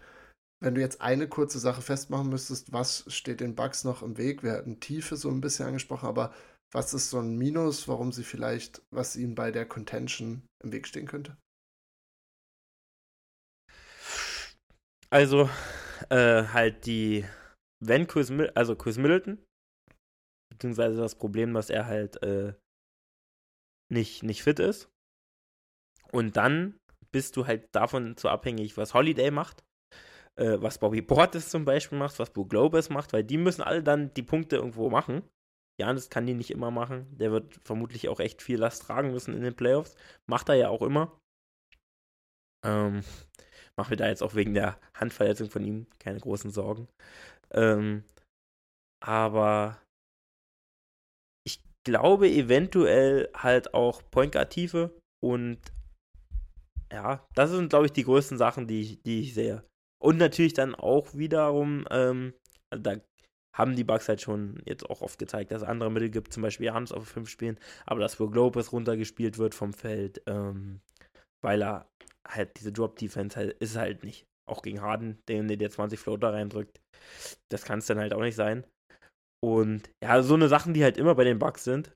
Wenn 0.67 0.75
du 0.75 0.81
jetzt 0.81 1.01
eine 1.01 1.29
kurze 1.29 1.61
Sache 1.61 1.81
festmachen 1.81 2.29
müsstest, 2.29 2.73
was 2.73 3.05
steht 3.07 3.39
den 3.39 3.55
Bucks 3.55 3.85
noch 3.85 4.03
im 4.03 4.19
Weg? 4.19 4.43
Wir 4.43 4.51
hatten 4.51 4.81
Tiefe 4.81 5.15
so 5.15 5.31
ein 5.31 5.41
bisschen 5.41 5.65
angesprochen, 5.65 6.09
aber 6.09 6.35
was 6.73 6.93
ist 6.93 7.09
so 7.09 7.21
ein 7.21 7.37
Minus, 7.37 7.87
warum 7.87 8.11
sie 8.11 8.25
vielleicht, 8.25 8.83
was 8.91 9.15
ihnen 9.15 9.37
bei 9.37 9.53
der 9.53 9.65
Contention 9.65 10.45
im 10.65 10.73
Weg 10.73 10.89
stehen 10.89 11.07
könnte? 11.07 11.37
Also, 15.09 15.49
äh, 16.11 16.49
halt 16.49 16.85
die, 16.87 17.25
wenn 17.79 18.09
Chris, 18.09 18.33
also 18.57 18.75
Chris 18.75 18.99
Middleton, 18.99 19.41
beziehungsweise 20.51 20.97
das 20.97 21.15
Problem, 21.15 21.55
dass 21.55 21.71
er 21.71 21.87
halt 21.87 22.21
äh, 22.25 22.55
nicht, 23.89 24.25
nicht 24.25 24.43
fit 24.43 24.59
ist. 24.59 24.89
Und 26.11 26.37
dann 26.37 26.81
bist 27.13 27.37
du 27.37 27.47
halt 27.47 27.69
davon 27.73 28.17
zu 28.17 28.29
abhängig, 28.29 28.77
was 28.77 28.95
Holiday 28.95 29.31
macht, 29.31 29.63
äh, 30.37 30.61
was 30.61 30.79
Bobby 30.79 31.03
Portis 31.03 31.49
zum 31.49 31.65
Beispiel 31.65 31.99
macht, 31.99 32.19
was 32.19 32.31
Blue 32.31 32.47
Globus 32.47 32.91
macht, 32.91 33.13
weil 33.13 33.25
die 33.25 33.39
müssen 33.39 33.63
alle 33.63 33.83
dann 33.83 34.13
die 34.15 34.23
Punkte 34.23 34.57
irgendwo 34.57 34.91
machen. 34.91 35.23
Janis 35.81 36.09
kann 36.09 36.27
die 36.27 36.35
nicht 36.35 36.51
immer 36.51 36.71
machen. 36.71 37.07
Der 37.19 37.33
wird 37.33 37.55
vermutlich 37.65 38.09
auch 38.09 38.21
echt 38.21 38.41
viel 38.41 38.59
Last 38.59 38.83
tragen 38.83 39.13
müssen 39.13 39.35
in 39.35 39.43
den 39.43 39.55
Playoffs. 39.55 39.95
Macht 40.27 40.49
er 40.49 40.55
ja 40.55 40.69
auch 40.71 40.83
immer. 40.83 41.19
Ähm, 42.65 43.03
mach 43.79 43.91
mir 43.91 43.97
da 43.97 44.09
jetzt 44.09 44.23
auch 44.23 44.35
wegen 44.35 44.55
der 44.55 44.81
Handverletzung 44.95 45.51
von 45.51 45.65
ihm 45.65 45.87
keine 45.99 46.19
großen 46.19 46.51
Sorgen. 46.51 46.89
Ähm, 47.53 48.05
aber 49.05 49.79
glaube 51.87 52.29
eventuell 52.29 53.31
halt 53.33 53.73
auch 53.73 54.03
Point 54.11 54.33
Guard 54.33 54.51
Tiefe 54.51 54.99
und 55.25 55.59
ja, 56.93 57.25
das 57.35 57.51
sind 57.51 57.69
glaube 57.69 57.87
ich 57.87 57.93
die 57.93 58.03
größten 58.03 58.37
Sachen, 58.37 58.67
die 58.67 58.81
ich, 58.81 59.03
die 59.05 59.21
ich 59.21 59.35
sehe. 59.35 59.65
Und 59.99 60.19
natürlich 60.19 60.55
dann 60.55 60.75
auch 60.75 61.15
wiederum, 61.15 61.87
ähm, 61.91 62.35
da 62.71 62.97
haben 63.57 63.75
die 63.75 63.85
Bugs 63.85 64.09
halt 64.09 64.21
schon 64.21 64.61
jetzt 64.67 64.89
auch 64.89 65.01
oft 65.01 65.19
gezeigt, 65.19 65.51
dass 65.51 65.63
es 65.63 65.69
andere 65.69 65.91
Mittel 65.91 66.11
gibt, 66.11 66.33
zum 66.33 66.43
Beispiel 66.43 66.67
Janus 66.67 66.93
auf 66.93 67.09
5 67.09 67.29
spielen, 67.29 67.59
aber 67.87 68.01
dass 68.01 68.21
wo 68.21 68.29
Globus 68.29 68.73
runtergespielt 68.73 69.39
wird 69.39 69.55
vom 69.55 69.73
Feld, 69.73 70.23
ähm, 70.27 70.81
weil 71.43 71.63
er 71.63 71.89
halt 72.29 72.59
diese 72.59 72.73
Drop-Defense 72.73 73.37
halt, 73.37 73.53
ist 73.59 73.77
halt 73.77 74.05
nicht. 74.05 74.27
Auch 74.49 74.63
gegen 74.63 74.81
Harden, 74.81 75.19
den 75.29 75.49
der 75.49 75.71
20 75.71 75.99
Floater 75.99 76.33
reindrückt. 76.33 76.81
Das 77.51 77.65
kann 77.65 77.81
es 77.81 77.87
dann 77.87 77.99
halt 77.99 78.15
auch 78.15 78.21
nicht 78.21 78.37
sein. 78.37 78.65
Und 79.43 79.91
ja, 80.03 80.23
so 80.23 80.35
eine 80.35 80.49
Sachen, 80.49 80.73
die 80.73 80.85
halt 80.85 80.99
immer 80.99 81.15
bei 81.15 81.25
den 81.25 81.39
Bugs 81.39 81.65
sind. 81.65 81.93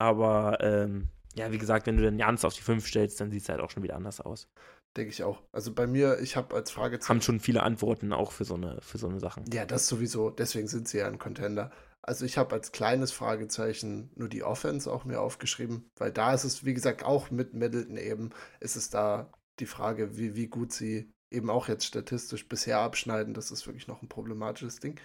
Aber 0.00 0.58
ähm, 0.60 1.08
ja, 1.34 1.50
wie 1.50 1.58
gesagt, 1.58 1.86
wenn 1.86 1.96
du 1.96 2.02
den 2.02 2.18
Jans 2.18 2.44
auf 2.44 2.54
die 2.54 2.62
5 2.62 2.86
stellst, 2.86 3.20
dann 3.20 3.30
sieht 3.30 3.42
es 3.42 3.48
halt 3.48 3.60
auch 3.60 3.70
schon 3.70 3.82
wieder 3.82 3.96
anders 3.96 4.20
aus. 4.20 4.48
Denke 4.96 5.12
ich 5.12 5.22
auch. 5.22 5.42
Also 5.52 5.72
bei 5.72 5.86
mir, 5.86 6.18
ich 6.20 6.36
habe 6.36 6.54
als 6.54 6.70
Fragezeichen. 6.70 7.08
Haben 7.08 7.22
schon 7.22 7.40
viele 7.40 7.62
Antworten 7.62 8.12
auch 8.12 8.32
für 8.32 8.44
so 8.44 8.54
eine, 8.54 8.80
für 8.80 8.98
so 8.98 9.08
eine 9.08 9.20
Sachen. 9.20 9.44
Ja, 9.52 9.64
das 9.64 9.86
sowieso. 9.86 10.30
Deswegen 10.30 10.66
sind 10.66 10.88
sie 10.88 10.98
ja 10.98 11.06
ein 11.06 11.18
Contender. 11.18 11.70
Also 12.02 12.24
ich 12.24 12.38
habe 12.38 12.54
als 12.54 12.72
kleines 12.72 13.12
Fragezeichen 13.12 14.10
nur 14.16 14.28
die 14.28 14.42
Offense 14.42 14.90
auch 14.90 15.04
mir 15.04 15.20
aufgeschrieben, 15.20 15.90
weil 15.98 16.10
da 16.10 16.34
ist 16.34 16.44
es, 16.44 16.64
wie 16.64 16.74
gesagt, 16.74 17.04
auch 17.04 17.30
mit 17.30 17.54
Middleton 17.54 17.98
eben, 17.98 18.30
ist 18.58 18.76
es 18.76 18.90
da 18.90 19.30
die 19.60 19.66
Frage, 19.66 20.16
wie, 20.16 20.34
wie 20.34 20.48
gut 20.48 20.72
sie 20.72 21.12
eben 21.30 21.50
auch 21.50 21.68
jetzt 21.68 21.84
statistisch 21.84 22.48
bisher 22.48 22.80
abschneiden. 22.80 23.34
Das 23.34 23.50
ist 23.50 23.66
wirklich 23.66 23.86
noch 23.86 24.02
ein 24.02 24.08
problematisches 24.08 24.80
Ding. 24.80 24.98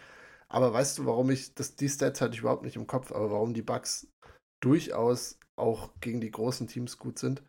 Aber 0.47 0.73
weißt 0.73 0.97
du, 0.97 1.05
warum 1.05 1.29
ich, 1.29 1.53
das, 1.53 1.75
die 1.75 1.89
Stats 1.89 2.21
hatte 2.21 2.33
ich 2.33 2.39
überhaupt 2.39 2.63
nicht 2.63 2.75
im 2.75 2.87
Kopf, 2.87 3.11
aber 3.11 3.31
warum 3.31 3.53
die 3.53 3.61
Bugs 3.61 4.07
durchaus 4.63 5.37
auch 5.57 5.91
gegen 6.01 6.21
die 6.21 6.31
großen 6.31 6.67
Teams 6.67 6.97
gut 6.97 7.19
sind? 7.19 7.43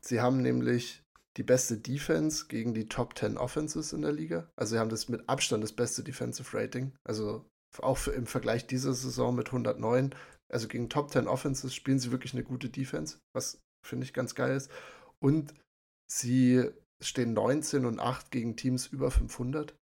Sie 0.00 0.20
haben 0.20 0.42
nämlich 0.42 1.04
die 1.36 1.42
beste 1.42 1.78
Defense 1.78 2.46
gegen 2.48 2.74
die 2.74 2.88
Top 2.88 3.16
10 3.16 3.36
Offenses 3.36 3.92
in 3.92 4.02
der 4.02 4.12
Liga. 4.12 4.50
Also 4.56 4.74
sie 4.74 4.80
haben 4.80 4.90
das 4.90 5.08
mit 5.08 5.28
Abstand 5.28 5.62
das 5.62 5.72
beste 5.72 6.02
Defensive 6.02 6.56
Rating. 6.56 6.92
Also 7.04 7.48
auch 7.78 7.98
für, 7.98 8.12
im 8.12 8.26
Vergleich 8.26 8.66
dieser 8.66 8.94
Saison 8.94 9.34
mit 9.34 9.46
109. 9.48 10.14
Also 10.50 10.66
gegen 10.66 10.88
Top 10.88 11.10
10 11.10 11.28
Offenses 11.28 11.74
spielen 11.74 12.00
sie 12.00 12.10
wirklich 12.10 12.34
eine 12.34 12.42
gute 12.42 12.68
Defense, 12.68 13.18
was 13.34 13.60
finde 13.86 14.04
ich 14.04 14.12
ganz 14.12 14.34
geil 14.34 14.56
ist. 14.56 14.70
Und 15.20 15.54
sie 16.10 16.68
stehen 17.00 17.32
19 17.32 17.86
und 17.86 18.00
8 18.00 18.30
gegen 18.30 18.56
Teams 18.56 18.88
über 18.88 19.10
500, 19.10 19.76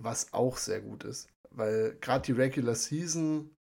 was 0.00 0.32
auch 0.34 0.58
sehr 0.58 0.82
gut 0.82 1.04
ist. 1.04 1.28
Weil 1.50 1.96
gerade 2.00 2.26
die 2.26 2.32
Regular 2.32 2.74
Season, 2.74 3.54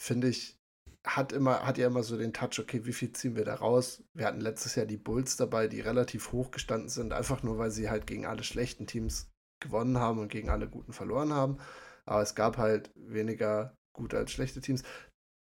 finde 0.00 0.28
ich, 0.28 0.59
hat 1.06 1.32
immer, 1.32 1.64
hat 1.66 1.78
ja 1.78 1.86
immer 1.86 2.02
so 2.02 2.16
den 2.16 2.32
Touch, 2.32 2.58
okay, 2.58 2.84
wie 2.84 2.92
viel 2.92 3.12
ziehen 3.12 3.36
wir 3.36 3.44
da 3.44 3.54
raus? 3.54 4.02
Wir 4.14 4.26
hatten 4.26 4.40
letztes 4.40 4.74
Jahr 4.74 4.86
die 4.86 4.98
Bulls 4.98 5.36
dabei, 5.36 5.66
die 5.66 5.80
relativ 5.80 6.32
hoch 6.32 6.50
gestanden 6.50 6.88
sind, 6.88 7.12
einfach 7.12 7.42
nur, 7.42 7.58
weil 7.58 7.70
sie 7.70 7.88
halt 7.88 8.06
gegen 8.06 8.26
alle 8.26 8.44
schlechten 8.44 8.86
Teams 8.86 9.30
gewonnen 9.62 9.98
haben 9.98 10.18
und 10.18 10.28
gegen 10.28 10.50
alle 10.50 10.68
guten 10.68 10.92
verloren 10.92 11.32
haben. 11.32 11.58
Aber 12.04 12.22
es 12.22 12.34
gab 12.34 12.58
halt 12.58 12.90
weniger 12.94 13.74
gute 13.94 14.18
als 14.18 14.32
schlechte 14.32 14.60
Teams. 14.60 14.82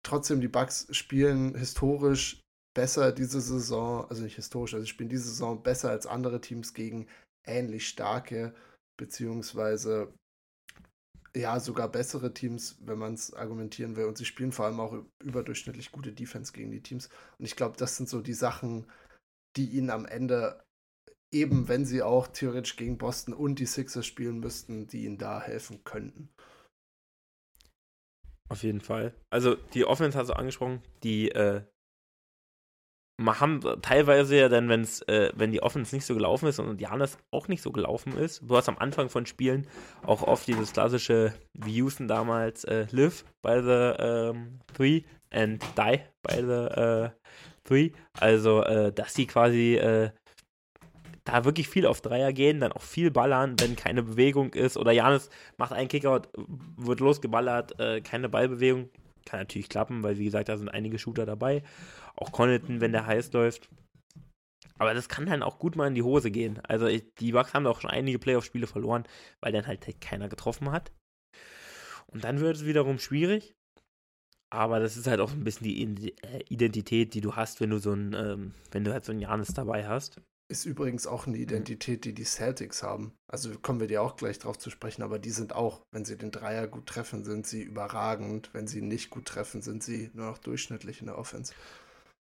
Trotzdem, 0.04 0.40
die 0.42 0.48
Bucks 0.48 0.88
spielen 0.92 1.56
historisch 1.56 2.42
besser 2.74 3.12
diese 3.12 3.42
Saison, 3.42 4.10
also 4.10 4.24
nicht 4.24 4.36
historisch, 4.36 4.74
also 4.74 4.86
spielen 4.86 5.10
diese 5.10 5.28
Saison 5.28 5.62
besser 5.62 5.90
als 5.90 6.06
andere 6.06 6.40
Teams 6.40 6.74
gegen 6.74 7.08
ähnlich 7.46 7.88
starke, 7.88 8.54
beziehungsweise 8.98 10.14
ja, 11.36 11.60
sogar 11.60 11.90
bessere 11.90 12.34
Teams, 12.34 12.78
wenn 12.82 12.98
man 12.98 13.14
es 13.14 13.34
argumentieren 13.34 13.96
will. 13.96 14.06
Und 14.06 14.18
sie 14.18 14.26
spielen 14.26 14.52
vor 14.52 14.66
allem 14.66 14.80
auch 14.80 14.94
überdurchschnittlich 15.24 15.92
gute 15.92 16.12
Defense 16.12 16.54
gegen 16.54 16.72
die 16.72 16.82
Teams. 16.82 17.10
Und 17.38 17.46
ich 17.46 17.56
glaube, 17.56 17.78
das 17.78 17.98
sind 17.98 18.10
so 18.10 18.22
die 18.22 18.34
Sachen, 18.34 18.88
die 19.56 19.70
ihnen 19.70 19.90
am 19.90 20.06
Ende, 20.06 20.64
eben 21.32 21.68
wenn 21.68 21.86
sie 21.86 22.02
auch 22.02 22.28
theoretisch 22.28 22.76
gegen 22.76 22.98
Boston 22.98 23.34
und 23.34 23.60
die 23.60 23.66
Sixers 23.66 24.06
spielen 24.06 24.40
müssten, 24.40 24.88
die 24.88 25.06
ihnen 25.06 25.18
da 25.18 25.42
helfen 25.42 25.84
könnten. 25.84 26.30
Auf 28.50 28.64
jeden 28.64 28.82
Fall. 28.82 29.14
Also 29.30 29.56
die 29.56 29.86
Offense 29.86 30.18
hast 30.18 30.30
du 30.30 30.34
angesprochen, 30.34 30.82
die 31.04 31.30
äh, 31.30 31.62
haben 33.26 33.62
teilweise 33.82 34.38
ja 34.38 34.50
dann, 34.50 34.70
wenn's, 34.70 35.02
äh, 35.04 35.32
wenn 35.36 35.52
die 35.52 35.62
Offense 35.62 35.96
nicht 35.96 36.06
so 36.06 36.14
gelaufen 36.14 36.48
ist 36.48 36.60
und 36.60 36.80
Janis 36.80 37.18
auch 37.32 37.48
nicht 37.48 37.62
so 37.62 37.72
gelaufen 37.72 38.18
ist, 38.18 38.42
du 38.48 38.56
hast 38.56 38.70
am 38.70 38.78
Anfang 38.78 39.10
von 39.10 39.26
Spielen 39.26 39.68
auch 40.06 40.24
oft 40.24 40.48
dieses 40.48 40.74
klassische, 40.74 41.34
wie 41.54 41.76
Houston 41.76 42.08
damals, 42.08 42.64
äh, 42.64 42.88
live 42.92 43.26
by 43.42 43.62
the 43.62 44.04
ähm, 44.04 44.60
three 44.74 45.04
and 45.32 45.64
die 45.78 46.00
by 46.24 46.36
the 46.36 46.82
äh, 46.82 47.10
three. 47.64 47.92
Also, 48.20 48.64
äh, 48.64 48.92
dass 48.92 49.14
die 49.14 49.28
quasi 49.28 49.76
äh, 49.76 50.12
da 51.26 51.46
wirklich 51.46 51.68
viel 51.68 51.86
auf 51.86 52.02
Dreier 52.02 52.34
gehen, 52.34 52.60
dann 52.60 52.72
auch 52.72 52.82
viel 52.82 53.12
ballern, 53.12 53.56
wenn 53.60 53.76
keine 53.76 54.04
Bewegung 54.04 54.54
ist. 54.54 54.78
Oder 54.78 54.92
Janis 54.92 55.30
macht 55.58 55.74
einen 55.74 55.88
Kickout, 55.88 56.30
wird 56.78 57.00
losgeballert, 57.00 57.80
äh, 57.80 58.02
keine 58.02 58.30
Ballbewegung. 58.30 58.90
Kann 59.30 59.40
natürlich 59.42 59.70
klappen, 59.70 60.02
weil 60.02 60.18
wie 60.18 60.26
gesagt, 60.26 60.50
da 60.50 60.58
sind 60.58 60.70
einige 60.70 60.98
Shooter 60.98 61.28
dabei. 61.28 61.62
Auch 62.16 62.32
Connaughton, 62.32 62.82
wenn 62.82 62.92
der 62.92 63.06
heiß 63.06 63.32
läuft. 63.34 63.70
Aber 64.80 64.96
das 64.96 65.08
kann 65.08 65.28
dann 65.28 65.44
auch 65.44 65.60
gut 65.60 65.76
mal 65.76 65.88
in 65.88 65.94
die 65.94 66.02
Hose 66.02 66.32
gehen. 66.32 66.60
Also 66.64 66.88
die 66.88 67.32
Bucks 67.32 67.54
haben 67.54 67.68
auch 67.68 67.80
schon 67.80 67.92
einige 67.92 68.18
Playoff-Spiele 68.18 68.66
verloren, 68.66 69.04
weil 69.40 69.52
dann 69.52 69.68
halt 69.68 69.86
keiner 70.02 70.30
getroffen 70.30 70.72
hat. 70.72 70.92
Und 72.08 72.24
dann 72.24 72.40
wird 72.40 72.56
es 72.56 72.66
wiederum 72.66 72.98
schwierig. 72.98 73.54
Aber 74.52 74.80
das 74.80 74.98
ist 74.98 75.06
halt 75.06 75.20
auch 75.20 75.32
ein 75.32 75.44
bisschen 75.44 75.66
die 75.66 76.18
äh, 76.24 76.44
Identität, 76.50 77.14
die 77.14 77.22
du 77.22 77.36
hast, 77.36 77.62
wenn 77.62 77.70
du 77.70 77.78
so 77.78 77.94
ein, 77.94 78.16
ähm, 78.16 78.56
wenn 78.72 78.84
du 78.84 78.92
halt 78.92 79.06
so 79.06 79.12
ein 79.12 79.20
Janis 79.20 79.54
dabei 79.54 79.88
hast. 79.88 80.20
Ist 80.52 80.66
übrigens 80.66 81.06
auch 81.06 81.28
eine 81.28 81.38
Identität, 81.38 82.06
die 82.06 82.14
die 82.14 82.24
Celtics 82.24 82.82
haben. 82.82 83.14
Also 83.28 83.52
kommen 83.60 83.80
wir 83.80 83.88
dir 83.88 84.02
auch 84.02 84.16
gleich 84.16 84.40
drauf 84.40 84.58
zu 84.58 84.72
sprechen, 84.72 85.04
aber 85.04 85.20
die 85.20 85.30
sind 85.30 85.54
auch, 85.54 85.82
wenn 85.92 86.06
sie 86.06 86.18
den 86.18 86.32
Dreier 86.32 86.68
gut 86.68 86.88
treffen, 86.88 87.24
sind 87.24 87.46
sie 87.46 87.62
überragend. 87.62 88.50
Wenn 88.52 88.66
sie 88.66 88.82
nicht 88.82 89.12
gut 89.12 89.26
treffen, 89.26 89.62
sind 89.62 89.84
sie 89.84 90.10
nur 90.14 90.26
noch 90.26 90.40
durchschnittlich 90.40 91.02
in 91.02 91.06
der 91.06 91.20
Offense. 91.20 91.54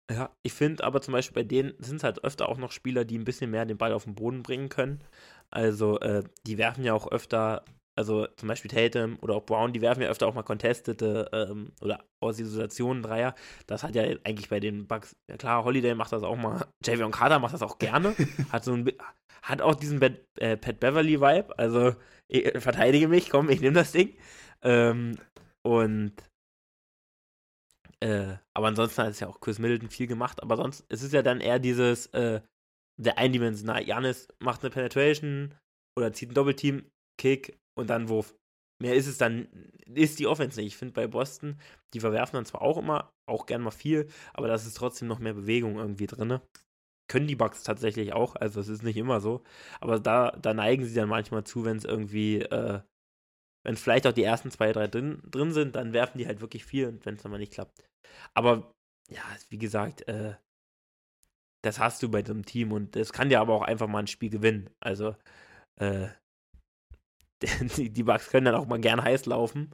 Ja, 0.09 0.30
ich 0.43 0.53
finde 0.53 0.84
aber 0.84 1.01
zum 1.01 1.11
Beispiel 1.13 1.43
bei 1.43 1.47
denen 1.47 1.74
sind 1.80 1.97
es 1.97 2.03
halt 2.03 2.24
öfter 2.24 2.47
auch 2.47 2.57
noch 2.57 2.72
Spieler, 2.72 3.05
die 3.05 3.18
ein 3.18 3.26
bisschen 3.26 3.51
mehr 3.51 3.66
den 3.66 3.78
Ball 3.78 3.91
auf 3.91 4.05
den 4.05 4.16
Boden 4.16 4.43
bringen 4.43 4.70
können. 4.70 5.01
Also, 5.49 5.99
äh, 5.99 6.24
die 6.45 6.57
werfen 6.57 6.84
ja 6.84 6.93
auch 6.93 7.11
öfter 7.11 7.66
also 7.97 8.27
zum 8.35 8.49
Beispiel 8.49 8.69
Tatum 8.69 9.17
oder 9.21 9.35
auch 9.35 9.45
Brown, 9.45 9.71
die 9.71 9.81
werfen 9.81 10.01
ja 10.01 10.09
öfter 10.09 10.27
auch 10.27 10.33
mal 10.33 10.43
contestete 10.43 11.29
ähm, 11.31 11.71
oder 11.81 12.03
aus 12.21 12.39
Isolationen 12.39 13.01
Dreier. 13.01 13.35
Das 13.67 13.83
hat 13.83 13.95
ja 13.95 14.03
eigentlich 14.23 14.49
bei 14.49 14.59
den 14.59 14.87
Bugs, 14.87 15.15
ja 15.29 15.37
klar, 15.37 15.63
Holiday 15.63 15.95
macht 15.95 16.11
das 16.11 16.23
auch 16.23 16.35
mal, 16.35 16.65
Javion 16.85 17.11
Carter 17.11 17.39
macht 17.39 17.53
das 17.53 17.61
auch 17.61 17.77
gerne, 17.77 18.13
hat 18.51 18.65
so 18.65 18.73
ein, 18.73 18.91
hat 19.43 19.61
auch 19.61 19.75
diesen 19.75 19.99
Pat, 19.99 20.13
äh, 20.39 20.57
Pat 20.57 20.79
Beverly 20.79 21.21
Vibe, 21.21 21.57
also 21.57 21.95
ich, 22.27 22.51
verteidige 22.61 23.07
mich, 23.07 23.29
komm, 23.29 23.49
ich 23.49 23.61
nehme 23.61 23.75
das 23.75 23.93
Ding. 23.93 24.13
Ähm, 24.61 25.17
und 25.63 26.13
äh, 28.01 28.35
aber 28.53 28.67
ansonsten 28.67 29.03
hat 29.03 29.11
es 29.11 29.19
ja 29.21 29.27
auch 29.27 29.39
Chris 29.39 29.59
Middleton 29.59 29.89
viel 29.89 30.07
gemacht, 30.07 30.43
aber 30.43 30.57
sonst 30.57 30.85
es 30.89 31.01
ist 31.01 31.13
ja 31.13 31.21
dann 31.21 31.39
eher 31.39 31.59
dieses 31.59 32.07
äh, 32.07 32.41
der 32.97 33.17
eindimensional. 33.17 33.83
Janis 33.83 34.27
macht 34.39 34.61
eine 34.61 34.69
Penetration 34.69 35.53
oder 35.97 36.11
zieht 36.13 36.31
ein 36.31 36.33
Doppelteam, 36.33 36.89
Kick, 37.17 37.57
und 37.78 37.89
dann 37.89 38.09
Wurf. 38.09 38.36
Mehr 38.82 38.95
ist 38.95 39.07
es 39.07 39.17
dann, 39.17 39.47
ist 39.86 40.19
die 40.19 40.28
Offense 40.28 40.59
nicht. 40.59 40.67
Ich 40.67 40.78
finde 40.78 40.93
bei 40.93 41.07
Boston, 41.07 41.59
die 41.93 42.01
verwerfen 42.01 42.36
dann 42.36 42.45
zwar 42.45 42.61
auch 42.61 42.78
immer, 42.78 43.13
auch 43.26 43.45
gern 43.45 43.61
mal 43.61 43.71
viel, 43.71 44.09
aber 44.34 44.47
da 44.47 44.55
ist 44.55 44.73
trotzdem 44.76 45.07
noch 45.07 45.19
mehr 45.19 45.34
Bewegung 45.34 45.78
irgendwie 45.78 46.07
drin. 46.07 46.41
Können 47.07 47.28
die 47.28 47.36
Bugs 47.36 47.63
tatsächlich 47.63 48.13
auch, 48.13 48.36
also 48.36 48.59
es 48.59 48.67
ist 48.67 48.84
nicht 48.84 48.97
immer 48.97 49.21
so. 49.21 49.43
Aber 49.80 49.99
da, 49.99 50.32
da 50.32 50.53
neigen 50.53 50.84
sie 50.86 50.95
dann 50.95 51.07
manchmal 51.07 51.45
zu, 51.45 51.63
wenn 51.63 51.78
es 51.78 51.86
irgendwie, 51.86 52.41
äh, 52.41 52.82
wenn 53.63 53.78
vielleicht 53.78 54.07
auch 54.07 54.13
die 54.13 54.23
ersten 54.23 54.51
zwei, 54.51 54.71
drei 54.73 54.88
drin, 54.88 55.21
drin 55.26 55.53
sind, 55.53 55.76
dann 55.76 55.93
werfen 55.93 56.17
die 56.17 56.28
halt 56.28 56.41
wirklich 56.41 56.65
viel 56.65 56.88
und 56.88 57.05
wenn 57.05 57.15
es 57.15 57.23
dann 57.23 57.32
mal 57.32 57.38
nicht 57.38 57.53
klappt. 57.53 57.84
Aber 58.34 58.73
ja, 59.09 59.21
wie 59.49 59.57
gesagt, 59.57 60.07
äh, 60.07 60.36
das 61.63 61.80
hast 61.80 62.03
du 62.03 62.09
bei 62.09 62.23
so 62.23 62.34
einem 62.34 62.45
Team 62.45 62.71
und 62.71 62.95
es 62.95 63.13
kann 63.13 63.30
dir 63.30 63.39
aber 63.39 63.53
auch 63.53 63.63
einfach 63.63 63.88
mal 63.88 63.99
ein 63.99 64.07
Spiel 64.07 64.30
gewinnen. 64.30 64.69
Also, 64.82 65.15
äh, 65.78 66.09
die, 67.77 67.89
die 67.89 68.03
Bugs 68.03 68.29
können 68.29 68.45
dann 68.45 68.55
auch 68.55 68.67
mal 68.67 68.79
gern 68.79 69.03
heiß 69.03 69.25
laufen. 69.25 69.71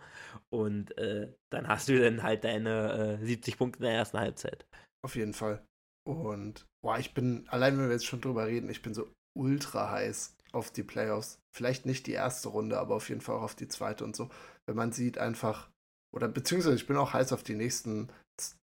Und 0.49 0.97
äh, 0.97 1.33
dann 1.51 1.67
hast 1.67 1.87
du 1.87 1.99
dann 1.99 2.23
halt 2.23 2.43
deine 2.43 3.19
äh, 3.21 3.25
70 3.25 3.57
Punkte 3.57 3.79
in 3.79 3.85
der 3.85 3.93
ersten 3.93 4.19
Halbzeit. 4.19 4.65
Auf 5.03 5.15
jeden 5.15 5.33
Fall. 5.33 5.65
Und 6.07 6.65
boah, 6.83 6.97
ich 6.97 7.13
bin, 7.13 7.47
allein 7.49 7.77
wenn 7.77 7.85
wir 7.85 7.93
jetzt 7.93 8.05
schon 8.05 8.21
drüber 8.21 8.47
reden, 8.47 8.69
ich 8.69 8.81
bin 8.81 8.93
so 8.93 9.07
ultra 9.37 9.91
heiß 9.91 10.35
auf 10.51 10.71
die 10.71 10.83
Playoffs. 10.83 11.39
Vielleicht 11.55 11.85
nicht 11.85 12.07
die 12.07 12.13
erste 12.13 12.49
Runde, 12.49 12.79
aber 12.79 12.95
auf 12.95 13.09
jeden 13.09 13.21
Fall 13.21 13.35
auch 13.35 13.43
auf 13.43 13.55
die 13.55 13.67
zweite 13.67 14.03
und 14.03 14.15
so. 14.15 14.29
Wenn 14.67 14.75
man 14.75 14.91
sieht 14.91 15.17
einfach, 15.17 15.69
oder 16.13 16.27
beziehungsweise 16.27 16.75
ich 16.75 16.87
bin 16.87 16.97
auch 16.97 17.13
heiß 17.13 17.31
auf 17.33 17.43
die 17.43 17.55
nächsten, 17.55 18.11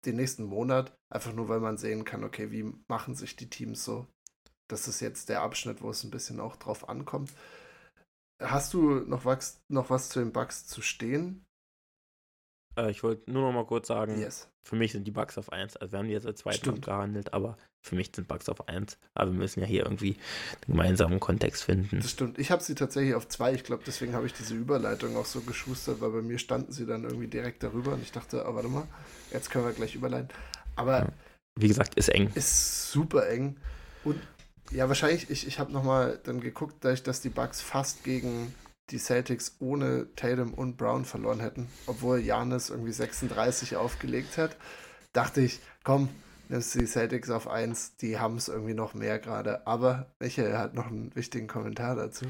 den 0.06 0.16
nächsten 0.16 0.44
Monat, 0.44 0.94
einfach 1.14 1.34
nur 1.34 1.48
weil 1.50 1.60
man 1.60 1.78
sehen 1.78 2.04
kann, 2.04 2.24
okay, 2.24 2.52
wie 2.52 2.74
machen 2.88 3.16
sich 3.16 3.36
die 3.36 3.50
Teams 3.50 3.84
so. 3.86 4.08
Das 4.70 4.88
ist 4.88 5.00
jetzt 5.00 5.30
der 5.30 5.42
Abschnitt, 5.42 5.82
wo 5.82 5.90
es 5.90 6.04
ein 6.04 6.12
bisschen 6.12 6.40
auch 6.40 6.58
drauf 6.58 6.90
ankommt. 6.90 7.32
Hast 8.40 8.74
du 8.74 9.00
noch 9.00 9.26
was, 9.26 9.62
noch 9.68 9.90
was 9.90 10.10
zu 10.10 10.20
den 10.20 10.32
Bugs 10.32 10.68
zu 10.68 10.82
stehen? 10.82 11.46
Äh, 12.78 12.92
ich 12.92 13.04
wollte 13.04 13.32
nur 13.32 13.42
noch 13.42 13.52
mal 13.52 13.66
kurz 13.66 13.88
sagen, 13.88 14.20
yes. 14.20 14.48
für 14.64 14.76
mich 14.76 14.92
sind 14.92 15.06
die 15.06 15.12
Bugs 15.12 15.38
auf 15.38 15.52
1. 15.52 15.78
Also 15.78 15.94
wir 15.94 16.00
haben 16.00 16.08
die 16.08 16.14
jetzt 16.14 16.28
als 16.28 16.42
zweiten 16.42 16.70
abgehandelt, 16.70 17.34
aber 17.34 17.58
für 17.82 17.96
mich 17.96 18.12
sind 18.14 18.28
Bugs 18.28 18.48
auf 18.48 18.68
1. 18.68 18.98
Aber 19.16 19.32
wir 19.32 19.40
müssen 19.40 19.62
ja 19.62 19.66
hier 19.66 19.84
irgendwie 19.84 20.18
einen 20.68 20.78
gemeinsamen 20.78 21.20
Kontext 21.20 21.64
finden. 21.64 22.00
Das 22.00 22.12
stimmt. 22.12 22.38
Ich 22.38 22.52
habe 22.52 22.64
sie 22.64 22.76
tatsächlich 22.76 23.16
auf 23.16 23.28
2. 23.28 23.54
Ich 23.54 23.64
glaube, 23.64 23.84
deswegen 23.86 24.14
habe 24.14 24.28
ich 24.28 24.34
diese 24.34 24.54
Überleitung 24.54 25.16
auch 25.18 25.26
so 25.26 25.42
geschustert, 25.42 26.00
weil 26.02 26.12
bei 26.12 26.22
mir 26.22 26.38
standen 26.38 26.72
sie 26.72 26.86
dann 26.86 27.04
irgendwie 27.04 27.28
direkt 27.28 27.64
darüber 27.64 27.94
und 27.94 28.02
ich 28.04 28.12
dachte, 28.12 28.46
oh, 28.48 28.54
warte 28.54 28.68
mal, 28.68 28.88
jetzt 29.32 29.50
können 29.50 29.66
wir 29.66 29.74
gleich 29.74 29.96
überleiten. 29.96 30.30
Aber 30.76 31.00
ja. 31.00 31.08
wie 31.56 31.68
gesagt, 31.68 31.96
ist 31.96 32.10
eng. 32.10 32.30
Ist 32.36 32.92
super 32.92 33.28
eng. 33.30 33.58
Und 34.04 34.22
ja, 34.72 34.88
wahrscheinlich, 34.88 35.30
ich, 35.30 35.48
ich 35.48 35.60
habe 35.60 35.72
nochmal 35.72 36.20
dann 36.24 36.40
geguckt, 36.40 36.76
dadurch, 36.82 37.04
dass 37.04 37.22
die 37.22 37.30
Bucks 37.30 37.62
fast 37.62 38.04
gegen 38.04 38.54
die 38.90 39.00
Celtics 39.00 39.58
ohne 39.60 40.08
Tatum 40.16 40.54
und 40.54 40.78
Brown 40.78 41.06
verloren 41.06 41.40
hätten, 41.40 41.68
obwohl 41.88 42.20
Janis 42.20 42.70
irgendwie 42.70 42.94
36 42.94 43.76
aufgelegt 43.76 44.38
hat. 44.38 44.56
dachte 45.14 45.42
ich, 45.42 45.60
komm, 45.84 46.10
nimmst 46.50 46.76
die 46.76 46.86
Celtics 46.86 47.30
auf 47.30 47.48
1, 47.48 47.98
die 47.98 48.20
haben 48.20 48.38
es 48.38 48.48
irgendwie 48.48 48.74
noch 48.74 48.94
mehr 48.94 49.20
gerade. 49.20 49.66
Aber 49.68 50.08
Michael 50.20 50.58
hat 50.58 50.74
noch 50.74 50.88
einen 50.88 51.14
wichtigen 51.16 51.48
Kommentar 51.48 51.96
dazu. 51.96 52.26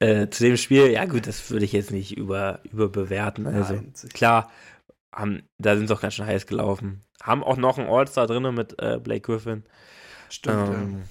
Äh, 0.00 0.28
zu 0.28 0.44
dem 0.44 0.56
Spiel, 0.56 0.90
ja 0.90 1.04
gut, 1.06 1.26
das 1.26 1.50
würde 1.50 1.64
ich 1.64 1.72
jetzt 1.72 1.90
nicht 1.90 2.16
über, 2.16 2.60
überbewerten. 2.64 3.46
Also 3.46 3.74
Nein, 3.74 3.92
klar, 4.12 4.50
haben, 5.12 5.42
da 5.58 5.76
sind 5.76 5.88
sie 5.88 5.94
auch 5.94 6.00
ganz 6.00 6.14
schön 6.14 6.26
heiß 6.26 6.46
gelaufen. 6.46 7.02
Haben 7.22 7.42
auch 7.42 7.56
noch 7.56 7.78
einen 7.78 7.88
All-Star 7.88 8.26
drin 8.26 8.54
mit 8.54 8.80
äh, 8.80 8.98
Blake 9.02 9.22
Griffin. 9.22 9.64
Stimmt, 10.30 10.68
ähm, 10.68 11.02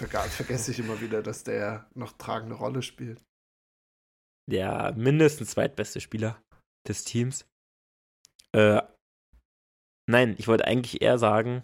ja. 0.00 0.20
Vergesse 0.22 0.70
ich 0.70 0.78
immer 0.78 1.00
wieder, 1.00 1.22
dass 1.22 1.44
der 1.44 1.88
noch 1.94 2.12
tragende 2.12 2.54
Rolle 2.54 2.82
spielt. 2.82 3.22
Der 4.50 4.92
mindestens 4.96 5.50
zweitbeste 5.50 6.00
Spieler 6.00 6.40
des 6.86 7.04
Teams. 7.04 7.46
Äh, 8.52 8.82
nein, 10.08 10.34
ich 10.38 10.48
wollte 10.48 10.66
eigentlich 10.66 11.02
eher 11.02 11.18
sagen, 11.18 11.62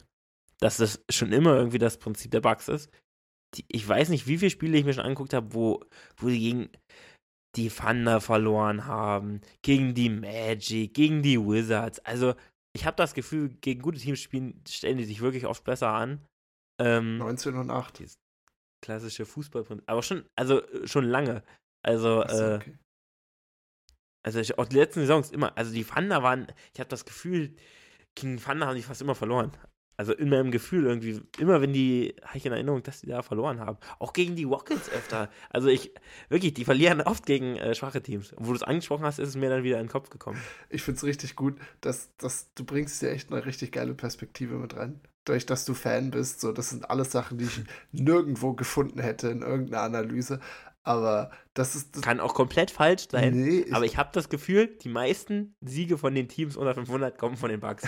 dass 0.59 0.79
das 0.79 1.05
schon 1.11 1.33
immer 1.33 1.55
irgendwie 1.57 1.79
das 1.79 1.99
Prinzip 1.99 2.31
der 2.31 2.41
Bugs 2.41 2.69
ist. 2.69 2.91
Die, 3.55 3.65
ich 3.69 3.87
weiß 3.87 4.09
nicht, 4.09 4.27
wie 4.27 4.39
viele 4.39 4.51
Spiele 4.51 4.79
ich 4.79 4.85
mir 4.85 4.95
schon 4.95 5.05
angeguckt 5.05 5.35
habe, 5.35 5.53
wo, 5.53 5.85
wo 6.17 6.29
die 6.29 6.41
gegen 6.41 6.71
die 7.55 7.69
Thunder 7.69 8.21
verloren 8.21 8.87
haben, 8.87 9.43
gegen 9.61 9.95
die 9.95 10.09
Magic, 10.09 10.95
gegen 10.95 11.23
die 11.23 11.39
Wizards. 11.39 11.99
Also, 12.01 12.35
ich 12.75 12.87
habe 12.87 12.97
das 12.97 13.13
Gefühl, 13.13 13.51
gegen 13.61 13.83
gute 13.83 13.99
Teams 13.99 14.21
spielen, 14.21 14.63
stellen 14.67 14.97
die 14.97 15.05
sich 15.05 15.21
wirklich 15.21 15.47
oft 15.47 15.63
besser 15.65 15.89
an. 15.91 16.27
Ähm, 16.83 17.19
19 17.19 17.55
und 17.57 17.71
8. 17.71 18.03
Klassische 18.83 19.25
Fußballprinzip. 19.25 19.89
Aber 19.89 20.03
schon, 20.03 20.25
also 20.35 20.63
schon 20.85 21.05
lange. 21.05 21.43
Also, 21.83 22.25
so, 22.29 22.45
äh, 22.45 22.57
okay. 22.57 22.79
also 24.25 24.41
ich, 24.41 24.59
auch 24.59 24.67
die 24.67 24.77
letzten 24.77 25.01
Saisons 25.01 25.31
immer, 25.31 25.57
also 25.57 25.73
die 25.73 25.85
Thunder 25.85 26.23
waren, 26.23 26.47
ich 26.73 26.81
habe 26.81 26.89
das 26.89 27.05
Gefühl, 27.05 27.55
gegen 28.15 28.39
Thunder 28.39 28.67
haben 28.67 28.77
die 28.77 28.83
fast 28.83 29.01
immer 29.01 29.15
verloren. 29.15 29.53
Also 29.97 30.15
in 30.15 30.31
meinem 30.31 30.51
Gefühl 30.51 30.87
irgendwie, 30.87 31.21
immer 31.39 31.61
wenn 31.61 31.73
die, 31.73 32.17
habe 32.25 32.39
ich 32.39 32.47
in 32.47 32.53
Erinnerung, 32.53 32.83
dass 32.83 33.03
die 33.03 33.09
da 33.09 33.23
verloren 33.23 33.61
haben. 33.61 33.77
Auch 33.99 34.13
gegen 34.13 34.35
die 34.35 34.45
Rockets 34.45 34.91
öfter. 34.91 35.31
Also 35.51 35.69
ich, 35.69 35.93
wirklich, 36.29 36.55
die 36.55 36.65
verlieren 36.65 37.03
oft 37.03 37.27
gegen 37.27 37.57
äh, 37.57 37.75
schwache 37.75 38.03
Teams. 38.03 38.33
Und 38.33 38.47
wo 38.47 38.51
du 38.51 38.57
es 38.57 38.63
angesprochen 38.63 39.05
hast, 39.05 39.19
ist 39.19 39.29
es 39.29 39.37
mir 39.37 39.51
dann 39.51 39.63
wieder 39.63 39.79
in 39.79 39.87
den 39.87 39.93
Kopf 39.93 40.11
gekommen. 40.11 40.41
Ich 40.71 40.83
finde 40.83 40.97
es 40.97 41.05
richtig 41.05 41.37
gut, 41.37 41.57
dass, 41.83 42.17
dass 42.17 42.53
du 42.55 42.65
bringst 42.65 43.01
dir 43.03 43.11
echt 43.11 43.31
eine 43.31 43.45
richtig 43.45 43.71
geile 43.71 43.95
Perspektive 43.95 44.57
mit 44.57 44.75
rein. 44.77 45.01
Dadurch, 45.25 45.47
dass 45.47 45.65
du 45.65 45.75
Fan 45.75 46.11
bist, 46.11 46.41
so, 46.41 46.53
das 46.53 46.71
sind 46.71 46.91
alles 46.91 47.13
Sachen, 47.13 47.39
die 47.39 47.45
ich 47.45 47.61
nirgendwo 47.93 48.55
gefunden 48.55 49.01
hätte 49.01 49.29
in 49.29 49.43
irgendeiner 49.43 49.83
Analyse. 49.83 50.41
Aber 50.85 51.31
das 51.55 51.77
ist. 51.77 51.95
Das 51.95 52.03
Kann 52.03 52.21
auch 52.21 52.35
komplett 52.35 52.71
falsch 52.71 53.07
sein. 53.11 53.35
Nee, 53.35 53.61
ich 53.61 53.75
aber 53.75 53.85
ich 53.85 53.97
habe 53.97 54.11
das 54.13 54.29
Gefühl, 54.29 54.67
die 54.67 54.89
meisten 54.89 55.55
Siege 55.61 55.97
von 55.97 56.15
den 56.15 56.29
Teams 56.29 56.57
unter 56.57 56.75
500 56.75 57.19
kommen 57.19 57.37
von 57.37 57.51
den 57.51 57.61
Bugs. 57.61 57.85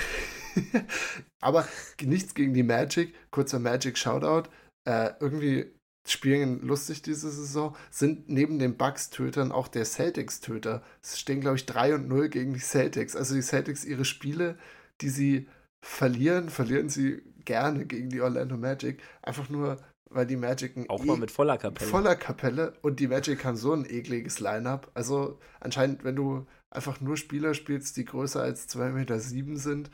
aber 1.40 1.66
nichts 2.00 2.34
gegen 2.34 2.54
die 2.54 2.62
Magic. 2.62 3.14
Kurzer 3.30 3.58
Magic-Shoutout. 3.58 4.48
Äh, 4.84 5.10
irgendwie 5.18 5.72
spielen 6.06 6.60
lustig 6.60 7.02
diese 7.02 7.30
Saison. 7.30 7.74
Sind 7.90 8.28
neben 8.28 8.60
den 8.60 8.76
Bugs-Tötern 8.76 9.50
auch 9.50 9.66
der 9.66 9.84
Celtics-Töter. 9.84 10.82
Es 11.02 11.18
stehen, 11.18 11.40
glaube 11.40 11.56
ich, 11.56 11.66
3 11.66 11.96
und 11.96 12.08
0 12.08 12.28
gegen 12.28 12.54
die 12.54 12.60
Celtics. 12.60 13.16
Also 13.16 13.34
die 13.34 13.42
Celtics, 13.42 13.84
ihre 13.84 14.04
Spiele, 14.04 14.56
die 15.00 15.08
sie 15.08 15.48
verlieren, 15.84 16.48
verlieren 16.48 16.88
sie 16.88 17.22
gerne 17.44 17.86
gegen 17.86 18.08
die 18.08 18.20
Orlando 18.20 18.56
Magic. 18.56 19.02
Einfach 19.22 19.48
nur 19.48 19.78
weil 20.14 20.26
die 20.26 20.36
Magic 20.36 20.88
auch 20.88 21.04
mal 21.04 21.16
e 21.16 21.20
mit 21.20 21.30
voller 21.30 21.58
Kapelle. 21.58 21.90
Voller 21.90 22.16
Kapelle 22.16 22.74
und 22.82 23.00
die 23.00 23.08
Magic 23.08 23.44
haben 23.44 23.56
so 23.56 23.72
ein 23.72 23.84
ekliges 23.84 24.38
Line-Up. 24.38 24.90
Also 24.94 25.40
anscheinend, 25.60 26.04
wenn 26.04 26.14
du 26.14 26.46
einfach 26.70 27.00
nur 27.00 27.16
Spieler 27.16 27.54
spielst, 27.54 27.96
die 27.96 28.04
größer 28.04 28.40
als 28.40 28.68
2,7 28.68 28.90
Meter 28.92 29.18
sieben 29.18 29.56
sind, 29.56 29.90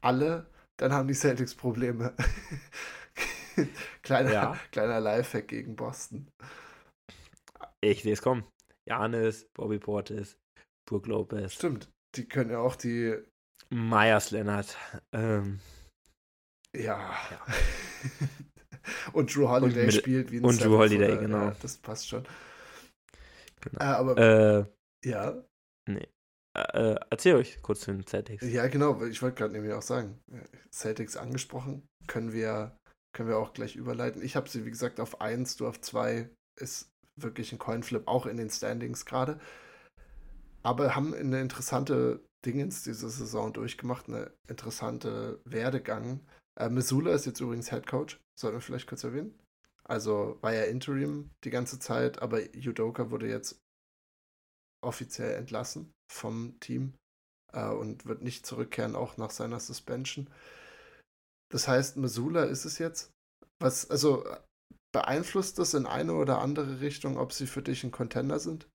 alle, 0.00 0.50
dann 0.76 0.92
haben 0.92 1.08
die 1.08 1.14
Celtics 1.14 1.54
Probleme. 1.54 2.14
kleiner, 4.02 4.32
ja. 4.32 4.58
kleiner 4.72 5.00
Lifehack 5.00 5.48
gegen 5.48 5.76
Boston. 5.76 6.28
Ich 7.80 8.02
sehe 8.02 8.12
es 8.12 8.22
kommen. 8.22 8.44
Janis, 8.88 9.46
Bobby 9.54 9.78
Portis, 9.78 10.36
Brook 10.86 11.06
Lopez. 11.06 11.54
Stimmt, 11.54 11.90
die 12.16 12.26
können 12.26 12.50
ja 12.50 12.58
auch 12.58 12.76
die. 12.76 13.16
Myers 13.74 14.30
Leonard. 14.30 14.76
Ähm. 15.12 15.58
Ja. 16.74 17.12
ja. 17.30 17.40
und 19.12 19.34
Drew 19.34 19.48
Holiday 19.48 19.86
mit, 19.86 19.94
spielt 19.94 20.30
wie 20.30 20.38
ein 20.38 20.44
Und 20.44 20.62
Drew 20.62 20.78
Holiday, 20.78 21.12
oder, 21.12 21.20
genau. 21.20 21.44
Ja, 21.46 21.56
das 21.60 21.76
passt 21.78 22.08
schon. 22.08 22.24
Genau. 23.60 23.80
Äh, 23.80 23.84
aber, 23.84 24.18
äh, 24.18 25.08
ja. 25.08 25.44
Nee. 25.88 26.08
Äh, 26.56 26.92
äh 26.92 27.00
erzähl 27.10 27.34
euch 27.34 27.60
kurz 27.62 27.80
zu 27.80 27.92
den 27.92 28.06
Celtics. 28.06 28.44
Ja, 28.46 28.68
genau. 28.68 29.02
Ich 29.04 29.22
wollte 29.22 29.38
gerade 29.38 29.52
nämlich 29.52 29.72
auch 29.72 29.82
sagen, 29.82 30.20
Celtics 30.72 31.16
angesprochen, 31.16 31.86
können 32.06 32.32
wir, 32.32 32.78
können 33.12 33.28
wir 33.28 33.38
auch 33.38 33.54
gleich 33.54 33.74
überleiten. 33.74 34.22
Ich 34.22 34.36
habe 34.36 34.48
sie, 34.48 34.64
wie 34.64 34.70
gesagt, 34.70 35.00
auf 35.00 35.20
1, 35.20 35.56
du 35.56 35.66
auf 35.66 35.80
2. 35.80 36.30
Ist 36.60 36.90
wirklich 37.20 37.52
ein 37.52 37.58
Coinflip, 37.58 38.06
auch 38.06 38.26
in 38.26 38.36
den 38.36 38.50
Standings 38.50 39.04
gerade. 39.04 39.40
Aber 40.62 40.94
haben 40.94 41.12
eine 41.12 41.40
interessante 41.40 42.24
Dingens 42.44 42.82
diese 42.82 43.08
Saison 43.08 43.52
durchgemacht, 43.52 44.08
eine 44.08 44.32
interessante 44.48 45.40
Werdegang. 45.44 46.20
Äh, 46.58 46.68
Missoula 46.68 47.12
ist 47.12 47.26
jetzt 47.26 47.40
übrigens 47.40 47.70
Head 47.70 47.86
Coach, 47.86 48.20
sollten 48.38 48.58
wir 48.58 48.60
vielleicht 48.60 48.86
kurz 48.86 49.04
erwähnen. 49.04 49.38
Also 49.84 50.38
war 50.40 50.54
ja 50.54 50.64
Interim 50.64 51.30
die 51.44 51.50
ganze 51.50 51.78
Zeit, 51.78 52.22
aber 52.22 52.54
Judoka 52.56 53.10
wurde 53.10 53.28
jetzt 53.28 53.58
offiziell 54.82 55.34
entlassen 55.34 55.92
vom 56.10 56.58
Team 56.60 56.94
äh, 57.52 57.68
und 57.68 58.06
wird 58.06 58.22
nicht 58.22 58.46
zurückkehren, 58.46 58.96
auch 58.96 59.16
nach 59.16 59.30
seiner 59.30 59.60
Suspension. 59.60 60.30
Das 61.50 61.68
heißt, 61.68 61.96
Missoula 61.96 62.44
ist 62.44 62.64
es 62.64 62.78
jetzt. 62.78 63.10
Was, 63.60 63.88
also 63.90 64.24
beeinflusst 64.92 65.58
das 65.58 65.74
in 65.74 65.86
eine 65.86 66.14
oder 66.14 66.40
andere 66.40 66.80
Richtung, 66.80 67.18
ob 67.18 67.32
sie 67.32 67.46
für 67.46 67.62
dich 67.62 67.84
ein 67.84 67.90
Contender 67.90 68.38
sind? 68.38 68.68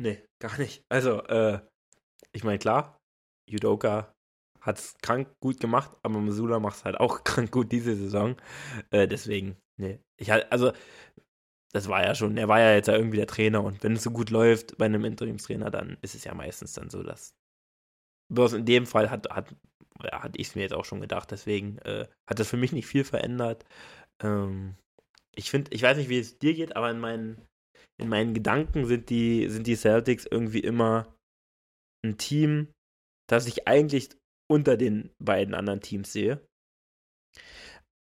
Nee, 0.00 0.24
gar 0.40 0.58
nicht. 0.58 0.82
Also, 0.88 1.22
äh, 1.24 1.60
ich 2.32 2.44
meine, 2.44 2.58
klar, 2.58 2.98
Judoka 3.48 4.12
hat 4.60 4.78
es 4.78 4.96
krank 5.02 5.28
gut 5.40 5.60
gemacht, 5.60 5.90
aber 6.02 6.20
Missoula 6.20 6.60
macht 6.60 6.76
es 6.76 6.84
halt 6.84 6.98
auch 6.98 7.24
krank 7.24 7.50
gut 7.50 7.72
diese 7.72 7.94
Saison. 7.96 8.36
Äh, 8.90 9.08
deswegen, 9.08 9.56
nee. 9.78 9.98
Ich 10.18 10.32
also, 10.32 10.72
das 11.72 11.88
war 11.88 12.04
ja 12.04 12.14
schon, 12.14 12.36
er 12.36 12.48
war 12.48 12.60
ja 12.60 12.74
jetzt 12.74 12.88
ja 12.88 12.94
irgendwie 12.94 13.16
der 13.16 13.26
Trainer 13.26 13.64
und 13.64 13.82
wenn 13.82 13.94
es 13.94 14.02
so 14.02 14.10
gut 14.10 14.30
läuft 14.30 14.76
bei 14.78 14.86
einem 14.86 15.04
Interimstrainer, 15.04 15.70
dann 15.70 15.96
ist 16.02 16.14
es 16.14 16.24
ja 16.24 16.34
meistens 16.34 16.72
dann 16.74 16.90
so, 16.90 17.02
dass. 17.02 17.34
Bloß 18.32 18.54
in 18.54 18.64
dem 18.64 18.86
Fall 18.86 19.10
hat, 19.10 19.28
hat, 19.30 19.54
ja, 20.02 20.22
hatte 20.22 20.38
ich 20.40 20.48
es 20.48 20.54
mir 20.54 20.62
jetzt 20.62 20.72
auch 20.72 20.86
schon 20.86 21.02
gedacht, 21.02 21.30
deswegen 21.30 21.78
äh, 21.78 22.06
hat 22.28 22.38
das 22.38 22.48
für 22.48 22.56
mich 22.56 22.72
nicht 22.72 22.86
viel 22.86 23.04
verändert. 23.04 23.64
Ähm, 24.22 24.76
ich 25.34 25.50
finde, 25.50 25.70
ich 25.74 25.82
weiß 25.82 25.96
nicht, 25.98 26.08
wie 26.08 26.18
es 26.18 26.38
dir 26.38 26.54
geht, 26.54 26.76
aber 26.76 26.90
in 26.90 26.98
meinen, 26.98 27.42
in 28.00 28.08
meinen 28.08 28.32
Gedanken 28.32 28.86
sind 28.86 29.10
die, 29.10 29.48
sind 29.48 29.66
die 29.66 29.76
Celtics 29.76 30.26
irgendwie 30.26 30.60
immer 30.60 31.14
ein 32.04 32.18
Team, 32.18 32.72
das 33.28 33.46
ich 33.46 33.66
eigentlich 33.68 34.10
unter 34.50 34.76
den 34.76 35.10
beiden 35.18 35.54
anderen 35.54 35.80
Teams 35.80 36.12
sehe. 36.12 36.44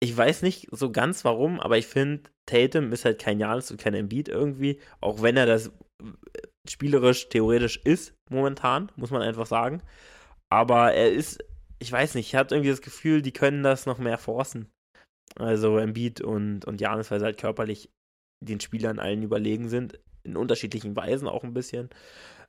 Ich 0.02 0.16
weiß 0.16 0.42
nicht 0.42 0.68
so 0.70 0.90
ganz 0.90 1.24
warum, 1.24 1.60
aber 1.60 1.78
ich 1.78 1.86
finde, 1.86 2.30
Tatum 2.46 2.92
ist 2.92 3.04
halt 3.04 3.20
kein 3.20 3.40
Janis 3.40 3.70
und 3.70 3.80
kein 3.80 3.94
Embiid 3.94 4.28
irgendwie, 4.28 4.80
auch 5.00 5.22
wenn 5.22 5.36
er 5.36 5.46
das 5.46 5.68
äh, 5.68 5.72
spielerisch, 6.68 7.28
theoretisch 7.28 7.78
ist 7.84 8.14
momentan, 8.30 8.90
muss 8.96 9.10
man 9.10 9.22
einfach 9.22 9.46
sagen. 9.46 9.82
Aber 10.50 10.92
er 10.92 11.10
ist, 11.10 11.42
ich 11.78 11.90
weiß 11.90 12.14
nicht, 12.16 12.28
ich 12.28 12.34
habe 12.34 12.54
irgendwie 12.54 12.70
das 12.70 12.82
Gefühl, 12.82 13.22
die 13.22 13.32
können 13.32 13.62
das 13.62 13.86
noch 13.86 13.98
mehr 13.98 14.18
forcen. 14.18 14.70
Also 15.36 15.78
Embiid 15.78 16.20
und, 16.20 16.64
und 16.64 16.80
Janis, 16.80 17.10
weil 17.10 17.20
sie 17.20 17.24
halt 17.24 17.38
körperlich 17.38 17.90
den 18.42 18.60
Spielern 18.60 18.98
allen 18.98 19.22
überlegen 19.22 19.68
sind, 19.68 19.98
in 20.22 20.36
unterschiedlichen 20.36 20.96
Weisen 20.96 21.28
auch 21.28 21.44
ein 21.44 21.54
bisschen. 21.54 21.90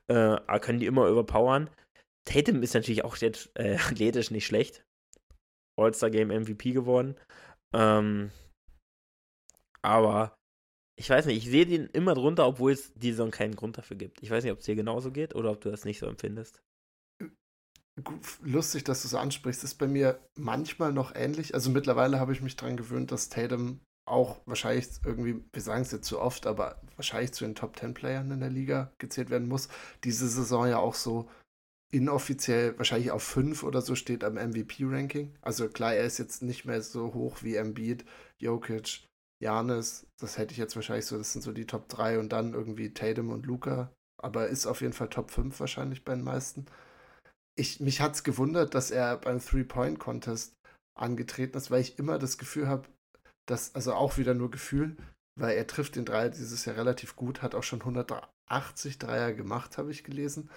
Äh, 0.08 0.60
können 0.60 0.80
die 0.80 0.86
immer 0.86 1.08
überpowern. 1.08 1.70
Tatum 2.26 2.62
ist 2.62 2.74
natürlich 2.74 3.04
auch 3.04 3.16
jetzt 3.16 3.50
äh, 3.54 3.76
athletisch 3.90 4.30
nicht 4.30 4.46
schlecht. 4.46 4.84
All-Star-Game 5.78 6.28
MVP 6.28 6.72
geworden. 6.72 7.16
Ähm, 7.74 8.30
aber 9.82 10.36
ich 10.98 11.10
weiß 11.10 11.26
nicht, 11.26 11.44
ich 11.44 11.50
sehe 11.50 11.66
den 11.66 11.86
immer 11.86 12.14
drunter, 12.14 12.46
obwohl 12.46 12.72
es 12.72 12.92
die 12.94 13.10
Saison 13.10 13.30
keinen 13.30 13.54
Grund 13.54 13.76
dafür 13.76 13.96
gibt. 13.96 14.22
Ich 14.22 14.30
weiß 14.30 14.42
nicht, 14.42 14.52
ob 14.52 14.60
es 14.60 14.64
dir 14.64 14.74
genauso 14.74 15.12
geht 15.12 15.34
oder 15.34 15.50
ob 15.50 15.60
du 15.60 15.70
das 15.70 15.84
nicht 15.84 15.98
so 15.98 16.06
empfindest. 16.06 16.62
Lustig, 18.42 18.84
dass 18.84 19.02
du 19.02 19.08
es 19.08 19.14
ansprichst. 19.14 19.62
Das 19.62 19.72
ist 19.72 19.78
bei 19.78 19.86
mir 19.86 20.20
manchmal 20.34 20.92
noch 20.92 21.14
ähnlich. 21.14 21.54
Also 21.54 21.70
mittlerweile 21.70 22.18
habe 22.18 22.32
ich 22.32 22.42
mich 22.42 22.56
daran 22.56 22.76
gewöhnt, 22.76 23.12
dass 23.12 23.28
Tatum 23.28 23.80
auch 24.06 24.40
wahrscheinlich 24.46 24.88
irgendwie, 25.04 25.44
wir 25.52 25.62
sagen 25.62 25.82
es 25.82 25.92
jetzt 25.92 26.06
zu 26.06 26.20
oft, 26.20 26.46
aber 26.46 26.80
wahrscheinlich 26.96 27.32
zu 27.32 27.44
den 27.44 27.54
Top 27.54 27.76
10 27.78 27.94
Playern 27.94 28.30
in 28.30 28.40
der 28.40 28.50
Liga 28.50 28.92
gezählt 28.98 29.30
werden 29.30 29.48
muss. 29.48 29.68
Diese 30.04 30.28
Saison 30.28 30.68
ja 30.68 30.78
auch 30.78 30.94
so 30.94 31.28
inoffiziell 31.92 32.76
wahrscheinlich 32.78 33.10
auf 33.10 33.22
5 33.22 33.62
oder 33.62 33.80
so 33.82 33.94
steht 33.94 34.24
am 34.24 34.34
MVP-Ranking. 34.34 35.34
Also 35.42 35.68
klar, 35.68 35.94
er 35.94 36.04
ist 36.04 36.18
jetzt 36.18 36.42
nicht 36.42 36.64
mehr 36.64 36.82
so 36.82 37.14
hoch 37.14 37.42
wie 37.42 37.56
Embiid, 37.56 38.04
Jokic, 38.38 39.06
Janis. 39.42 40.06
Das 40.18 40.38
hätte 40.38 40.52
ich 40.52 40.58
jetzt 40.58 40.76
wahrscheinlich 40.76 41.06
so, 41.06 41.18
das 41.18 41.32
sind 41.32 41.42
so 41.42 41.52
die 41.52 41.66
Top 41.66 41.88
3 41.88 42.18
und 42.18 42.30
dann 42.30 42.54
irgendwie 42.54 42.92
Tatum 42.92 43.30
und 43.30 43.46
Luca. 43.46 43.92
Aber 44.22 44.48
ist 44.48 44.66
auf 44.66 44.80
jeden 44.80 44.92
Fall 44.94 45.08
Top 45.10 45.30
5 45.30 45.58
wahrscheinlich 45.60 46.04
bei 46.04 46.14
den 46.14 46.24
meisten. 46.24 46.66
ich, 47.58 47.80
mich 47.80 48.00
hat 48.00 48.14
es 48.14 48.24
gewundert, 48.24 48.74
dass 48.74 48.90
er 48.90 49.16
beim 49.18 49.40
Three-Point-Contest 49.40 50.54
angetreten 50.98 51.56
ist, 51.56 51.70
weil 51.70 51.80
ich 51.80 51.98
immer 51.98 52.18
das 52.18 52.38
Gefühl 52.38 52.68
habe, 52.68 52.88
dass, 53.46 53.74
also 53.74 53.94
auch 53.94 54.18
wieder 54.18 54.34
nur 54.34 54.50
Gefühl, 54.50 54.96
weil 55.38 55.56
er 55.56 55.66
trifft 55.66 55.96
den 55.96 56.04
Dreier 56.04 56.30
dieses 56.30 56.64
Jahr 56.64 56.76
relativ 56.76 57.16
gut, 57.16 57.42
hat 57.42 57.54
auch 57.54 57.62
schon 57.62 57.80
180 57.80 58.98
Dreier 58.98 59.32
gemacht, 59.32 59.78
habe 59.78 59.90
ich 59.90 60.04
gelesen. 60.04 60.50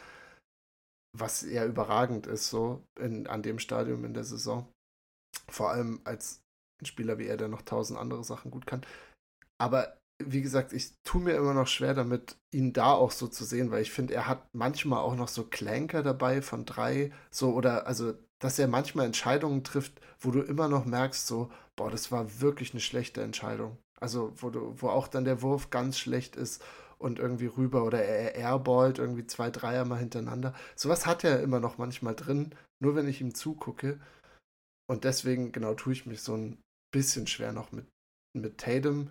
Was 1.18 1.44
eher 1.44 1.66
überragend 1.66 2.28
ist, 2.28 2.50
so 2.50 2.84
in, 3.00 3.28
an 3.28 3.44
dem 3.44 3.60
Stadium 3.60 4.06
in 4.06 4.14
der 4.14 4.24
Saison. 4.24 4.68
Vor 5.50 5.72
allem 5.72 6.02
als 6.04 6.42
ein 6.82 6.86
Spieler 6.86 7.18
wie 7.18 7.28
er, 7.28 7.38
der 7.38 7.48
noch 7.48 7.64
tausend 7.64 8.00
andere 8.00 8.24
Sachen 8.24 8.52
gut 8.52 8.66
kann. 8.66 8.86
Aber 9.58 9.98
wie 10.24 10.42
gesagt, 10.42 10.74
ich 10.74 10.94
tue 11.04 11.22
mir 11.22 11.36
immer 11.36 11.54
noch 11.54 11.68
schwer 11.68 11.94
damit, 11.94 12.38
ihn 12.54 12.74
da 12.74 12.94
auch 12.94 13.12
so 13.12 13.28
zu 13.28 13.46
sehen, 13.46 13.72
weil 13.72 13.82
ich 13.82 13.92
finde, 13.92 14.14
er 14.14 14.28
hat 14.28 14.48
manchmal 14.54 15.00
auch 15.00 15.16
noch 15.16 15.30
so 15.30 15.46
Clanker 15.46 16.04
dabei 16.04 16.42
von 16.42 16.66
drei, 16.66 17.12
so 17.32 17.54
oder 17.54 17.88
also, 17.88 18.14
dass 18.40 18.60
er 18.60 18.68
manchmal 18.68 19.06
Entscheidungen 19.06 19.64
trifft, 19.64 20.00
wo 20.20 20.32
du 20.32 20.42
immer 20.42 20.68
noch 20.68 20.86
merkst, 20.86 21.26
so, 21.26 21.52
boah, 21.80 21.92
das 21.92 22.12
war 22.12 22.42
wirklich 22.42 22.72
eine 22.74 22.82
schlechte 22.82 23.22
Entscheidung. 23.22 23.78
Also, 24.00 24.34
wo 24.36 24.50
du, 24.50 24.76
wo 24.82 24.90
auch 24.90 25.08
dann 25.08 25.26
der 25.26 25.42
Wurf 25.42 25.70
ganz 25.70 25.98
schlecht 25.98 26.36
ist 26.36 26.64
und 26.98 27.20
irgendwie 27.20 27.48
rüber 27.48 27.84
oder 27.84 28.04
er 28.04 28.36
airballt 28.36 29.00
irgendwie 29.00 29.26
zwei 29.26 29.50
Dreier 29.50 29.86
mal 29.86 30.00
hintereinander. 30.00 30.54
Sowas 30.76 31.06
hat 31.06 31.24
er 31.24 31.42
immer 31.42 31.60
noch 31.60 31.78
manchmal 31.78 32.16
drin, 32.16 32.56
nur 32.80 32.96
wenn 32.96 33.08
ich 33.08 33.22
ihm 33.22 33.34
zugucke. 33.34 34.00
Und 34.88 35.04
deswegen, 35.04 35.52
genau, 35.52 35.74
tue 35.74 35.94
ich 35.94 36.06
mich 36.06 36.22
so 36.22 36.36
ein 36.36 36.62
bisschen 36.92 37.28
schwer 37.28 37.52
noch 37.52 37.72
mit, 37.72 37.88
mit 38.34 38.58
Tatum 38.58 39.10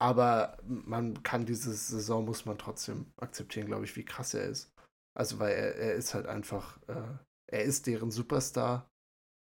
aber 0.00 0.56
man 0.64 1.22
kann 1.22 1.44
diese 1.44 1.74
Saison, 1.74 2.24
muss 2.24 2.46
man 2.46 2.56
trotzdem 2.56 3.12
akzeptieren, 3.18 3.66
glaube 3.66 3.84
ich, 3.84 3.96
wie 3.96 4.04
krass 4.04 4.32
er 4.32 4.44
ist. 4.44 4.72
Also, 5.14 5.38
weil 5.38 5.52
er, 5.52 5.74
er 5.76 5.94
ist 5.94 6.14
halt 6.14 6.26
einfach, 6.26 6.80
äh, 6.88 7.18
er 7.52 7.64
ist 7.64 7.86
deren 7.86 8.10
Superstar 8.10 8.89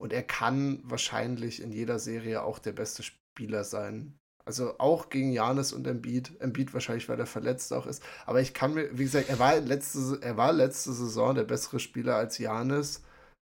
und 0.02 0.14
er 0.14 0.24
kann 0.24 0.80
wahrscheinlich 0.84 1.62
in 1.62 1.72
jeder 1.72 2.00
Serie 2.00 2.42
auch 2.42 2.58
der 2.58 2.72
beste 2.72 3.04
Spieler 3.04 3.64
sein. 3.64 4.18
Also 4.46 4.80
auch 4.80 5.10
gegen 5.12 5.32
Janis 5.32 5.74
und 5.74 5.86
Embiid. 5.86 6.42
Embiid 6.42 6.74
wahrscheinlich, 6.74 7.08
weil 7.08 7.20
er 7.20 7.28
verletzt 7.28 7.72
auch 7.72 7.86
ist. 7.86 8.04
Aber 8.26 8.42
ich 8.42 8.56
kann 8.56 8.74
mir, 8.74 8.98
wie 8.98 9.04
gesagt, 9.04 9.30
er 9.30 9.38
war 9.38 9.60
letzte, 9.60 10.18
er 10.24 10.38
war 10.38 10.54
letzte 10.54 10.92
Saison 10.94 11.36
der 11.36 11.44
bessere 11.44 11.80
Spieler 11.80 12.16
als 12.16 12.40
Janis 12.40 13.04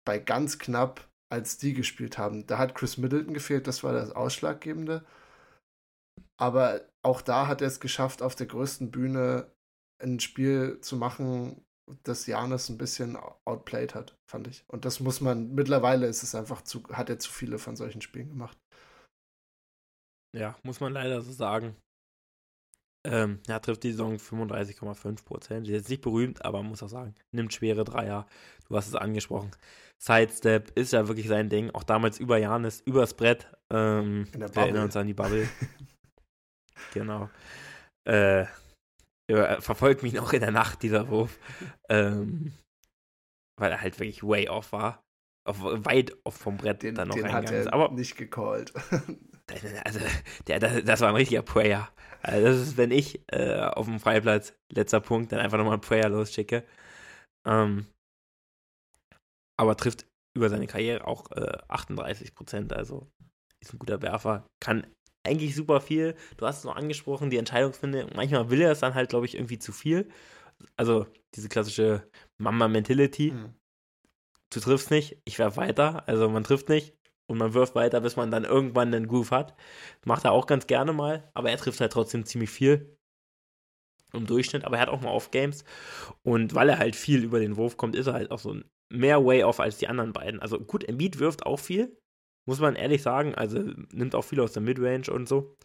bei 0.05 0.19
ganz 0.19 0.59
knapp, 0.59 1.09
als 1.31 1.59
die 1.59 1.75
gespielt 1.75 2.19
haben. 2.19 2.45
Da 2.49 2.59
hat 2.59 2.75
Chris 2.75 2.99
Middleton 2.99 3.35
gefehlt, 3.35 3.69
das 3.69 3.85
war 3.85 3.93
das 3.93 4.11
Ausschlaggebende. 4.11 5.05
Aber 6.41 6.81
auch 7.03 7.23
da 7.23 7.47
hat 7.47 7.61
er 7.61 7.69
es 7.69 7.79
geschafft, 7.79 8.21
auf 8.21 8.35
der 8.35 8.49
größten 8.49 8.91
Bühne 8.91 9.47
ein 10.03 10.19
Spiel 10.19 10.81
zu 10.81 10.97
machen, 10.97 11.65
das 12.03 12.27
Janis 12.27 12.69
ein 12.69 12.79
bisschen 12.79 13.17
outplayed 13.45 13.95
hat, 13.95 14.17
fand 14.31 14.49
ich. 14.49 14.65
Und 14.69 14.85
das 14.85 15.01
muss 15.01 15.21
man, 15.21 15.55
mittlerweile 15.55 16.07
ist 16.07 16.23
es 16.23 16.35
einfach 16.35 16.63
zu, 16.63 16.83
hat 16.93 17.11
er 17.11 17.19
zu 17.19 17.31
viele 17.31 17.59
von 17.59 17.77
solchen 17.77 18.01
Spielen 18.01 18.29
gemacht. 18.29 18.59
Ja, 20.37 20.57
muss 20.63 20.81
man 20.81 20.93
leider 20.93 21.21
so 21.21 21.33
sagen. 21.33 21.77
Ähm, 23.05 23.41
er 23.49 23.61
trifft 23.61 23.83
die 23.83 23.91
Saison 23.91 24.17
35,5 24.17 25.25
Prozent. 25.25 25.67
Ist 25.67 25.73
jetzt 25.73 25.89
nicht 25.91 26.03
berühmt, 26.03 26.45
aber 26.45 26.63
man 26.63 26.71
muss 26.71 26.83
auch 26.83 26.89
sagen, 26.89 27.15
nimmt 27.33 27.53
schwere 27.53 27.85
Dreier. 27.85 28.27
Du 28.69 28.77
hast 28.77 28.89
es 28.89 28.95
angesprochen. 28.95 29.51
Sidestep 29.99 30.71
ist 30.77 30.93
ja 30.93 31.09
wirklich 31.09 31.29
sein 31.29 31.49
Ding. 31.49 31.71
Auch 31.71 31.83
damals 31.83 32.19
über 32.19 32.39
Janis, 32.39 32.81
übers 32.81 33.15
Brett. 33.15 33.49
Ähm, 33.71 34.27
wir 34.33 34.47
erinnern 34.57 34.85
uns 34.85 34.97
an 34.97 35.07
die 35.07 35.15
Bubble. 35.15 35.49
Genau. 36.95 37.31
Äh, 38.05 38.47
verfolgt 39.29 40.03
mich 40.03 40.13
noch 40.13 40.33
in 40.33 40.41
der 40.41 40.51
Nacht, 40.51 40.83
dieser 40.83 41.09
Wurf. 41.09 41.39
ähm, 41.89 42.53
weil 43.59 43.71
er 43.71 43.81
halt 43.81 43.99
wirklich 43.99 44.23
way 44.23 44.49
off 44.49 44.73
war. 44.73 45.03
Auf, 45.45 45.59
weit 45.61 46.17
off 46.25 46.37
vom 46.37 46.57
Brett 46.57 46.83
den, 46.83 46.95
dann 46.95 47.09
noch 47.09 47.17
den 47.17 47.33
hat 47.33 47.51
er 47.51 47.63
ist. 47.63 47.73
Aber 47.73 47.91
nicht 47.91 48.17
gecallt. 48.17 48.73
also, 49.85 50.01
der, 50.47 50.61
das, 50.61 50.85
das 50.85 51.01
war 51.01 51.09
ein 51.09 51.17
richtiger 51.17 51.43
Prayer. 51.43 51.89
Also 52.23 52.47
das 52.47 52.57
ist, 52.59 52.77
wenn 52.77 52.93
ich 52.93 53.21
äh, 53.33 53.61
auf 53.61 53.87
dem 53.87 53.99
Freiplatz, 53.99 54.55
letzter 54.73 55.01
Punkt, 55.01 55.33
dann 55.33 55.41
einfach 55.41 55.59
nochmal 55.59 55.75
ein 55.75 55.81
Prayer 55.81 56.09
losschicke. 56.09 56.65
Ähm, 57.45 57.87
aber 59.59 59.77
trifft 59.77 60.07
über 60.37 60.49
seine 60.49 60.67
Karriere 60.67 61.07
auch 61.07 61.31
äh, 61.33 61.59
38 61.69 62.35
Prozent, 62.35 62.73
also 62.73 63.11
ist 63.61 63.75
ein 63.75 63.79
guter 63.79 64.01
Werfer, 64.03 64.47
kann 64.61 64.87
eigentlich 65.25 65.55
super 65.55 65.81
viel. 65.81 66.15
Du 66.37 66.47
hast 66.47 66.59
es 66.59 66.65
noch 66.65 66.77
angesprochen, 66.77 67.31
die 67.31 67.37
Entscheidungsfinde. 67.37 68.09
Manchmal 68.15 68.51
will 68.51 68.61
er 68.61 68.73
es 68.73 68.81
dann 68.81 68.95
halt, 68.95 69.11
glaube 69.11 69.27
ich, 69.27 69.35
irgendwie 69.35 69.59
zu 69.59 69.73
viel. 69.73 70.09
Also 70.77 71.07
diese 71.35 71.49
klassische 71.49 72.09
Mama-Mentality. 72.39 73.33
Mhm. 73.33 73.55
Du 74.53 74.61
triffst 74.61 74.91
nicht, 74.91 75.19
ich 75.25 75.39
werfe 75.39 75.57
weiter. 75.57 76.07
Also 76.09 76.29
man 76.29 76.45
trifft 76.45 76.69
nicht 76.69 76.95
und 77.27 77.39
man 77.39 77.55
wirft 77.55 77.75
weiter, 77.75 78.01
bis 78.01 78.17
man 78.17 78.31
dann 78.31 78.45
irgendwann 78.45 78.95
einen 78.95 79.09
Groove 79.09 79.31
hat. 79.31 79.55
Macht 80.05 80.25
er 80.25 80.33
auch 80.33 80.47
ganz 80.47 80.67
gerne 80.67 80.93
mal, 80.93 81.31
aber 81.35 81.51
er 81.51 81.57
trifft 81.57 81.81
halt 81.81 81.93
trotzdem 81.93 82.25
ziemlich 82.27 82.51
viel 82.51 82.99
im 84.13 84.27
Durchschnitt. 84.27 84.65
Aber 84.65 84.77
er 84.77 84.83
hat 84.83 84.89
auch 84.89 85.01
mal 85.01 85.11
Off-Games. 85.11 85.65
Und 86.23 86.55
weil 86.55 86.69
er 86.69 86.79
halt 86.79 86.97
viel 86.97 87.25
über 87.25 87.41
den 87.41 87.57
Wurf 87.57 87.77
kommt, 87.77 87.97
ist 87.97 88.09
er 88.09 88.15
halt 88.15 88.31
auch 88.31 88.39
so 88.39 88.61
mehr 88.91 89.25
Way-Off 89.25 89.61
als 89.61 89.79
die 89.79 89.89
anderen 89.89 90.13
beiden. 90.13 90.41
Also 90.41 90.61
gut, 90.61 90.85
Embiid 90.85 91.19
wirft 91.19 91.47
auch 91.47 91.59
viel, 91.59 91.97
muss 92.47 92.61
man 92.61 92.77
ehrlich 92.77 93.03
sagen, 93.03 93.35
also 93.35 93.59
nimmt 93.93 94.15
auch 94.15 94.25
viel 94.25 94.41
aus 94.41 94.53
der 94.53 94.63
Midrange 94.63 95.11
und 95.11 95.29
so. 95.29 95.57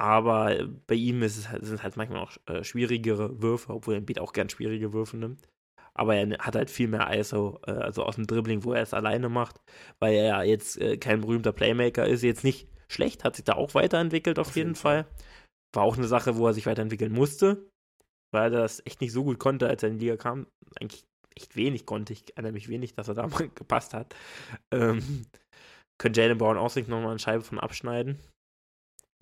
Aber 0.00 0.66
bei 0.86 0.94
ihm 0.94 1.22
ist 1.22 1.36
es, 1.36 1.50
halt, 1.50 1.64
sind 1.64 1.74
es 1.74 1.82
halt 1.82 1.96
manchmal 1.96 2.20
auch 2.20 2.36
äh, 2.46 2.64
schwierigere 2.64 3.42
Würfe, 3.42 3.74
obwohl 3.74 3.94
er 3.94 4.00
Beat 4.00 4.18
auch 4.18 4.32
gern 4.32 4.48
schwierige 4.48 4.94
Würfe 4.94 5.18
nimmt. 5.18 5.46
Aber 5.92 6.14
er 6.14 6.38
hat 6.38 6.56
halt 6.56 6.70
viel 6.70 6.88
mehr 6.88 7.12
ISO, 7.18 7.60
äh, 7.66 7.72
also 7.72 8.04
aus 8.04 8.14
dem 8.14 8.26
Dribbling, 8.26 8.64
wo 8.64 8.72
er 8.72 8.80
es 8.80 8.94
alleine 8.94 9.28
macht, 9.28 9.60
weil 9.98 10.14
er 10.14 10.24
ja 10.24 10.42
jetzt 10.42 10.80
äh, 10.80 10.96
kein 10.96 11.20
berühmter 11.20 11.52
Playmaker 11.52 12.06
ist. 12.06 12.22
Jetzt 12.22 12.44
nicht 12.44 12.68
schlecht, 12.88 13.24
hat 13.24 13.36
sich 13.36 13.44
da 13.44 13.54
auch 13.54 13.74
weiterentwickelt 13.74 14.38
auf, 14.38 14.48
auf 14.48 14.56
jeden, 14.56 14.70
jeden 14.70 14.76
Fall. 14.76 15.04
Fall. 15.04 15.14
War 15.74 15.82
auch 15.82 15.98
eine 15.98 16.08
Sache, 16.08 16.36
wo 16.36 16.46
er 16.46 16.54
sich 16.54 16.64
weiterentwickeln 16.64 17.12
musste, 17.12 17.68
weil 18.32 18.44
er 18.44 18.60
das 18.60 18.84
echt 18.86 19.02
nicht 19.02 19.12
so 19.12 19.24
gut 19.24 19.38
konnte, 19.38 19.68
als 19.68 19.82
er 19.82 19.90
in 19.90 19.98
die 19.98 20.06
Liga 20.06 20.16
kam. 20.16 20.46
Eigentlich 20.80 21.04
echt 21.36 21.56
wenig 21.56 21.86
konnte. 21.86 22.12
Ich 22.12 22.24
erinnere 22.34 22.52
mich 22.52 22.68
wenig, 22.68 22.94
dass 22.94 23.08
er 23.08 23.14
da 23.14 23.26
mal 23.28 23.48
gepasst 23.48 23.94
hat. 23.94 24.14
Ähm, 24.72 25.26
könnte 26.00 26.20
Jalen 26.20 26.38
Brown 26.38 26.56
auch 26.58 26.70
sich 26.70 26.88
nochmal 26.88 27.10
eine 27.10 27.18
Scheibe 27.18 27.44
von 27.44 27.58
abschneiden. 27.58 28.18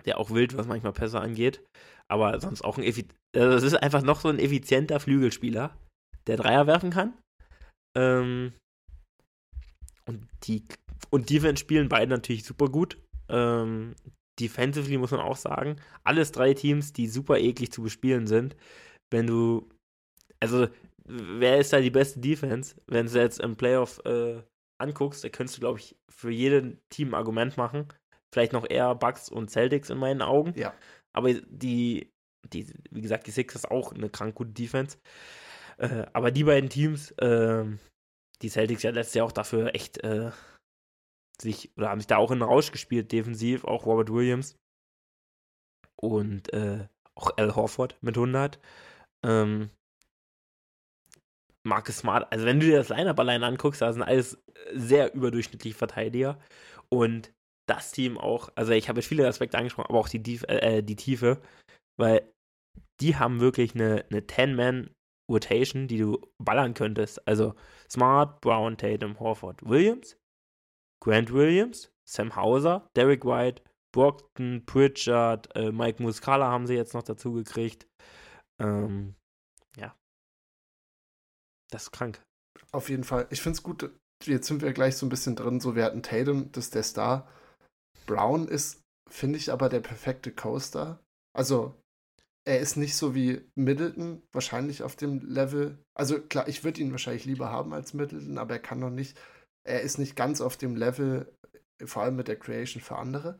Der 0.05 0.17
auch 0.17 0.31
wild, 0.31 0.55
was 0.55 0.67
manchmal 0.67 0.93
Pässe 0.93 1.19
angeht. 1.19 1.61
Aber 2.07 2.39
sonst 2.39 2.63
auch 2.63 2.77
ein 2.77 2.83
Effiz 2.83 3.07
also 3.35 3.65
ist 3.65 3.75
einfach 3.75 4.01
noch 4.01 4.21
so 4.21 4.29
ein 4.29 4.39
effizienter 4.39 4.99
Flügelspieler, 4.99 5.77
der 6.27 6.37
Dreier 6.37 6.67
werfen 6.67 6.89
kann. 6.89 7.13
Ähm, 7.95 8.53
und 10.05 10.27
die 10.43 10.63
und 11.11 11.29
Defense 11.29 11.61
spielen 11.61 11.89
beide 11.89 12.09
natürlich 12.11 12.43
super 12.43 12.69
gut. 12.69 12.97
Ähm, 13.29 13.95
defensively 14.39 14.97
muss 14.97 15.11
man 15.11 15.19
auch 15.19 15.37
sagen, 15.37 15.75
alles 16.03 16.31
drei 16.31 16.53
Teams, 16.53 16.93
die 16.93 17.07
super 17.07 17.37
eklig 17.37 17.71
zu 17.71 17.83
bespielen 17.83 18.25
sind. 18.25 18.55
Wenn 19.11 19.27
du, 19.27 19.69
also 20.39 20.67
wer 21.09 21.57
ist 21.57 21.73
da 21.73 21.79
die 21.79 21.89
beste 21.89 22.19
Defense, 22.19 22.75
wenn 22.87 23.07
du 23.07 23.19
jetzt 23.19 23.39
im 23.39 23.55
Playoff 23.55 23.99
äh, 24.05 24.41
anguckst, 24.79 25.23
da 25.23 25.29
könntest 25.29 25.57
du, 25.57 25.61
glaube 25.61 25.79
ich, 25.79 25.97
für 26.09 26.31
jedes 26.31 26.77
Team 26.89 27.09
ein 27.09 27.15
Argument 27.15 27.57
machen. 27.57 27.87
Vielleicht 28.33 28.53
noch 28.53 28.69
eher 28.69 28.93
Bucks 28.95 29.29
und 29.29 29.49
Celtics 29.49 29.89
in 29.89 29.97
meinen 29.97 30.21
Augen. 30.21 30.53
Ja. 30.55 30.73
Aber 31.13 31.33
die, 31.33 32.11
die 32.53 32.73
wie 32.91 33.01
gesagt, 33.01 33.27
die 33.27 33.31
Sixers 33.31 33.65
auch 33.65 33.91
eine 33.91 34.09
krank 34.09 34.35
gute 34.35 34.51
Defense. 34.51 34.99
Äh, 35.77 36.05
aber 36.13 36.31
die 36.31 36.43
beiden 36.43 36.69
Teams, 36.69 37.11
äh, 37.11 37.65
die 38.41 38.49
Celtics 38.49 38.83
ja 38.83 38.91
letztes 38.91 39.15
Jahr 39.15 39.25
auch 39.25 39.31
dafür 39.31 39.73
echt 39.73 40.03
äh, 40.03 40.31
sich, 41.41 41.71
oder 41.75 41.89
haben 41.89 41.99
sich 41.99 42.07
da 42.07 42.17
auch 42.17 42.31
in 42.31 42.39
den 42.39 42.47
Rausch 42.47 42.71
gespielt, 42.71 43.11
defensiv, 43.11 43.65
auch 43.65 43.85
Robert 43.85 44.11
Williams. 44.11 44.55
Und 45.95 46.53
äh, 46.53 46.87
auch 47.15 47.31
Al 47.37 47.55
Horford 47.55 47.97
mit 48.01 48.15
100. 48.15 48.59
Ähm, 49.25 49.71
Marcus 51.65 51.99
Smart, 51.99 52.31
also 52.31 52.45
wenn 52.45 52.59
du 52.59 52.67
dir 52.67 52.77
das 52.77 52.89
Lineup 52.89 53.19
allein 53.19 53.43
anguckst, 53.43 53.81
da 53.81 53.91
sind 53.91 54.01
alles 54.01 54.41
sehr 54.73 55.13
überdurchschnittliche 55.13 55.77
Verteidiger. 55.77 56.39
Und 56.89 57.31
das 57.67 57.91
Team 57.91 58.17
auch, 58.17 58.49
also 58.55 58.71
ich 58.71 58.89
habe 58.89 58.99
jetzt 58.99 59.07
viele 59.07 59.27
Aspekte 59.27 59.57
angesprochen, 59.57 59.89
aber 59.89 59.99
auch 59.99 60.09
die, 60.09 60.23
Dief, 60.23 60.43
äh, 60.47 60.81
die 60.81 60.95
Tiefe, 60.95 61.39
weil 61.97 62.31
die 62.99 63.15
haben 63.15 63.39
wirklich 63.39 63.75
eine, 63.75 64.05
eine 64.09 64.21
10-Man-Rotation, 64.21 65.87
die 65.87 65.99
du 65.99 66.19
ballern 66.41 66.73
könntest. 66.73 67.25
Also 67.27 67.53
Smart, 67.89 68.41
Brown, 68.41 68.77
Tatum, 68.77 69.19
Horford, 69.19 69.61
Williams, 69.63 70.17
Grant 71.01 71.31
Williams, 71.31 71.91
Sam 72.07 72.35
Hauser, 72.35 72.89
Derek 72.95 73.23
White, 73.23 73.63
Brockton, 73.93 74.65
Pritchard, 74.65 75.55
äh, 75.55 75.71
Mike 75.71 76.01
Muscala 76.01 76.47
haben 76.47 76.67
sie 76.67 76.75
jetzt 76.75 76.93
noch 76.93 77.03
dazu 77.03 77.33
gekriegt. 77.33 77.87
Ähm, 78.59 79.15
das 81.71 81.83
ist 81.83 81.91
krank. 81.91 82.21
Auf 82.71 82.89
jeden 82.89 83.03
Fall. 83.03 83.27
Ich 83.29 83.41
finde 83.41 83.57
es 83.57 83.63
gut, 83.63 83.89
jetzt 84.25 84.47
sind 84.47 84.61
wir 84.61 84.73
gleich 84.73 84.97
so 84.97 85.05
ein 85.05 85.09
bisschen 85.09 85.35
drin. 85.35 85.59
So, 85.59 85.75
wir 85.75 85.83
hatten 85.83 86.03
Tatum, 86.03 86.51
das 86.51 86.65
ist 86.65 86.75
der 86.75 86.83
Star. 86.83 87.27
Brown 88.05 88.47
ist, 88.47 88.81
finde 89.09 89.37
ich, 89.37 89.51
aber 89.51 89.69
der 89.69 89.81
perfekte 89.81 90.31
Coaster. 90.31 90.99
Also, 91.33 91.75
er 92.45 92.59
ist 92.59 92.77
nicht 92.77 92.95
so 92.95 93.13
wie 93.13 93.41
Middleton, 93.55 94.23
wahrscheinlich 94.31 94.81
auf 94.83 94.95
dem 94.95 95.19
Level. 95.19 95.77
Also 95.93 96.19
klar, 96.19 96.47
ich 96.47 96.63
würde 96.63 96.81
ihn 96.81 96.91
wahrscheinlich 96.91 97.25
lieber 97.25 97.51
haben 97.51 97.73
als 97.73 97.93
Middleton, 97.93 98.37
aber 98.37 98.55
er 98.55 98.59
kann 98.59 98.79
noch 98.79 98.89
nicht, 98.89 99.19
er 99.63 99.81
ist 99.81 99.99
nicht 99.99 100.15
ganz 100.15 100.41
auf 100.41 100.57
dem 100.57 100.75
Level, 100.75 101.31
vor 101.85 102.03
allem 102.03 102.15
mit 102.15 102.27
der 102.27 102.39
Creation 102.39 102.81
für 102.81 102.95
andere. 102.95 103.39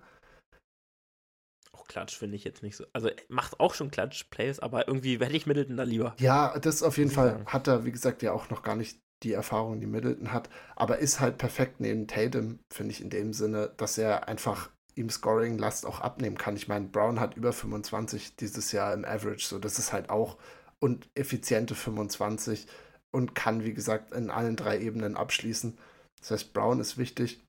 Klatsch 1.89 2.15
finde 2.15 2.37
ich 2.37 2.45
jetzt 2.45 2.63
nicht 2.63 2.77
so. 2.77 2.85
Also 2.93 3.09
macht 3.27 3.59
auch 3.59 3.73
schon 3.73 3.91
Klatsch-Plays, 3.91 4.59
aber 4.59 4.87
irgendwie 4.87 5.19
hätte 5.19 5.35
ich 5.35 5.45
Middleton 5.45 5.75
da 5.75 5.83
lieber. 5.83 6.15
Ja, 6.19 6.57
das 6.57 6.83
auf 6.83 6.97
jeden 6.97 7.11
Fall 7.11 7.43
hat 7.45 7.67
er, 7.67 7.83
wie 7.83 7.91
gesagt, 7.91 8.23
ja 8.23 8.31
auch 8.31 8.49
noch 8.49 8.61
gar 8.61 8.77
nicht 8.77 9.01
die 9.23 9.33
Erfahrung, 9.33 9.81
die 9.81 9.87
Middleton 9.87 10.31
hat, 10.31 10.49
aber 10.77 10.99
ist 10.99 11.19
halt 11.19 11.37
perfekt 11.37 11.81
neben 11.81 12.07
Tatum, 12.07 12.59
finde 12.71 12.91
ich 12.91 13.01
in 13.01 13.09
dem 13.09 13.33
Sinne, 13.33 13.73
dass 13.75 13.97
er 13.97 14.29
einfach 14.29 14.69
ihm 14.95 15.09
Scoring-Last 15.09 15.85
auch 15.85 15.99
abnehmen 15.99 16.37
kann. 16.37 16.55
Ich 16.55 16.69
meine, 16.69 16.87
Brown 16.87 17.19
hat 17.19 17.35
über 17.35 17.51
25 17.51 18.37
dieses 18.37 18.71
Jahr 18.71 18.93
im 18.93 19.03
Average, 19.03 19.45
so 19.45 19.59
das 19.59 19.77
ist 19.77 19.91
halt 19.91 20.09
auch 20.09 20.37
und 20.79 21.09
effiziente 21.15 21.75
25 21.75 22.67
und 23.11 23.35
kann, 23.35 23.65
wie 23.65 23.73
gesagt, 23.73 24.13
in 24.13 24.29
allen 24.29 24.55
drei 24.55 24.79
Ebenen 24.79 25.17
abschließen. 25.17 25.77
Das 26.21 26.31
heißt, 26.31 26.53
Brown 26.53 26.79
ist 26.79 26.97
wichtig 26.97 27.41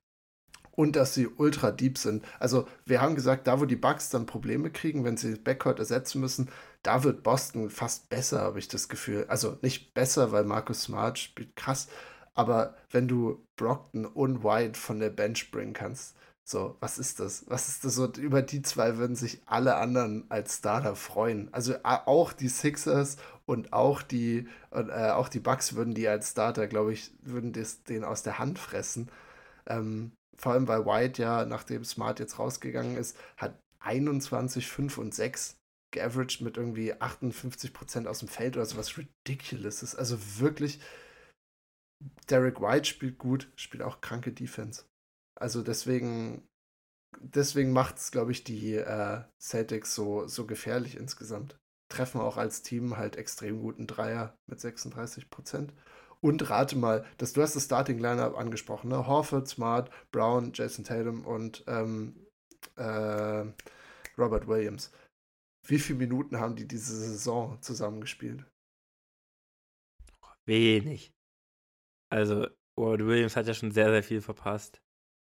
und 0.71 0.95
dass 0.95 1.13
sie 1.13 1.27
ultra 1.27 1.71
deep 1.71 1.97
sind. 1.97 2.23
Also, 2.39 2.67
wir 2.85 3.01
haben 3.01 3.15
gesagt, 3.15 3.47
da 3.47 3.59
wo 3.59 3.65
die 3.65 3.75
Bugs 3.75 4.09
dann 4.09 4.25
Probleme 4.25 4.71
kriegen, 4.71 5.03
wenn 5.03 5.17
sie 5.17 5.35
Backcourt 5.35 5.79
ersetzen 5.79 6.21
müssen, 6.21 6.49
da 6.83 7.03
wird 7.03 7.23
Boston 7.23 7.69
fast 7.69 8.09
besser, 8.09 8.41
habe 8.41 8.59
ich 8.59 8.67
das 8.67 8.89
Gefühl. 8.89 9.25
Also 9.27 9.57
nicht 9.61 9.93
besser, 9.93 10.31
weil 10.31 10.43
Marcus 10.43 10.83
Smart 10.83 11.19
spielt 11.19 11.55
krass, 11.55 11.87
aber 12.33 12.75
wenn 12.89 13.07
du 13.07 13.45
Brockton 13.55 14.05
und 14.05 14.43
White 14.43 14.79
von 14.79 14.99
der 14.99 15.09
Bench 15.09 15.51
bringen 15.51 15.73
kannst, 15.73 16.15
so, 16.43 16.75
was 16.79 16.97
ist 16.97 17.19
das? 17.19 17.45
Was 17.47 17.69
ist 17.69 17.85
das? 17.85 17.95
So, 17.95 18.07
über 18.13 18.41
die 18.41 18.61
zwei 18.61 18.97
würden 18.97 19.15
sich 19.15 19.41
alle 19.45 19.75
anderen 19.75 20.25
als 20.29 20.57
Starter 20.57 20.95
freuen. 20.95 21.53
Also 21.53 21.75
auch 21.83 22.33
die 22.33 22.49
Sixers 22.49 23.17
und 23.45 23.71
auch 23.73 24.01
die, 24.01 24.47
und, 24.71 24.89
äh, 24.89 25.11
auch 25.11 25.29
die 25.29 25.39
Bucks 25.39 25.75
würden 25.75 25.93
die 25.93 26.07
als 26.07 26.31
Starter, 26.31 26.67
glaube 26.67 26.93
ich, 26.93 27.11
würden 27.21 27.53
das, 27.53 27.83
den 27.83 28.03
aus 28.03 28.23
der 28.23 28.39
Hand 28.39 28.59
fressen. 28.59 29.09
Ähm, 29.67 30.11
vor 30.41 30.53
allem, 30.53 30.67
weil 30.67 30.85
White 30.85 31.21
ja, 31.21 31.45
nachdem 31.45 31.83
Smart 31.83 32.19
jetzt 32.19 32.39
rausgegangen 32.39 32.97
ist, 32.97 33.15
hat 33.37 33.61
21, 33.79 34.67
5 34.67 34.97
und 34.97 35.13
6 35.13 35.57
geaveraged 35.91 36.41
mit 36.41 36.57
irgendwie 36.57 36.93
58% 36.95 38.07
aus 38.07 38.19
dem 38.19 38.27
Feld 38.27 38.55
oder 38.57 38.65
sowas 38.65 38.97
ridiculous 38.97 39.83
ist. 39.83 39.95
Also 39.95 40.17
wirklich, 40.39 40.79
Derek 42.29 42.59
White 42.59 42.85
spielt 42.85 43.19
gut, 43.19 43.51
spielt 43.55 43.83
auch 43.83 44.01
kranke 44.01 44.31
Defense. 44.31 44.85
Also 45.35 45.61
deswegen, 45.61 46.47
deswegen 47.19 47.71
macht 47.71 47.97
es, 47.97 48.11
glaube 48.11 48.31
ich, 48.31 48.43
die 48.43 48.75
äh, 48.75 49.23
Celtics 49.39 49.93
so, 49.93 50.27
so 50.27 50.47
gefährlich 50.47 50.95
insgesamt. 50.95 51.59
Treffen 51.89 52.21
auch 52.21 52.37
als 52.37 52.63
Team 52.63 52.97
halt 52.97 53.17
extrem 53.17 53.59
guten 53.61 53.85
Dreier 53.85 54.37
mit 54.47 54.59
36%. 54.59 55.69
Und 56.23 56.49
rate 56.49 56.77
mal, 56.77 57.05
dass 57.17 57.33
du 57.33 57.41
hast 57.41 57.55
das 57.55 57.65
Starting 57.65 57.97
Lineup 57.97 58.37
angesprochen, 58.37 58.89
ne? 58.89 59.07
Horford, 59.07 59.47
Smart, 59.47 59.89
Brown, 60.11 60.51
Jason 60.53 60.85
Tatum 60.85 61.25
und 61.25 61.63
ähm, 61.67 62.27
äh, 62.75 63.45
Robert 64.17 64.47
Williams. 64.47 64.91
Wie 65.67 65.79
viele 65.79 65.99
Minuten 65.99 66.39
haben 66.39 66.55
die 66.55 66.67
diese 66.67 66.95
Saison 66.95 67.59
zusammengespielt? 67.61 68.45
Wenig. 70.45 71.11
Also, 72.11 72.47
Robert 72.79 73.05
Williams 73.05 73.35
hat 73.35 73.47
ja 73.47 73.53
schon 73.53 73.71
sehr, 73.71 73.89
sehr 73.89 74.03
viel 74.03 74.21
verpasst. 74.21 74.81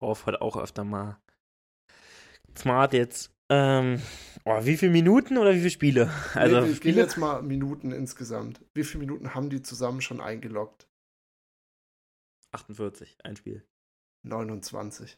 Horford 0.02 0.42
auch 0.42 0.58
öfter 0.58 0.84
mal. 0.84 1.22
Smart 2.58 2.94
jetzt. 2.94 3.32
Ähm, 3.52 4.02
oh, 4.46 4.64
wie 4.64 4.78
viele 4.78 4.94
Minuten 4.94 5.38
oder 5.38 5.54
wie 5.54 5.58
viele 5.58 5.70
Spiele? 5.72 6.14
Also 6.36 6.62
nee, 6.62 6.68
wir 6.68 6.76
Spiele? 6.76 7.02
jetzt 7.02 7.18
mal 7.18 7.42
Minuten 7.42 7.92
insgesamt. 7.92 8.64
Wie 8.74 8.86
viele 8.86 9.02
Minuten 9.02 9.36
haben 9.36 9.50
die 9.50 9.62
zusammen 9.62 10.02
schon 10.02 10.22
eingeloggt? 10.22 10.88
48, 12.54 13.18
ein 13.26 13.36
Spiel. 13.36 13.66
29. 14.24 15.18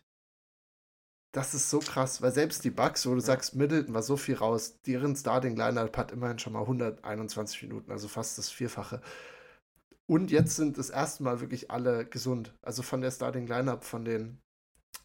Das 1.32 1.54
ist 1.54 1.70
so 1.70 1.80
krass, 1.80 2.24
weil 2.24 2.32
selbst 2.32 2.64
die 2.64 2.72
Bugs, 2.72 3.06
wo 3.06 3.12
du 3.12 3.18
ja. 3.18 3.22
sagst, 3.26 3.56
Middleton 3.56 3.94
war 3.94 4.04
so 4.04 4.18
viel 4.18 4.36
raus, 4.36 4.82
deren 4.82 5.16
Starting 5.16 5.56
Lineup 5.56 5.96
hat 5.96 6.12
immerhin 6.12 6.40
schon 6.40 6.54
mal 6.54 6.62
121 6.62 7.64
Minuten, 7.64 7.92
also 7.92 8.08
fast 8.08 8.38
das 8.40 8.50
Vierfache. 8.50 9.02
Und 10.08 10.32
jetzt 10.32 10.56
sind 10.56 10.80
das 10.80 10.90
erste 10.90 11.24
Mal 11.24 11.40
wirklich 11.40 11.70
alle 11.70 12.06
gesund. 12.06 12.54
Also 12.64 12.82
von 12.82 13.02
der 13.02 13.12
Starting 13.12 13.46
Lineup 13.46 13.84
von 13.84 14.06
den 14.06 14.40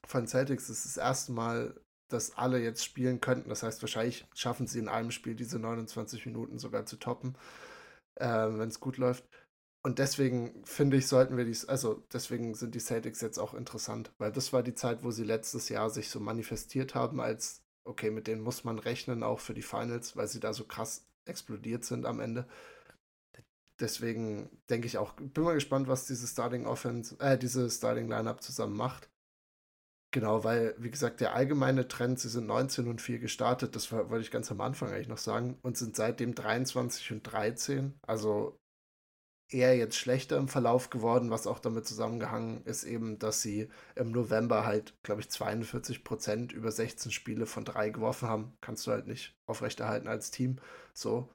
von 0.06 0.26
Celtics 0.26 0.70
ist 0.70 0.86
das 0.86 0.96
erste 0.96 1.32
Mal, 1.32 1.78
dass 2.08 2.36
alle 2.36 2.60
jetzt 2.60 2.84
spielen 2.84 3.20
könnten. 3.20 3.48
Das 3.48 3.62
heißt, 3.62 3.82
wahrscheinlich 3.82 4.26
schaffen 4.34 4.66
sie 4.66 4.78
in 4.78 4.88
einem 4.88 5.10
Spiel 5.10 5.34
diese 5.34 5.58
29 5.58 6.26
Minuten 6.26 6.58
sogar 6.58 6.86
zu 6.86 6.96
toppen, 6.96 7.36
äh, 8.16 8.26
wenn 8.26 8.68
es 8.68 8.80
gut 8.80 8.96
läuft. 8.96 9.24
Und 9.82 9.98
deswegen 9.98 10.64
finde 10.64 10.96
ich, 10.96 11.06
sollten 11.06 11.36
wir 11.36 11.44
dies, 11.44 11.64
also 11.64 12.04
deswegen 12.12 12.54
sind 12.54 12.74
die 12.74 12.80
Celtics 12.80 13.20
jetzt 13.20 13.38
auch 13.38 13.54
interessant, 13.54 14.12
weil 14.18 14.32
das 14.32 14.52
war 14.52 14.62
die 14.62 14.74
Zeit, 14.74 15.04
wo 15.04 15.10
sie 15.12 15.24
letztes 15.24 15.68
Jahr 15.68 15.88
sich 15.88 16.10
so 16.10 16.20
manifestiert 16.20 16.94
haben 16.94 17.20
als, 17.20 17.62
okay, 17.84 18.10
mit 18.10 18.26
denen 18.26 18.42
muss 18.42 18.64
man 18.64 18.78
rechnen, 18.78 19.22
auch 19.22 19.40
für 19.40 19.54
die 19.54 19.62
Finals, 19.62 20.16
weil 20.16 20.26
sie 20.28 20.40
da 20.40 20.52
so 20.52 20.64
krass 20.64 21.06
explodiert 21.26 21.84
sind 21.84 22.06
am 22.06 22.20
Ende. 22.20 22.46
Deswegen 23.80 24.50
denke 24.68 24.88
ich 24.88 24.98
auch, 24.98 25.12
bin 25.14 25.44
mal 25.44 25.54
gespannt, 25.54 25.86
was 25.86 26.06
diese 26.06 26.26
Starting 26.26 26.66
Offense, 26.66 27.16
äh, 27.20 27.38
diese 27.38 27.70
Starting 27.70 28.08
Lineup 28.08 28.42
zusammen 28.42 28.76
macht. 28.76 29.08
Genau, 30.18 30.42
weil, 30.42 30.74
wie 30.78 30.90
gesagt, 30.90 31.20
der 31.20 31.32
allgemeine 31.36 31.86
Trend, 31.86 32.18
sie 32.18 32.28
sind 32.28 32.48
19 32.48 32.88
und 32.88 33.00
4 33.00 33.20
gestartet, 33.20 33.76
das 33.76 33.92
wollte 33.92 34.18
ich 34.18 34.32
ganz 34.32 34.50
am 34.50 34.60
Anfang 34.60 34.90
eigentlich 34.90 35.06
noch 35.06 35.16
sagen, 35.16 35.56
und 35.62 35.76
sind 35.76 35.94
seitdem 35.94 36.34
23 36.34 37.12
und 37.12 37.22
13, 37.22 37.94
also 38.04 38.58
eher 39.48 39.76
jetzt 39.76 39.96
schlechter 39.96 40.36
im 40.38 40.48
Verlauf 40.48 40.90
geworden, 40.90 41.30
was 41.30 41.46
auch 41.46 41.60
damit 41.60 41.86
zusammengehangen 41.86 42.64
ist, 42.64 42.82
eben, 42.82 43.20
dass 43.20 43.42
sie 43.42 43.68
im 43.94 44.10
November 44.10 44.66
halt, 44.66 44.92
glaube 45.04 45.20
ich, 45.20 45.30
42 45.30 46.02
Prozent 46.02 46.52
über 46.52 46.72
16 46.72 47.12
Spiele 47.12 47.46
von 47.46 47.64
drei 47.64 47.90
geworfen 47.90 48.28
haben. 48.28 48.54
Kannst 48.60 48.88
du 48.88 48.90
halt 48.90 49.06
nicht 49.06 49.36
aufrechterhalten 49.46 50.08
als 50.08 50.32
Team. 50.32 50.56
So. 50.94 51.28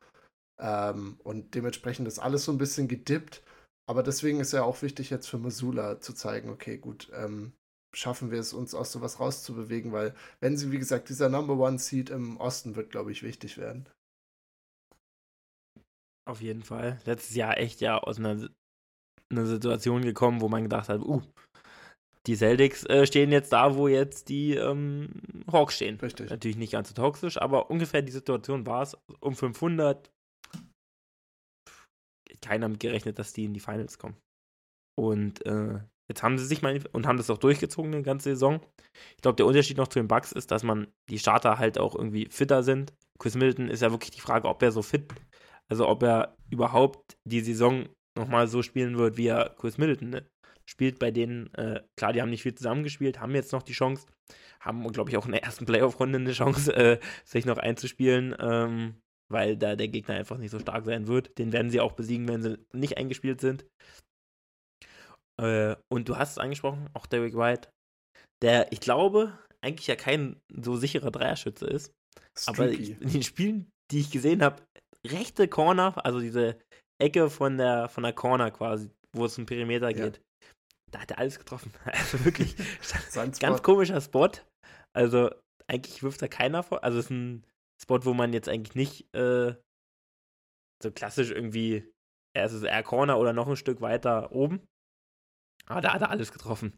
Ähm, 0.59 1.19
und 1.23 1.55
dementsprechend 1.55 2.07
ist 2.07 2.19
alles 2.19 2.45
so 2.45 2.51
ein 2.51 2.57
bisschen 2.57 2.89
gedippt. 2.89 3.43
Aber 3.87 4.03
deswegen 4.03 4.41
ist 4.41 4.53
ja 4.53 4.63
auch 4.63 4.81
wichtig, 4.81 5.09
jetzt 5.09 5.27
für 5.27 5.39
Missoula 5.39 6.01
zu 6.01 6.13
zeigen, 6.13 6.49
okay, 6.49 6.77
gut, 6.77 7.09
ähm, 7.13 7.53
schaffen 7.93 8.31
wir 8.31 8.39
es, 8.39 8.53
uns 8.53 8.73
aus 8.73 8.91
sowas 8.91 9.19
rauszubewegen, 9.19 9.91
weil 9.91 10.15
wenn 10.39 10.57
sie, 10.57 10.71
wie 10.71 10.79
gesagt, 10.79 11.09
dieser 11.09 11.29
Number 11.29 11.57
One 11.57 11.79
Seed 11.79 12.09
im 12.09 12.37
Osten 12.37 12.75
wird, 12.75 12.91
glaube 12.91 13.11
ich, 13.11 13.23
wichtig 13.23 13.57
werden. 13.57 13.87
Auf 16.25 16.41
jeden 16.41 16.63
Fall. 16.63 16.99
Letztes 17.05 17.35
Jahr 17.35 17.57
echt 17.57 17.81
ja 17.81 17.97
aus 17.97 18.17
einer, 18.17 18.49
einer 19.29 19.45
Situation 19.45 20.01
gekommen, 20.01 20.41
wo 20.41 20.49
man 20.49 20.63
gedacht 20.63 20.89
hat, 20.89 21.01
uh, 21.01 21.21
die 22.25 22.35
Celtics 22.35 22.85
äh, 22.85 23.05
stehen 23.05 23.31
jetzt 23.31 23.51
da, 23.51 23.75
wo 23.75 23.89
jetzt 23.89 24.29
die 24.29 24.55
ähm, 24.55 25.09
Hawks 25.51 25.75
stehen. 25.75 25.99
Richtig. 25.99 26.29
Natürlich 26.29 26.57
nicht 26.57 26.71
ganz 26.71 26.89
so 26.89 26.95
toxisch, 26.95 27.37
aber 27.37 27.69
ungefähr 27.69 28.01
die 28.01 28.13
Situation 28.13 28.65
war 28.65 28.83
es. 28.83 28.97
Um 29.19 29.35
500 29.35 30.09
keiner 32.41 32.69
mit 32.69 32.79
gerechnet, 32.79 33.19
dass 33.19 33.33
die 33.33 33.45
in 33.45 33.53
die 33.53 33.59
Finals 33.59 33.97
kommen. 33.97 34.17
Und 34.95 35.45
äh, 35.45 35.79
Jetzt 36.09 36.23
haben 36.23 36.37
sie 36.37 36.45
sich 36.45 36.61
mal 36.61 36.79
und 36.91 37.07
haben 37.07 37.17
das 37.17 37.29
auch 37.29 37.37
durchgezogen 37.37 37.93
eine 37.93 38.03
ganze 38.03 38.31
Saison. 38.31 38.59
Ich 39.15 39.21
glaube, 39.21 39.37
der 39.37 39.45
Unterschied 39.45 39.77
noch 39.77 39.87
zu 39.87 39.99
den 39.99 40.07
Bugs 40.07 40.31
ist, 40.31 40.51
dass 40.51 40.63
man 40.63 40.87
die 41.09 41.19
Starter 41.19 41.57
halt 41.59 41.77
auch 41.77 41.95
irgendwie 41.95 42.27
fitter 42.29 42.63
sind. 42.63 42.93
Chris 43.19 43.35
Middleton 43.35 43.69
ist 43.69 43.81
ja 43.81 43.91
wirklich 43.91 44.11
die 44.11 44.21
Frage, 44.21 44.47
ob 44.47 44.61
er 44.61 44.71
so 44.71 44.81
fit, 44.81 45.13
also 45.69 45.87
ob 45.87 46.03
er 46.03 46.35
überhaupt 46.49 47.17
die 47.23 47.41
Saison 47.41 47.87
nochmal 48.17 48.47
so 48.47 48.61
spielen 48.61 48.97
wird, 48.97 49.17
wie 49.17 49.27
er 49.27 49.55
Chris 49.57 49.77
Middleton 49.77 50.09
ne? 50.09 50.27
spielt. 50.65 50.99
Bei 50.99 51.11
denen, 51.11 51.53
äh, 51.53 51.81
klar, 51.95 52.13
die 52.13 52.21
haben 52.21 52.29
nicht 52.29 52.43
viel 52.43 52.55
zusammengespielt, 52.55 53.19
haben 53.19 53.33
jetzt 53.33 53.53
noch 53.53 53.63
die 53.63 53.73
Chance, 53.73 54.05
haben, 54.59 54.85
glaube 54.91 55.09
ich, 55.09 55.17
auch 55.17 55.25
in 55.25 55.31
der 55.31 55.43
ersten 55.43 55.65
Playoff-Runde 55.65 56.19
eine 56.19 56.33
Chance, 56.33 56.75
äh, 56.75 56.99
sich 57.23 57.45
noch 57.45 57.57
einzuspielen. 57.57 58.35
Ähm, 58.39 58.95
weil 59.29 59.57
da 59.57 59.75
der 59.75 59.87
Gegner 59.87 60.15
einfach 60.15 60.37
nicht 60.37 60.51
so 60.51 60.59
stark 60.59 60.85
sein 60.85 61.07
wird. 61.07 61.37
Den 61.37 61.51
werden 61.51 61.71
sie 61.71 61.81
auch 61.81 61.93
besiegen, 61.93 62.27
wenn 62.27 62.41
sie 62.41 62.59
nicht 62.71 62.97
eingespielt 62.97 63.41
sind. 63.41 63.65
Äh, 65.41 65.75
und 65.91 66.09
du 66.09 66.17
hast 66.17 66.31
es 66.31 66.37
angesprochen, 66.37 66.89
auch 66.93 67.05
Derek 67.05 67.35
White, 67.35 67.69
der, 68.41 68.71
ich 68.71 68.79
glaube, 68.79 69.37
eigentlich 69.63 69.87
ja 69.87 69.95
kein 69.95 70.39
so 70.53 70.75
sicherer 70.75 71.11
Dreierschütze 71.11 71.65
ist. 71.65 71.93
Streaky. 72.37 72.93
Aber 72.95 73.01
in 73.01 73.11
den 73.11 73.23
Spielen, 73.23 73.71
die 73.91 74.01
ich 74.01 74.11
gesehen 74.11 74.43
habe, 74.43 74.61
rechte 75.07 75.47
Corner, 75.47 76.05
also 76.05 76.19
diese 76.19 76.59
Ecke 77.01 77.29
von 77.29 77.57
der, 77.57 77.89
von 77.89 78.03
der 78.03 78.13
Corner 78.13 78.51
quasi, 78.51 78.89
wo 79.15 79.25
es 79.25 79.37
um 79.37 79.45
Perimeter 79.45 79.89
ja. 79.89 80.05
geht, 80.05 80.21
da 80.91 81.01
hat 81.01 81.11
er 81.11 81.19
alles 81.19 81.39
getroffen. 81.39 81.73
Also 81.85 82.23
wirklich 82.25 82.55
ganz 83.39 83.63
komischer 83.63 84.01
Spot. 84.01 84.29
Also 84.95 85.31
eigentlich 85.67 86.03
wirft 86.03 86.21
da 86.21 86.27
keiner 86.27 86.63
vor. 86.63 86.83
Also 86.83 86.99
es 86.99 87.05
ist 87.05 87.11
ein 87.11 87.45
Spot, 87.81 88.05
wo 88.05 88.13
man 88.13 88.33
jetzt 88.33 88.49
eigentlich 88.49 88.75
nicht 88.75 89.15
äh, 89.15 89.55
so 90.81 90.91
klassisch 90.91 91.31
irgendwie, 91.31 91.89
er 92.35 92.45
ist 92.45 92.61
eher 92.61 92.83
Corner 92.83 93.17
oder 93.17 93.33
noch 93.33 93.47
ein 93.47 93.55
Stück 93.55 93.81
weiter 93.81 94.31
oben. 94.31 94.61
Aber 95.67 95.81
da 95.81 95.93
hat 95.93 96.01
er 96.01 96.09
alles 96.09 96.31
getroffen. 96.31 96.77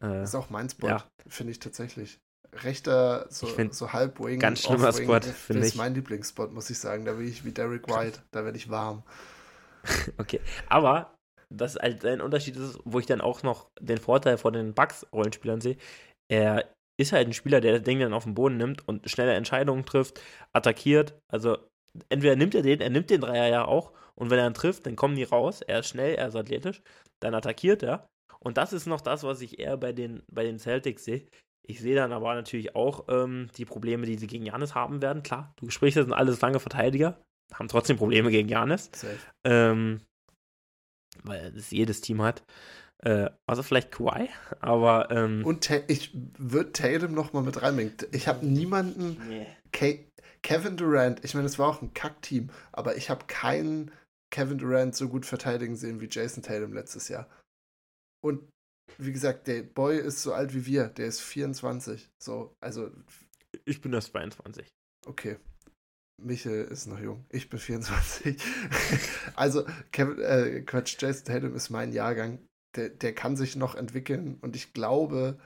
Äh, 0.00 0.08
das 0.08 0.30
ist 0.30 0.34
auch 0.34 0.50
mein 0.50 0.68
Spot, 0.68 0.88
ja. 0.88 1.04
finde 1.28 1.52
ich 1.52 1.58
tatsächlich. 1.60 2.20
rechter, 2.52 3.26
so, 3.30 3.48
so 3.70 3.92
halb 3.92 4.20
Wing. 4.20 4.38
ganz 4.38 4.62
schlimmer 4.62 4.92
Spot, 4.92 5.18
Das 5.18 5.30
finde 5.30 5.66
ist 5.66 5.68
ich. 5.68 5.74
mein 5.74 5.94
Lieblingsspot, 5.94 6.52
muss 6.52 6.70
ich 6.70 6.78
sagen. 6.78 7.04
Da 7.04 7.12
bin 7.14 7.26
ich 7.28 7.44
wie 7.44 7.52
Derek 7.52 7.88
White. 7.88 8.22
Da 8.32 8.44
werde 8.44 8.56
ich 8.58 8.70
warm. 8.70 9.02
Okay, 10.18 10.40
aber 10.66 11.14
das 11.50 11.76
halt 11.76 12.04
ein 12.04 12.20
Unterschied 12.20 12.56
ist, 12.56 12.78
wo 12.84 12.98
ich 12.98 13.06
dann 13.06 13.20
auch 13.20 13.42
noch 13.42 13.70
den 13.80 13.98
Vorteil 13.98 14.38
von 14.38 14.52
den 14.54 14.74
Bugs-Rollenspielern 14.74 15.60
sehe. 15.60 15.76
Er 16.28 16.72
ist 16.96 17.12
halt 17.12 17.28
ein 17.28 17.32
Spieler, 17.34 17.60
der 17.60 17.72
das 17.74 17.82
Ding 17.82 17.98
dann 18.00 18.14
auf 18.14 18.24
den 18.24 18.34
Boden 18.34 18.56
nimmt 18.56 18.86
und 18.88 19.08
schnelle 19.10 19.34
Entscheidungen 19.34 19.84
trifft, 19.84 20.20
attackiert. 20.52 21.18
Also 21.32 21.58
entweder 22.08 22.36
nimmt 22.36 22.54
er 22.54 22.62
den, 22.62 22.80
er 22.80 22.90
nimmt 22.90 23.10
den 23.10 23.20
Dreier 23.20 23.48
ja 23.48 23.64
auch 23.64 23.92
und 24.14 24.30
wenn 24.30 24.38
er 24.38 24.46
ihn 24.46 24.54
trifft, 24.54 24.86
dann 24.86 24.96
kommen 24.96 25.16
die 25.16 25.24
raus. 25.24 25.60
Er 25.60 25.80
ist 25.80 25.88
schnell, 25.88 26.14
er 26.14 26.28
ist 26.28 26.36
athletisch, 26.36 26.82
dann 27.20 27.34
attackiert 27.34 27.82
er. 27.82 28.08
Und 28.44 28.58
das 28.58 28.72
ist 28.72 28.86
noch 28.86 29.00
das, 29.00 29.24
was 29.24 29.40
ich 29.40 29.58
eher 29.58 29.76
bei 29.76 29.92
den, 29.92 30.22
bei 30.30 30.44
den 30.44 30.58
Celtics 30.58 31.04
sehe. 31.04 31.26
Ich 31.66 31.80
sehe 31.80 31.96
dann 31.96 32.12
aber 32.12 32.34
natürlich 32.34 32.76
auch 32.76 33.06
ähm, 33.08 33.48
die 33.56 33.64
Probleme, 33.64 34.04
die 34.06 34.16
sie 34.16 34.26
gegen 34.26 34.44
Janis 34.44 34.74
haben 34.74 35.00
werden. 35.00 35.22
Klar, 35.22 35.54
du 35.56 35.70
sprichst, 35.70 35.96
das 35.96 36.04
sind 36.04 36.12
alles 36.12 36.40
lange 36.42 36.60
Verteidiger, 36.60 37.18
haben 37.54 37.68
trotzdem 37.68 37.96
Probleme 37.96 38.30
gegen 38.30 38.48
Janis. 38.48 38.90
Ähm, 39.44 40.02
weil 41.22 41.52
das 41.52 41.70
jedes 41.70 42.02
Team 42.02 42.20
hat. 42.20 42.42
Äh, 42.98 43.30
also 43.46 43.62
vielleicht 43.62 43.92
Kawhi, 43.92 44.28
aber 44.60 45.10
ähm, 45.10 45.44
Und 45.44 45.64
Ta 45.64 45.76
ich 45.88 46.10
würde 46.38 46.72
Tatum 46.72 47.14
noch 47.14 47.32
mal 47.32 47.42
mit 47.42 47.62
reinbringen. 47.62 47.94
Ich 48.12 48.28
habe 48.28 48.46
niemanden. 48.46 49.20
nee. 49.28 49.46
Ke 49.72 50.06
Kevin 50.42 50.76
Durant, 50.76 51.24
ich 51.24 51.32
meine, 51.34 51.46
es 51.46 51.58
war 51.58 51.68
auch 51.68 51.80
ein 51.80 51.94
Kackteam, 51.94 52.50
aber 52.70 52.96
ich 52.96 53.08
habe 53.08 53.24
keinen 53.26 53.90
Kevin 54.30 54.58
Durant 54.58 54.94
so 54.94 55.08
gut 55.08 55.24
verteidigen 55.24 55.74
sehen 55.74 56.02
wie 56.02 56.08
Jason 56.10 56.42
Tatum 56.42 56.74
letztes 56.74 57.08
Jahr. 57.08 57.26
Und 58.24 58.48
wie 58.98 59.12
gesagt, 59.12 59.46
der 59.48 59.62
Boy 59.62 59.98
ist 59.98 60.22
so 60.22 60.32
alt 60.32 60.54
wie 60.54 60.64
wir, 60.64 60.88
der 60.88 61.06
ist 61.06 61.20
24. 61.20 62.08
So, 62.22 62.54
also, 62.60 62.90
ich 63.66 63.82
bin 63.82 63.92
das 63.92 64.06
22. 64.06 64.66
okay. 65.06 65.36
Michel 66.22 66.64
ist 66.64 66.86
noch 66.86 67.00
jung. 67.00 67.26
Ich 67.28 67.50
bin 67.50 67.58
24. 67.58 68.40
also, 69.34 69.66
Kevin, 69.90 70.20
äh, 70.20 70.62
Quatsch, 70.62 70.96
Jason 70.98 71.26
Tatum 71.26 71.54
ist 71.54 71.70
mein 71.70 71.92
Jahrgang. 71.92 72.38
Der, 72.76 72.88
der 72.88 73.14
kann 73.14 73.36
sich 73.36 73.56
noch 73.56 73.74
entwickeln 73.74 74.38
und 74.40 74.56
ich 74.56 74.72
glaube, 74.72 75.38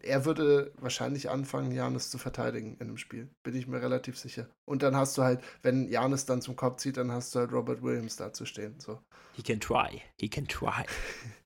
er 0.00 0.24
würde 0.24 0.72
wahrscheinlich 0.76 1.30
anfangen, 1.30 1.72
Janis 1.72 2.10
zu 2.10 2.18
verteidigen 2.18 2.74
in 2.74 2.88
einem 2.88 2.98
Spiel. 2.98 3.30
Bin 3.44 3.54
ich 3.54 3.66
mir 3.66 3.80
relativ 3.80 4.18
sicher. 4.18 4.48
Und 4.64 4.82
dann 4.82 4.96
hast 4.96 5.16
du 5.16 5.22
halt, 5.22 5.42
wenn 5.62 5.88
Janis 5.88 6.26
dann 6.26 6.42
zum 6.42 6.56
Kopf 6.56 6.78
zieht, 6.78 6.96
dann 6.96 7.10
hast 7.10 7.34
du 7.34 7.38
halt 7.38 7.52
Robert 7.52 7.82
Williams 7.82 8.16
da 8.16 8.32
zu 8.32 8.44
stehen. 8.44 8.78
So. 8.80 9.00
He 9.34 9.42
can 9.42 9.60
try. 9.60 10.02
He 10.20 10.28
can 10.28 10.46
try. 10.46 10.84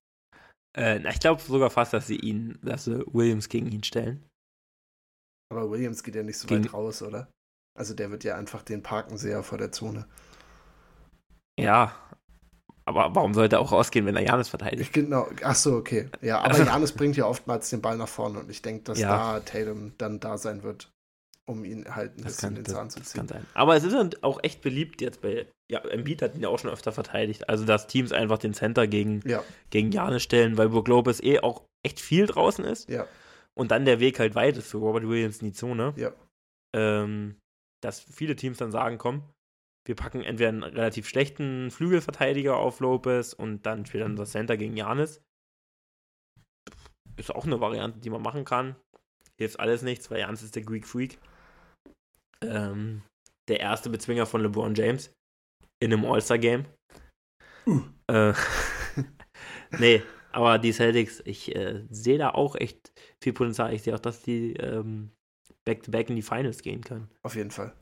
äh, 0.76 0.98
ich 1.08 1.20
glaube 1.20 1.40
sogar 1.42 1.70
fast, 1.70 1.92
dass 1.92 2.06
sie 2.06 2.16
ihn, 2.16 2.58
dass 2.62 2.84
sie 2.84 3.04
Williams 3.12 3.48
gegen 3.48 3.70
ihn 3.70 3.82
stellen. 3.84 4.24
Aber 5.52 5.70
Williams 5.70 6.02
geht 6.02 6.14
ja 6.14 6.22
nicht 6.22 6.38
so 6.38 6.46
Gegen- 6.48 6.64
weit 6.64 6.72
raus, 6.74 7.02
oder? 7.02 7.28
Also 7.78 7.94
der 7.94 8.10
wird 8.10 8.24
ja 8.24 8.36
einfach 8.36 8.62
den 8.62 8.82
parken 8.82 9.16
sehr 9.18 9.42
vor 9.42 9.58
der 9.58 9.70
Zone. 9.72 10.06
Ja. 11.58 11.94
Aber 12.88 13.14
warum 13.14 13.34
sollte 13.34 13.56
er 13.56 13.60
auch 13.60 13.72
rausgehen, 13.72 14.06
wenn 14.06 14.14
er 14.16 14.22
Janis 14.22 14.48
verteidigt? 14.48 14.92
Genau, 14.92 15.28
ach 15.42 15.56
so, 15.56 15.74
okay. 15.76 16.08
Ja, 16.20 16.40
aber 16.40 16.56
Janis 16.64 16.92
bringt 16.92 17.16
ja 17.16 17.26
oftmals 17.26 17.68
den 17.70 17.82
Ball 17.82 17.96
nach 17.96 18.08
vorne 18.08 18.38
und 18.38 18.50
ich 18.50 18.62
denke, 18.62 18.84
dass 18.84 18.98
Ja. 19.00 19.34
da 19.34 19.40
Tatum 19.40 19.92
dann 19.98 20.20
da 20.20 20.38
sein 20.38 20.62
wird, 20.62 20.92
um 21.48 21.64
ihn 21.64 21.94
halt 21.94 22.18
ein 22.18 22.24
bisschen 22.24 22.40
kann, 22.40 22.54
den 22.56 22.64
Zahn 22.64 22.90
zu 22.90 23.00
ziehen. 23.02 23.28
Aber 23.54 23.76
es 23.76 23.84
ist 23.84 23.94
halt 23.94 24.22
auch 24.24 24.40
echt 24.42 24.62
beliebt 24.62 25.00
jetzt 25.00 25.20
bei. 25.20 25.46
Ja, 25.70 25.80
Embiid 25.80 26.22
hat 26.22 26.34
ihn 26.34 26.42
ja 26.42 26.48
auch 26.48 26.58
schon 26.58 26.70
öfter 26.70 26.92
verteidigt. 26.92 27.48
Also, 27.48 27.64
dass 27.64 27.86
Teams 27.86 28.12
einfach 28.12 28.38
den 28.38 28.54
Center 28.54 28.86
gegen, 28.86 29.20
Ja, 29.24 29.42
gegen 29.70 29.90
Janis 29.92 30.22
stellen, 30.22 30.58
weil 30.58 30.68
Brook 30.68 30.88
Lopez 30.88 31.20
eh 31.22 31.40
auch 31.40 31.62
echt 31.84 32.00
viel 32.00 32.26
draußen 32.26 32.64
ist. 32.64 32.88
ja, 32.88 33.06
Und 33.54 33.70
dann 33.70 33.84
der 33.84 34.00
Weg 34.00 34.18
halt 34.18 34.34
weit 34.34 34.56
ist 34.56 34.68
für 34.70 34.78
Robert 34.78 35.08
Williams 35.08 35.40
in 35.40 35.48
die 35.48 35.52
Zone. 35.54 35.94
ja. 35.96 36.12
Ähm, 36.74 37.36
dass 37.82 38.00
viele 38.00 38.34
Teams 38.36 38.58
dann 38.58 38.72
sagen, 38.72 38.98
komm, 38.98 39.22
wir 39.86 39.94
packen 39.94 40.22
entweder 40.22 40.48
einen 40.48 40.62
relativ 40.64 41.08
schlechten 41.08 41.70
Flügelverteidiger 41.70 42.56
auf 42.56 42.80
Lopez 42.80 43.32
und 43.32 43.64
dann 43.64 43.86
spielt 43.86 44.02
dann 44.02 44.12
unser 44.12 44.24
Center 44.26 44.56
gegen 44.56 44.76
Janis. 44.76 45.22
Ist 47.16 47.34
auch 47.34 47.44
eine 47.46 47.60
Variante, 47.60 48.00
die 48.00 48.10
man 48.10 48.22
machen 48.22 48.44
kann. 48.44 48.76
Hilft 49.38 49.60
alles 49.60 49.82
nichts, 49.82 50.10
weil 50.10 50.20
Janis 50.20 50.42
ist 50.42 50.56
der 50.56 50.64
Greek 50.64 50.86
Freak. 50.86 51.18
Ähm, 52.42 53.02
der 53.48 53.60
erste 53.60 53.90
Bezwinger 53.90 54.26
von 54.26 54.42
LeBron 54.42 54.74
James 54.74 55.10
in 55.82 55.92
einem 55.92 56.04
All-Star-Game. 56.04 56.66
Uh. 57.66 57.82
Äh, 58.10 58.32
nee, 59.78 60.02
aber 60.32 60.58
die 60.58 60.72
Celtics, 60.72 61.22
ich 61.24 61.54
äh, 61.54 61.84
sehe 61.90 62.18
da 62.18 62.30
auch 62.30 62.56
echt 62.56 62.92
viel 63.22 63.32
Potenzial. 63.32 63.72
Ich 63.74 63.82
sehe 63.82 63.94
auch, 63.94 64.00
dass 64.00 64.22
die 64.22 64.52
ähm, 64.54 65.10
back-to-back 65.64 66.10
in 66.10 66.16
die 66.16 66.22
Finals 66.22 66.62
gehen 66.62 66.82
können. 66.82 67.08
Auf 67.22 67.34
jeden 67.36 67.50
Fall. 67.50 67.72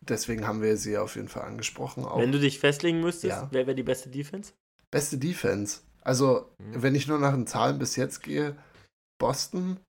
Deswegen 0.00 0.46
haben 0.46 0.62
wir 0.62 0.76
sie 0.76 0.98
auf 0.98 1.16
jeden 1.16 1.28
Fall 1.28 1.42
angesprochen. 1.44 2.04
Auch 2.04 2.18
Wenn 2.18 2.32
du 2.32 2.38
dich 2.40 2.58
festlegen 2.58 3.00
müsstest, 3.00 3.36
Ja. 3.36 3.48
wer 3.50 3.66
wäre 3.66 3.74
die 3.74 3.82
beste 3.82 4.08
Defense? 4.10 4.52
beste 4.92 5.18
Defense. 5.18 5.80
Also, 6.02 6.52
Mhm. 6.60 6.82
wenn 6.82 6.94
ich 6.94 7.08
nur 7.08 7.18
nach 7.18 7.32
den 7.34 7.46
Zahlen 7.46 7.78
bis 7.78 7.96
jetzt 7.96 8.22
gehe, 8.22 8.56
Boston 9.20 9.80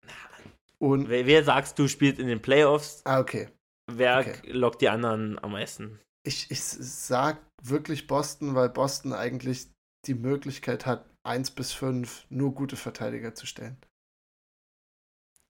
und. 0.79 1.09
Wer, 1.09 1.25
wer 1.27 1.43
sagst 1.43 1.77
du 1.77 1.87
spielt 1.87 2.17
in 2.19 2.27
den 2.27 2.41
Playoffs? 2.41 3.01
Ah, 3.05 3.19
okay. 3.19 3.49
Wer 3.89 4.19
Okay. 4.19 4.51
lockt 4.51 4.81
die 4.81 4.89
anderen 4.89 5.39
am 5.39 5.51
meisten? 5.51 5.99
Ich, 6.23 6.51
ich 6.51 6.61
sag 6.63 7.39
wirklich 7.63 8.07
Boston, 8.07 8.53
weil 8.55 8.69
Boston 8.69 9.13
eigentlich 9.13 9.67
die 10.05 10.13
Möglichkeit 10.13 10.85
hat, 10.85 11.05
1 11.23 11.51
bis 11.51 11.71
5 11.73 12.25
nur 12.29 12.53
gute 12.53 12.75
Verteidiger 12.75 13.33
zu 13.33 13.45
stellen. 13.45 13.77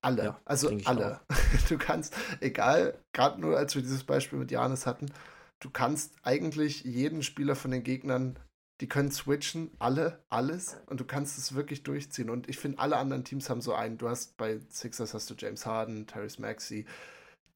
Alle. 0.01 0.23
Ja, 0.23 0.41
also 0.45 0.69
alle. 0.85 1.19
Du 1.69 1.77
kannst, 1.77 2.15
egal, 2.39 2.97
gerade 3.14 3.41
nur 3.41 3.57
als 3.57 3.76
wir 3.76 3.81
dieses 3.81 4.03
Beispiel 4.03 4.39
mit 4.39 4.51
Janis 4.51 4.85
hatten, 4.85 5.11
du 5.59 5.69
kannst 5.69 6.14
eigentlich 6.23 6.84
jeden 6.84 7.23
Spieler 7.23 7.55
von 7.55 7.72
den 7.72 7.84
Gegnern, 7.84 8.39
die 8.80 8.88
können 8.88 9.11
switchen, 9.11 9.72
alle, 9.80 10.23
alles, 10.30 10.77
und 10.85 10.99
du 10.99 11.05
kannst 11.05 11.38
es 11.39 11.55
wirklich 11.55 11.84
durchziehen. 11.84 12.30
Und 12.30 12.47
ich 12.47 12.59
finde, 12.59 12.77
alle 12.80 12.97
anderen 12.97 13.23
Teams 13.23 13.49
haben 13.49 13.61
so 13.61 13.73
einen. 13.73 13.97
Du 13.97 14.07
hast 14.07 14.38
bei 14.38 14.59
Sixers 14.69 15.15
hast 15.15 15.30
du 15.31 15.34
James 15.35 15.65
Harden, 15.65 16.05
Tyrese 16.05 16.39
Maxey, 16.41 16.85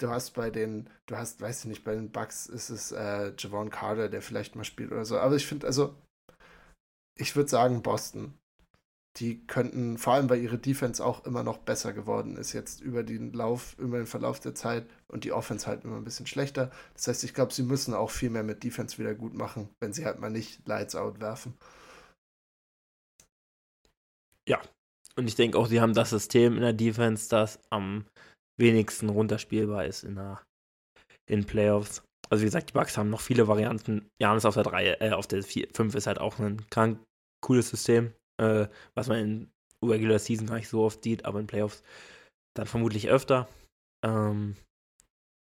du 0.02 0.10
hast 0.10 0.32
bei 0.32 0.50
den, 0.50 0.90
du 1.06 1.18
hast, 1.18 1.42
weiß 1.42 1.62
ich 1.62 1.66
nicht, 1.66 1.84
bei 1.84 1.96
den 1.96 2.12
Bucks 2.12 2.48
ist 2.48 2.70
es 2.70 2.92
äh, 2.92 3.34
Javon 3.38 3.70
Carter, 3.70 4.10
der 4.10 4.22
vielleicht 4.22 4.56
mal 4.56 4.64
spielt 4.64 4.92
oder 4.92 5.06
so. 5.06 5.18
Aber 5.18 5.36
ich 5.36 5.46
finde, 5.46 5.68
also, 5.68 5.96
ich 7.18 7.36
würde 7.36 7.50
sagen, 7.50 7.82
Boston. 7.82 8.34
Die 9.18 9.46
könnten, 9.46 9.98
vor 9.98 10.14
allem 10.14 10.30
weil 10.30 10.42
ihre 10.42 10.58
Defense 10.58 11.04
auch 11.04 11.26
immer 11.26 11.44
noch 11.44 11.58
besser 11.58 11.92
geworden 11.92 12.38
ist, 12.38 12.54
jetzt 12.54 12.80
über 12.80 13.04
den 13.04 13.34
Lauf, 13.34 13.76
über 13.78 13.98
den 13.98 14.06
Verlauf 14.06 14.40
der 14.40 14.56
Zeit 14.56 14.88
und 15.10 15.26
die 15.26 15.34
Offense 15.34 15.68
halt 15.68 15.84
immer 15.84 15.98
ein 15.98 16.06
bisschen 16.06 16.28
schlechter. 16.28 16.72
Das 16.94 17.08
heißt, 17.08 17.26
ich 17.26 17.34
glaube, 17.34 17.54
sie 17.54 17.64
müssen 17.64 17.94
auch 17.94 18.10
viel 18.10 18.30
mehr 18.30 18.44
mit 18.44 18.64
Defense 18.64 18.98
wieder 19.00 19.14
gut 19.14 19.34
machen, 19.34 19.70
wenn 19.82 19.92
sie 19.92 20.06
halt 20.06 20.20
mal 20.20 20.30
nicht 20.30 20.66
Lights 20.66 20.96
Out 20.96 21.20
werfen. 21.20 21.56
Und 25.16 25.28
ich 25.28 25.36
denke 25.36 25.58
auch, 25.58 25.68
sie 25.68 25.82
haben 25.82 25.94
das 25.94 26.10
System 26.10 26.56
in 26.56 26.62
der 26.62 26.74
Defense, 26.74 27.30
das 27.30 27.60
am 27.70 28.06
wenigsten 28.62 29.10
runterspielbar 29.10 29.86
ist 29.86 30.04
in 30.04 30.16
der 30.16 30.42
in 31.30 31.46
Playoffs. 31.46 32.04
Also 32.30 32.42
wie 32.42 32.46
gesagt, 32.46 32.70
die 32.70 32.74
Bucks 32.74 32.98
haben 32.98 33.10
noch 33.10 33.22
viele 33.22 33.48
Varianten. 33.48 34.08
Janis 34.22 34.46
auf 34.46 34.54
der 34.54 34.64
3, 34.64 34.98
äh, 35.00 35.12
auf 35.12 35.28
der 35.28 35.44
5 35.44 35.96
ist 35.96 36.08
halt 36.08 36.20
auch 36.20 36.40
ein 36.40 36.66
krank 36.70 37.00
cooles 37.42 37.70
System, 37.70 38.14
äh, 38.38 38.68
was 38.96 39.08
man 39.08 39.20
in 39.20 39.52
Regular 39.84 40.20
Season 40.20 40.48
gar 40.48 40.56
nicht 40.56 40.70
so 40.70 40.84
oft 40.84 41.04
sieht, 41.04 41.26
aber 41.26 41.40
in 41.40 41.48
Playoffs 41.48 41.84
dann 42.56 42.68
vermutlich 42.68 43.10
öfter. 43.10 43.50
Ähm, 44.06 44.56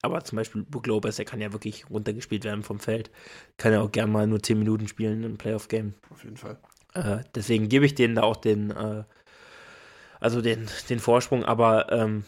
aber 0.03 0.23
zum 0.25 0.37
Beispiel 0.37 0.63
Brook 0.63 0.87
Lopez, 0.87 1.17
der 1.17 1.25
kann 1.25 1.41
ja 1.41 1.53
wirklich 1.53 1.91
runtergespielt 1.91 2.45
werden 2.45 2.63
vom 2.63 2.79
Feld. 2.79 3.11
Kann 3.57 3.73
ja 3.73 3.81
auch 3.81 3.91
gerne 3.91 4.13
mal 4.13 4.27
nur 4.27 4.43
10 4.43 4.59
Minuten 4.59 4.89
spielen 4.89 5.25
im 5.25 5.39
Playoff-Game. 5.39 5.95
Auf 6.11 6.23
jeden 6.23 6.37
Fall. 6.37 6.59
Äh, 6.95 7.25
deswegen 7.35 7.69
gebe 7.69 7.87
ich 7.87 7.95
denen 7.95 8.15
da 8.15 8.23
auch 8.23 8.37
den, 8.37 8.71
äh, 8.71 9.05
also 10.21 10.41
den, 10.43 10.69
den 10.89 11.01
Vorsprung, 11.01 11.45
aber 11.45 11.91
ähm, 11.93 12.25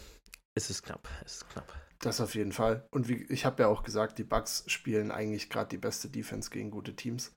es 0.58 0.70
ist 0.70 0.82
knapp. 0.82 1.08
Es 1.24 1.36
ist 1.36 1.50
knapp. 1.50 1.72
Das 2.00 2.20
auf 2.20 2.34
jeden 2.34 2.52
Fall. 2.52 2.86
Und 2.92 3.08
wie, 3.08 3.24
ich 3.24 3.44
habe 3.44 3.62
ja 3.62 3.68
auch 3.68 3.82
gesagt, 3.82 4.18
die 4.18 4.24
Bucks 4.24 4.64
spielen 4.68 5.10
eigentlich 5.10 5.50
gerade 5.50 5.68
die 5.68 5.78
beste 5.78 6.08
Defense 6.08 6.50
gegen 6.50 6.70
gute 6.70 6.94
Teams. 6.94 7.32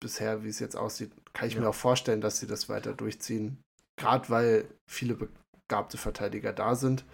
Bisher, 0.00 0.44
wie 0.44 0.48
es 0.48 0.58
jetzt 0.60 0.76
aussieht, 0.76 1.12
kann 1.32 1.48
ich 1.48 1.54
Ja. 1.54 1.60
mir 1.62 1.68
auch 1.70 1.74
vorstellen, 1.74 2.20
dass 2.20 2.38
sie 2.38 2.46
das 2.46 2.68
weiter 2.68 2.92
durchziehen. 2.92 3.62
Gerade 3.98 4.28
weil 4.28 4.68
viele 4.88 5.14
begabte 5.14 5.96
Verteidiger 5.98 6.52
da 6.52 6.74
sind. 6.74 7.04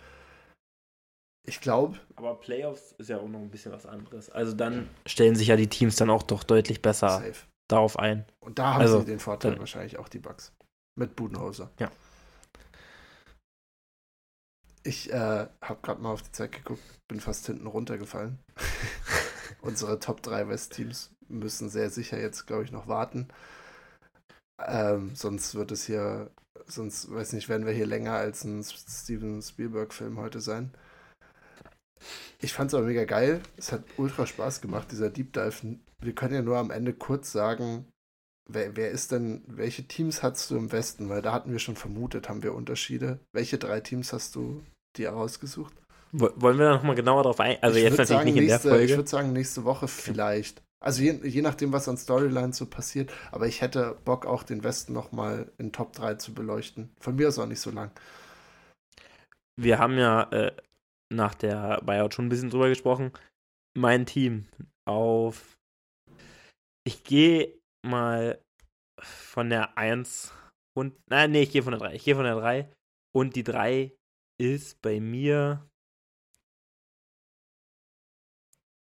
Ich 1.46 1.60
glaube, 1.60 1.98
Aber 2.16 2.38
Playoffs 2.38 2.92
ist 2.98 3.08
ja 3.08 3.18
auch 3.18 3.28
noch 3.28 3.40
ein 3.40 3.50
bisschen 3.50 3.72
was 3.72 3.86
anderes. 3.86 4.30
Also 4.30 4.52
dann 4.52 4.88
stellen 5.06 5.34
sich 5.34 5.48
ja 5.48 5.56
die 5.56 5.68
Teams 5.68 5.96
dann 5.96 6.10
auch 6.10 6.22
doch 6.22 6.44
deutlich 6.44 6.82
besser 6.82 7.08
safe. 7.08 7.46
darauf 7.68 7.98
ein. 7.98 8.24
Und 8.40 8.58
da 8.58 8.74
haben 8.74 8.82
Also, 8.82 9.00
sie 9.00 9.06
den 9.06 9.18
Vorteil 9.18 9.58
wahrscheinlich 9.58 9.98
auch 9.98 10.08
die 10.08 10.18
Bucks. 10.20 10.52
Mit 10.98 11.16
Budenhauser. 11.16 11.70
Ja. 11.80 11.90
Ich 14.84 15.12
äh, 15.12 15.46
habe 15.60 15.80
gerade 15.82 16.02
mal 16.02 16.12
auf 16.12 16.22
die 16.22 16.32
Zeit 16.32 16.52
geguckt, 16.52 16.82
bin 17.08 17.20
fast 17.20 17.46
hinten 17.46 17.66
runtergefallen. 17.66 18.38
Unsere 19.60 20.00
Top 20.00 20.22
3 20.22 20.48
West-Teams 20.48 21.10
müssen 21.28 21.68
sehr 21.68 21.88
sicher 21.90 22.20
jetzt, 22.20 22.46
glaube 22.46 22.64
ich, 22.64 22.72
noch 22.72 22.88
warten. 22.88 23.28
Ähm, 24.66 25.14
sonst 25.14 25.54
wird 25.54 25.70
es 25.70 25.84
hier, 25.84 26.30
sonst, 26.66 27.12
weiß 27.12 27.32
nicht, 27.32 27.48
werden 27.48 27.66
wir 27.66 27.72
hier 27.72 27.86
länger 27.86 28.14
als 28.14 28.44
ein 28.44 28.64
Steven 28.64 29.40
Spielberg-Film 29.40 30.18
heute 30.18 30.40
sein. 30.40 30.72
Ich 32.40 32.52
fand 32.52 32.70
es 32.70 32.74
aber 32.74 32.86
mega 32.86 33.04
geil. 33.04 33.40
Es 33.56 33.70
hat 33.70 33.84
ultra 33.96 34.26
Spaß 34.26 34.60
gemacht, 34.60 34.90
dieser 34.90 35.10
Deep 35.10 35.32
Dive. 35.32 35.78
Wir 36.00 36.14
können 36.14 36.34
ja 36.34 36.42
nur 36.42 36.58
am 36.58 36.72
Ende 36.72 36.92
kurz 36.92 37.30
sagen, 37.30 37.86
wer, 38.48 38.76
wer 38.76 38.90
ist 38.90 39.12
denn, 39.12 39.44
welche 39.46 39.86
Teams 39.86 40.24
hast 40.24 40.50
du 40.50 40.56
im 40.56 40.72
Westen? 40.72 41.08
Weil 41.08 41.22
da 41.22 41.32
hatten 41.32 41.52
wir 41.52 41.60
schon 41.60 41.76
vermutet, 41.76 42.28
haben 42.28 42.42
wir 42.42 42.54
Unterschiede. 42.54 43.20
Welche 43.32 43.58
drei 43.58 43.80
Teams 43.80 44.12
hast 44.12 44.34
du 44.34 44.64
dir 44.96 45.10
herausgesucht? 45.10 45.74
Wollen 46.12 46.58
wir 46.58 46.66
da 46.66 46.74
nochmal 46.74 46.94
genauer 46.94 47.22
drauf 47.22 47.40
ein? 47.40 47.56
Also 47.62 47.78
ich 47.78 47.84
jetzt 47.84 47.92
natürlich 47.92 48.08
sagen, 48.08 48.24
nicht 48.26 48.36
in 48.36 48.44
nächste, 48.44 48.68
der 48.68 48.76
Folge. 48.76 48.92
Ich 48.92 48.96
würde 48.98 49.08
sagen, 49.08 49.32
nächste 49.32 49.64
Woche 49.64 49.88
vielleicht. 49.88 50.62
Also 50.82 51.02
je, 51.02 51.18
je 51.22 51.40
nachdem, 51.40 51.72
was 51.72 51.88
an 51.88 51.96
Storylines 51.96 52.58
so 52.58 52.66
passiert. 52.66 53.10
Aber 53.30 53.46
ich 53.46 53.62
hätte 53.62 53.96
Bock, 54.04 54.26
auch 54.26 54.42
den 54.42 54.62
Westen 54.62 54.92
nochmal 54.92 55.50
in 55.56 55.72
Top 55.72 55.94
3 55.94 56.16
zu 56.16 56.34
beleuchten. 56.34 56.90
Von 57.00 57.16
mir 57.16 57.28
ist 57.28 57.38
auch 57.38 57.46
nicht 57.46 57.60
so 57.60 57.70
lang. 57.70 57.92
Wir 59.56 59.78
haben 59.78 59.96
ja 59.96 60.24
äh, 60.32 60.52
nach 61.10 61.34
der 61.34 61.80
Buyout 61.82 62.14
schon 62.14 62.26
ein 62.26 62.30
bisschen 62.30 62.50
drüber 62.50 62.68
gesprochen. 62.68 63.12
Mein 63.74 64.04
Team 64.04 64.48
auf. 64.86 65.56
Ich 66.84 67.04
gehe 67.04 67.58
mal 67.86 68.38
von 69.00 69.48
der 69.48 69.78
1 69.78 70.34
und. 70.76 70.94
Nein, 71.08 71.30
nee, 71.30 71.42
ich 71.42 71.52
gehe 71.52 71.62
von 71.62 71.72
der 71.72 71.80
3. 71.80 71.94
Ich 71.94 72.04
gehe 72.04 72.16
von 72.16 72.24
der 72.24 72.36
3. 72.36 72.70
Und 73.14 73.36
die 73.36 73.44
3 73.44 73.92
ist 74.42 74.82
bei 74.82 74.98
mir 74.98 75.64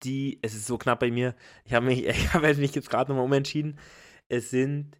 die, 0.03 0.39
es 0.41 0.55
ist 0.55 0.65
so 0.65 0.79
knapp 0.79 0.99
bei 0.99 1.11
mir. 1.11 1.35
Ich 1.65 1.73
habe 1.73 1.85
mich, 1.85 2.05
ich 2.05 2.33
habe 2.33 2.53
mich 2.55 2.73
jetzt 2.73 2.89
gerade 2.89 3.11
nochmal 3.11 3.25
umentschieden. 3.25 3.79
Es 4.27 4.49
sind 4.49 4.97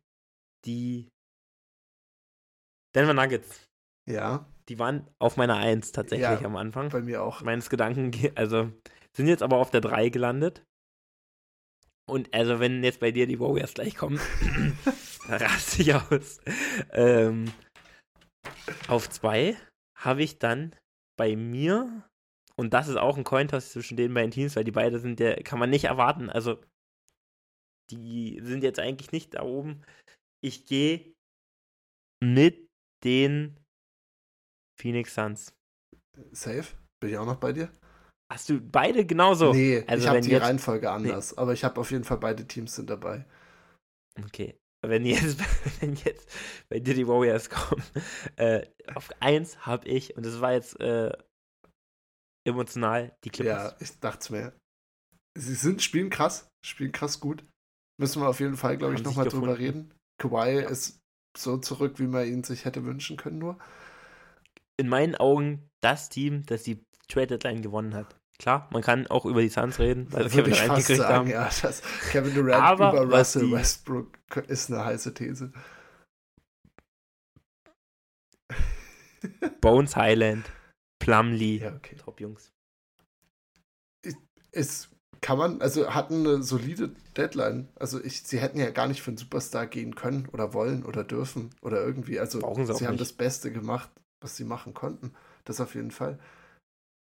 die 0.66 1.10
Denver 2.96 3.14
Nuggets. 3.14 3.66
Ja. 4.08 4.46
Die 4.70 4.78
waren 4.78 5.10
auf 5.20 5.38
meiner 5.38 5.58
Eins 5.58 5.92
tatsächlich 5.92 6.42
Ja, 6.42 6.46
am 6.46 6.56
Anfang. 6.56 6.90
Bei 6.90 7.02
mir 7.02 7.24
auch. 7.24 7.42
Meines 7.42 7.70
Gedanken, 7.70 8.12
also 8.36 8.72
sind 9.16 9.28
jetzt 9.28 9.44
aber 9.44 9.58
auf 9.58 9.72
der 9.72 9.82
3 9.82 10.10
gelandet. 10.10 10.64
Und 12.08 12.34
also, 12.34 12.60
wenn 12.60 12.84
jetzt 12.84 13.00
bei 13.00 13.12
dir 13.12 13.26
die 13.26 13.40
Warriors 13.40 13.74
gleich 13.74 13.96
kommen, 13.96 14.20
raste 15.28 15.82
ich 15.82 15.96
aus. 15.96 16.40
Ähm, 16.92 17.52
auf 18.88 19.10
2 19.10 19.58
habe 20.02 20.24
ich 20.24 20.40
dann 20.40 20.76
bei 21.18 21.36
mir 21.36 22.10
und 22.56 22.74
das 22.74 22.88
ist 22.88 22.98
auch 22.98 23.18
ein 23.18 23.24
Cointoss 23.24 23.72
zwischen 23.72 23.98
den 23.98 24.14
beiden 24.14 24.32
Teams, 24.32 24.56
weil 24.56 24.64
die 24.64 24.72
beiden 24.72 25.00
sind 25.00 25.20
ja, 25.20 25.36
kann 25.42 25.60
man 25.60 25.70
nicht 25.70 25.86
erwarten. 25.86 26.30
Also, 26.30 26.62
die 27.92 28.40
sind 28.44 28.64
jetzt 28.64 28.80
eigentlich 28.80 29.12
nicht 29.12 29.34
da 29.36 29.44
oben. 29.44 29.84
Ich 30.44 30.66
gehe 30.66 31.14
mit 32.24 32.68
den 33.04 33.58
Phoenix 34.80 35.14
Suns. 35.16 35.54
Safe? 36.32 36.76
Bin 37.00 37.12
ich 37.12 37.18
auch 37.18 37.26
noch 37.26 37.40
bei 37.40 37.54
dir? 37.54 37.72
Hast 38.32 38.50
du 38.50 38.62
beide 38.62 39.06
genauso? 39.06 39.54
nee, 39.54 39.84
also 39.88 40.04
ich 40.04 40.10
habe 40.10 40.22
die 40.22 40.30
jetzt- 40.30 40.44
Reihenfolge 40.44 40.90
anders. 40.90 41.38
Aber 41.38 41.54
ich 41.54 41.64
habe 41.64 41.80
auf 41.80 41.92
jeden 41.92 42.04
Fall 42.04 42.18
beide 42.18 42.48
Teams 42.48 42.76
sind 42.76 42.90
dabei. 42.90 43.26
Okay. 44.24 44.58
Wenn 44.84 45.06
jetzt, 45.06 45.40
wenn 45.82 45.96
jetzt 45.96 46.28
bei 46.70 46.80
dir 46.80 46.94
die 46.96 47.08
Warriors 47.08 47.50
kommen, 47.50 47.84
äh, 48.38 48.66
auf 48.96 49.10
1 49.20 49.66
habe 49.66 49.88
ich, 49.88 50.16
und 50.18 50.26
das 50.26 50.42
war 50.42 50.54
jetzt 50.54 50.80
äh, 50.80 51.12
emotional, 52.48 53.16
die 53.24 53.30
Clippers. 53.30 53.72
Ja, 53.72 53.78
ich 53.80 54.00
dachte 54.00 54.34
mir. 54.34 54.54
Sie 55.38 55.56
sind, 55.56 55.82
spielen 55.82 56.10
krass, 56.10 56.48
spielen 56.66 56.92
krass 56.92 57.20
gut. 57.20 57.46
Müssen 58.00 58.22
wir 58.22 58.28
auf 58.30 58.40
jeden 58.40 58.58
Fall, 58.58 58.78
glaube 58.78 58.96
ich, 58.96 59.04
nochmal 59.04 59.30
drüber 59.30 59.58
reden. 59.60 59.94
Kawhi 60.18 60.64
ist 60.64 61.00
so 61.38 61.58
zurück, 61.58 62.00
wie 62.00 62.08
man 62.08 62.28
ihn 62.28 62.44
sich 62.44 62.66
hätte 62.66 62.84
wünschen 62.84 63.16
können, 63.18 63.38
nur. 63.40 63.60
in 64.78 64.90
meinen 64.90 65.16
Augen 65.16 65.70
das 65.82 66.10
Team, 66.10 66.44
das 66.46 66.64
die 66.64 66.84
Trade 67.08 67.28
Deadline 67.28 67.62
gewonnen 67.62 67.94
hat. 67.94 68.21
Klar, 68.42 68.68
man 68.72 68.82
kann 68.82 69.06
auch 69.06 69.26
über 69.28 69.42
die 69.44 69.50
Suns 69.50 69.78
reden, 69.78 70.08
weil 70.12 70.24
Würde 70.34 70.50
Kevin 70.52 70.68
fast 70.68 70.88
sagen, 70.88 71.14
haben. 71.14 71.30
ja, 71.30 71.48
dass 71.62 71.84
Kevin 72.12 72.34
Durant 72.34 72.64
Aber 72.64 72.90
über 73.04 73.20
Russell 73.20 73.46
die- 73.46 73.52
Westbrook 73.52 74.18
ist 74.48 74.72
eine 74.72 74.84
heiße 74.84 75.14
These. 75.14 75.52
Bones 79.62 79.96
Highland, 79.96 80.52
Plumlee, 81.00 81.58
Ja, 81.58 81.76
okay. 81.76 81.96
Top-Jungs. 81.96 82.52
Ist, 84.52 84.90
kann 85.22 85.38
man, 85.38 85.62
also 85.62 85.94
hatten 85.94 86.26
eine 86.28 86.42
solide 86.44 86.90
Deadline. 87.16 87.70
Also 87.76 88.04
ich, 88.04 88.24
sie 88.24 88.40
hätten 88.40 88.60
ja 88.60 88.72
gar 88.72 88.88
nicht 88.88 89.02
für 89.04 89.12
einen 89.12 89.18
Superstar 89.18 89.68
gehen 89.68 89.94
können 89.96 90.28
oder 90.30 90.54
wollen 90.54 90.84
oder 90.84 91.04
dürfen 91.04 91.52
oder 91.62 91.82
irgendwie. 91.86 92.20
Also 92.20 92.40
Brauchen 92.40 92.66
sie 92.66 92.74
auch 92.74 92.78
sie 92.80 92.86
haben 92.88 92.94
nicht. 92.96 93.02
das 93.02 93.14
Beste 93.14 93.52
gemacht, 93.52 93.90
was 94.20 94.36
sie 94.36 94.44
machen 94.46 94.74
konnten. 94.74 95.14
Das 95.46 95.62
auf 95.62 95.76
jeden 95.76 95.92
Fall. 95.92 96.20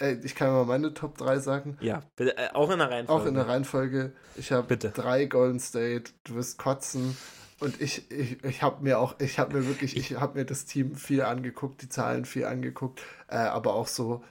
Äh, 0.00 0.16
ich 0.22 0.34
kann 0.34 0.52
mal 0.52 0.64
meine 0.64 0.94
Top 0.94 1.16
3 1.18 1.38
sagen. 1.38 1.78
Ja, 1.80 2.02
bitte, 2.16 2.36
äh, 2.36 2.50
auch 2.52 2.70
in 2.70 2.78
der 2.78 2.90
Reihenfolge. 2.90 3.22
Auch 3.22 3.26
in 3.26 3.34
der 3.34 3.48
Reihenfolge. 3.48 4.12
Ich 4.36 4.52
habe 4.52 4.76
drei 4.76 5.26
Golden 5.26 5.60
State, 5.60 6.12
du 6.24 6.34
wirst 6.34 6.58
kotzen. 6.58 7.16
Und 7.58 7.80
ich, 7.80 8.10
ich, 8.10 8.44
ich 8.44 8.62
habe 8.62 8.82
mir 8.82 8.98
auch, 8.98 9.18
ich 9.18 9.38
habe 9.38 9.56
mir 9.56 9.66
wirklich, 9.66 9.96
ich 9.96 10.14
habe 10.20 10.38
mir 10.38 10.44
das 10.44 10.66
Team 10.66 10.94
viel 10.94 11.22
angeguckt, 11.22 11.80
die 11.80 11.88
Zahlen 11.88 12.26
viel 12.26 12.44
angeguckt, 12.44 13.00
äh, 13.28 13.36
aber 13.36 13.72
auch 13.72 13.86
so, 13.86 14.22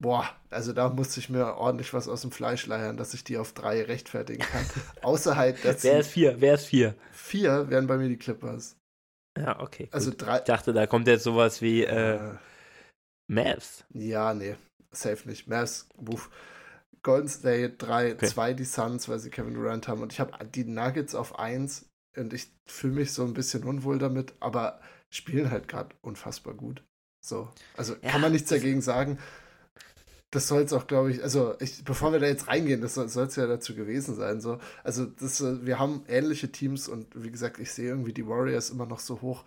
boah, 0.00 0.28
also 0.50 0.72
da 0.72 0.88
musste 0.88 1.20
ich 1.20 1.28
mir 1.28 1.54
ordentlich 1.54 1.94
was 1.94 2.08
aus 2.08 2.22
dem 2.22 2.32
Fleisch 2.32 2.66
leiern, 2.66 2.96
dass 2.96 3.14
ich 3.14 3.22
die 3.22 3.38
auf 3.38 3.52
drei 3.52 3.82
rechtfertigen 3.82 4.42
kann. 4.42 4.64
Außer 5.02 5.36
halt, 5.36 5.64
dass 5.64 5.84
Wer 5.84 6.00
ist 6.00 6.10
vier? 6.10 6.40
Wer 6.40 6.54
ist 6.54 6.66
vier? 6.66 6.96
vier 7.12 7.70
wären 7.70 7.86
bei 7.86 7.96
mir 7.96 8.08
die 8.08 8.18
Clippers. 8.18 8.76
Ja, 9.38 9.60
okay. 9.60 9.84
Gut. 9.84 9.94
Also 9.94 10.12
drei. 10.16 10.38
ich 10.38 10.44
dachte, 10.44 10.72
da 10.72 10.88
kommt 10.88 11.06
jetzt 11.06 11.22
sowas 11.22 11.62
wie 11.62 11.84
äh, 11.84 12.16
äh, 12.16 12.34
Mavs. 13.28 13.84
ja, 13.94 14.34
nee, 14.34 14.56
safe 14.90 15.28
nicht. 15.28 15.48
Mavs, 15.48 15.88
wuff. 15.96 16.30
Golden 17.02 17.28
State 17.28 17.76
3, 17.78 18.12
Okay. 18.14 18.26
2 18.26 18.54
die 18.54 18.64
Suns, 18.64 19.08
weil 19.08 19.18
sie 19.18 19.30
Kevin 19.30 19.54
Durant 19.54 19.88
haben. 19.88 20.02
Und 20.02 20.12
ich 20.12 20.20
habe 20.20 20.44
die 20.46 20.64
Nuggets 20.64 21.14
auf 21.14 21.38
1 21.38 21.86
und 22.16 22.32
ich 22.32 22.50
fühle 22.66 22.94
mich 22.94 23.12
so 23.12 23.24
ein 23.24 23.34
bisschen 23.34 23.64
unwohl 23.64 23.98
damit, 23.98 24.34
aber 24.40 24.80
spielen 25.10 25.50
halt 25.50 25.68
gerade 25.68 25.94
unfassbar 26.02 26.54
gut. 26.54 26.82
So. 27.20 27.48
Also 27.76 27.94
Ja, 28.02 28.10
kann 28.10 28.20
man 28.20 28.32
nichts 28.32 28.50
dagegen 28.50 28.80
sagen. 28.80 29.18
Das 30.30 30.46
soll 30.46 30.62
es 30.62 30.74
auch, 30.74 30.86
glaube 30.86 31.10
ich, 31.10 31.22
also 31.22 31.54
ich, 31.58 31.84
bevor 31.84 32.12
wir 32.12 32.18
da 32.18 32.26
jetzt 32.26 32.48
reingehen, 32.48 32.82
das 32.82 32.94
soll 32.94 33.06
es 33.06 33.36
ja 33.36 33.46
dazu 33.46 33.74
gewesen 33.74 34.14
sein. 34.14 34.42
So. 34.42 34.58
Also 34.84 35.06
das, 35.06 35.40
äh, 35.40 35.64
wir 35.64 35.78
haben 35.78 36.04
ähnliche 36.06 36.52
Teams 36.52 36.86
und 36.88 37.06
wie 37.14 37.30
gesagt, 37.30 37.58
ich 37.58 37.72
sehe 37.72 37.88
irgendwie 37.88 38.12
die 38.12 38.26
Warriors 38.26 38.68
immer 38.68 38.84
noch 38.84 39.00
so 39.00 39.22
hoch. 39.22 39.44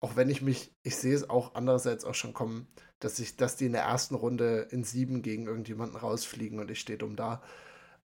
Auch 0.00 0.16
wenn 0.16 0.30
ich 0.30 0.40
mich, 0.40 0.74
ich 0.82 0.96
sehe 0.96 1.14
es 1.14 1.28
auch 1.28 1.54
andererseits 1.54 2.04
auch 2.04 2.14
schon 2.14 2.32
kommen, 2.32 2.66
dass 3.02 3.18
ich, 3.18 3.36
dass 3.36 3.56
die 3.56 3.66
in 3.66 3.72
der 3.72 3.82
ersten 3.82 4.14
Runde 4.14 4.68
in 4.70 4.84
sieben 4.84 5.22
gegen 5.22 5.46
irgendjemanden 5.46 5.96
rausfliegen 5.96 6.60
und 6.60 6.70
ich 6.70 6.80
stehe 6.80 6.98
dumm 6.98 7.16
da. 7.16 7.42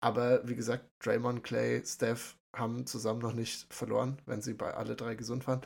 Aber 0.01 0.47
wie 0.47 0.55
gesagt, 0.55 0.85
Draymond, 1.03 1.43
Clay, 1.43 1.83
Steph 1.85 2.37
haben 2.55 2.87
zusammen 2.87 3.21
noch 3.21 3.33
nicht 3.33 3.73
verloren, 3.73 4.21
wenn 4.27 4.43
sie 4.43 4.55
bei 4.55 4.75
alle 4.75 4.97
drei 4.97 5.15
gesund 5.15 5.47
waren. 5.47 5.63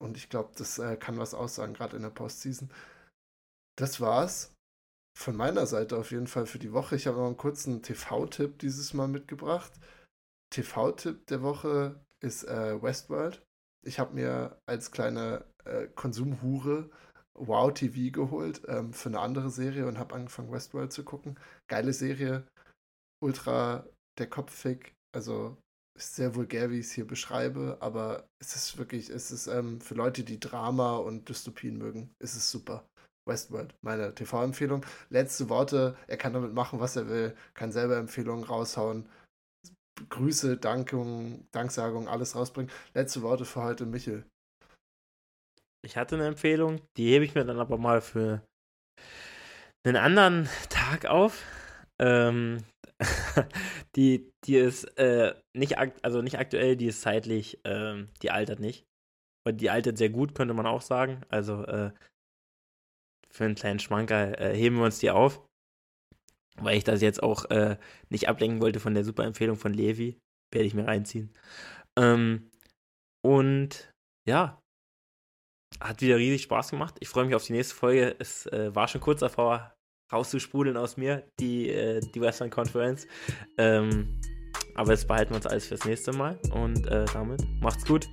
Und 0.00 0.16
ich 0.16 0.28
glaube, 0.28 0.52
das 0.56 0.78
äh, 0.78 0.96
kann 0.96 1.18
was 1.18 1.34
aussagen, 1.34 1.74
gerade 1.74 1.96
in 1.96 2.02
der 2.02 2.10
Postseason. 2.10 2.70
Das 3.76 4.00
war's 4.00 4.54
von 5.16 5.34
meiner 5.34 5.66
Seite 5.66 5.96
auf 5.96 6.12
jeden 6.12 6.28
Fall 6.28 6.46
für 6.46 6.60
die 6.60 6.72
Woche. 6.72 6.94
Ich 6.94 7.08
habe 7.08 7.18
noch 7.18 7.26
einen 7.26 7.36
kurzen 7.36 7.82
TV-Tipp 7.82 8.60
dieses 8.60 8.94
Mal 8.94 9.08
mitgebracht. 9.08 9.72
TV-Tipp 10.50 11.26
der 11.26 11.42
Woche 11.42 12.00
ist 12.20 12.44
äh, 12.44 12.80
Westworld. 12.80 13.44
Ich 13.84 13.98
habe 13.98 14.14
mir 14.14 14.60
als 14.66 14.92
kleine 14.92 15.44
äh, 15.64 15.88
Konsumhure 15.88 16.90
Wow 17.38 17.72
TV 17.72 18.12
geholt 18.12 18.62
ähm, 18.68 18.92
für 18.92 19.08
eine 19.08 19.20
andere 19.20 19.50
Serie 19.50 19.86
und 19.86 19.98
habe 19.98 20.14
angefangen 20.14 20.52
Westworld 20.52 20.92
zu 20.92 21.04
gucken. 21.04 21.38
Geile 21.68 21.92
Serie, 21.92 22.46
ultra 23.22 23.86
der 24.18 24.28
Kopffick, 24.28 24.94
also 25.14 25.56
ist 25.96 26.14
sehr 26.14 26.34
vulgär, 26.34 26.70
wie 26.70 26.78
ich 26.78 26.86
es 26.86 26.92
hier 26.92 27.06
beschreibe, 27.06 27.78
aber 27.80 28.28
es 28.40 28.54
ist 28.54 28.78
wirklich, 28.78 29.10
es 29.10 29.30
ist 29.30 29.48
ähm, 29.48 29.80
für 29.80 29.94
Leute, 29.94 30.22
die 30.22 30.40
Drama 30.40 30.96
und 30.96 31.28
Dystopien 31.28 31.76
mögen, 31.76 32.14
ist 32.20 32.36
es 32.36 32.50
super. 32.50 32.84
Westworld, 33.26 33.74
meine 33.82 34.14
TV-Empfehlung. 34.14 34.86
Letzte 35.10 35.48
Worte, 35.48 35.96
er 36.06 36.16
kann 36.16 36.32
damit 36.32 36.54
machen, 36.54 36.80
was 36.80 36.96
er 36.96 37.08
will, 37.08 37.36
kann 37.54 37.72
selber 37.72 37.98
Empfehlungen 37.98 38.44
raushauen. 38.44 39.06
Grüße, 40.08 40.56
Dankung, 40.56 41.46
Danksagung, 41.50 42.08
alles 42.08 42.34
rausbringen. 42.34 42.70
Letzte 42.94 43.22
Worte 43.22 43.44
für 43.44 43.62
heute, 43.62 43.84
Michel. 43.84 44.24
Ich 45.84 45.96
hatte 45.96 46.16
eine 46.16 46.26
Empfehlung, 46.26 46.80
die 46.96 47.10
hebe 47.10 47.24
ich 47.24 47.34
mir 47.34 47.44
dann 47.44 47.60
aber 47.60 47.78
mal 47.78 48.00
für 48.00 48.42
einen 49.86 49.96
anderen 49.96 50.48
Tag 50.68 51.06
auf. 51.06 51.44
Ähm, 52.00 52.64
die, 53.96 54.30
die 54.44 54.56
ist 54.56 54.84
äh, 54.98 55.34
nicht, 55.56 55.78
also 55.78 56.22
nicht 56.22 56.38
aktuell, 56.38 56.76
die 56.76 56.86
ist 56.86 57.02
zeitlich, 57.02 57.60
ähm, 57.64 58.08
die 58.22 58.30
altert 58.30 58.60
nicht. 58.60 58.84
Und 59.46 59.60
die 59.60 59.70
altert 59.70 59.98
sehr 59.98 60.10
gut, 60.10 60.34
könnte 60.34 60.54
man 60.54 60.66
auch 60.66 60.82
sagen. 60.82 61.22
Also 61.28 61.64
äh, 61.64 61.92
für 63.30 63.44
einen 63.44 63.54
kleinen 63.54 63.78
Schmankerl 63.78 64.34
äh, 64.34 64.54
heben 64.54 64.76
wir 64.76 64.84
uns 64.84 64.98
die 64.98 65.10
auf. 65.10 65.46
Weil 66.56 66.76
ich 66.76 66.84
das 66.84 67.00
jetzt 67.00 67.22
auch 67.22 67.44
äh, 67.50 67.78
nicht 68.10 68.28
ablenken 68.28 68.60
wollte 68.60 68.80
von 68.80 68.94
der 68.94 69.04
super 69.04 69.24
Empfehlung 69.24 69.56
von 69.56 69.72
Levi. 69.72 70.18
Werde 70.52 70.66
ich 70.66 70.74
mir 70.74 70.86
reinziehen. 70.86 71.32
Ähm, 71.96 72.50
und 73.24 73.92
ja, 74.26 74.60
hat 75.80 76.00
wieder 76.00 76.16
riesig 76.16 76.42
Spaß 76.42 76.70
gemacht. 76.70 76.96
Ich 77.00 77.08
freue 77.08 77.24
mich 77.24 77.34
auf 77.34 77.44
die 77.44 77.52
nächste 77.52 77.74
Folge. 77.74 78.16
Es 78.18 78.46
äh, 78.46 78.74
war 78.74 78.88
schon 78.88 79.00
kurz 79.00 79.20
davor, 79.20 79.72
rauszusprudeln 80.12 80.76
aus 80.76 80.96
mir, 80.96 81.24
die, 81.38 81.68
äh, 81.70 82.00
die 82.14 82.20
Western 82.20 82.50
Conference. 82.50 83.06
Ähm, 83.56 84.20
aber 84.74 84.92
jetzt 84.92 85.08
behalten 85.08 85.30
wir 85.32 85.36
uns 85.36 85.46
alles 85.46 85.66
fürs 85.66 85.84
nächste 85.84 86.12
Mal. 86.12 86.38
Und 86.52 86.86
äh, 86.86 87.04
damit 87.12 87.42
macht's 87.60 87.84
gut. 87.84 88.08